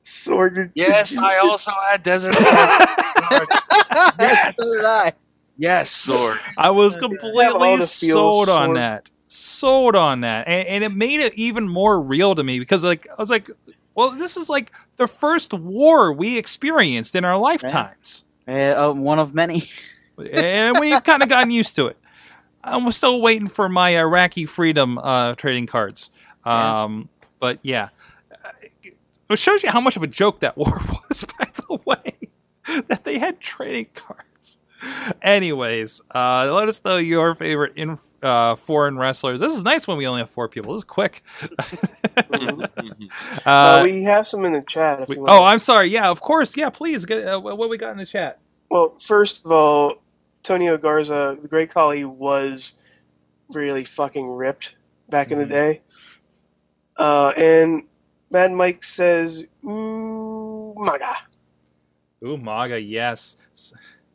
Sorg, 0.09 0.71
Yes, 0.75 1.17
I 1.17 1.39
also 1.43 1.71
had 1.91 2.03
Desert. 2.03 2.35
yes, 4.19 4.57
so 4.57 4.75
did 4.75 4.85
I. 4.85 5.13
yes, 5.57 5.91
sword. 5.91 6.39
I 6.57 6.71
was 6.71 6.97
completely 6.97 7.77
feels, 7.77 7.93
sold 7.93 8.49
on 8.49 8.71
Sorg. 8.71 8.75
that. 8.77 9.11
Sold 9.31 9.95
on 9.95 10.23
that, 10.23 10.49
and, 10.49 10.67
and 10.69 10.85
it 10.85 10.93
made 10.93 11.21
it 11.21 11.35
even 11.35 11.69
more 11.69 12.01
real 12.01 12.35
to 12.35 12.43
me 12.43 12.59
because, 12.59 12.83
like, 12.83 13.07
I 13.11 13.15
was 13.21 13.29
like, 13.29 13.51
"Well, 13.95 14.13
this 14.13 14.39
is 14.39 14.49
like 14.49 14.73
the 14.97 15.07
first 15.07 15.53
war 15.53 16.11
we 16.15 16.39
experienced 16.39 17.15
in 17.15 17.27
our 17.27 17.37
lifetimes." 17.37 18.25
Uh, 18.49 18.53
uh, 18.53 18.93
one 18.95 19.19
of 19.19 19.35
many. 19.35 19.69
and 20.33 20.79
we've 20.81 21.05
kind 21.05 21.23
of 21.23 21.29
gotten 21.35 21.51
used 21.51 21.77
to 21.77 21.89
it. 21.89 21.99
I'm 22.65 22.91
still 22.91 23.21
waiting 23.21 23.49
for 23.49 23.69
my 23.69 23.99
Iraqi 23.99 24.47
freedom 24.47 24.97
uh, 24.97 25.35
trading 25.35 25.67
cards. 25.67 26.11
Um, 26.47 27.11
But 27.39 27.59
yeah, 27.63 27.91
it 29.31 29.39
shows 29.39 29.63
you 29.63 29.71
how 29.71 29.81
much 29.81 29.97
of 29.97 30.03
a 30.03 30.09
joke 30.09 30.41
that 30.41 30.57
war 30.59 30.79
was, 31.09 31.25
by 31.39 31.49
the 31.57 31.79
way, 31.87 32.31
that 32.89 33.05
they 33.05 33.19
had 33.19 33.41
trading 33.41 33.89
cards. 33.95 34.59
Anyways, 35.23 36.01
uh, 36.15 36.53
let 36.53 36.69
us 36.69 36.85
know 36.85 36.99
your 36.99 37.35
favorite 37.35 37.73
in, 37.77 37.99
uh, 38.23 38.55
foreign 38.57 38.99
wrestlers. 38.99 39.41
This 39.41 39.55
is 39.55 39.63
nice 39.63 39.89
when 39.89 39.99
we 39.99 40.07
only 40.07 40.21
have 40.21 40.31
four 40.31 40.49
people. 40.49 40.75
This 40.75 40.81
is 40.81 40.85
quick. 40.85 41.23
Uh, 43.47 43.81
uh, 43.81 43.83
we 43.85 44.03
have 44.05 44.29
some 44.29 44.45
in 44.45 44.53
the 44.53 44.65
chat. 44.69 45.01
If 45.03 45.09
we- 45.09 45.17
you 45.17 45.23
want. 45.23 45.33
oh, 45.33 45.45
I'm 45.45 45.59
sorry. 45.61 45.89
Yeah, 45.89 46.11
of 46.11 46.21
course. 46.21 46.57
Yeah, 46.57 46.71
please. 46.71 47.05
Get, 47.07 47.25
uh, 47.27 47.41
what 47.41 47.71
we 47.71 47.79
got 47.79 47.93
in 47.93 47.99
the 47.99 48.07
chat? 48.07 48.41
Well, 48.71 48.97
first 49.01 49.45
of 49.45 49.53
all, 49.53 50.03
Tonio 50.43 50.77
Garza, 50.79 51.39
the 51.41 51.49
Great 51.49 51.71
Khali, 51.73 52.05
was 52.05 52.75
really 53.51 53.85
fucking 53.85 54.29
ripped 54.31 54.75
back 55.09 55.31
in 55.31 55.39
the 55.39 55.47
day. 55.47 55.83
Uh, 56.97 57.33
and 57.37 57.85
Mad 58.31 58.53
Mike 58.53 58.85
says, 58.85 59.45
"Ooh, 59.65 60.75
maga, 60.77 61.17
Ooh, 62.25 62.37
MAGA, 62.37 62.81
yes. 62.81 63.37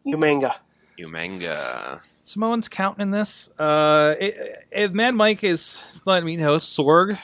Umaga." 0.06 0.56
Umaga. 1.00 2.00
Samoans 2.24 2.70
counting 2.70 3.02
in 3.02 3.12
this. 3.12 3.50
Uh, 3.58 4.16
it, 4.20 4.66
it, 4.72 4.94
Mad 4.94 5.16
Mike 5.16 5.44
is 5.44 6.02
letting 6.06 6.26
me 6.26 6.38
know 6.38 6.58
Sorg 6.58 7.18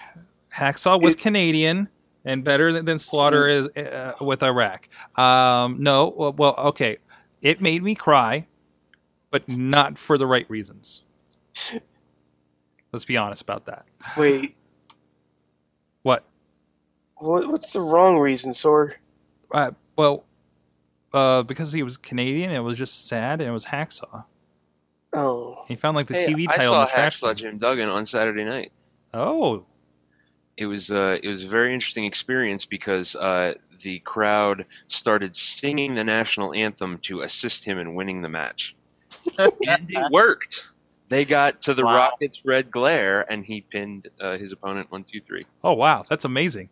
Hacksaw 0.53 1.01
was 1.01 1.15
It- 1.15 1.21
Canadian 1.21 1.87
and 2.25 2.43
better 2.43 2.73
than, 2.73 2.85
than 2.85 2.99
Slaughter 2.99 3.47
is 3.47 3.67
uh, 3.77 4.13
with 4.19 4.43
Iraq. 4.43 4.89
Um, 5.17 5.81
no, 5.81 6.13
well, 6.17 6.33
well, 6.33 6.55
okay, 6.57 6.97
it 7.41 7.61
made 7.61 7.81
me 7.83 7.95
cry, 7.95 8.45
but 9.31 9.47
not 9.47 9.97
for 9.97 10.17
the 10.17 10.27
right 10.27 10.49
reasons. 10.49 11.03
Let's 12.91 13.05
be 13.05 13.15
honest 13.17 13.41
about 13.43 13.65
that. 13.67 13.85
Wait, 14.17 14.41
What? 14.41 14.49
What, 17.19 17.47
what's 17.49 17.71
the 17.71 17.81
wrong 17.81 18.17
reason, 18.19 18.51
Sorg? 18.51 18.93
Uh, 19.51 19.71
well, 19.95 20.25
uh, 21.13 21.43
because 21.43 21.73
he 21.73 21.83
was 21.83 21.97
Canadian, 21.97 22.51
it 22.51 22.59
was 22.59 22.77
just 22.77 23.07
sad, 23.07 23.41
and 23.41 23.49
it 23.49 23.53
was 23.53 23.65
Hacksaw. 23.65 24.23
Oh, 25.11 25.63
He 25.67 25.75
found 25.75 25.95
like 25.95 26.07
the 26.07 26.13
Hey, 26.15 26.27
TV 26.33 26.45
I 26.49 26.55
title 26.57 26.73
saw 26.73 26.81
in 26.81 26.85
the 26.87 26.91
trash. 26.91 27.19
Hacksaw 27.19 27.27
can. 27.29 27.35
Jim 27.37 27.57
Duggan 27.57 27.89
on 27.89 28.05
Saturday 28.05 28.43
night. 28.43 28.71
Oh, 29.13 29.65
It 30.55 30.67
was 30.67 30.91
uh, 30.91 31.17
it 31.23 31.27
was 31.27 31.43
a 31.43 31.47
very 31.47 31.73
interesting 31.73 32.05
experience 32.05 32.65
because 32.65 33.15
uh, 33.15 33.55
the 33.81 33.99
crowd 33.99 34.65
started 34.87 35.35
singing 35.35 35.95
the 35.95 36.03
national 36.03 36.53
anthem 36.53 36.99
to 36.99 37.21
assist 37.21 37.63
him 37.65 37.79
in 37.79 37.95
winning 37.95 38.21
the 38.21 38.29
match, 38.29 38.75
and 39.39 39.51
it 39.89 40.11
worked. 40.11 40.65
They 41.07 41.25
got 41.25 41.63
to 41.63 41.73
the 41.73 41.83
Wow. 41.83 41.95
Rockets' 41.95 42.43
red 42.45 42.69
glare, 42.69 43.25
and 43.31 43.43
he 43.43 43.61
pinned 43.61 44.09
uh, 44.21 44.37
his 44.37 44.51
opponent 44.51 44.91
one, 44.91 45.03
two, 45.03 45.21
three. 45.21 45.47
oh, 45.63 45.73
wow, 45.73 46.05
that's 46.07 46.23
amazing. 46.23 46.69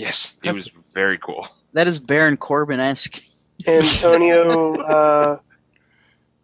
Yes, 0.00 0.36
it 0.42 0.46
That's- 0.46 0.72
was 0.74 0.90
very 0.94 1.18
cool. 1.18 1.46
That 1.72 1.86
is 1.86 1.98
Baron 1.98 2.36
Corbin 2.36 2.80
esque. 2.80 3.20
Antonio 3.66 4.74
uh, 4.80 5.38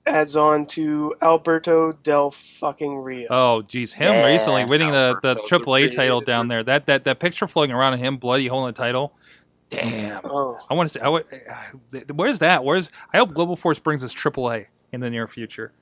adds 0.07 0.37
on 0.37 0.67
to 0.67 1.15
Alberto 1.23 1.93
Del 1.93 2.31
fucking 2.31 2.99
Rio. 2.99 3.27
Oh, 3.31 3.63
geez, 3.63 3.95
him 3.95 4.13
Yeah. 4.13 4.27
recently 4.27 4.65
winning 4.65 4.93
the, 4.93 5.19
the 5.23 5.31
Alberto 5.31 5.59
AAA 5.59 5.89
Del 5.89 5.97
title 5.97 6.21
Rio. 6.21 6.27
down 6.27 6.49
there. 6.49 6.63
That 6.63 6.87
that 6.87 7.05
that 7.05 7.19
picture 7.19 7.47
floating 7.49 7.75
around 7.75 7.95
of 7.95 8.01
him 8.01 8.17
bloody 8.19 8.47
holding 8.47 8.73
the 8.75 8.81
title. 8.81 9.15
Damn, 9.69 10.21
Oh, 10.25 10.57
I 10.71 10.75
want 10.75 10.89
to 10.91 10.93
say, 10.93 11.01
I 11.01 11.09
would, 11.09 11.25
uh, 11.51 12.01
where's 12.15 12.39
that? 12.39 12.63
Where's 12.63 12.89
I 13.13 13.19
hope 13.19 13.33
Global 13.35 13.57
Force 13.57 13.81
brings 13.81 14.05
us 14.05 14.15
AAA 14.15 14.67
in 14.93 15.01
the 15.01 15.11
near 15.11 15.27
future, 15.27 15.73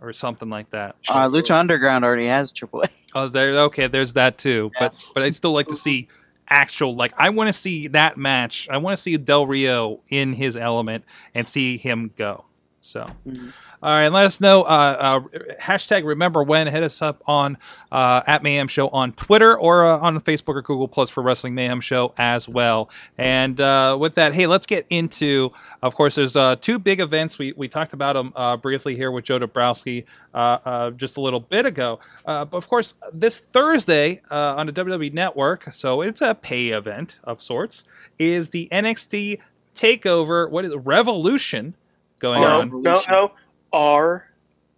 or 0.00 0.14
something 0.14 0.48
like 0.48 0.70
that. 0.70 0.96
Uh, 1.06 1.28
Lucha 1.28 1.50
Underground 1.50 2.02
already 2.02 2.26
has 2.26 2.50
AAA. 2.50 2.88
Oh, 3.14 3.28
there. 3.28 3.50
Okay, 3.64 3.88
there's 3.88 4.14
that 4.14 4.38
too. 4.38 4.70
But 4.78 4.94
but 5.12 5.22
I'd 5.22 5.34
still 5.34 5.52
like 5.52 5.66
to 5.66 5.76
see 5.76 6.08
actual. 6.50 6.94
Like 6.94 7.12
I 7.18 7.30
want 7.30 7.48
to 7.48 7.52
see 7.52 7.88
that 7.88 8.16
match. 8.18 8.68
I 8.70 8.76
want 8.78 8.96
to 8.96 9.00
see 9.02 9.16
Del 9.16 9.46
Rio 9.46 10.00
in 10.08 10.34
his 10.34 10.56
element 10.56 11.04
and 11.34 11.48
see 11.48 11.78
him 11.78 12.12
go. 12.16 12.44
So, 12.80 13.06
Mhm. 13.26 13.52
All 13.82 13.90
right, 13.90 14.08
let 14.08 14.26
us 14.26 14.42
know. 14.42 14.62
Uh, 14.64 15.20
uh, 15.24 15.38
hashtag 15.58 16.04
remember 16.04 16.42
when. 16.42 16.66
Hit 16.66 16.82
us 16.82 17.00
up 17.00 17.22
on 17.26 17.56
uh, 17.90 18.20
at 18.26 18.42
Mayhem 18.42 18.68
Show 18.68 18.88
on 18.88 19.12
Twitter 19.12 19.58
or 19.58 19.86
uh, 19.86 19.98
on 20.00 20.20
Facebook 20.20 20.54
or 20.54 20.60
Google 20.60 20.86
Plus 20.86 21.08
for 21.08 21.22
Wrestling 21.22 21.54
Mayhem 21.54 21.80
Show 21.80 22.12
as 22.18 22.46
well. 22.46 22.90
And 23.16 23.58
uh, 23.58 23.96
with 23.98 24.16
that, 24.16 24.34
hey, 24.34 24.46
let's 24.46 24.66
get 24.66 24.84
into. 24.90 25.52
Of 25.80 25.94
course, 25.94 26.16
there's 26.16 26.36
uh, 26.36 26.56
two 26.56 26.78
big 26.78 27.00
events. 27.00 27.38
We 27.38 27.52
we 27.56 27.68
talked 27.68 27.94
about 27.94 28.12
them 28.12 28.34
uh, 28.36 28.58
briefly 28.58 28.96
here 28.96 29.10
with 29.10 29.24
Joe 29.24 29.38
Dombrowski 29.38 30.04
uh, 30.34 30.58
uh, 30.62 30.90
just 30.90 31.16
a 31.16 31.22
little 31.22 31.40
bit 31.40 31.64
ago. 31.64 32.00
Uh, 32.26 32.44
but 32.44 32.58
of 32.58 32.68
course, 32.68 32.92
this 33.14 33.38
Thursday 33.38 34.20
uh, 34.30 34.56
on 34.56 34.66
the 34.66 34.72
WWE 34.74 35.14
Network, 35.14 35.72
so 35.72 36.02
it's 36.02 36.20
a 36.20 36.34
pay 36.34 36.68
event 36.68 37.16
of 37.24 37.42
sorts, 37.42 37.84
is 38.18 38.50
the 38.50 38.68
NXT 38.70 39.38
Takeover. 39.74 40.50
What 40.50 40.66
is 40.66 40.72
it? 40.74 40.76
Revolution 40.84 41.76
going 42.20 42.42
No, 42.42 42.60
on? 42.60 42.82
no, 42.82 43.02
no. 43.08 43.32
Our 43.72 44.26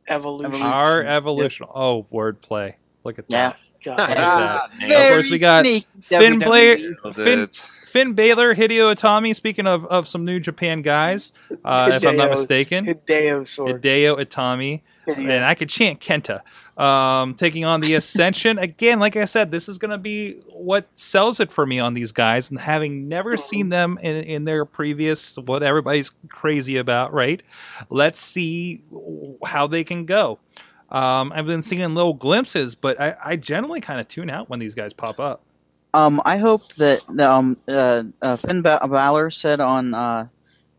evolution. 0.09 0.47
Evolution. 0.47 0.67
Our 0.67 1.03
evolution. 1.03 1.67
Oh, 1.75 2.07
wordplay. 2.13 2.75
Look 3.05 3.19
at 3.19 3.25
Yeah. 3.29 3.51
that. 3.51 3.57
God. 3.85 3.99
Look 3.99 4.09
at 4.11 4.17
that. 4.17 4.79
nailed 4.79 4.93
Of 4.93 5.13
course, 5.15 5.31
we 5.31 5.39
got 5.39 5.65
sneaky 5.65 5.87
Finn 6.03 6.41
WWE. 6.41 6.95
Balor. 7.03 7.13
Finn, 7.15 7.49
Finn 7.93 8.15
Balor, 8.15 8.55
Hideo 8.55 8.95
Itami. 8.95 9.37
Speaking 9.37 9.67
of, 9.67 9.85
of 9.85 10.09
some 10.09 10.25
New 10.25 10.41
Japan 10.41 10.81
guys, 10.81 11.31
uh, 11.63 11.91
if 11.93 12.07
I'm 12.07 12.17
not 12.17 12.31
mistaken, 12.31 12.87
Hideo 12.87 13.47
sword. 13.47 13.83
Hideo 13.83 14.19
Itami, 14.19 14.81
Hideo. 15.07 15.19
and 15.19 15.45
I 15.45 15.55
could 15.55 15.69
chant 15.69 16.01
Kenta. 16.01 16.41
Um, 16.81 17.35
taking 17.35 17.67
on 17.67 17.83
the 17.83 17.93
Ascension 17.97 18.57
again. 18.59 18.99
Like 18.99 19.17
I 19.17 19.27
said, 19.27 19.51
this 19.51 19.69
is 19.69 19.77
going 19.77 19.91
to 19.91 19.99
be 19.99 20.41
what 20.49 20.89
sells 20.95 21.39
it 21.39 21.53
for 21.53 21.67
me 21.67 21.81
on 21.81 21.93
these 21.93 22.13
guys, 22.13 22.49
and 22.51 22.59
having 22.59 23.09
never 23.09 23.37
seen 23.37 23.69
them 23.69 23.99
in, 24.01 24.25
in 24.25 24.45
their 24.45 24.65
previous 24.65 25.37
what 25.37 25.63
everybody's 25.63 26.13
crazy 26.31 26.79
about, 26.79 27.13
right? 27.13 27.43
Let's 27.91 28.19
see 28.19 28.83
how 29.45 29.67
they 29.67 29.85
can 29.85 30.07
go. 30.07 30.39
Um, 30.89 31.31
I've 31.35 31.47
been 31.47 31.61
seeing 31.61 31.95
little 31.95 32.15
glimpses, 32.15 32.75
but 32.75 32.99
I, 32.99 33.17
I 33.23 33.37
generally 33.37 33.83
kind 33.83 34.01
of 34.01 34.09
tune 34.09 34.31
out 34.31 34.49
when 34.49 34.61
these 34.61 34.75
guys 34.75 34.95
pop 34.95 35.21
up. 35.21 35.43
Um, 35.95 36.23
I 36.25 36.39
hope 36.39 36.73
that 36.75 37.03
um, 37.21 37.57
uh, 37.69 38.05
uh, 38.23 38.37
Finn 38.37 38.63
Ba- 38.63 38.81
Balor 38.89 39.31
said 39.31 39.61
on 39.61 39.93
uh, 39.95 40.27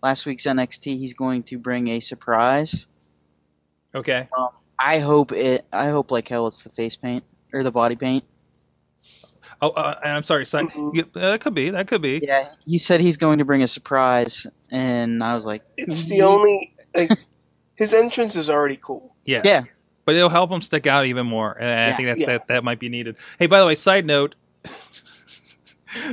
last 0.02 0.26
week's 0.26 0.44
NXT 0.46 0.98
he's 0.98 1.14
going 1.14 1.44
to 1.44 1.58
bring 1.58 1.88
a 1.90 2.00
surprise. 2.00 2.88
Okay. 3.94 4.28
I 4.80 5.00
hope 5.00 5.32
it. 5.32 5.66
I 5.72 5.90
hope 5.90 6.10
like 6.12 6.28
hell 6.28 6.48
it's 6.48 6.64
the 6.64 6.70
face 6.72 6.96
paint 6.96 7.24
or 7.54 7.64
the 7.64 7.72
body 7.72 7.96
paint. 7.96 8.24
Oh, 9.62 9.70
uh, 9.70 9.98
I'm 10.04 10.24
sorry, 10.24 10.46
son. 10.46 10.68
Mhm. 10.68 10.92
Yeah, 10.96 11.04
that 11.14 11.42
could 11.42 11.54
be. 11.54 11.70
That 11.70 11.88
could 11.88 12.02
be. 12.02 12.20
Yeah, 12.22 12.50
he 12.66 12.78
said 12.78 13.00
he's 13.00 13.16
going 13.16 13.38
to 13.38 13.46
bring 13.46 13.64
a 13.64 13.68
surprise, 13.68 14.46
and 14.72 15.24
I 15.24 15.34
was 15.36 15.46
like, 15.46 15.62
It's 15.78 16.06
the 16.08 16.24
only. 16.24 16.76
Like, 16.96 17.12
his 17.76 17.94
entrance 17.94 18.36
is 18.36 18.50
already 18.50 18.78
cool. 18.82 19.16
Yeah. 19.26 19.42
Yeah. 19.46 19.64
But 20.06 20.16
it'll 20.16 20.28
help 20.30 20.52
him 20.52 20.62
stick 20.62 20.86
out 20.86 21.06
even 21.06 21.28
more, 21.28 21.54
and 21.58 21.70
I 21.70 21.88
Yeah. 21.90 21.96
think 21.96 22.08
that's 22.08 22.20
Yeah. 22.22 22.26
that 22.26 22.48
that 22.48 22.64
might 22.66 22.80
be 22.80 22.90
needed. 22.90 23.18
Hey, 23.40 23.46
by 23.46 23.60
the 23.60 23.66
way, 23.68 23.76
side 23.76 24.06
note. 24.06 24.36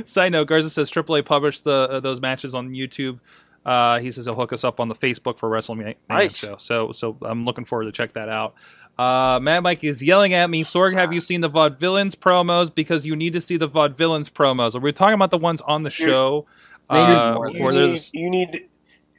Side 0.05 0.31
note: 0.31 0.47
Garza 0.47 0.69
says 0.69 0.91
AAA 0.91 1.25
published 1.25 1.63
the 1.63 1.89
uh, 1.89 1.99
those 1.99 2.21
matches 2.21 2.53
on 2.53 2.71
YouTube. 2.71 3.19
Uh, 3.65 3.99
he 3.99 4.11
says 4.11 4.25
he'll 4.25 4.35
hook 4.35 4.53
us 4.53 4.63
up 4.63 4.79
on 4.79 4.87
the 4.87 4.95
Facebook 4.95 5.37
for 5.37 5.47
Wrestling 5.47 5.79
Mayhem 5.79 5.95
Nice. 6.09 6.35
Show. 6.35 6.57
So, 6.57 6.91
so 6.91 7.15
I'm 7.21 7.45
looking 7.45 7.63
forward 7.63 7.85
to 7.85 7.91
check 7.91 8.13
that 8.13 8.27
out. 8.27 8.55
Uh, 8.97 9.39
Mad 9.41 9.61
Mike 9.61 9.83
is 9.83 10.01
yelling 10.03 10.33
at 10.33 10.49
me. 10.49 10.63
Sorg, 10.63 10.93
have 10.93 11.13
you 11.13 11.21
seen 11.21 11.41
the 11.41 11.49
Vaudevillains 11.49 12.15
promos? 12.15 12.73
Because 12.73 13.05
you 13.05 13.15
need 13.15 13.33
to 13.33 13.41
see 13.41 13.57
the 13.57 13.69
Vaudevillains 13.69 14.31
promos. 14.31 14.79
We're 14.79 14.91
talking 14.91 15.13
about 15.15 15.31
the 15.31 15.37
ones 15.37 15.61
on 15.61 15.83
the 15.83 15.89
show. 15.89 16.45
Uh. 16.89 17.37
You 17.53 17.71
need, 17.71 17.99
you 18.13 18.29
need. 18.29 18.69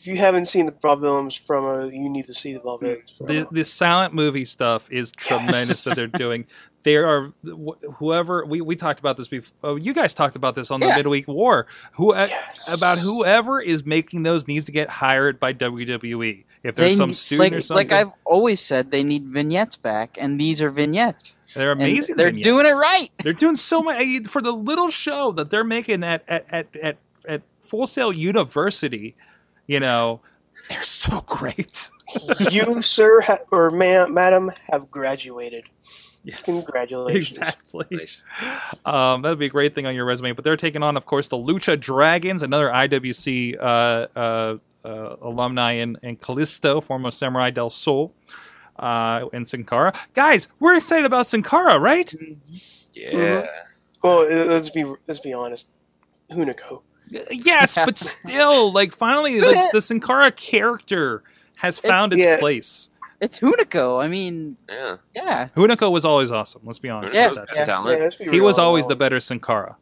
If 0.03 0.09
you 0.09 0.17
haven't 0.17 0.47
seen 0.47 0.67
the 0.67 0.73
Vaudevillains 0.73 1.41
promo, 1.45 1.89
you 1.93 2.09
need 2.09 2.27
to 2.27 2.35
see 2.35 2.53
the 2.55 2.59
Vaudevillains 2.59 3.19
promo. 3.21 3.29
the 3.29 3.47
the 3.53 3.65
silent 3.65 4.13
movie 4.15 4.45
stuff 4.45 4.91
is 4.91 5.13
tremendous 5.13 5.83
that 5.85 5.95
they're 5.97 6.07
doing. 6.09 6.45
There 6.85 7.07
are 7.07 7.33
wh- 7.47 7.79
whoever 7.99 8.45
we, 8.45 8.61
we 8.61 8.75
talked 8.75 8.99
about 8.99 9.17
this 9.17 9.29
before. 9.29 9.55
Oh, 9.63 9.77
you 9.77 9.95
guys 9.95 10.15
talked 10.15 10.35
about 10.35 10.57
this 10.57 10.69
on 10.73 10.81
the 10.81 10.89
Yeah. 10.89 10.97
midweek 10.97 11.29
war. 11.29 11.69
Who 11.93 12.13
uh, 12.13 12.27
Yes. 12.29 12.69
about 12.75 12.99
whoever 12.99 13.63
is 13.63 13.87
making 13.87 14.25
those 14.25 14.49
needs 14.49 14.65
to 14.65 14.73
get 14.73 14.89
hired 14.89 15.39
by 15.39 15.53
WWE. 15.53 16.43
If 16.65 16.75
they 16.75 16.87
there's 16.87 16.97
some 16.97 17.11
need- 17.11 17.15
student 17.15 17.39
like, 17.39 17.53
or 17.53 17.61
something, 17.61 17.87
like 17.89 17.93
I've 17.93 18.13
always 18.25 18.61
said, 18.61 18.91
they 18.91 19.05
need 19.05 19.27
vignettes 19.27 19.77
back, 19.77 20.19
and 20.21 20.41
these 20.41 20.61
are 20.61 20.71
vignettes. 20.71 21.37
they're 21.55 21.71
And 21.71 21.81
amazing. 21.83 22.17
they're 22.17 22.27
vignettes. 22.33 22.45
doing 22.49 22.67
it 22.67 22.73
right. 22.73 23.11
They're 23.23 23.33
doing 23.33 23.55
so 23.55 23.81
much 23.81 24.27
for 24.27 24.43
the 24.43 24.51
little 24.53 24.91
show 24.91 25.31
that 25.37 25.51
they're 25.51 25.63
making 25.63 26.03
at 26.03 26.25
at 26.27 26.47
at 26.53 26.67
at, 26.83 26.97
at 27.29 27.43
Full 27.61 27.87
Sail 27.87 28.13
University. 28.13 29.15
You 29.67 29.81
know, 29.81 30.21
they're 30.69 30.83
so 30.83 31.21
great. 31.27 31.89
you, 32.51 32.83
sir, 32.83 33.21
ha- 33.21 33.39
or 33.51 33.71
ma- 33.71 34.07
madam, 34.09 34.51
have 34.71 34.91
graduated. 34.91 35.65
Yes. 36.25 36.43
Congratulations. 36.43 37.37
Exactly. 37.39 37.87
Nice. 37.91 38.23
Um, 38.85 39.23
that'd 39.23 39.39
be 39.41 39.47
a 39.47 39.51
great 39.51 39.75
thing 39.75 39.87
on 39.87 39.95
your 39.95 40.05
resume. 40.05 40.33
But 40.33 40.45
they're 40.45 40.57
taking 40.57 40.83
on, 40.83 40.97
of 40.97 41.05
course, 41.05 41.27
the 41.29 41.37
Lucha 41.37 41.79
Dragons, 41.81 42.45
another 42.45 42.69
IWC 42.69 43.57
uh, 43.59 43.63
uh, 44.17 44.57
uh, 44.85 45.17
alumni 45.21 45.73
in, 45.73 45.97
in 46.03 46.17
Callisto, 46.17 46.81
former 46.81 47.11
Samurai 47.11 47.51
del 47.51 47.71
Sol, 47.71 48.13
uh, 48.79 49.27
in 49.33 49.45
Sin 49.45 49.65
Cara. 49.65 49.93
Guys, 50.15 50.47
we're 50.61 50.77
excited 50.77 51.07
about 51.07 51.27
Sin 51.27 51.43
Cara, 51.43 51.79
right? 51.81 52.15
Yeah. 52.95 53.47
Well, 54.03 54.21
uh, 54.21 54.45
let's 54.45 54.71
be 54.71 54.85
let's 55.09 55.21
be 55.21 55.33
honest. 55.33 55.69
Hunico. 56.31 56.83
Yes, 57.31 57.75
but 57.77 57.99
still, 57.99 58.73
like, 58.73 58.95
finally, 58.95 59.39
the, 59.41 59.71
the 59.73 59.83
Sin 59.83 60.01
Cara 60.01 60.31
character 60.33 61.23
has 61.57 61.79
found 61.79 62.13
its 62.13 62.25
yeah. 62.25 62.39
place. 62.39 62.91
It's 63.21 63.39
Hunico. 63.39 64.03
I 64.03 64.09
mean, 64.09 64.57
Yeah. 64.69 64.97
yeah. 65.15 65.49
Hunico 65.55 65.93
was 65.93 66.05
always 66.05 66.31
awesome. 66.33 66.63
Let's 66.65 66.81
be 66.81 66.89
honest 66.91 67.15
Yeah, 67.15 67.31
about 67.31 67.47
that. 67.49 67.57
Yeah. 67.57 67.65
talent. 67.67 68.15
Yeah, 68.21 68.31
He 68.33 68.41
was 68.41 68.59
always 68.59 68.87
the 68.87 68.97
better 68.97 69.21
Sin 69.21 69.39
Cara. 69.39 69.77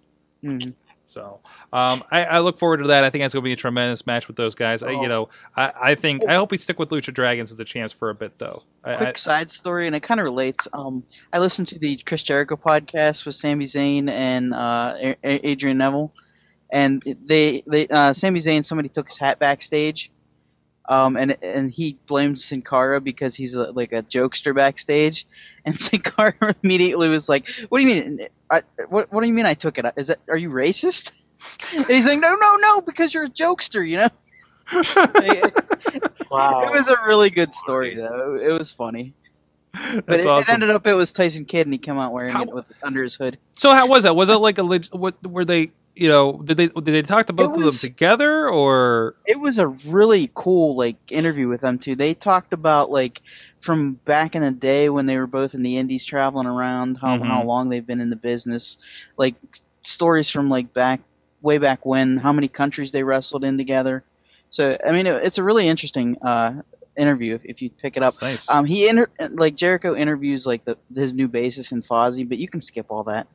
Mhm. 0.45 0.75
So 1.07 1.41
um, 1.73 2.05
I, 2.13 2.25
I 2.25 2.39
look 2.39 2.59
forward 2.61 2.77
to 2.83 2.87
that. 2.89 3.03
I 3.03 3.11
think 3.11 3.25
it's 3.25 3.35
going 3.35 3.43
to 3.43 3.45
be 3.49 3.53
a 3.53 3.57
tremendous 3.57 4.07
match 4.07 4.29
with 4.29 4.37
those 4.37 4.55
guys. 4.55 4.83
I, 4.85 4.91
you 4.93 5.09
know, 5.09 5.29
I, 5.57 5.73
I 5.83 5.95
think 5.97 6.25
I 6.29 6.35
hope 6.35 6.53
we 6.53 6.57
stick 6.59 6.79
with 6.79 6.91
Lucha 6.91 7.13
Dragons 7.13 7.51
as 7.51 7.59
a 7.59 7.65
chance 7.65 7.93
for 7.93 8.11
a 8.11 8.15
bit, 8.15 8.39
though. 8.39 8.63
I, 8.85 8.93
I, 8.95 8.97
Quick 8.97 9.19
side 9.19 9.51
story, 9.51 9.89
and 9.89 9.97
it 9.97 10.05
kind 10.05 10.21
of 10.21 10.25
relates. 10.25 10.69
Um, 10.73 11.03
I 11.33 11.41
listened 11.41 11.67
to 11.69 11.81
the 11.81 11.97
Chris 12.07 12.23
Jericho 12.23 12.55
podcast 12.57 13.25
with 13.27 13.35
Sami 13.35 13.65
Zayn 13.65 14.09
and 14.09 14.55
uh, 14.55 14.95
A- 15.01 15.17
A- 15.25 15.49
Adrian 15.49 15.79
Neville, 15.79 16.13
and 16.73 17.03
they 17.27 17.63
they 17.67 17.87
uh, 17.89 18.13
Sami 18.13 18.41
Zayn 18.41 18.65
somebody 18.65 18.89
took 18.89 19.09
his 19.09 19.19
hat 19.19 19.39
backstage, 19.39 20.11
um, 20.89 21.17
and 21.17 21.37
and 21.43 21.71
he 21.71 21.99
blamed 22.07 22.39
Sin 22.41 22.63
Cara 22.63 23.01
because 23.01 23.35
he's 23.35 23.55
a, 23.55 23.71
like 23.73 23.93
a 23.93 24.03
jokester 24.03 24.55
backstage, 24.55 25.27
and 25.65 25.79
Sin 25.79 26.01
Cara 26.01 26.35
immediately 26.63 27.09
was 27.09 27.29
like, 27.29 27.49
"What 27.69 27.79
do 27.81 27.87
you 27.87 27.95
mean? 27.95 28.29
I, 28.51 28.63
what 28.89 29.13
what 29.13 29.23
do 29.23 29.29
you 29.29 29.35
mean 29.35 29.47
I 29.47 29.55
took 29.55 29.79
it? 29.79 29.85
Is 29.97 30.09
that 30.09 30.19
are 30.29 30.37
you 30.39 30.51
racist?" 30.51 31.13
And 31.75 31.87
he's 31.87 32.07
like, 32.07 32.19
"No, 32.21 32.35
no, 32.35 32.57
no, 32.57 32.81
because 32.83 33.15
you're 33.15 33.25
a 33.25 33.31
jokester, 33.31 33.87
you 33.89 33.97
know." 33.99 34.09
it, 34.73 35.55
Wow. 36.31 36.63
it 36.63 36.71
was 36.71 36.87
a 36.87 36.97
really 37.07 37.31
good 37.31 37.53
story 37.55 37.97
though. 37.97 38.39
It 38.41 38.53
was 38.57 38.71
funny. 38.71 39.15
But 39.73 40.07
That's 40.07 40.25
it, 40.25 40.27
it 40.27 40.27
awesome. 40.27 40.55
ended 40.55 40.71
up 40.71 40.87
it 40.87 40.95
was 40.95 41.13
Tyson 41.13 41.45
Kidd, 41.45 41.67
and 41.67 41.73
he 41.75 41.79
came 41.79 41.99
out 41.99 42.13
wearing 42.13 42.33
How- 42.33 42.43
it 42.43 42.53
with 42.53 42.67
under 42.83 43.03
his 43.03 43.15
hood. 43.17 43.39
so 43.55 43.71
how 43.73 43.87
was 43.87 44.03
that? 44.05 44.15
Was 44.17 44.29
it 44.29 44.35
like 44.35 44.59
a 44.59 44.63
leg- 44.63 44.87
what? 44.93 45.15
Were 45.27 45.45
they? 45.45 45.71
You 46.01 46.09
know, 46.09 46.41
did 46.43 46.57
they 46.57 46.69
did 46.69 46.87
they 46.87 47.03
talk 47.03 47.27
to 47.27 47.35
both 47.35 47.59
of 47.59 47.63
them 47.63 47.77
together 47.77 48.49
or? 48.49 49.17
It 49.27 49.39
was 49.39 49.59
a 49.59 49.69
really 49.69 50.31
cool 50.35 50.75
like 50.75 50.97
interview 51.11 51.47
with 51.47 51.61
them 51.61 51.79
too. 51.79 51.95
They 51.95 52.15
talked 52.15 52.55
about 52.55 52.91
like 52.91 53.21
from 53.61 53.93
back 54.07 54.35
in 54.35 54.41
the 54.41 54.51
day 54.51 54.89
when 54.89 55.05
they 55.05 55.19
were 55.19 55.27
both 55.27 55.53
in 55.53 55.63
the 55.63 55.77
Indies 55.77 56.07
traveling 56.07 56.47
around, 56.47 56.97
how 56.97 57.19
Mhm. 57.19 57.27
how 57.27 57.43
long 57.43 57.69
they've 57.69 57.87
been 57.87 58.01
in 58.01 58.09
the 58.09 58.17
business, 58.17 58.79
like 59.19 59.35
stories 59.83 60.31
from 60.31 60.49
like 60.49 60.73
back 60.73 61.01
way 61.43 61.59
back 61.59 61.85
when, 61.85 62.17
how 62.17 62.33
many 62.33 62.49
countries 62.49 62.93
they 62.93 63.03
wrestled 63.03 63.45
in 63.45 63.59
together. 63.59 64.03
So 64.49 64.79
I 64.83 64.93
mean, 64.93 65.07
it, 65.07 65.23
it's 65.23 65.37
a 65.37 65.45
really 65.45 65.69
interesting 65.69 66.17
uh, 66.23 66.63
interview 66.97 67.35
if, 67.35 67.45
if 67.45 67.61
you 67.61 67.69
pick 67.69 67.99
it 67.99 68.03
up. 68.03 68.15
That's 68.15 68.23
nice. 68.23 68.51
Um, 68.51 68.65
he 68.65 68.89
inter- 68.89 69.11
like 69.33 69.55
Jericho 69.55 69.95
interviews 69.95 70.47
like 70.47 70.65
the 70.65 70.79
his 70.95 71.13
new 71.13 71.29
bassist 71.29 71.73
in 71.73 71.83
Fozzy, 71.83 72.27
but 72.27 72.39
you 72.39 72.49
can 72.49 72.63
skip 72.63 72.87
all 72.89 73.05
that. 73.05 73.27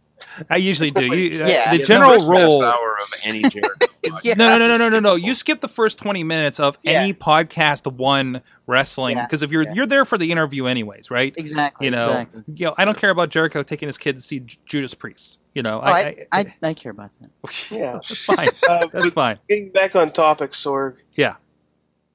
I 0.49 0.57
usually 0.57 0.91
do. 0.91 1.05
You, 1.15 1.43
uh, 1.43 1.47
Yeah. 1.47 1.71
the 1.77 1.83
general 1.83 2.13
First 2.25 2.63
half 2.63 2.75
hour 2.75 2.97
of 3.01 3.13
any 3.23 3.41
Jericho. 3.43 3.87
Yeah. 4.23 4.35
No, 4.35 4.49
no, 4.49 4.57
no, 4.59 4.67
no, 4.67 4.77
no, 4.77 4.89
no, 4.89 4.99
no. 4.99 5.15
You 5.15 5.33
skip 5.35 5.61
the 5.61 5.67
first 5.67 5.97
twenty 5.97 6.23
minutes 6.23 6.59
of 6.59 6.77
Yeah. 6.83 7.01
any 7.01 7.13
podcast 7.13 7.91
one 7.91 8.41
wrestling 8.67 9.17
Yeah. 9.17 9.25
because 9.25 9.43
if 9.43 9.51
you're 9.51 9.63
Yeah. 9.63 9.73
you're 9.73 9.85
there 9.87 10.05
for 10.05 10.17
the 10.17 10.31
interview 10.31 10.65
anyways, 10.67 11.09
right? 11.11 11.33
Exactly. 11.37 11.85
You 11.85 11.91
know, 11.91 12.09
Exactly. 12.11 12.43
you 12.55 12.65
know, 12.67 12.75
I 12.77 12.85
don't 12.85 12.97
care 12.97 13.09
about 13.09 13.29
Jericho 13.29 13.63
taking 13.63 13.87
his 13.87 13.97
kid 13.97 14.15
to 14.17 14.21
see 14.21 14.39
J- 14.41 14.57
Judas 14.65 14.93
Priest. 14.93 15.39
You 15.53 15.63
know, 15.63 15.79
Oh, 15.81 15.85
I, 15.87 16.25
I, 16.31 16.53
I, 16.61 16.73
care 16.73 16.91
about 16.91 17.11
that. 17.21 17.31
Yeah. 17.71 17.93
that's 17.93 18.23
fine. 18.25 18.49
Uh, 18.69 18.87
That's 18.91 19.09
fine. 19.11 19.39
getting 19.49 19.69
back 19.69 19.95
on 19.95 20.11
topic, 20.11 20.51
Sorg. 20.51 20.97
Yeah. 21.15 21.35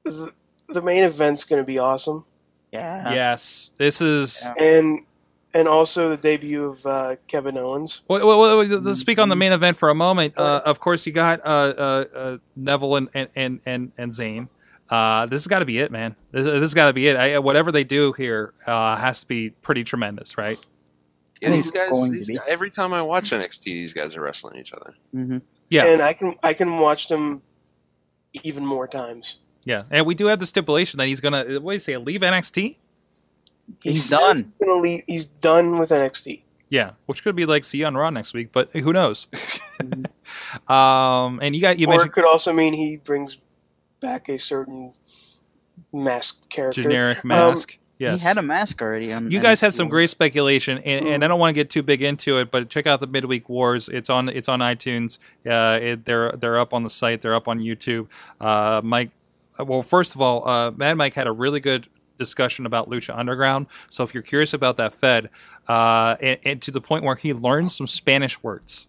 The, 0.05 0.32
the 0.68 0.82
main 0.82 1.05
event's 1.05 1.44
going 1.44 1.60
to 1.60 1.66
be 1.66 1.78
awesome, 1.78 2.24
Yeah. 2.72 3.12
Yes, 3.12 3.72
this 3.78 4.01
is. 4.01 4.47
Yeah. 4.56 4.64
and 4.64 5.01
and 5.55 5.66
also 5.68 6.09
the 6.09 6.16
debut 6.16 6.64
of 6.64 6.85
uh, 6.86 7.16
Kevin 7.28 7.56
Owens. 7.59 8.02
Well, 8.09 8.27
well, 8.27 8.39
well, 8.40 8.56
let's 8.64 8.98
speak 9.01 9.18
on 9.18 9.28
the 9.28 9.36
main 9.36 9.52
event 9.52 9.77
for 9.77 9.89
a 9.90 9.94
moment. 9.94 10.36
Uh, 10.39 10.62
of 10.64 10.81
course, 10.81 11.06
you 11.06 11.12
got 11.12 11.40
uh, 11.44 11.48
uh, 11.48 12.05
uh, 12.14 12.39
Neville 12.56 12.97
and 12.97 13.09
and 13.14 13.28
and 13.35 13.60
and, 13.66 13.93
and 13.98 14.12
Zayn. 14.12 14.48
Uh, 14.89 15.24
this 15.27 15.43
has 15.43 15.47
got 15.47 15.60
to 15.60 15.64
be 15.64 15.78
it, 15.78 15.93
man. 15.93 16.16
This, 16.32 16.44
this 16.44 16.60
has 16.60 16.74
got 16.74 16.86
to 16.86 16.93
be 16.93 17.06
it. 17.06 17.16
I, 17.16 17.39
whatever 17.39 17.70
they 17.70 17.85
do 17.85 18.12
here 18.12 18.52
uh, 18.66 18.97
has 18.97 19.20
to 19.20 19.27
be 19.27 19.51
pretty 19.51 19.85
tremendous, 19.85 20.36
right? 20.36 20.59
Yeah, 21.40 21.51
these 21.51 21.70
guys, 21.70 21.90
these 22.10 22.28
guys- 22.28 22.39
every 22.48 22.70
time 22.70 22.93
I 22.93 23.01
watch 23.01 23.31
NXT, 23.31 23.62
these 23.64 23.93
guys 23.93 24.16
are 24.16 24.20
wrestling 24.20 24.59
each 24.59 24.72
other. 24.72 24.94
hmm 25.12 25.39
Yeah. 25.68 25.86
And 25.86 26.02
I 26.02 26.12
can 26.12 26.35
I 26.43 26.55
can 26.55 26.78
watch 26.78 27.09
them 27.09 27.40
even 28.43 28.64
more 28.66 28.86
times. 28.89 29.39
Yeah, 29.64 29.85
and 29.90 30.06
we 30.06 30.14
do 30.14 30.27
have 30.27 30.39
the 30.40 30.47
stipulation 30.47 30.98
that 30.98 31.06
he's 31.06 31.20
gonna. 31.20 31.44
What 31.60 31.72
do 31.72 31.74
you 31.74 31.78
say? 31.81 31.97
Leave 31.97 32.22
NXT? 32.22 32.77
He 33.82 33.90
He's 33.90 34.09
done. 34.09 34.52
He's, 34.59 34.66
gonna 34.66 34.80
leave, 34.80 35.05
he's 35.06 35.24
done 35.26 35.78
with 35.78 35.90
NXT. 35.90 36.42
Yeah, 36.68 36.92
which 37.06 37.24
could 37.24 37.34
be 37.34 37.47
like 37.47 37.64
see 37.64 37.78
you 37.78 37.86
on 37.86 37.97
Raw 37.97 38.10
next 38.10 38.32
week, 38.32 38.51
but 38.52 38.70
who 38.72 38.92
knows? 38.92 39.26
um, 40.68 41.40
and 41.42 41.55
you 41.55 41.60
got 41.60 41.78
you 41.78 41.88
or 41.88 42.06
it 42.06 42.12
could 42.12 42.24
also 42.24 42.52
mean 42.52 42.72
he 42.72 42.97
brings 42.97 43.38
back 44.01 44.28
a 44.28 44.38
certain 44.38 44.92
masked 45.92 46.48
character. 46.48 46.82
generic 46.82 47.24
mask. 47.24 47.78
yes, 47.98 48.22
He 48.22 48.26
had 48.26 48.38
a 48.38 48.42
mask 48.42 48.80
already. 48.82 49.12
On 49.12 49.30
you 49.30 49.40
guys 49.40 49.60
had 49.60 49.74
some 49.74 49.88
NXT. 49.88 49.90
great 49.90 50.10
speculation, 50.10 50.78
and, 50.78 51.09
and 51.09 51.24
I 51.24 51.28
don't 51.28 51.40
want 51.40 51.51
to 51.51 51.55
get 51.55 51.70
too 51.70 51.82
big 51.82 52.02
into 52.02 52.38
it, 52.38 52.52
but 52.52 52.68
check 52.70 52.86
out 52.86 53.01
the 53.01 53.09
midweek 53.09 53.48
wars. 53.48 53.88
It's 53.88 54.09
on 54.09 54.28
it's 54.28 54.48
on 54.48 54.60
iTunes. 54.60 55.18
Uh, 55.44 55.78
it, 55.82 56.05
they're 56.05 56.32
they're 56.32 56.59
up 56.59 56.72
on 56.72 56.84
the 56.84 56.90
site. 56.90 57.20
They're 57.20 57.34
up 57.34 57.48
on 57.48 57.59
YouTube. 57.59 58.09
Uh, 58.40 58.80
Mike, 58.84 59.10
well, 59.59 59.82
first 59.82 60.14
of 60.14 60.20
all, 60.20 60.48
uh, 60.48 60.70
Mad 60.70 60.97
Mike 60.97 61.14
had 61.14 61.26
a 61.26 61.32
really 61.32 61.59
good 61.60 61.88
discussion 62.20 62.66
about 62.66 62.88
Lucha 62.88 63.18
Underground. 63.18 63.66
So 63.88 64.05
if 64.05 64.14
you're 64.14 64.22
curious 64.22 64.55
about 64.55 64.76
that 64.76 64.92
Fed, 64.94 65.28
uh, 65.68 66.14
and, 66.20 66.38
and 66.44 66.62
to 66.62 66.70
the 66.70 66.80
point 66.80 67.02
where 67.02 67.16
he 67.16 67.32
learned 67.32 67.72
some 67.72 67.88
Spanish 67.88 68.40
words. 68.44 68.86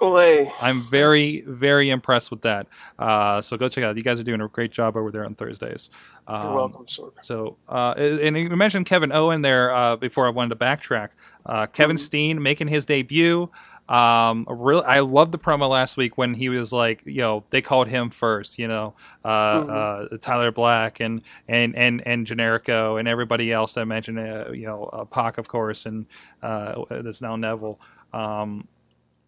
Olay. 0.00 0.48
I'm 0.60 0.82
very, 0.88 1.40
very 1.40 1.90
impressed 1.90 2.30
with 2.30 2.42
that. 2.42 2.68
Uh, 3.00 3.42
so 3.42 3.56
go 3.56 3.68
check 3.68 3.82
it 3.82 3.86
out. 3.88 3.96
You 3.96 4.02
guys 4.04 4.20
are 4.20 4.22
doing 4.22 4.40
a 4.40 4.46
great 4.46 4.70
job 4.70 4.96
over 4.96 5.10
there 5.10 5.24
on 5.24 5.34
Thursdays. 5.34 5.90
You're 6.28 6.36
Um, 6.38 6.54
welcome, 6.54 6.86
Sorg. 6.86 7.14
so, 7.20 7.56
uh, 7.68 7.94
and 7.98 8.38
you 8.38 8.48
mentioned 8.50 8.86
Kevin 8.86 9.10
Owen 9.10 9.42
there 9.42 9.74
uh, 9.74 9.96
before 9.96 10.26
I 10.28 10.30
wanted 10.30 10.50
to 10.50 10.64
backtrack. 10.64 11.08
Uh, 11.44 11.66
Kevin 11.66 11.96
Mhm. 11.96 12.00
Steen 12.00 12.40
making 12.42 12.68
his 12.68 12.84
debut. 12.84 13.50
Um, 13.88 14.44
a 14.48 14.54
real, 14.54 14.82
I 14.86 15.00
loved 15.00 15.32
the 15.32 15.38
promo 15.38 15.68
last 15.68 15.96
week 15.96 16.18
when 16.18 16.34
he 16.34 16.50
was 16.50 16.72
like, 16.74 17.00
you 17.06 17.22
know, 17.22 17.44
they 17.48 17.62
called 17.62 17.88
him 17.88 18.10
first, 18.10 18.58
you 18.58 18.68
know, 18.68 18.94
uh, 19.24 19.62
Mhm. 19.62 20.12
uh, 20.12 20.18
Tyler 20.18 20.52
Black 20.52 21.00
and 21.00 21.22
and 21.48 21.74
and 21.74 22.06
and 22.06 22.26
Generico 22.26 22.98
and 22.98 23.08
everybody 23.08 23.50
else 23.50 23.72
that 23.74 23.80
I 23.80 23.84
mentioned, 23.84 24.18
uh, 24.18 24.50
you 24.52 24.66
know, 24.66 24.84
uh, 24.84 25.04
Pac 25.06 25.38
of 25.38 25.48
course, 25.48 25.86
and 25.86 26.04
uh, 26.42 26.84
that's 26.90 27.22
now 27.22 27.36
Neville. 27.36 27.80
Um, 28.12 28.68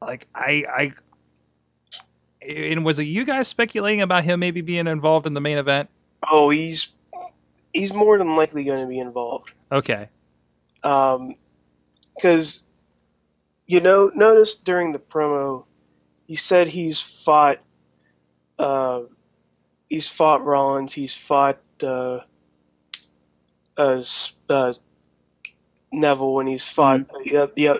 like 0.03 0.27
I, 0.35 0.65
I, 0.69 0.93
and 2.47 2.85
was 2.85 2.99
it 2.99 3.05
you 3.05 3.25
guys 3.25 3.49
speculating 3.49 4.01
about 4.03 4.25
him 4.25 4.41
maybe 4.41 4.61
being 4.61 4.87
involved 4.87 5.27
in 5.27 5.33
the 5.33 5.41
main 5.41 5.59
event? 5.59 5.89
Oh, 6.31 6.51
he's 6.51 6.89
he's 7.73 7.93
more 7.95 8.19
than 8.19 8.35
likely 8.37 8.65
going 8.65 8.81
to 8.83 8.87
be 8.87 8.99
involved. 8.99 9.53
Okay. 9.73 10.09
Um, 10.83 11.35
because 12.15 12.63
you 13.71 13.81
know, 13.81 14.13
notice 14.15 14.57
during 14.57 14.93
the 14.93 15.01
promo, 15.01 15.67
he 16.29 16.37
said 16.37 16.69
he's 16.69 17.01
fought, 17.01 17.61
uh, 18.59 19.03
he's 19.89 20.09
fought 20.09 20.45
Rollins, 20.45 20.93
he's 20.95 21.15
fought 21.15 21.61
uh, 21.83 22.21
uh, 23.77 24.03
uh, 24.49 24.75
Neville, 25.93 26.41
and 26.41 26.49
he's 26.49 26.65
fought 26.65 27.07
yeah, 27.25 27.47
yeah, 27.57 27.77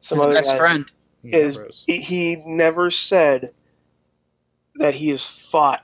some 0.00 0.20
His 0.20 0.26
other 0.26 0.34
best 0.34 0.56
guys. 0.56 0.56
friend. 0.56 0.86
Is- 1.32 1.56
Ambrose. 1.56 1.88
He, 1.88 2.00
he 2.00 2.36
never 2.46 2.90
said 2.90 3.52
that 4.76 4.94
he 4.94 5.10
has 5.10 5.26
fought 5.26 5.82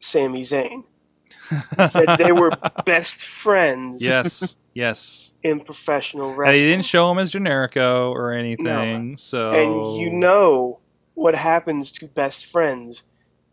Sami 0.00 0.42
Zayn. 0.42 0.84
He 1.50 1.86
said 1.88 2.16
they 2.18 2.32
were 2.32 2.50
best 2.86 3.20
friends 3.22 4.00
yes, 4.02 4.56
yes. 4.74 5.32
in 5.42 5.60
professional 5.60 6.28
And 6.30 6.38
wrestling. 6.38 6.56
they 6.56 6.66
didn't 6.68 6.84
show 6.84 7.10
him 7.10 7.18
as 7.18 7.32
Generico 7.32 8.10
or 8.12 8.32
anything. 8.32 9.16
So 9.16 9.50
and 9.50 9.96
you 10.00 10.10
know 10.10 10.78
what 11.14 11.34
happens 11.34 11.90
to 11.92 12.06
best 12.06 12.46
friends 12.46 13.02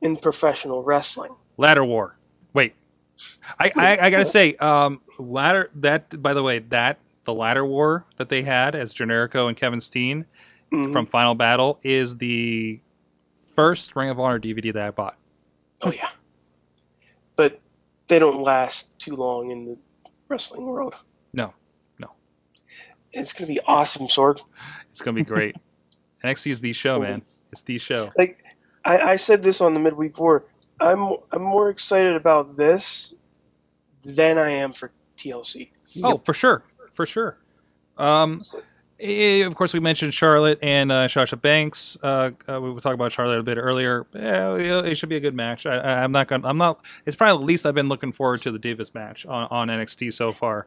in 0.01 0.15
professional 0.17 0.83
wrestling. 0.83 1.35
ladder 1.57 1.83
war. 1.83 2.15
Wait, 2.53 2.75
I 3.59 3.71
I, 3.75 3.97
I 4.03 4.09
gotta 4.09 4.25
say, 4.37 4.55
um, 4.55 5.01
ladder 5.17 5.69
that 5.75 6.21
by 6.21 6.33
the 6.33 6.43
way 6.43 6.59
that 6.59 6.99
the 7.25 7.33
ladder 7.33 7.65
war 7.65 8.05
that 8.17 8.29
they 8.29 8.43
had 8.43 8.75
as 8.75 8.93
Generico 8.93 9.47
and 9.47 9.57
Kevin 9.57 9.79
Steen 9.79 10.25
Mhm. 10.71 10.91
from 10.91 11.05
Final 11.05 11.33
Battle 11.33 11.79
is 11.81 12.17
the 12.17 12.79
first 13.55 13.95
Ring 13.95 14.09
of 14.09 14.19
Honor 14.19 14.37
DVD 14.39 14.71
that 14.73 14.83
I 14.83 14.91
bought. 14.91 15.15
oh 15.81 15.91
yeah, 15.91 16.09
they 18.07 18.19
don't 18.19 18.41
last 18.41 18.97
too 18.99 19.15
long 19.15 19.51
in 19.51 19.65
the 19.65 19.77
wrestling 20.27 20.65
world. 20.65 20.95
No, 21.33 21.53
no. 21.99 22.11
It's 23.11 23.33
gonna 23.33 23.47
be 23.47 23.59
awesome, 23.61 24.07
Sorg. 24.07 24.41
It's 24.91 25.01
gonna 25.01 25.15
be 25.15 25.23
great. 25.23 25.55
NXT 26.23 26.51
is 26.51 26.59
the 26.59 26.73
show, 26.73 26.99
man. 26.99 27.21
It's 27.51 27.61
the 27.61 27.77
show. 27.77 28.11
Like 28.17 28.43
I, 28.83 28.99
I 28.99 29.15
said 29.15 29.43
this 29.43 29.61
on 29.61 29.73
the 29.73 29.79
midweek 29.79 30.17
war. 30.19 30.45
I'm 30.79 31.15
I'm 31.31 31.41
more 31.41 31.69
excited 31.69 32.15
about 32.15 32.57
this 32.57 33.13
than 34.03 34.37
I 34.37 34.51
am 34.51 34.73
for 34.73 34.91
TLC. 35.17 35.69
Oh, 36.03 36.17
for 36.23 36.33
sure, 36.33 36.63
for 36.93 37.05
sure. 37.05 37.37
Um, 37.97 38.43
eh, 38.99 39.43
of 39.45 39.55
course, 39.55 39.73
we 39.73 39.79
mentioned 39.79 40.13
Charlotte 40.13 40.59
and 40.61 40.91
uh, 40.91 41.07
Sasha 41.07 41.37
Banks. 41.37 41.97
Uh, 42.01 42.31
uh, 42.47 42.59
we 42.61 42.71
were 42.71 42.79
talking 42.79 42.95
about 42.95 43.11
Charlotte 43.11 43.39
a 43.39 43.43
bit 43.43 43.57
earlier. 43.57 44.05
Yeah, 44.13 44.55
it 44.55 44.95
should 44.95 45.09
be 45.09 45.15
a 45.17 45.19
good 45.19 45.35
match. 45.35 45.65
I, 45.65 45.77
I- 45.77 46.03
I'm 46.03 46.11
not 46.11 46.27
gonna. 46.27 46.47
I'm 46.47 46.57
not. 46.57 46.83
It's 47.05 47.15
probably 47.15 47.41
the 47.41 47.45
least 47.45 47.65
I've 47.65 47.75
been 47.75 47.89
looking 47.89 48.11
forward 48.11 48.41
to 48.43 48.51
the 48.51 48.59
Divas 48.59 48.93
match 48.93 49.25
on, 49.25 49.47
on 49.51 49.67
NXT 49.69 50.13
so 50.13 50.31
far. 50.33 50.65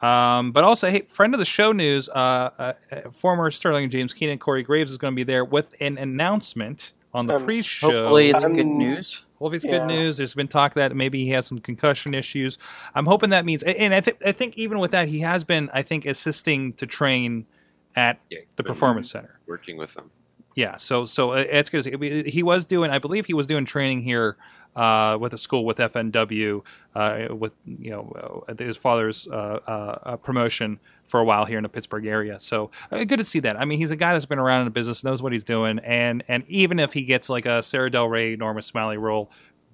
Um, 0.00 0.52
but 0.52 0.64
also, 0.64 0.88
hey, 0.90 1.02
friend 1.02 1.34
of 1.34 1.38
the 1.38 1.44
show 1.44 1.72
news, 1.72 2.08
uh, 2.08 2.12
uh, 2.58 2.72
uh, 2.90 3.00
former 3.12 3.50
Sterling 3.50 3.90
James 3.90 4.14
Keenan, 4.14 4.38
Corey 4.38 4.62
Graves 4.62 4.90
is 4.90 4.96
going 4.96 5.12
to 5.12 5.16
be 5.16 5.24
there 5.24 5.44
with 5.44 5.74
an 5.82 5.98
announcement 5.98 6.94
on 7.12 7.26
the 7.26 7.34
Um, 7.34 7.44
pre-show. 7.44 7.90
Hopefully, 7.90 8.30
it's 8.30 8.44
I'm- 8.44 8.54
good 8.54 8.66
news. 8.66 9.20
Well, 9.38 9.50
if 9.50 9.56
it's 9.56 9.64
Yeah. 9.64 9.78
good 9.78 9.86
news, 9.86 10.16
there's 10.18 10.34
been 10.34 10.48
talk 10.48 10.74
that 10.74 10.94
maybe 10.94 11.24
he 11.24 11.30
has 11.30 11.46
some 11.46 11.58
concussion 11.60 12.12
issues. 12.14 12.58
I'm 12.94 13.06
hoping 13.06 13.30
that 13.30 13.44
means, 13.46 13.62
and 13.62 13.94
I 13.94 14.00
think 14.02 14.18
I 14.24 14.32
think 14.32 14.56
even 14.58 14.78
with 14.80 14.90
that, 14.92 15.08
he 15.08 15.20
has 15.20 15.44
been, 15.44 15.70
I 15.72 15.80
think, 15.82 16.04
assisting 16.04 16.74
to 16.74 16.86
train 16.86 17.46
at 17.96 18.18
Yeah, 18.30 18.38
the 18.56 18.62
Performance 18.64 19.10
Center. 19.10 19.40
working 19.46 19.76
with 19.76 19.94
them. 19.94 20.10
Yeah, 20.56 20.76
so 20.76 21.04
so 21.04 21.32
uh, 21.32 21.44
it's 21.48 21.70
good. 21.70 22.02
He 22.26 22.42
was 22.42 22.64
doing, 22.64 22.90
I 22.90 22.98
believe, 22.98 23.26
he 23.26 23.34
was 23.34 23.46
doing 23.46 23.64
training 23.64 24.02
here 24.02 24.36
uh, 24.74 25.16
with 25.20 25.32
a 25.32 25.38
school 25.38 25.64
with 25.64 25.78
FNW, 25.78 26.62
uh, 26.96 27.28
with 27.34 27.52
you 27.64 27.90
know 27.90 28.44
uh, 28.48 28.54
his 28.58 28.76
father's 28.76 29.28
uh, 29.28 29.34
uh, 29.66 29.98
uh, 30.02 30.16
promotion 30.16 30.80
for 31.06 31.20
a 31.20 31.24
while 31.24 31.44
here 31.44 31.56
in 31.56 31.62
the 31.62 31.68
Pittsburgh 31.68 32.04
area. 32.04 32.38
So 32.40 32.70
uh, 32.90 33.04
good 33.04 33.18
to 33.18 33.24
see 33.24 33.38
that. 33.40 33.58
I 33.60 33.64
mean, 33.64 33.78
he's 33.78 33.92
a 33.92 33.96
guy 33.96 34.12
that's 34.12 34.26
been 34.26 34.40
around 34.40 34.62
in 34.62 34.64
the 34.66 34.70
business, 34.72 35.04
knows 35.04 35.22
what 35.22 35.32
he's 35.32 35.44
doing, 35.44 35.78
and 35.80 36.24
and 36.26 36.42
even 36.48 36.80
if 36.80 36.92
he 36.94 37.02
gets 37.02 37.28
like 37.30 37.46
a 37.46 37.62
Sarah 37.62 37.88
Del 37.90 38.08
Rey, 38.08 38.34
Norman 38.34 38.62
Smiley 38.62 38.96
role, 38.98 39.30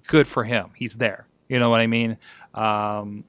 good 0.07 0.27
for 0.27 0.43
him. 0.43 0.69
He's 0.75 0.95
there. 0.97 1.27
You 1.49 1.59
know 1.59 1.71
what 1.71 1.81
I 1.81 1.87
mean? 1.87 2.17
Um, 2.53 3.23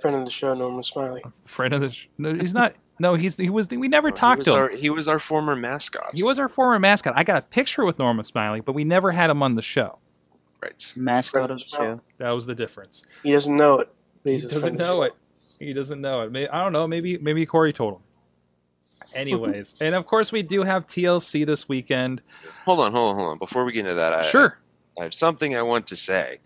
Friend 0.00 0.16
of 0.16 0.24
the 0.24 0.30
show, 0.30 0.54
Norman 0.54 0.84
Smiley. 0.84 1.22
friend 1.44 1.74
of 1.74 1.80
the, 1.82 1.90
sh- 1.92 2.08
no, 2.16 2.32
he's 2.34 2.54
not. 2.54 2.74
No, 2.98 3.14
he's 3.14 3.36
he 3.36 3.50
was. 3.50 3.68
We 3.68 3.88
never 3.88 4.08
Oh, 4.08 4.12
he 4.12 4.16
talked 4.16 4.38
was 4.38 4.46
to 4.46 4.52
him. 4.52 4.58
Our, 4.58 4.68
he 4.70 4.90
was 4.90 5.08
our 5.08 5.18
former 5.18 5.54
mascot. 5.56 6.14
He 6.14 6.22
was 6.22 6.38
our 6.38 6.48
former 6.48 6.78
mascot. 6.78 7.12
I 7.16 7.24
got 7.24 7.44
a 7.44 7.46
picture 7.46 7.84
with 7.84 7.98
Norman 7.98 8.24
Smiley, 8.24 8.60
but 8.60 8.72
we 8.72 8.84
never 8.84 9.12
had 9.12 9.30
him 9.30 9.42
on 9.42 9.54
the 9.54 9.62
show. 9.62 9.98
right. 10.62 10.92
Mascot 10.96 11.50
of 11.50 11.58
the 11.58 11.64
show. 11.64 12.00
That 12.18 12.30
was 12.30 12.46
the 12.46 12.54
difference. 12.54 13.04
He 13.22 13.32
doesn't 13.32 13.56
know 13.56 13.80
it. 13.80 13.88
He 14.24 14.32
doesn't 14.32 14.50
friend 14.50 14.66
of 14.66 14.78
the 14.78 14.84
know 14.84 15.02
it. 15.02 15.12
He 15.58 15.72
doesn't 15.72 16.00
know 16.00 16.22
it. 16.22 16.32
May 16.32 16.48
I 16.48 16.62
don't 16.62 16.72
know. 16.72 16.86
Maybe 16.86 17.18
maybe 17.18 17.44
Corey 17.46 17.72
told 17.72 17.94
him. 17.94 18.00
Anyways, 19.14 19.76
and 19.80 19.94
of 19.94 20.06
course 20.06 20.32
we 20.32 20.42
do 20.42 20.62
have 20.62 20.86
TLC 20.86 21.46
this 21.46 21.68
weekend. 21.68 22.22
Hold 22.64 22.80
on, 22.80 22.92
hold 22.92 23.10
on, 23.12 23.16
hold 23.16 23.30
on. 23.32 23.38
Before 23.38 23.64
we 23.64 23.72
get 23.72 23.80
into 23.80 23.94
that, 23.94 24.12
I, 24.12 24.20
Sure. 24.22 24.58
I 25.00 25.04
have 25.04 25.14
something 25.14 25.56
I 25.56 25.62
want 25.62 25.86
to 25.88 25.96
say. 25.96 26.38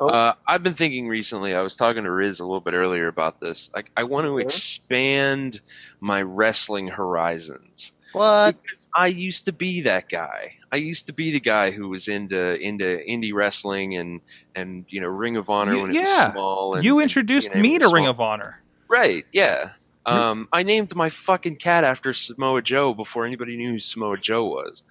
Oh. 0.00 0.08
Uh, 0.08 0.34
I've 0.46 0.62
been 0.62 0.74
thinking 0.74 1.08
recently. 1.08 1.54
I 1.54 1.62
was 1.62 1.76
talking 1.76 2.04
to 2.04 2.10
Riz 2.10 2.40
a 2.40 2.44
little 2.44 2.60
bit 2.60 2.74
earlier 2.74 3.08
about 3.08 3.40
this. 3.40 3.70
I, 3.74 3.82
I 3.96 4.04
want 4.04 4.26
to 4.26 4.34
Okay. 4.34 4.44
expand 4.44 5.60
my 6.00 6.22
wrestling 6.22 6.88
horizons. 6.88 7.92
What? 8.12 8.56
Because 8.62 8.88
I 8.94 9.08
used 9.08 9.46
to 9.46 9.52
be 9.52 9.82
that 9.82 10.08
guy. 10.08 10.56
I 10.72 10.76
used 10.76 11.06
to 11.08 11.12
be 11.12 11.32
the 11.32 11.40
guy 11.40 11.72
who 11.72 11.88
was 11.88 12.08
into 12.08 12.58
into 12.58 12.84
indie 12.84 13.34
wrestling 13.34 13.96
and 13.96 14.20
and 14.54 14.84
you 14.88 15.00
know 15.00 15.08
Ring 15.08 15.36
of 15.36 15.50
Honor 15.50 15.74
You- 15.74 15.82
when 15.82 15.90
it 15.90 15.94
yeah. 15.96 16.24
was 16.26 16.32
small. 16.32 16.74
And, 16.74 16.84
you 16.84 16.98
and 16.98 17.02
introduced 17.02 17.50
TNA 17.50 17.60
me 17.60 17.78
to 17.78 17.88
Ring 17.88 18.06
of 18.06 18.20
Honor. 18.20 18.62
Right, 18.88 19.26
yeah. 19.32 19.72
Um, 20.06 20.48
I 20.50 20.62
named 20.62 20.94
my 20.96 21.10
fucking 21.10 21.56
cat 21.56 21.84
after 21.84 22.14
Samoa 22.14 22.62
Joe 22.62 22.94
before 22.94 23.26
anybody 23.26 23.58
knew 23.58 23.72
who 23.72 23.78
Samoa 23.78 24.16
Joe 24.16 24.46
was. 24.46 24.82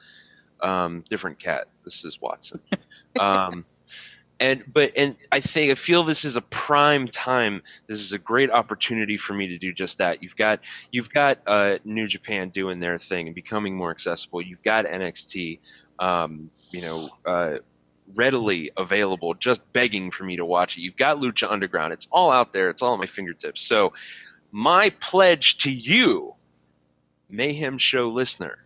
Um, 0.61 1.03
different 1.09 1.39
cat. 1.39 1.65
This 1.83 2.05
is 2.05 2.21
Watson. 2.21 2.59
um, 3.19 3.65
and 4.39 4.63
but 4.71 4.93
and 4.95 5.15
I 5.31 5.39
think 5.39 5.71
I 5.71 5.75
feel 5.75 6.03
this 6.03 6.25
is 6.25 6.35
a 6.35 6.41
prime 6.41 7.07
time. 7.07 7.63
This 7.87 7.99
is 7.99 8.13
a 8.13 8.19
great 8.19 8.51
opportunity 8.51 9.17
for 9.17 9.33
me 9.33 9.47
to 9.47 9.57
do 9.57 9.73
just 9.73 9.97
that. 9.97 10.21
You've 10.21 10.35
got 10.35 10.59
you've 10.91 11.09
got 11.09 11.39
uh, 11.47 11.77
New 11.83 12.07
Japan 12.07 12.49
doing 12.49 12.79
their 12.79 12.97
thing 12.97 13.27
and 13.27 13.35
becoming 13.35 13.75
more 13.75 13.91
accessible. 13.91 14.41
You've 14.41 14.63
got 14.63 14.85
NXT. 14.85 15.59
Um, 15.99 16.51
you 16.69 16.81
know, 16.81 17.09
uh, 17.25 17.57
readily 18.15 18.71
available, 18.77 19.33
just 19.33 19.61
begging 19.73 20.11
for 20.11 20.23
me 20.23 20.37
to 20.37 20.45
watch 20.45 20.77
it. 20.77 20.81
You've 20.81 20.97
got 20.97 21.17
Lucha 21.17 21.51
Underground. 21.51 21.93
It's 21.93 22.07
all 22.11 22.31
out 22.31 22.53
there. 22.53 22.69
It's 22.69 22.81
all 22.81 22.93
at 22.93 22.99
my 22.99 23.05
fingertips. 23.05 23.61
So, 23.61 23.93
my 24.51 24.91
pledge 25.01 25.57
to 25.59 25.71
you, 25.71 26.35
Mayhem 27.29 27.77
Show 27.77 28.09
listener, 28.09 28.59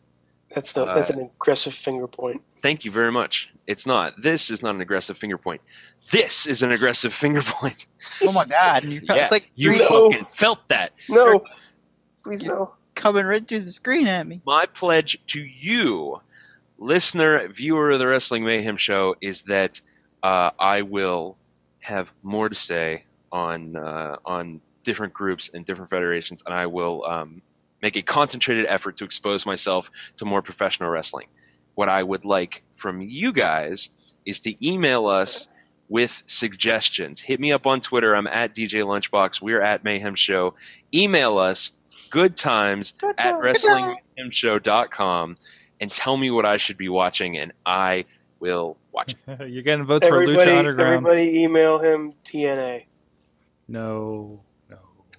That's 0.49 0.73
the 0.73 0.85
Uh, 0.85 0.93
that's 0.93 1.09
an 1.09 1.21
aggressive 1.21 1.73
finger 1.73 2.07
point. 2.07 2.43
Thank 2.61 2.85
you 2.85 2.91
very 2.91 3.11
much. 3.11 3.49
It's 3.67 3.85
not. 3.85 4.13
This 4.21 4.49
is 4.51 4.61
not 4.63 4.75
an 4.75 4.81
aggressive 4.81 5.17
finger 5.17 5.37
point. 5.37 5.61
This 6.11 6.45
is 6.47 6.63
an 6.63 6.71
aggressive 6.71 7.13
finger 7.13 7.41
point. 7.41 7.85
Oh 8.23 8.31
my 8.31 8.45
god! 8.45 8.83
You're, 8.83 9.01
Yeah, 9.03 9.15
it's 9.23 9.31
like 9.31 9.49
you 9.55 9.71
No. 9.77 10.11
fucking 10.11 10.25
felt 10.35 10.59
that. 10.67 10.91
No, 11.09 11.43
please 12.23 12.41
no. 12.43 12.73
coming 12.95 13.25
right 13.25 13.47
through 13.47 13.61
the 13.61 13.71
screen 13.71 14.07
at 14.07 14.27
me. 14.27 14.41
my 14.45 14.65
pledge 14.67 15.17
to 15.27 15.41
you, 15.41 16.19
listener, 16.77 17.47
viewer 17.47 17.91
of 17.91 17.99
the 17.99 18.07
Wrestling 18.07 18.43
Mayhem 18.43 18.77
Show, 18.77 19.15
is 19.21 19.43
that 19.43 19.81
uh, 20.23 20.51
I 20.59 20.81
will 20.83 21.37
have 21.79 22.11
more 22.21 22.47
to 22.49 22.55
say 22.55 23.05
on 23.31 23.75
uh, 23.75 24.17
on 24.25 24.61
different 24.83 25.13
groups 25.13 25.49
and 25.53 25.65
different 25.65 25.89
federations, 25.89 26.43
and 26.45 26.53
I 26.53 26.65
will 26.67 27.05
um, 27.05 27.41
make 27.81 27.95
a 27.95 28.01
concentrated 28.01 28.65
effort 28.67 28.97
to 28.97 29.03
expose 29.05 29.45
myself 29.45 29.89
to 30.17 30.25
more 30.25 30.41
professional 30.41 30.89
wrestling. 30.89 31.27
What 31.75 31.89
I 31.89 32.03
would 32.03 32.25
like 32.25 32.63
from 32.75 33.01
you 33.01 33.31
guys 33.33 33.89
is 34.25 34.39
to 34.41 34.65
email 34.67 35.07
us 35.07 35.47
with 35.89 36.23
suggestions. 36.25 37.19
Hit 37.19 37.39
me 37.39 37.51
up 37.51 37.67
on 37.67 37.81
Twitter. 37.81 38.15
I'm 38.15 38.27
at 38.27 38.55
DJ 38.55 38.83
Lunchbox. 38.85 39.41
We're 39.41 39.61
at 39.61 39.83
Mayhem 39.83 40.15
Show. 40.15 40.53
Email 40.93 41.37
us 41.37 41.71
good 42.09 42.37
times 42.37 42.93
at 43.17 43.35
wrestlingmayhemshow.com 43.35 45.37
and 45.79 45.91
tell 45.91 46.15
me 46.15 46.31
what 46.31 46.45
I 46.45 46.57
should 46.57 46.77
be 46.77 46.89
watching, 46.89 47.37
and 47.37 47.51
I 47.65 48.05
will 48.39 48.77
watch 48.91 49.15
it. 49.27 49.39
You're 49.49 49.63
getting 49.63 49.85
votes 49.85 50.07
for 50.07 50.25
Lucha 50.25 50.57
Underground. 50.59 51.07
everybody, 51.07 51.43
email 51.43 51.79
him 51.79 52.13
TNA. 52.23 52.85
No, 53.67 53.77
no. 53.77 54.41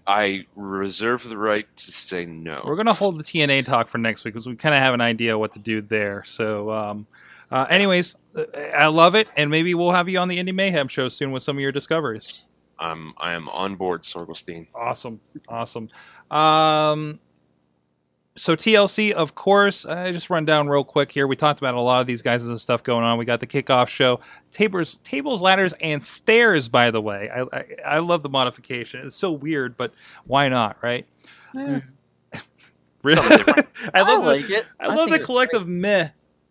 I 0.07 0.47
reserve 0.57 1.29
the 1.29 1.37
right 1.37 1.67
to 1.77 1.93
say 1.93 2.25
no. 2.25 2.63
We're 2.65 2.77
gonna 2.77 2.93
hold 2.93 3.19
the 3.19 3.25
TNA 3.25 3.65
talk 3.65 3.89
for 3.89 3.99
next 3.99 4.25
week 4.25 4.35
because 4.35 4.49
we 4.49 4.57
kind 4.57 4.75
of 4.75 4.81
have 4.81 4.95
an 4.95 5.01
idea 5.01 5.39
what 5.39 5.53
to 5.53 5.59
do 5.59 5.81
there. 5.81 6.25
So, 6.25 6.71
um, 6.71 7.07
uh, 7.51 7.67
anyways, 7.71 8.17
uh, 8.35 8.45
I 8.75 8.87
love 8.87 9.15
it, 9.15 9.29
and 9.37 9.51
maybe 9.51 9.75
we'll 9.75 9.93
have 9.93 10.09
you 10.09 10.19
on 10.19 10.29
the 10.29 10.39
Indie 10.39 10.55
Mayhem 10.55 10.89
show 10.89 11.09
soon 11.09 11.31
with 11.31 11.43
some 11.43 11.57
of 11.57 11.61
your 11.61 11.73
discoveries. 11.73 12.41
I'm 12.79 13.15
I 13.19 13.33
am 13.35 13.49
on 13.49 13.77
board, 13.77 14.03
Sorgelstein. 14.03 14.67
Awesome, 14.75 15.21
awesome. 15.49 15.89
Um, 16.31 17.21
so 18.35 18.57
TLC, 18.57 19.13
of 19.13 19.35
course. 19.35 19.85
I 19.85 20.11
just 20.11 20.31
run 20.31 20.45
down 20.45 20.69
real 20.69 20.85
quick 20.85 21.13
here. 21.13 21.27
We 21.27 21.37
talked 21.37 21.61
about 21.61 21.75
a 21.75 21.81
lot 21.81 22.01
of 22.01 22.07
these 22.07 22.23
guys 22.23 22.45
and 22.47 22.59
stuff 22.61 22.83
going 22.83 23.05
on. 23.05 23.19
We 23.19 23.25
got 23.25 23.41
the 23.41 23.47
kickoff 23.47 23.89
show, 23.89 24.21
tables, 24.53 24.97
tables, 25.05 25.43
ladders, 25.43 25.75
and 25.81 26.03
stairs. 26.03 26.69
By 26.69 26.91
the 26.91 27.01
way, 27.01 27.31
I, 27.31 27.43
I 27.57 27.65
I 27.85 27.99
love 27.99 28.23
the 28.23 28.31
modification. 28.31 29.05
It's 29.05 29.17
so 29.17 29.33
weird, 29.33 29.77
but 29.77 29.93
why 30.25 30.49
not, 30.49 30.77
right? 30.83 31.07
Yeah. 31.55 31.81
Really? 33.03 33.17
Something 33.21 33.39
different. 33.39 33.73
I 33.95 34.03
love 34.03 34.23
the, 34.23 34.31
like 34.31 34.49
it. 34.49 34.65
I 34.79 34.87
love 34.87 34.97
think 34.97 35.11
the 35.11 35.17
it's 35.17 35.27
collective 35.27 35.67
meh 35.67 36.11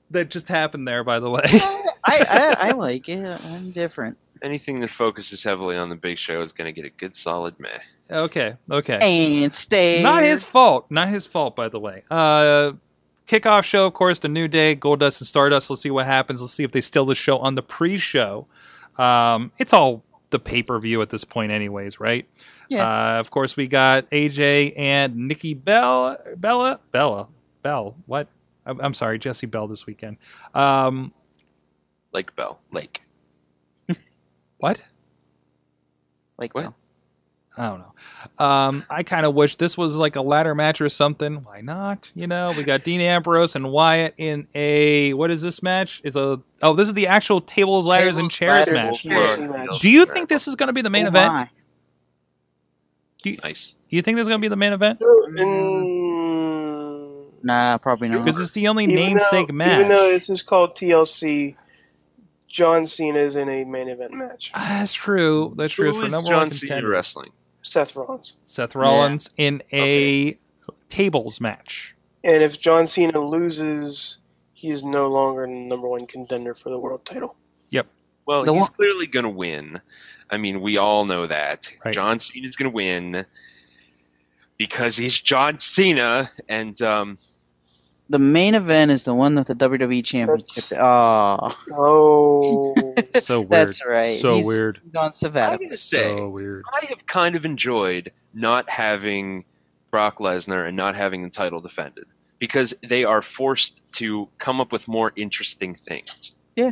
that 0.09 0.29
just 0.29 0.49
happened 0.49 0.85
there. 0.85 1.01
By 1.01 1.19
the 1.21 1.29
way. 1.29 1.43
I, 1.45 1.85
I 2.05 2.55
I 2.59 2.71
like 2.71 3.07
it. 3.07 3.45
I'm 3.45 3.71
different. 3.71 4.17
Anything 4.41 4.79
that 4.81 4.89
focuses 4.89 5.43
heavily 5.43 5.77
on 5.77 5.89
the 5.89 5.95
big 5.95 6.17
show 6.17 6.41
is 6.41 6.51
going 6.51 6.65
to 6.65 6.71
get 6.71 6.85
a 6.85 6.89
good 6.89 7.15
solid 7.15 7.59
meh. 7.59 7.77
okay, 8.09 8.51
okay. 8.71 9.43
And 9.43 9.53
stay. 9.53 10.01
Not 10.01 10.23
his 10.23 10.43
fault. 10.43 10.87
Not 10.89 11.09
his 11.09 11.27
fault, 11.27 11.55
by 11.55 11.69
the 11.69 11.79
way. 11.79 12.03
Uh, 12.09 12.73
kickoff 13.27 13.63
show, 13.63 13.85
of 13.85 13.93
course, 13.93 14.19
the 14.19 14.27
New 14.29 14.47
Day, 14.47 14.75
Goldust 14.75 15.21
and 15.21 15.27
Stardust. 15.27 15.69
Let's 15.69 15.81
see 15.83 15.91
what 15.91 16.07
happens. 16.07 16.41
Let's 16.41 16.53
see 16.53 16.63
if 16.63 16.71
they 16.71 16.81
steal 16.81 17.05
the 17.05 17.15
show 17.15 17.37
on 17.37 17.55
the 17.55 17.61
pre-show. 17.61 18.47
Um, 18.97 19.51
it's 19.59 19.73
all 19.73 20.03
the 20.31 20.39
pay-per-view 20.39 21.01
at 21.01 21.11
this 21.11 21.23
point, 21.23 21.51
anyways, 21.51 21.99
right? 21.99 22.27
Yeah. 22.67 23.15
Uh, 23.15 23.19
of 23.19 23.31
course, 23.31 23.55
we 23.55 23.67
got 23.67 24.09
AJ 24.11 24.73
and 24.77 25.15
Nikki 25.27 25.53
Bell, 25.53 26.17
Bella, 26.37 26.79
Bella, 26.91 27.27
Bell. 27.61 27.95
What? 28.05 28.27
I'm, 28.65 28.79
I'm 28.81 28.93
sorry, 28.93 29.19
Jesse 29.19 29.45
Bell 29.45 29.67
this 29.67 29.85
weekend. 29.85 30.17
Um, 30.55 31.13
Lake 32.13 32.35
Bell. 32.35 32.59
Lake. 32.71 33.01
What? 34.61 34.81
Like 36.37 36.55
What? 36.55 36.63
no. 36.63 36.73
I 37.57 37.67
don't 37.69 37.79
know. 37.79 38.45
Um, 38.45 38.85
I 38.89 39.03
kind 39.03 39.25
of 39.25 39.35
wish 39.35 39.57
this 39.57 39.77
was 39.77 39.97
like 39.97 40.15
a 40.15 40.21
ladder 40.21 40.55
match 40.55 40.79
or 40.79 40.87
something. 40.87 41.43
Why 41.43 41.59
not? 41.59 42.09
You 42.15 42.25
know, 42.25 42.53
we 42.55 42.63
got 42.63 42.85
Dean 42.85 43.01
Ambrose 43.01 43.57
and 43.57 43.69
Wyatt 43.69 44.13
in 44.17 44.47
a 44.55 45.13
what 45.15 45.31
is 45.31 45.41
this 45.41 45.61
match? 45.61 45.99
It's 46.05 46.15
a 46.15 46.41
oh, 46.63 46.73
this 46.73 46.87
is 46.87 46.93
the 46.93 47.07
actual 47.07 47.41
tables, 47.41 47.85
ladders, 47.85 48.15
and 48.15 48.31
chairs 48.31 48.69
ladders, 48.69 48.73
match. 48.73 49.03
Chairs 49.03 49.37
match. 49.39 49.81
Do 49.81 49.89
you 49.89 50.05
think 50.05 50.29
this 50.29 50.47
is 50.47 50.55
going 50.55 50.67
to 50.67 50.73
be 50.73 50.81
the 50.81 50.89
main 50.89 51.07
Oh 51.07 51.09
event? 51.09 51.33
my. 51.33 51.49
Nice. 53.43 53.75
Do 53.89 53.97
you 53.97 54.01
think 54.01 54.15
this 54.15 54.23
is 54.23 54.27
going 54.29 54.39
to 54.39 54.45
be 54.45 54.47
the 54.47 54.55
main 54.55 54.71
event? 54.71 55.01
Mm, 55.01 57.25
Nah, 57.43 57.77
probably 57.79 58.07
not. 58.07 58.23
Because 58.23 58.39
it's 58.39 58.53
the 58.53 58.69
only 58.69 58.85
even 58.85 58.95
namesake 58.95 59.47
though, 59.47 59.53
match. 59.53 59.73
Even 59.75 59.89
though 59.89 60.09
this 60.11 60.29
is 60.29 60.41
called 60.41 60.75
TLC, 60.75 61.55
John 62.51 62.85
Cena 62.85 63.19
is 63.19 63.35
in 63.35 63.49
a 63.49 63.63
main 63.63 63.87
event 63.87 64.13
match. 64.13 64.51
Ah, 64.53 64.77
That's 64.79 64.93
true. 64.93 65.53
That's 65.57 65.73
true 65.73 65.93
Who 65.93 65.99
for 65.99 66.05
is 66.05 66.11
number 66.11 66.29
John 66.29 66.37
one 66.39 66.51
Cena 66.51 66.67
contender. 66.69 66.89
wrestling? 66.89 67.31
Seth 67.63 67.95
Rollins. 67.95 68.35
Seth 68.43 68.75
Rollins 68.75 69.29
in 69.37 69.63
a 69.71 70.37
tables 70.89 71.39
match. 71.39 71.95
And 72.23 72.43
if 72.43 72.59
John 72.59 72.87
Cena 72.87 73.19
loses, 73.19 74.17
he 74.53 74.69
is 74.69 74.83
no 74.83 75.07
longer 75.09 75.45
the 75.47 75.53
number 75.53 75.87
one 75.87 76.05
contender 76.07 76.53
for 76.53 76.69
the 76.69 76.77
world 76.79 77.05
title. 77.05 77.35
Yep. 77.69 77.87
Well, 78.25 78.43
The 78.45 78.53
he's 78.53 78.61
one- 78.61 78.71
clearly 78.73 79.07
going 79.07 79.23
to 79.23 79.29
win. 79.29 79.81
I 80.29 80.37
mean, 80.37 80.61
we 80.61 80.77
all 80.77 81.05
know 81.05 81.27
that. 81.27 81.71
Right. 81.85 81.93
John 81.93 82.19
Cena's 82.19 82.55
going 82.55 82.69
to 82.71 82.75
win 82.75 83.25
because 84.57 84.95
he's 84.95 85.19
John 85.19 85.57
Cena, 85.59 86.29
and 86.47 86.79
um, 86.81 87.17
the 88.11 88.19
main 88.19 88.53
event 88.55 88.91
is 88.91 89.03
the 89.03 89.13
one 89.15 89.35
with 89.35 89.47
the 89.47 89.55
WWE 89.55 90.03
Championship. 90.05 90.77
Oh, 90.79 91.55
Oh, 91.71 92.75
So 93.19 93.39
weird. 93.41 93.49
that's 93.49 93.85
right. 93.85 94.19
So 94.19 94.35
He's- 94.35 94.45
weird. 94.45 94.79
He's 94.83 94.95
on 94.95 95.09
I 95.09 95.13
sabbatical. 95.13 95.65
gotta 95.67 95.77
say, 95.77 96.03
So 96.03 96.29
weird. 96.29 96.63
I 96.71 96.85
have 96.89 97.05
kind 97.07 97.35
of 97.35 97.45
enjoyed 97.45 98.11
not 98.33 98.69
having 98.69 99.45
Brock 99.89 100.19
Lesnar 100.19 100.67
and 100.67 100.77
not 100.77 100.95
having 100.95 101.23
the 101.23 101.29
title 101.29 101.59
defended 101.61 102.05
because 102.39 102.73
they 102.87 103.03
are 103.03 103.21
forced 103.21 103.81
to 103.93 104.27
come 104.37 104.61
up 104.61 104.71
with 104.71 104.87
more 104.87 105.11
interesting 105.15 105.75
things 105.75 106.33
Yeah, 106.55 106.71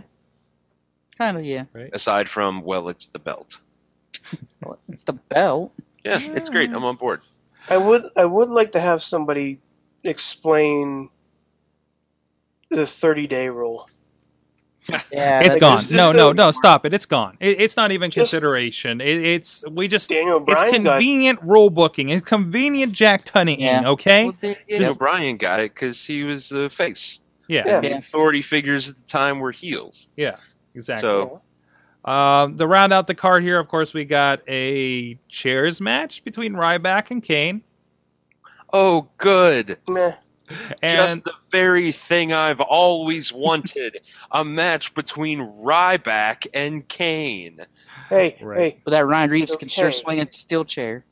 Kind 1.18 1.38
of, 1.38 1.44
yeah. 1.45 1.66
aside 1.94 2.30
from 2.30 2.61
well, 2.64 2.90
it's 2.90 3.07
the 3.07 3.20
belt. 3.20 3.60
Well, 4.64 4.80
It's 4.90 5.03
the 5.03 5.14
belt. 5.14 5.74
Yeah, 6.03 6.20
it's 6.22 6.49
great. 6.49 6.70
I'm 6.72 6.84
on 6.86 6.95
board. 6.95 7.20
I 7.70 7.78
would 7.78 8.03
I 8.16 8.26
would 8.26 8.49
like 8.49 8.72
to 8.72 8.80
have 8.80 9.03
somebody 9.03 9.60
explain 10.06 11.10
the 12.70 12.86
30 12.86 13.28
day 13.28 13.50
rule. 13.50 13.90
Yeah, 15.12 15.40
It's 15.41 15.56
that's- 15.56 15.58
gone. 15.58 15.80
just- 15.82 15.91
No, 15.91 16.12
no, 16.12 16.30
a- 16.30 16.34
no. 16.34 16.52
Stop 16.52 16.84
it. 16.86 16.94
It's 16.96 17.06
gone. 17.06 17.38
It, 17.40 17.62
it's 17.62 17.78
not 17.78 17.91
even 17.91 18.10
consideration. 18.10 19.02
It, 19.02 19.24
it's 19.24 19.64
we 19.70 19.88
just. 19.88 20.10
Daniel 20.10 20.38
It's 20.48 20.62
Bryan 20.62 20.84
got 20.84 20.94
convenient 20.94 21.40
rule 21.44 21.70
booking. 21.70 22.10
It's 22.10 22.26
convenient 22.26 22.94
Jack 22.94 23.24
Tunning. 23.26 23.60
Yeah. 23.60 23.88
Okay. 23.90 24.24
Well, 24.26 24.36
they- 24.40 24.58
You 24.68 24.80
Just- 24.80 25.00
know, 25.00 25.34
got 25.36 25.60
it 25.60 25.74
because 25.76 26.04
he 26.06 26.24
was 26.24 26.52
a 26.52 26.70
face. 26.70 27.20
Yeah. 27.48 27.64
Yeah. 27.68 27.80
The 27.82 27.98
authority 27.98 28.41
figures 28.41 28.90
at 28.90 28.96
the 28.96 29.04
time 29.04 29.40
were 29.40 29.52
heels. 29.52 30.08
Yeah. 30.16 30.38
Exactly. 30.74 31.10
So 31.10 31.41
Um, 32.10 32.58
to 32.58 32.66
round 32.66 32.91
out 32.94 33.06
the 33.08 33.16
card 33.16 33.44
here, 33.44 33.60
of 33.60 33.68
course, 33.68 33.94
we 33.94 34.06
got 34.06 34.41
a 34.48 35.20
chairs 35.28 35.80
match 35.82 36.24
between 36.24 36.54
Ryback 36.54 37.12
and 37.12 37.22
Kane, 37.22 37.62
Oh, 38.72 39.10
good. 39.18 39.78
meh. 39.88 40.14
And 40.82 40.98
Just 40.98 41.24
the 41.26 41.34
very 41.52 41.92
thing 41.92 42.34
I've 42.34 42.62
always 42.62 43.32
wanted 43.32 44.00
a 44.32 44.44
match 44.44 44.94
between 44.96 45.40
Ryback 45.62 46.48
and 46.54 46.88
Kane. 46.88 47.66
Hey, 48.10 48.38
Right. 48.42 48.58
hey. 48.60 48.78
But 48.84 48.92
that 48.92 49.06
Ryan 49.06 49.30
Reeves 49.30 49.56
can 49.56 49.68
sure 49.70 49.92
swing 49.92 50.20
a 50.20 50.32
steel 50.34 50.66
chair. 50.66 51.06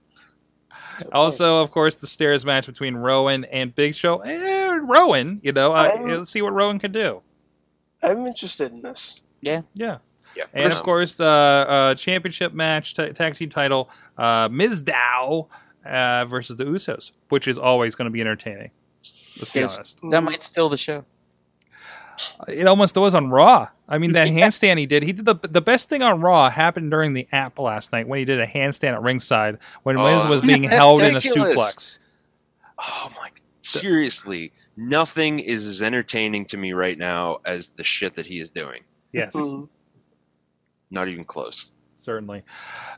also, 1.12 1.62
of 1.62 1.72
course, 1.72 1.96
the 1.96 2.08
stairs 2.08 2.46
match 2.46 2.66
between 2.66 2.96
Rowan 2.96 3.46
and 3.46 3.76
Big 3.76 3.94
Show. 3.96 4.18
Eh, 4.20 4.78
Rowan, 4.82 5.40
you 5.44 5.52
know, 5.52 5.72
uh, 5.74 5.98
let's 6.06 6.32
see 6.32 6.42
what 6.42 6.54
Rowan 6.54 6.80
can 6.80 6.92
do. 6.92 7.22
I'm 8.02 8.26
interested 8.26 8.72
in 8.72 8.82
this. 8.82 9.22
Yeah. 9.42 9.62
Yeah. 9.74 9.98
Yeah. 10.36 10.44
And 10.54 10.72
of 10.72 10.80
Um, 10.80 10.84
course, 10.84 11.20
uh, 11.20 11.26
uh, 11.26 11.96
championship 11.96 12.54
match, 12.54 12.94
t- 12.94 13.12
tag 13.12 13.36
team 13.36 13.50
title, 13.50 13.90
uh, 14.18 14.50
Mizdow 14.50 15.48
uh, 15.86 16.26
versus 16.26 16.56
the 16.58 16.66
Usos, 16.66 17.12
which 17.30 17.48
is 17.48 17.58
always 17.58 17.96
going 17.96 18.06
to 18.06 18.12
be 18.12 18.22
entertaining. 18.22 18.72
Let's 19.40 19.52
be 19.52 19.64
honest. 19.64 20.00
That 20.12 20.24
might 20.24 20.44
steal 20.44 20.70
the 20.70 20.78
show. 20.78 21.06
It 22.48 22.68
almost 22.68 22.96
was 22.98 23.14
on 23.14 23.30
Raw. 23.30 23.70
I 23.88 23.98
mean, 24.00 24.14
that 24.14 24.28
handstand 24.30 24.78
he 24.80 24.86
did, 24.86 25.04
he 25.04 25.12
did 25.14 25.26
the 25.26 25.36
the 25.36 25.62
best 25.62 25.88
thing 25.90 26.02
on 26.02 26.20
Raw 26.22 26.50
happened 26.50 26.90
during 26.92 27.14
the 27.14 27.28
app 27.32 27.60
last 27.60 27.92
night 27.92 28.08
when 28.08 28.20
he 28.20 28.26
did 28.26 28.40
a 28.40 28.48
handstand 28.48 28.94
at 28.94 29.02
ringside 29.02 29.60
when 29.84 29.98
Oh, 29.98 30.04
Miz 30.04 30.26
was 30.26 30.42
being 30.42 30.64
was 30.64 30.72
held 30.72 31.02
in 31.02 31.16
a 31.16 31.20
suplex. 31.20 32.00
Oh 32.80 33.10
my! 33.16 33.30
Seriously, 33.62 34.52
nothing 34.76 35.40
is 35.40 35.66
as 35.68 35.82
entertaining 35.82 36.46
to 36.46 36.58
me 36.58 36.74
right 36.74 36.98
now 36.98 37.38
as 37.46 37.70
the 37.72 37.84
shit 37.84 38.16
that 38.16 38.26
he 38.26 38.40
is 38.40 38.50
doing. 38.50 38.82
Yes. 39.12 39.34
Mhm. 39.36 39.68
Not 40.90 41.08
even 41.08 41.24
close. 41.26 41.72
Certainly. 41.98 42.44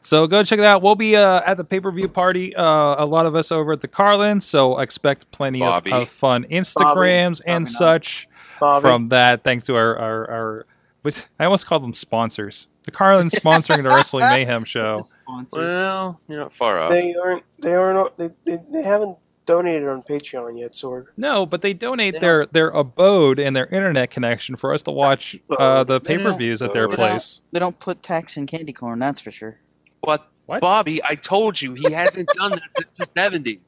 So 0.02 0.28
go 0.28 0.44
check 0.44 0.60
it 0.60 0.66
out. 0.66 0.82
We'll 0.82 0.96
be 0.96 1.16
uh, 1.16 1.42
at 1.46 1.58
the 1.58 1.64
pay 1.64 1.80
per 1.80 1.92
view 1.92 2.08
party. 2.08 2.56
Uh, 2.56 3.04
a 3.04 3.06
lot 3.06 3.26
of 3.26 3.36
us 3.36 3.52
over 3.52 3.74
at 3.74 3.82
the 3.82 3.88
Carlin, 3.88 4.40
so 4.40 4.80
expect 4.80 5.32
plenty 5.32 5.64
of, 5.64 5.86
of 5.88 6.10
fun 6.10 6.46
Instagrams 6.46 7.42
and 7.46 7.66
Bobby, 7.66 7.74
such 7.74 8.28
Bobby. 8.60 8.82
from 8.82 9.10
that. 9.10 9.44
Thanks 9.44 9.66
to 9.66 9.76
our 9.76 9.98
our, 9.98 10.30
our 10.30 10.66
which 11.02 11.26
I 11.40 11.46
almost 11.46 11.66
called 11.66 11.84
them 11.84 11.94
sponsors. 11.94 12.68
The 12.84 12.92
Carlin 12.92 13.30
sponsoring 13.30 13.84
the 13.84 13.90
Wrestling 13.90 14.26
Mayhem 14.30 14.64
show. 14.64 15.04
Well, 15.52 16.20
you're 16.28 16.40
not 16.40 16.54
far 16.54 16.80
off. 16.80 16.92
they 16.92 17.16
aren't. 17.16 17.44
They 17.60 17.74
aren't. 17.74 18.18
They, 18.18 18.30
they, 18.46 18.60
they 18.72 18.82
haven't 18.82 19.18
donated 19.50 19.88
on 19.88 20.04
Patreon 20.04 20.60
yet, 20.60 20.74
Sorg. 20.74 21.06
No, 21.18 21.46
but 21.46 21.62
they 21.64 21.74
donate 21.74 22.14
They 22.14 22.20
their 22.20 22.46
their 22.46 22.70
abode 22.70 23.40
and 23.40 23.56
their 23.56 23.66
internet 23.66 24.12
connection 24.12 24.56
for 24.56 24.74
us 24.74 24.84
to 24.84 24.92
watch 24.92 25.36
uh, 25.58 25.84
the 25.84 26.00
pay 26.00 26.18
per 26.20 26.36
views 26.38 26.62
at 26.62 26.72
their 26.74 26.84
they 26.88 26.96
don't- 26.96 27.10
place. 27.10 27.42
They 27.52 27.60
don't 27.60 27.80
put 27.80 28.04
tax 28.04 28.38
in 28.38 28.46
candy 28.46 28.74
corn, 28.74 29.00
that's 29.00 29.22
for 29.22 29.32
sure. 29.32 29.58
What? 30.02 30.28
What? 30.46 30.62
Bobby, 30.62 31.04
I 31.04 31.16
told 31.16 31.62
you 31.62 31.74
he 31.74 31.92
hasn't 31.92 32.28
done 32.36 32.52
that 32.52 32.62
since 32.76 32.98
the 32.98 33.06
70s. 33.08 33.60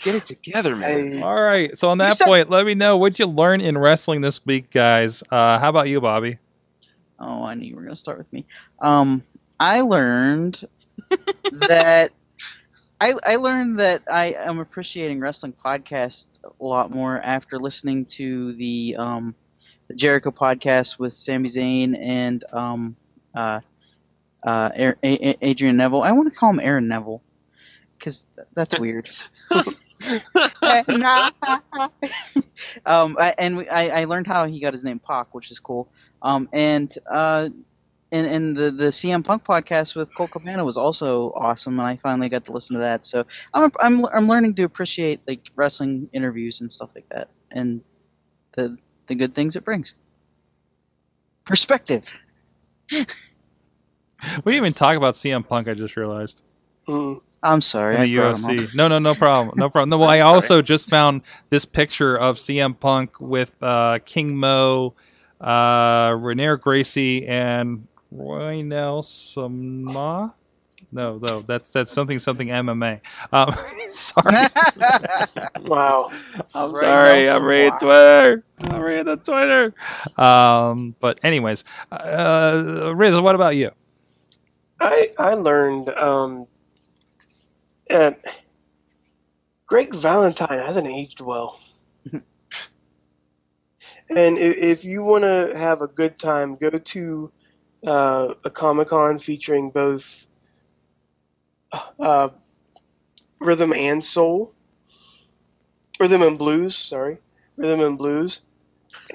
Get 0.00 0.14
it 0.14 0.26
together, 0.26 0.76
man. 0.76 1.12
Hey, 1.14 1.22
All 1.22 1.40
right. 1.40 1.76
So 1.76 1.88
on 1.90 1.98
that 1.98 2.16
said- 2.16 2.26
point, 2.26 2.50
let 2.50 2.64
me 2.66 2.74
know 2.74 2.96
what 2.96 3.18
you 3.18 3.26
learned 3.26 3.62
in 3.62 3.76
wrestling 3.78 4.20
this 4.20 4.44
week, 4.46 4.70
guys. 4.70 5.22
Uh, 5.30 5.58
how 5.58 5.68
about 5.70 5.88
you, 5.88 6.00
Bobby? 6.00 6.38
Oh, 7.18 7.42
I 7.42 7.54
knew 7.54 7.66
you 7.66 7.74
were 7.74 7.82
going 7.82 7.94
to 7.94 7.98
start 8.00 8.18
with 8.18 8.32
me. 8.32 8.46
Um, 8.80 9.24
I 9.58 9.80
learned 9.80 10.66
that 11.52 12.12
I, 13.00 13.14
I 13.24 13.36
learned 13.36 13.78
that 13.80 14.02
I 14.10 14.34
am 14.34 14.58
appreciating 14.58 15.20
wrestling 15.20 15.54
podcasts 15.64 16.26
a 16.44 16.64
lot 16.64 16.90
more 16.90 17.20
after 17.20 17.58
listening 17.58 18.06
to 18.16 18.54
the 18.54 18.96
um, 18.98 19.34
the 19.88 19.94
Jericho 19.94 20.30
podcast 20.30 20.98
with 20.98 21.14
Sami 21.14 21.48
Zayn 21.48 21.96
and 21.98 22.44
um, 22.52 22.96
uh, 23.34 23.60
uh, 24.46 24.70
A- 24.76 24.94
A- 25.04 25.28
A- 25.30 25.38
Adrian 25.42 25.76
Neville. 25.76 26.02
I 26.02 26.12
want 26.12 26.32
to 26.32 26.38
call 26.38 26.50
him 26.50 26.60
Aaron 26.60 26.88
Neville 26.88 27.22
because 27.98 28.24
that's 28.54 28.78
weird. 28.78 29.08
um, 32.86 33.16
I, 33.18 33.34
and 33.38 33.56
we, 33.58 33.68
I, 33.68 34.02
I 34.02 34.04
learned 34.04 34.26
how 34.26 34.46
he 34.46 34.60
got 34.60 34.72
his 34.74 34.84
name 34.84 35.00
Pac, 35.00 35.34
which 35.34 35.50
is 35.50 35.58
cool. 35.58 35.88
Um, 36.22 36.48
and 36.52 36.92
uh, 37.10 37.48
and, 38.10 38.26
and 38.26 38.56
the 38.56 38.70
the 38.70 38.86
CM 38.86 39.24
Punk 39.24 39.44
podcast 39.44 39.94
with 39.94 40.14
Colt 40.14 40.30
Cabana 40.30 40.64
was 40.64 40.76
also 40.76 41.32
awesome, 41.36 41.78
and 41.78 41.86
I 41.86 41.96
finally 41.96 42.28
got 42.28 42.44
to 42.46 42.52
listen 42.52 42.74
to 42.74 42.80
that. 42.80 43.04
So 43.04 43.24
I'm 43.54 43.70
I'm 43.80 44.06
I'm 44.06 44.28
learning 44.28 44.54
to 44.54 44.62
appreciate 44.62 45.20
like 45.26 45.50
wrestling 45.56 46.08
interviews 46.12 46.60
and 46.60 46.72
stuff 46.72 46.90
like 46.94 47.08
that, 47.10 47.28
and 47.50 47.82
the 48.54 48.76
the 49.06 49.14
good 49.14 49.34
things 49.34 49.56
it 49.56 49.64
brings. 49.64 49.94
Perspective. 51.44 52.04
We 54.44 54.52
didn't 54.52 54.66
even 54.66 54.72
talk 54.72 54.96
about 54.96 55.14
CM 55.14 55.46
Punk. 55.46 55.68
I 55.68 55.74
just 55.74 55.96
realized 55.96 56.42
mm, 56.88 57.20
I'm 57.42 57.60
sorry. 57.60 57.94
in 57.94 58.00
I 58.00 58.06
the 58.06 58.16
brought. 58.16 58.34
UFC. 58.34 58.74
No, 58.74 58.88
no, 58.88 58.98
no 58.98 59.14
problem. 59.14 59.56
No 59.56 59.70
problem. 59.70 59.90
No, 59.90 59.98
well, 60.00 60.10
I 60.10 60.20
also 60.20 60.60
just 60.60 60.90
found 60.90 61.22
this 61.50 61.64
picture 61.64 62.16
of 62.16 62.36
CM 62.36 62.78
Punk 62.78 63.20
with 63.20 63.54
uh, 63.62 64.00
King 64.04 64.36
Mo, 64.36 64.94
uh, 65.40 66.16
Renier 66.18 66.56
Gracie, 66.56 67.26
and 67.28 67.86
Roy 68.10 68.62
Nelsama. 68.62 70.34
No, 70.90 71.18
no, 71.18 71.42
that's 71.42 71.72
that's 71.72 71.92
something 71.92 72.18
something 72.18 72.48
MMA. 72.48 73.00
Um, 73.32 73.52
sorry, 73.90 74.46
wow. 75.60 76.10
I'm 76.54 76.72
Roy 76.72 76.80
sorry. 76.80 77.28
I'm 77.28 77.44
reading 77.44 77.72
wow. 77.72 77.78
Twitter. 77.78 78.44
I'm 78.60 78.80
reading 78.80 79.04
the 79.04 79.16
Twitter. 79.16 79.74
Um, 80.16 80.94
but 80.98 81.20
anyways, 81.22 81.64
uh, 81.92 82.92
Riz, 82.94 83.16
what 83.20 83.34
about 83.34 83.56
you? 83.56 83.70
I 84.80 85.12
I 85.18 85.34
learned 85.34 85.90
um, 85.90 86.46
uh, 87.90 88.12
Greg 89.66 89.94
Valentine 89.94 90.58
hasn't 90.58 90.86
aged 90.86 91.20
well. 91.20 91.60
and 92.12 92.22
if, 94.08 94.56
if 94.56 94.84
you 94.84 95.02
want 95.02 95.24
to 95.24 95.52
have 95.54 95.82
a 95.82 95.88
good 95.88 96.18
time, 96.18 96.56
go 96.56 96.70
to 96.70 97.30
uh, 97.86 98.34
a 98.44 98.50
Comic 98.50 98.88
Con 98.88 99.18
featuring 99.18 99.70
both 99.70 100.26
uh, 101.98 102.28
rhythm 103.40 103.72
and 103.72 104.04
soul, 104.04 104.52
rhythm 106.00 106.22
and 106.22 106.38
blues. 106.38 106.76
Sorry, 106.76 107.18
rhythm 107.56 107.80
and 107.80 107.98
blues, 107.98 108.42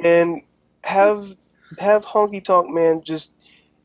and 0.03 0.41
have 0.83 1.35
have 1.79 2.05
Honky 2.05 2.43
Tonk 2.43 2.69
Man 2.69 3.01
just 3.03 3.31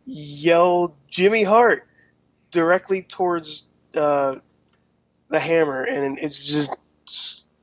yell 0.05 0.95
Jimmy 1.09 1.43
Hart 1.43 1.87
directly 2.51 3.03
towards 3.03 3.65
uh, 3.95 4.37
the 5.29 5.39
hammer, 5.39 5.85
and 5.85 6.19
it's 6.19 6.41
just 6.41 6.77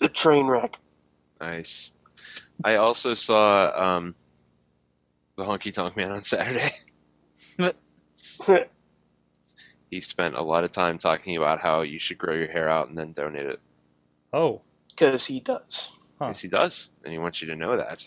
a 0.02 0.10
train 0.10 0.48
wreck. 0.48 0.80
Nice. 1.40 1.92
I 2.64 2.76
also 2.76 3.14
saw 3.14 3.98
um, 3.98 4.16
the 5.36 5.44
Honky 5.44 5.74
Tonk 5.74 5.98
Man 5.98 6.12
on 6.12 6.24
Saturday. 6.24 6.76
He 9.92 10.02
spent 10.02 10.36
a 10.36 10.42
lot 10.42 10.64
of 10.64 10.72
time 10.72 10.98
talking 10.98 11.38
about 11.38 11.62
how 11.62 11.82
you 11.82 12.00
should 12.00 12.18
grow 12.18 12.34
your 12.34 12.48
hair 12.48 12.68
out 12.68 12.90
and 12.90 12.98
then 12.98 13.14
donate 13.14 13.46
it. 13.46 13.60
Oh, 14.34 14.62
Because 14.90 15.26
he 15.26 15.40
does. 15.40 15.90
Huh. 16.20 16.28
Yes, 16.28 16.42
he 16.42 16.48
does, 16.48 16.90
and 17.04 17.14
he 17.14 17.20
wants 17.20 17.42
you 17.42 17.48
to 17.50 17.56
know 17.56 17.78
that. 17.78 18.06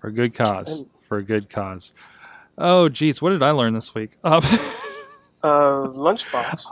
for 0.00 0.08
a 0.08 0.12
good 0.12 0.34
cause. 0.34 0.84
For 1.02 1.18
a 1.18 1.22
good 1.22 1.48
cause. 1.48 1.92
Oh, 2.58 2.88
geez, 2.88 3.22
what 3.22 3.30
did 3.30 3.42
I 3.42 3.52
learn 3.52 3.72
this 3.72 3.94
week? 3.94 4.16
Um, 4.24 4.42
Uh, 5.42 5.86
lunchbox. 5.94 6.64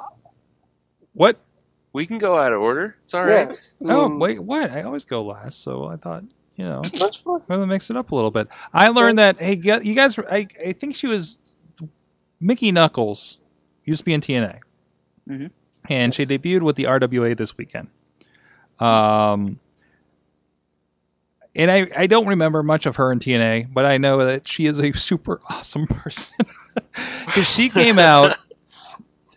what? 1.15 1.39
We 1.93 2.05
can 2.07 2.19
go 2.19 2.37
out 2.37 2.53
of 2.53 2.61
order. 2.61 2.97
It's 3.05 3.15
all 3.15 3.23
right. 3.24 3.49
Yeah. 3.81 3.95
Oh, 3.95 4.09
Mm, 4.09 4.19
wait, 4.20 4.41
what? 4.41 4.73
I 4.73 4.83
always 4.83 5.05
go 5.05 5.24
last, 5.24 5.62
so 5.62 5.87
I 5.87 5.97
thought, 5.97 6.24
you 6.57 6.65
know, 6.65 6.83
Lunchbox. 6.83 7.43
I'm 7.43 7.47
gonna 7.49 7.66
mix 7.69 7.89
it 7.89 7.97
up 7.97 8.11
a 8.11 8.15
little 8.15 8.33
bit. 8.33 8.49
I 8.74 8.89
learned 8.89 9.20
that 9.20 9.39
hey, 9.41 9.55
you 9.55 9.95
guys, 9.95 10.19
I, 10.19 10.49
I 10.62 10.73
think 10.73 10.97
she 10.97 11.07
was 11.07 11.39
Mickie 12.41 12.73
Knuckles 12.73 13.39
used 13.85 14.01
to 14.01 14.05
be 14.05 14.13
in 14.15 14.21
TNA, 14.21 14.61
Mhm. 15.29 15.51
and 15.89 16.15
she 16.15 16.27
debuted 16.27 16.63
with 16.63 16.77
the 16.77 16.85
RWA 16.87 17.35
this 17.35 17.57
weekend. 17.57 17.89
Um, 18.79 19.59
and 21.55 21.71
I, 21.71 21.89
I 21.97 22.07
don't 22.07 22.27
remember 22.27 22.63
much 22.63 22.85
of 22.87 22.97
her 22.97 23.11
in 23.11 23.19
TNA, 23.21 23.73
but 23.73 23.87
I 23.87 23.97
know 23.99 24.25
that 24.25 24.47
she 24.47 24.67
is 24.67 24.79
a 24.79 24.93
super 24.99 25.41
awesome 25.49 25.87
person 25.87 26.37
because 27.27 27.49
she 27.51 27.69
came 27.71 27.99
out. 27.99 28.37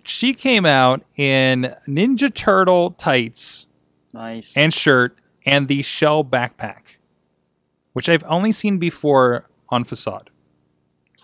She 0.03 0.33
came 0.33 0.65
out 0.65 1.03
in 1.17 1.75
Ninja 1.87 2.33
Turtle 2.33 2.91
tights 2.91 3.67
Nice. 4.11 4.51
and 4.55 4.73
shirt 4.73 5.15
and 5.45 5.67
the 5.67 5.83
shell 5.83 6.23
backpack, 6.25 6.95
which 7.93 8.09
I've 8.09 8.23
only 8.25 8.51
seen 8.51 8.79
before 8.79 9.47
on 9.69 9.83
Facade. 9.83 10.31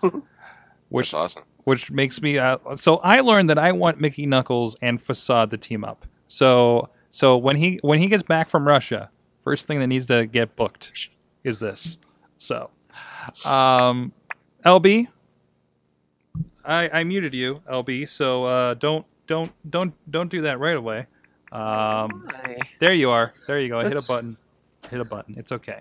which 0.88 1.10
That's 1.10 1.14
awesome. 1.14 1.42
Which 1.66 1.90
makes 1.90 2.22
me 2.22 2.38
uh, 2.38 2.58
so 2.76 2.98
I 2.98 3.18
learned 3.18 3.50
that 3.50 3.58
I 3.58 3.72
want 3.72 4.00
Mickie 4.00 4.24
Knuckles 4.24 4.76
and 4.80 5.02
Facade 5.02 5.50
to 5.50 5.56
team 5.56 5.82
up. 5.82 6.06
So 6.28 6.90
so 7.10 7.36
when 7.36 7.56
he 7.56 7.80
when 7.82 7.98
he 7.98 8.06
gets 8.06 8.22
back 8.22 8.48
from 8.48 8.68
Russia, 8.68 9.10
first 9.42 9.66
thing 9.66 9.80
that 9.80 9.88
needs 9.88 10.06
to 10.06 10.26
get 10.26 10.54
booked 10.54 11.08
is 11.42 11.58
this. 11.58 11.98
So 12.38 12.70
um 13.44 14.12
LB 14.64 15.08
I 16.64 16.88
I 17.00 17.02
muted 17.02 17.34
you, 17.34 17.62
LB, 17.68 18.08
so 18.08 18.44
uh 18.44 18.74
don't 18.74 19.04
don't 19.26 19.50
don't 19.68 19.92
don't 20.08 20.30
do 20.30 20.42
that 20.42 20.60
right 20.60 20.76
away. 20.76 21.06
Um 21.50 22.28
there 22.78 22.94
you 22.94 23.10
are. 23.10 23.34
There 23.48 23.58
you 23.58 23.70
go. 23.70 23.80
I 23.80 23.88
hit 23.88 23.96
a 23.96 24.06
button. 24.06 24.36
Hit 24.88 25.00
a 25.00 25.04
button. 25.04 25.34
It's 25.36 25.50
okay. 25.50 25.80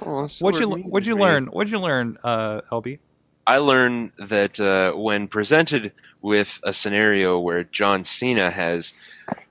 Oh, 0.00 0.26
What'd 0.38 0.58
you 0.60 0.70
what'd 0.70 1.06
you 1.06 1.14
mean 1.14 1.22
of 1.22 1.28
me. 1.28 1.32
learn? 1.34 1.46
What'd 1.48 1.70
you 1.70 1.78
learn, 1.78 2.16
uh 2.24 2.62
LB? 2.72 3.00
I 3.46 3.58
learned 3.58 4.12
that 4.18 4.60
uh, 4.60 4.92
when 4.92 5.28
presented 5.28 5.92
with 6.20 6.60
a 6.62 6.72
scenario 6.72 7.38
where 7.38 7.64
John 7.64 8.04
Cena 8.04 8.50
has 8.50 8.92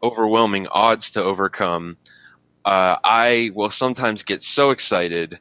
overwhelming 0.01 0.67
odds 0.67 1.11
to 1.11 1.23
overcome, 1.23 1.97
uh, 2.65 2.97
I 3.03 3.51
will 3.53 3.69
sometimes 3.69 4.23
get 4.23 4.43
so 4.43 4.71
excited 4.71 5.39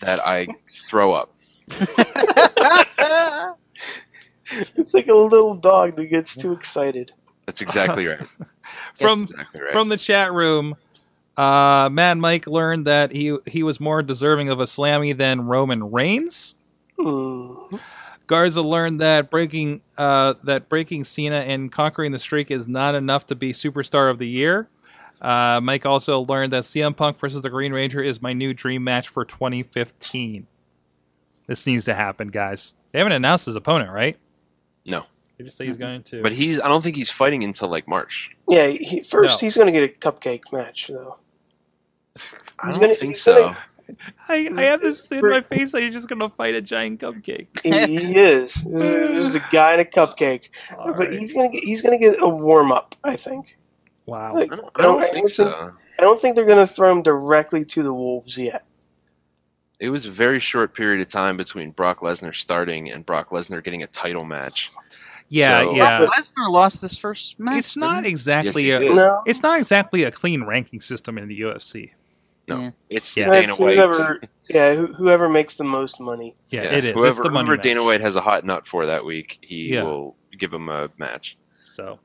that 0.00 0.20
I 0.24 0.48
throw 0.72 1.14
up. 1.14 1.34
It's 4.76 4.94
like 4.94 5.08
a 5.08 5.14
little 5.14 5.54
dog 5.56 5.96
that 5.96 6.06
gets 6.06 6.34
too 6.34 6.52
excited. 6.52 7.12
That's 7.46 7.60
exactly 7.60 8.06
right. 8.06 8.26
From 8.94 9.22
exactly 9.22 9.60
right. 9.62 9.72
from 9.72 9.88
the 9.88 9.96
chat 9.96 10.32
room, 10.32 10.76
uh, 11.36 11.88
Mad 11.90 12.18
Mike 12.18 12.46
learned 12.46 12.86
that 12.86 13.12
he 13.12 13.36
he 13.46 13.62
was 13.62 13.80
more 13.80 14.02
deserving 14.02 14.50
of 14.50 14.60
a 14.60 14.64
slammy 14.64 15.16
than 15.16 15.42
Roman 15.42 15.90
Reigns. 15.90 16.54
Garza 18.26 18.62
learned 18.62 19.00
that 19.00 19.30
breaking 19.30 19.80
uh, 19.96 20.34
that 20.44 20.68
breaking 20.68 21.04
Cena 21.04 21.36
and 21.40 21.72
conquering 21.72 22.12
the 22.12 22.18
streak 22.18 22.50
is 22.50 22.68
not 22.68 22.94
enough 22.94 23.26
to 23.26 23.34
be 23.34 23.52
superstar 23.52 24.10
of 24.10 24.18
the 24.18 24.28
year. 24.28 24.68
Uh, 25.20 25.60
Mike 25.62 25.84
also 25.86 26.20
learned 26.20 26.52
that 26.52 26.62
CM 26.64 26.94
Punk 26.96 27.18
versus 27.18 27.42
the 27.42 27.50
Green 27.50 27.72
Ranger 27.72 28.00
is 28.02 28.22
my 28.22 28.32
new 28.32 28.54
dream 28.54 28.84
match 28.84 29.08
for 29.08 29.24
2015. 29.24 30.46
This 31.46 31.66
needs 31.66 31.86
to 31.86 31.94
happen, 31.94 32.28
guys. 32.28 32.74
They 32.92 32.98
haven't 33.00 33.12
announced 33.14 33.46
his 33.46 33.56
opponent, 33.56 33.90
right? 33.90 34.16
No. 34.84 35.04
They 35.36 35.44
just 35.44 35.56
say 35.56 35.66
he's 35.66 35.76
going 35.76 36.02
to. 36.04 36.22
But 36.22 36.32
he's. 36.32 36.60
I 36.60 36.68
don't 36.68 36.82
think 36.82 36.96
he's 36.96 37.10
fighting 37.10 37.42
until 37.44 37.68
like 37.68 37.88
March. 37.88 38.30
Yeah, 38.48 38.66
he, 38.68 39.00
first 39.02 39.40
No. 39.40 39.46
he's 39.46 39.56
going 39.56 39.66
to 39.66 39.72
get 39.72 39.82
a 39.84 39.88
cupcake 39.98 40.52
match 40.52 40.88
though. 40.88 41.16
I 42.58 42.66
He's 42.66 42.74
don't 42.74 42.80
gonna- 42.80 42.94
think 42.94 43.16
so. 43.16 43.38
gonna- 43.46 43.58
I, 44.28 44.48
I 44.56 44.62
have 44.62 44.80
this 44.82 45.10
in 45.10 45.20
my 45.22 45.40
face 45.40 45.72
that 45.72 45.82
he's 45.82 45.92
just 45.92 46.08
going 46.08 46.20
to 46.20 46.28
fight 46.28 46.54
a 46.54 46.60
giant 46.60 47.00
cupcake. 47.00 47.46
He, 47.62 47.70
he 47.98 48.18
is. 48.18 48.54
This 48.54 49.24
is 49.24 49.34
a 49.34 49.40
guy 49.50 49.74
in 49.74 49.80
a 49.80 49.84
cupcake, 49.84 50.50
All 50.78 50.88
but 50.92 50.98
right. 51.08 51.12
he's 51.12 51.32
gonna 51.32 51.48
get 51.50 51.64
he's 51.64 51.82
gonna 51.82 51.98
get 51.98 52.20
a 52.20 52.28
warm 52.28 52.70
up. 52.72 52.94
I 53.04 53.16
think. 53.16 53.56
Wow. 54.06 54.34
Like, 54.34 54.52
I 54.52 54.56
don't, 54.56 54.70
I 54.76 54.82
don't 54.82 55.02
I 55.02 55.08
think 55.08 55.28
so. 55.28 55.72
I 55.98 56.02
don't 56.02 56.20
think 56.20 56.36
they're 56.36 56.46
gonna 56.46 56.66
throw 56.66 56.90
him 56.92 57.02
directly 57.02 57.64
to 57.66 57.82
the 57.82 57.92
wolves 57.92 58.36
yet. 58.38 58.64
It 59.80 59.90
was 59.90 60.06
a 60.06 60.10
very 60.10 60.40
short 60.40 60.74
period 60.74 61.00
of 61.00 61.08
time 61.08 61.36
between 61.36 61.70
Brock 61.70 62.00
Lesnar 62.00 62.34
starting 62.34 62.90
and 62.90 63.06
Brock 63.06 63.30
Lesnar 63.30 63.62
getting 63.62 63.82
a 63.84 63.86
title 63.86 64.24
match. 64.24 64.70
Yeah, 65.28 65.62
So- 65.62 65.74
yeah. 65.76 65.98
Brock 66.00 66.14
Lesnar 66.18 66.50
lost 66.50 66.80
his 66.80 66.98
first 66.98 67.38
match. 67.38 67.58
It's 67.58 67.76
not 67.76 68.04
exactly 68.06 68.66
Yes, 68.68 68.80
a. 68.80 68.94
No, 68.94 69.22
It's 69.26 69.42
not 69.42 69.60
exactly 69.60 70.02
a 70.04 70.10
clean 70.10 70.44
ranking 70.44 70.80
system 70.80 71.16
in 71.18 71.28
the 71.28 71.40
UFC. 71.42 71.90
No, 72.48 72.58
Yeah. 72.60 72.70
it's 72.90 73.16
Yeah. 73.16 73.30
Dana 73.30 73.54
White. 73.54 73.74
whoever, 73.76 74.20
yeah, 74.48 74.74
whoever 74.74 75.28
makes 75.28 75.56
the 75.56 75.64
most 75.64 76.00
money. 76.00 76.34
Yeah, 76.50 76.62
Yeah, 76.64 76.68
it 76.78 76.84
is. 76.86 76.92
Whoever, 76.94 77.06
it's 77.08 77.16
the 77.18 77.30
money 77.30 77.46
whoever 77.48 77.56
match. 77.56 77.62
Dana 77.64 77.84
White 77.84 78.00
has 78.00 78.16
a 78.16 78.20
hot 78.20 78.44
nut 78.44 78.66
for 78.66 78.86
that 78.86 79.04
week, 79.04 79.38
he 79.42 79.74
Yeah. 79.74 79.82
will 79.82 80.16
give 80.38 80.52
him 80.52 80.68
a 80.68 80.88
match. 80.98 81.36
So, 81.72 81.98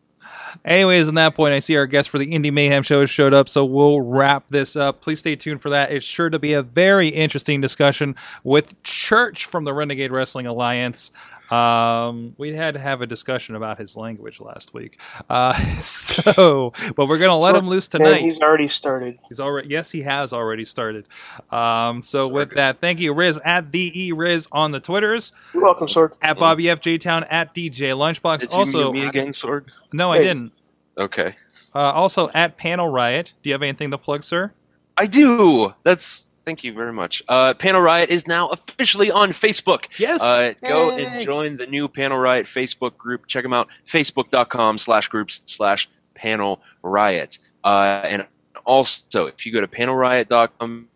anyways, 0.66 1.08
on 1.08 1.16
that 1.16 1.36
point, 1.36 1.54
I 1.54 1.60
see 1.60 1.76
our 1.78 1.86
guest 1.88 2.10
for 2.10 2.18
the 2.20 2.28
Indie 2.28 2.52
Mayhem 2.52 2.84
show 2.84 3.00
has 3.02 3.10
showed 3.10 3.34
up, 3.34 3.48
so 3.50 3.64
we'll 3.66 4.02
wrap 4.02 4.50
this 4.50 4.76
up. 4.76 5.02
Please 5.02 5.20
stay 5.20 5.36
tuned 5.36 5.62
for 5.62 5.70
that. 5.70 5.92
It's 5.92 6.06
sure 6.06 6.30
to 6.30 6.40
be 6.40 6.54
a 6.54 6.62
very 6.62 7.08
interesting 7.10 7.62
discussion 7.62 8.16
with 8.44 8.82
Church 8.84 9.46
from 9.46 9.64
the 9.64 9.74
Renegade 9.74 10.12
Wrestling 10.12 10.46
Alliance. 10.46 11.12
Um, 11.52 12.34
we 12.38 12.54
had 12.54 12.74
to 12.76 12.80
have 12.80 13.02
a 13.02 13.06
discussion 13.08 13.56
about 13.56 13.78
his 13.78 13.96
language 13.98 14.40
last 14.40 14.74
week, 14.74 15.00
uh, 15.30 15.54
so 15.82 16.74
but 16.96 17.08
we're 17.08 17.18
gonna 17.18 17.38
let 17.38 17.54
So- 17.56 17.60
him 17.60 17.68
loose 17.68 17.88
tonight. 17.88 18.22
he's 18.22 18.40
already 18.42 18.68
started. 18.70 19.20
He's 19.28 19.40
already 19.40 19.70
yes, 19.70 19.92
he 19.92 20.02
has 20.02 20.34
already 20.34 20.66
started. 20.66 21.08
Um, 21.52 22.02
so 22.04 22.28
with 22.28 22.52
that, 22.52 22.80
thank 22.80 23.00
you, 23.00 23.14
Riz 23.14 23.40
at 23.44 23.72
the 23.72 23.92
E 24.08 24.12
Riz 24.12 24.48
on 24.52 24.72
the 24.72 24.80
Twitters, 24.80 25.34
You're 25.54 25.64
welcome, 25.64 25.88
Sorg. 25.88 26.14
at 26.22 26.38
Bobby 26.40 26.70
F 26.70 26.80
J 26.80 26.98
Town, 26.98 27.24
at 27.26 27.54
DJ 27.54 27.92
Lunchbox. 27.94 28.40
Did 28.40 28.52
you 28.52 28.58
also, 28.58 28.92
mute 28.92 29.04
me 29.04 29.08
again, 29.10 29.28
Sorg? 29.30 29.66
no, 29.92 30.12
I 30.12 30.20
didn't. 30.20 30.52
Okay. 30.98 31.36
Uh, 31.76 31.80
also 31.92 32.30
at 32.34 32.56
Panel 32.58 32.88
Riot. 32.88 33.34
Do 33.42 33.50
you 33.50 33.54
have 33.54 33.64
anything 33.64 33.92
to 33.92 33.98
plug, 33.98 34.24
sir? 34.24 34.54
I 34.96 35.08
do. 35.08 35.74
That's 35.84 36.28
thank 36.46 36.64
you 36.64 36.74
very 36.74 36.94
much. 36.94 37.24
Uh, 37.28 37.54
Panel 37.54 37.82
Riot 37.82 38.10
is 38.10 38.28
now 38.28 38.50
officially 38.50 39.12
on 39.12 39.30
Facebook. 39.32 39.86
Yes. 39.98 40.22
Uh, 40.22 40.54
go 40.62 40.92
and 40.96 41.24
join 41.24 41.58
the 41.58 41.66
new 41.66 41.88
Panel 41.88 42.18
Riot 42.18 42.46
Facebook 42.46 42.98
group. 42.98 43.28
Check 43.28 43.44
them 43.44 43.54
out. 43.54 43.68
Facebook.com 43.88 44.78
slash 44.78 45.08
groups 45.08 45.42
slash 45.46 45.90
Panel 46.14 46.62
Riot. 46.82 47.40
Uh, 47.64 48.02
and 48.04 48.28
also, 48.66 49.28
if 49.28 49.46
you 49.46 49.52
go 49.52 49.62
to 49.62 49.68
panelriot.com, 49.68 50.88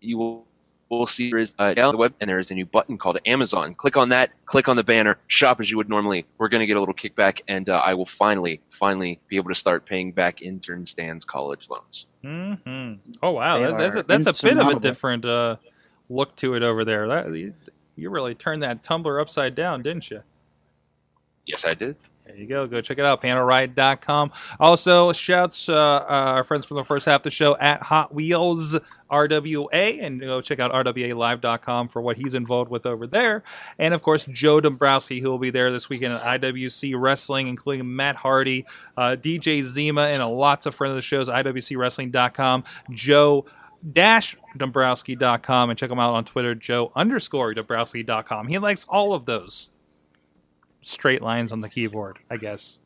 you 0.00 0.18
will, 0.18 0.46
will 0.90 1.06
see 1.06 1.30
there 1.30 1.38
is 1.38 1.54
uh, 1.58 1.74
down 1.74 1.92
the 1.92 1.98
web 1.98 2.14
and 2.20 2.30
there 2.30 2.38
is 2.38 2.50
a 2.50 2.54
new 2.54 2.64
button 2.64 2.98
called 2.98 3.18
Amazon. 3.26 3.74
Click 3.74 3.96
on 3.96 4.08
that. 4.10 4.30
Click 4.46 4.68
on 4.68 4.76
the 4.76 4.84
banner. 4.84 5.16
Shop 5.26 5.60
as 5.60 5.70
you 5.70 5.76
would 5.76 5.88
normally. 5.88 6.24
We're 6.38 6.48
going 6.48 6.60
to 6.60 6.66
get 6.66 6.76
a 6.76 6.80
little 6.80 6.94
kickback, 6.94 7.40
and 7.48 7.68
uh, 7.68 7.78
I 7.84 7.94
will 7.94 8.06
finally, 8.06 8.60
finally 8.70 9.20
be 9.28 9.36
able 9.36 9.50
to 9.50 9.54
start 9.54 9.84
paying 9.86 10.12
back 10.12 10.40
intern 10.42 10.86
Stan's 10.86 11.24
college 11.24 11.68
loans. 11.68 12.06
hmm 12.22 12.94
Oh 13.22 13.32
wow, 13.32 13.58
that, 13.58 13.78
that's 13.78 13.96
a, 13.96 14.02
that's 14.02 14.40
a 14.40 14.44
bit 14.44 14.58
of 14.58 14.68
a 14.68 14.80
different 14.80 15.24
uh, 15.24 15.56
look 16.08 16.34
to 16.36 16.54
it 16.54 16.62
over 16.62 16.84
there. 16.84 17.06
That, 17.08 17.34
you, 17.34 17.54
you 17.96 18.10
really 18.10 18.34
turned 18.34 18.62
that 18.62 18.82
tumbler 18.82 19.20
upside 19.20 19.54
down, 19.54 19.82
didn't 19.82 20.10
you? 20.10 20.22
Yes, 21.46 21.64
I 21.64 21.74
did. 21.74 21.96
There 22.28 22.36
you 22.36 22.46
go. 22.46 22.66
Go 22.66 22.82
check 22.82 22.98
it 22.98 23.06
out, 23.06 23.22
panelriot.com. 23.22 24.32
Also, 24.60 25.14
shouts 25.14 25.66
uh, 25.66 25.72
uh, 25.74 26.04
our 26.08 26.44
friends 26.44 26.66
from 26.66 26.76
the 26.76 26.84
first 26.84 27.06
half 27.06 27.20
of 27.20 27.22
the 27.22 27.30
show 27.30 27.56
at 27.56 27.80
Hot 27.84 28.14
Wheels 28.14 28.78
RWA, 29.10 30.02
and 30.02 30.20
go 30.20 30.42
check 30.42 30.60
out 30.60 30.70
RWALive.com 30.70 31.88
for 31.88 32.02
what 32.02 32.18
he's 32.18 32.34
involved 32.34 32.70
with 32.70 32.84
over 32.84 33.06
there. 33.06 33.42
And 33.78 33.94
of 33.94 34.02
course, 34.02 34.26
Joe 34.26 34.60
Dombrowski, 34.60 35.20
who 35.20 35.30
will 35.30 35.38
be 35.38 35.48
there 35.48 35.72
this 35.72 35.88
weekend 35.88 36.12
at 36.12 36.42
IWC 36.42 36.94
Wrestling, 37.00 37.48
including 37.48 37.96
Matt 37.96 38.16
Hardy, 38.16 38.66
uh, 38.98 39.16
DJ 39.18 39.62
Zima, 39.62 40.02
and 40.02 40.22
lots 40.28 40.66
of 40.66 40.74
friends 40.74 40.90
of 40.90 40.96
the 40.96 41.02
shows, 41.02 41.30
IWCWrestling.com. 41.30 42.64
Joe 42.90 43.46
dash 43.90 44.36
Dombrowski.com 44.58 45.70
and 45.70 45.78
check 45.78 45.90
him 45.90 45.98
out 45.98 46.12
on 46.12 46.26
Twitter, 46.26 46.54
Joe 46.54 46.92
underscore 46.94 47.54
Dombrowski.com. 47.54 48.48
He 48.48 48.58
likes 48.58 48.84
all 48.84 49.14
of 49.14 49.24
those 49.24 49.70
straight 50.82 51.22
lines 51.22 51.52
on 51.52 51.60
the 51.60 51.68
keyboard, 51.68 52.18
I 52.30 52.36
guess. 52.36 52.78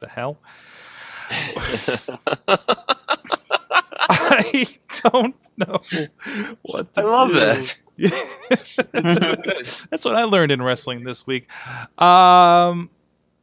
The 0.00 0.08
hell? 0.08 0.38
I 4.08 4.66
don't 5.02 5.34
know 5.56 5.80
what 6.62 6.92
to 6.94 7.00
I 7.00 7.04
love 7.04 7.28
do. 7.28 7.34
that. 7.40 7.76
That's 9.90 10.04
what 10.04 10.16
I 10.16 10.24
learned 10.24 10.52
in 10.52 10.62
wrestling 10.62 11.04
this 11.04 11.26
week. 11.26 11.48
Um, 12.00 12.90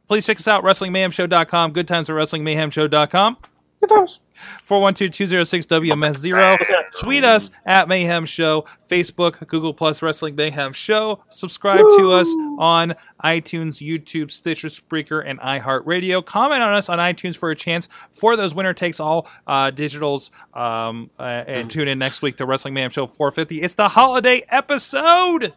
please 0.08 0.26
check 0.26 0.38
us 0.38 0.48
out, 0.48 0.64
WrestlingMayhemShow.com, 0.64 1.72
Good 1.72 1.88
Times 1.88 2.10
at 2.10 2.14
WrestlingMayhemShow.com. 2.16 3.36
Good 3.80 3.88
times. 3.88 4.18
412-206-WMS0. 4.66 6.58
Tweet 7.00 7.24
us 7.24 7.50
at 7.66 7.88
Mayhem 7.88 8.26
Show, 8.26 8.64
Facebook, 8.88 9.46
Google 9.46 9.74
Plus 9.74 10.02
Wrestling 10.02 10.34
Mayhem 10.36 10.72
Show. 10.72 11.22
Subscribe 11.30 11.80
to 11.98 12.10
us 12.12 12.28
on 12.58 12.94
iTunes, 13.24 13.86
YouTube, 13.86 14.30
Stitcher, 14.30 14.68
Spreaker, 14.68 15.22
and 15.24 15.38
iHeartRadio. 15.40 16.24
Comment 16.24 16.62
on 16.62 16.72
us 16.72 16.88
on 16.88 16.98
iTunes 16.98 17.36
for 17.36 17.50
a 17.50 17.56
chance 17.56 17.88
for 18.10 18.36
those 18.36 18.54
winner 18.54 18.74
takes 18.74 19.00
all 19.00 19.28
uh, 19.46 19.70
digitals. 19.70 20.30
Um, 20.56 21.10
uh, 21.18 21.44
and 21.46 21.70
tune 21.70 21.88
in 21.88 21.98
next 21.98 22.22
week 22.22 22.36
to 22.36 22.46
Wrestling 22.46 22.74
Mayhem 22.74 22.90
Show 22.90 23.06
450. 23.06 23.62
It's 23.62 23.74
the 23.74 23.88
holiday 23.88 24.42
episode. 24.48 25.54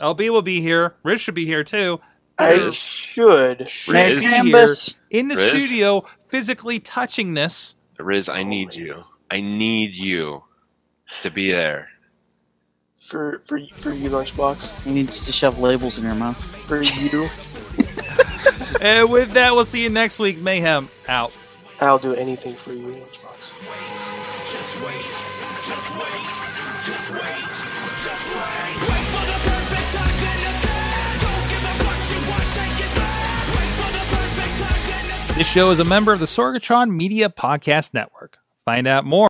LB 0.00 0.30
will 0.30 0.42
be 0.42 0.60
here. 0.60 0.96
Rich 1.02 1.20
should 1.20 1.34
be 1.34 1.46
here 1.46 1.64
too. 1.64 2.00
I 2.38 2.70
should. 2.72 3.68
Should 3.68 3.92
Merry 3.92 4.16
be 4.16 4.22
here 4.22 4.68
in 5.10 5.28
the 5.28 5.36
Riz? 5.36 5.48
studio, 5.50 6.00
physically 6.26 6.80
touching 6.80 7.34
this. 7.34 7.76
Riz, 7.98 8.28
I 8.28 8.42
need 8.42 8.74
you. 8.74 8.96
I 9.30 9.40
need 9.40 9.94
you 9.94 10.42
to 11.22 11.30
be 11.30 11.52
there. 11.52 11.88
For 13.00 13.42
for 13.46 13.60
for 13.76 13.92
you, 13.92 14.10
lunchbox. 14.10 14.86
You 14.86 14.92
need 14.92 15.08
to 15.10 15.32
shove 15.32 15.58
labels 15.58 15.98
in 15.98 16.04
your 16.04 16.14
mouth. 16.14 16.42
For 16.66 16.82
you, 16.82 17.28
And 18.80 19.10
with 19.10 19.32
that, 19.32 19.54
we'll 19.54 19.64
see 19.64 19.82
you 19.82 19.90
next 19.90 20.18
week. 20.18 20.38
Mayhem 20.38 20.88
out. 21.08 21.36
I'll 21.80 21.98
do 21.98 22.14
anything 22.14 22.54
for 22.54 22.72
you, 22.72 22.86
lunchbox. 22.88 23.33
This 35.36 35.48
show 35.48 35.72
is 35.72 35.80
a 35.80 35.84
member 35.84 36.12
of 36.12 36.20
the 36.20 36.26
Sorgatron 36.26 36.90
Media 36.94 37.28
Podcast 37.28 37.92
Network. 37.92 38.38
Find 38.64 38.86
out 38.86 39.04
more 39.04 39.28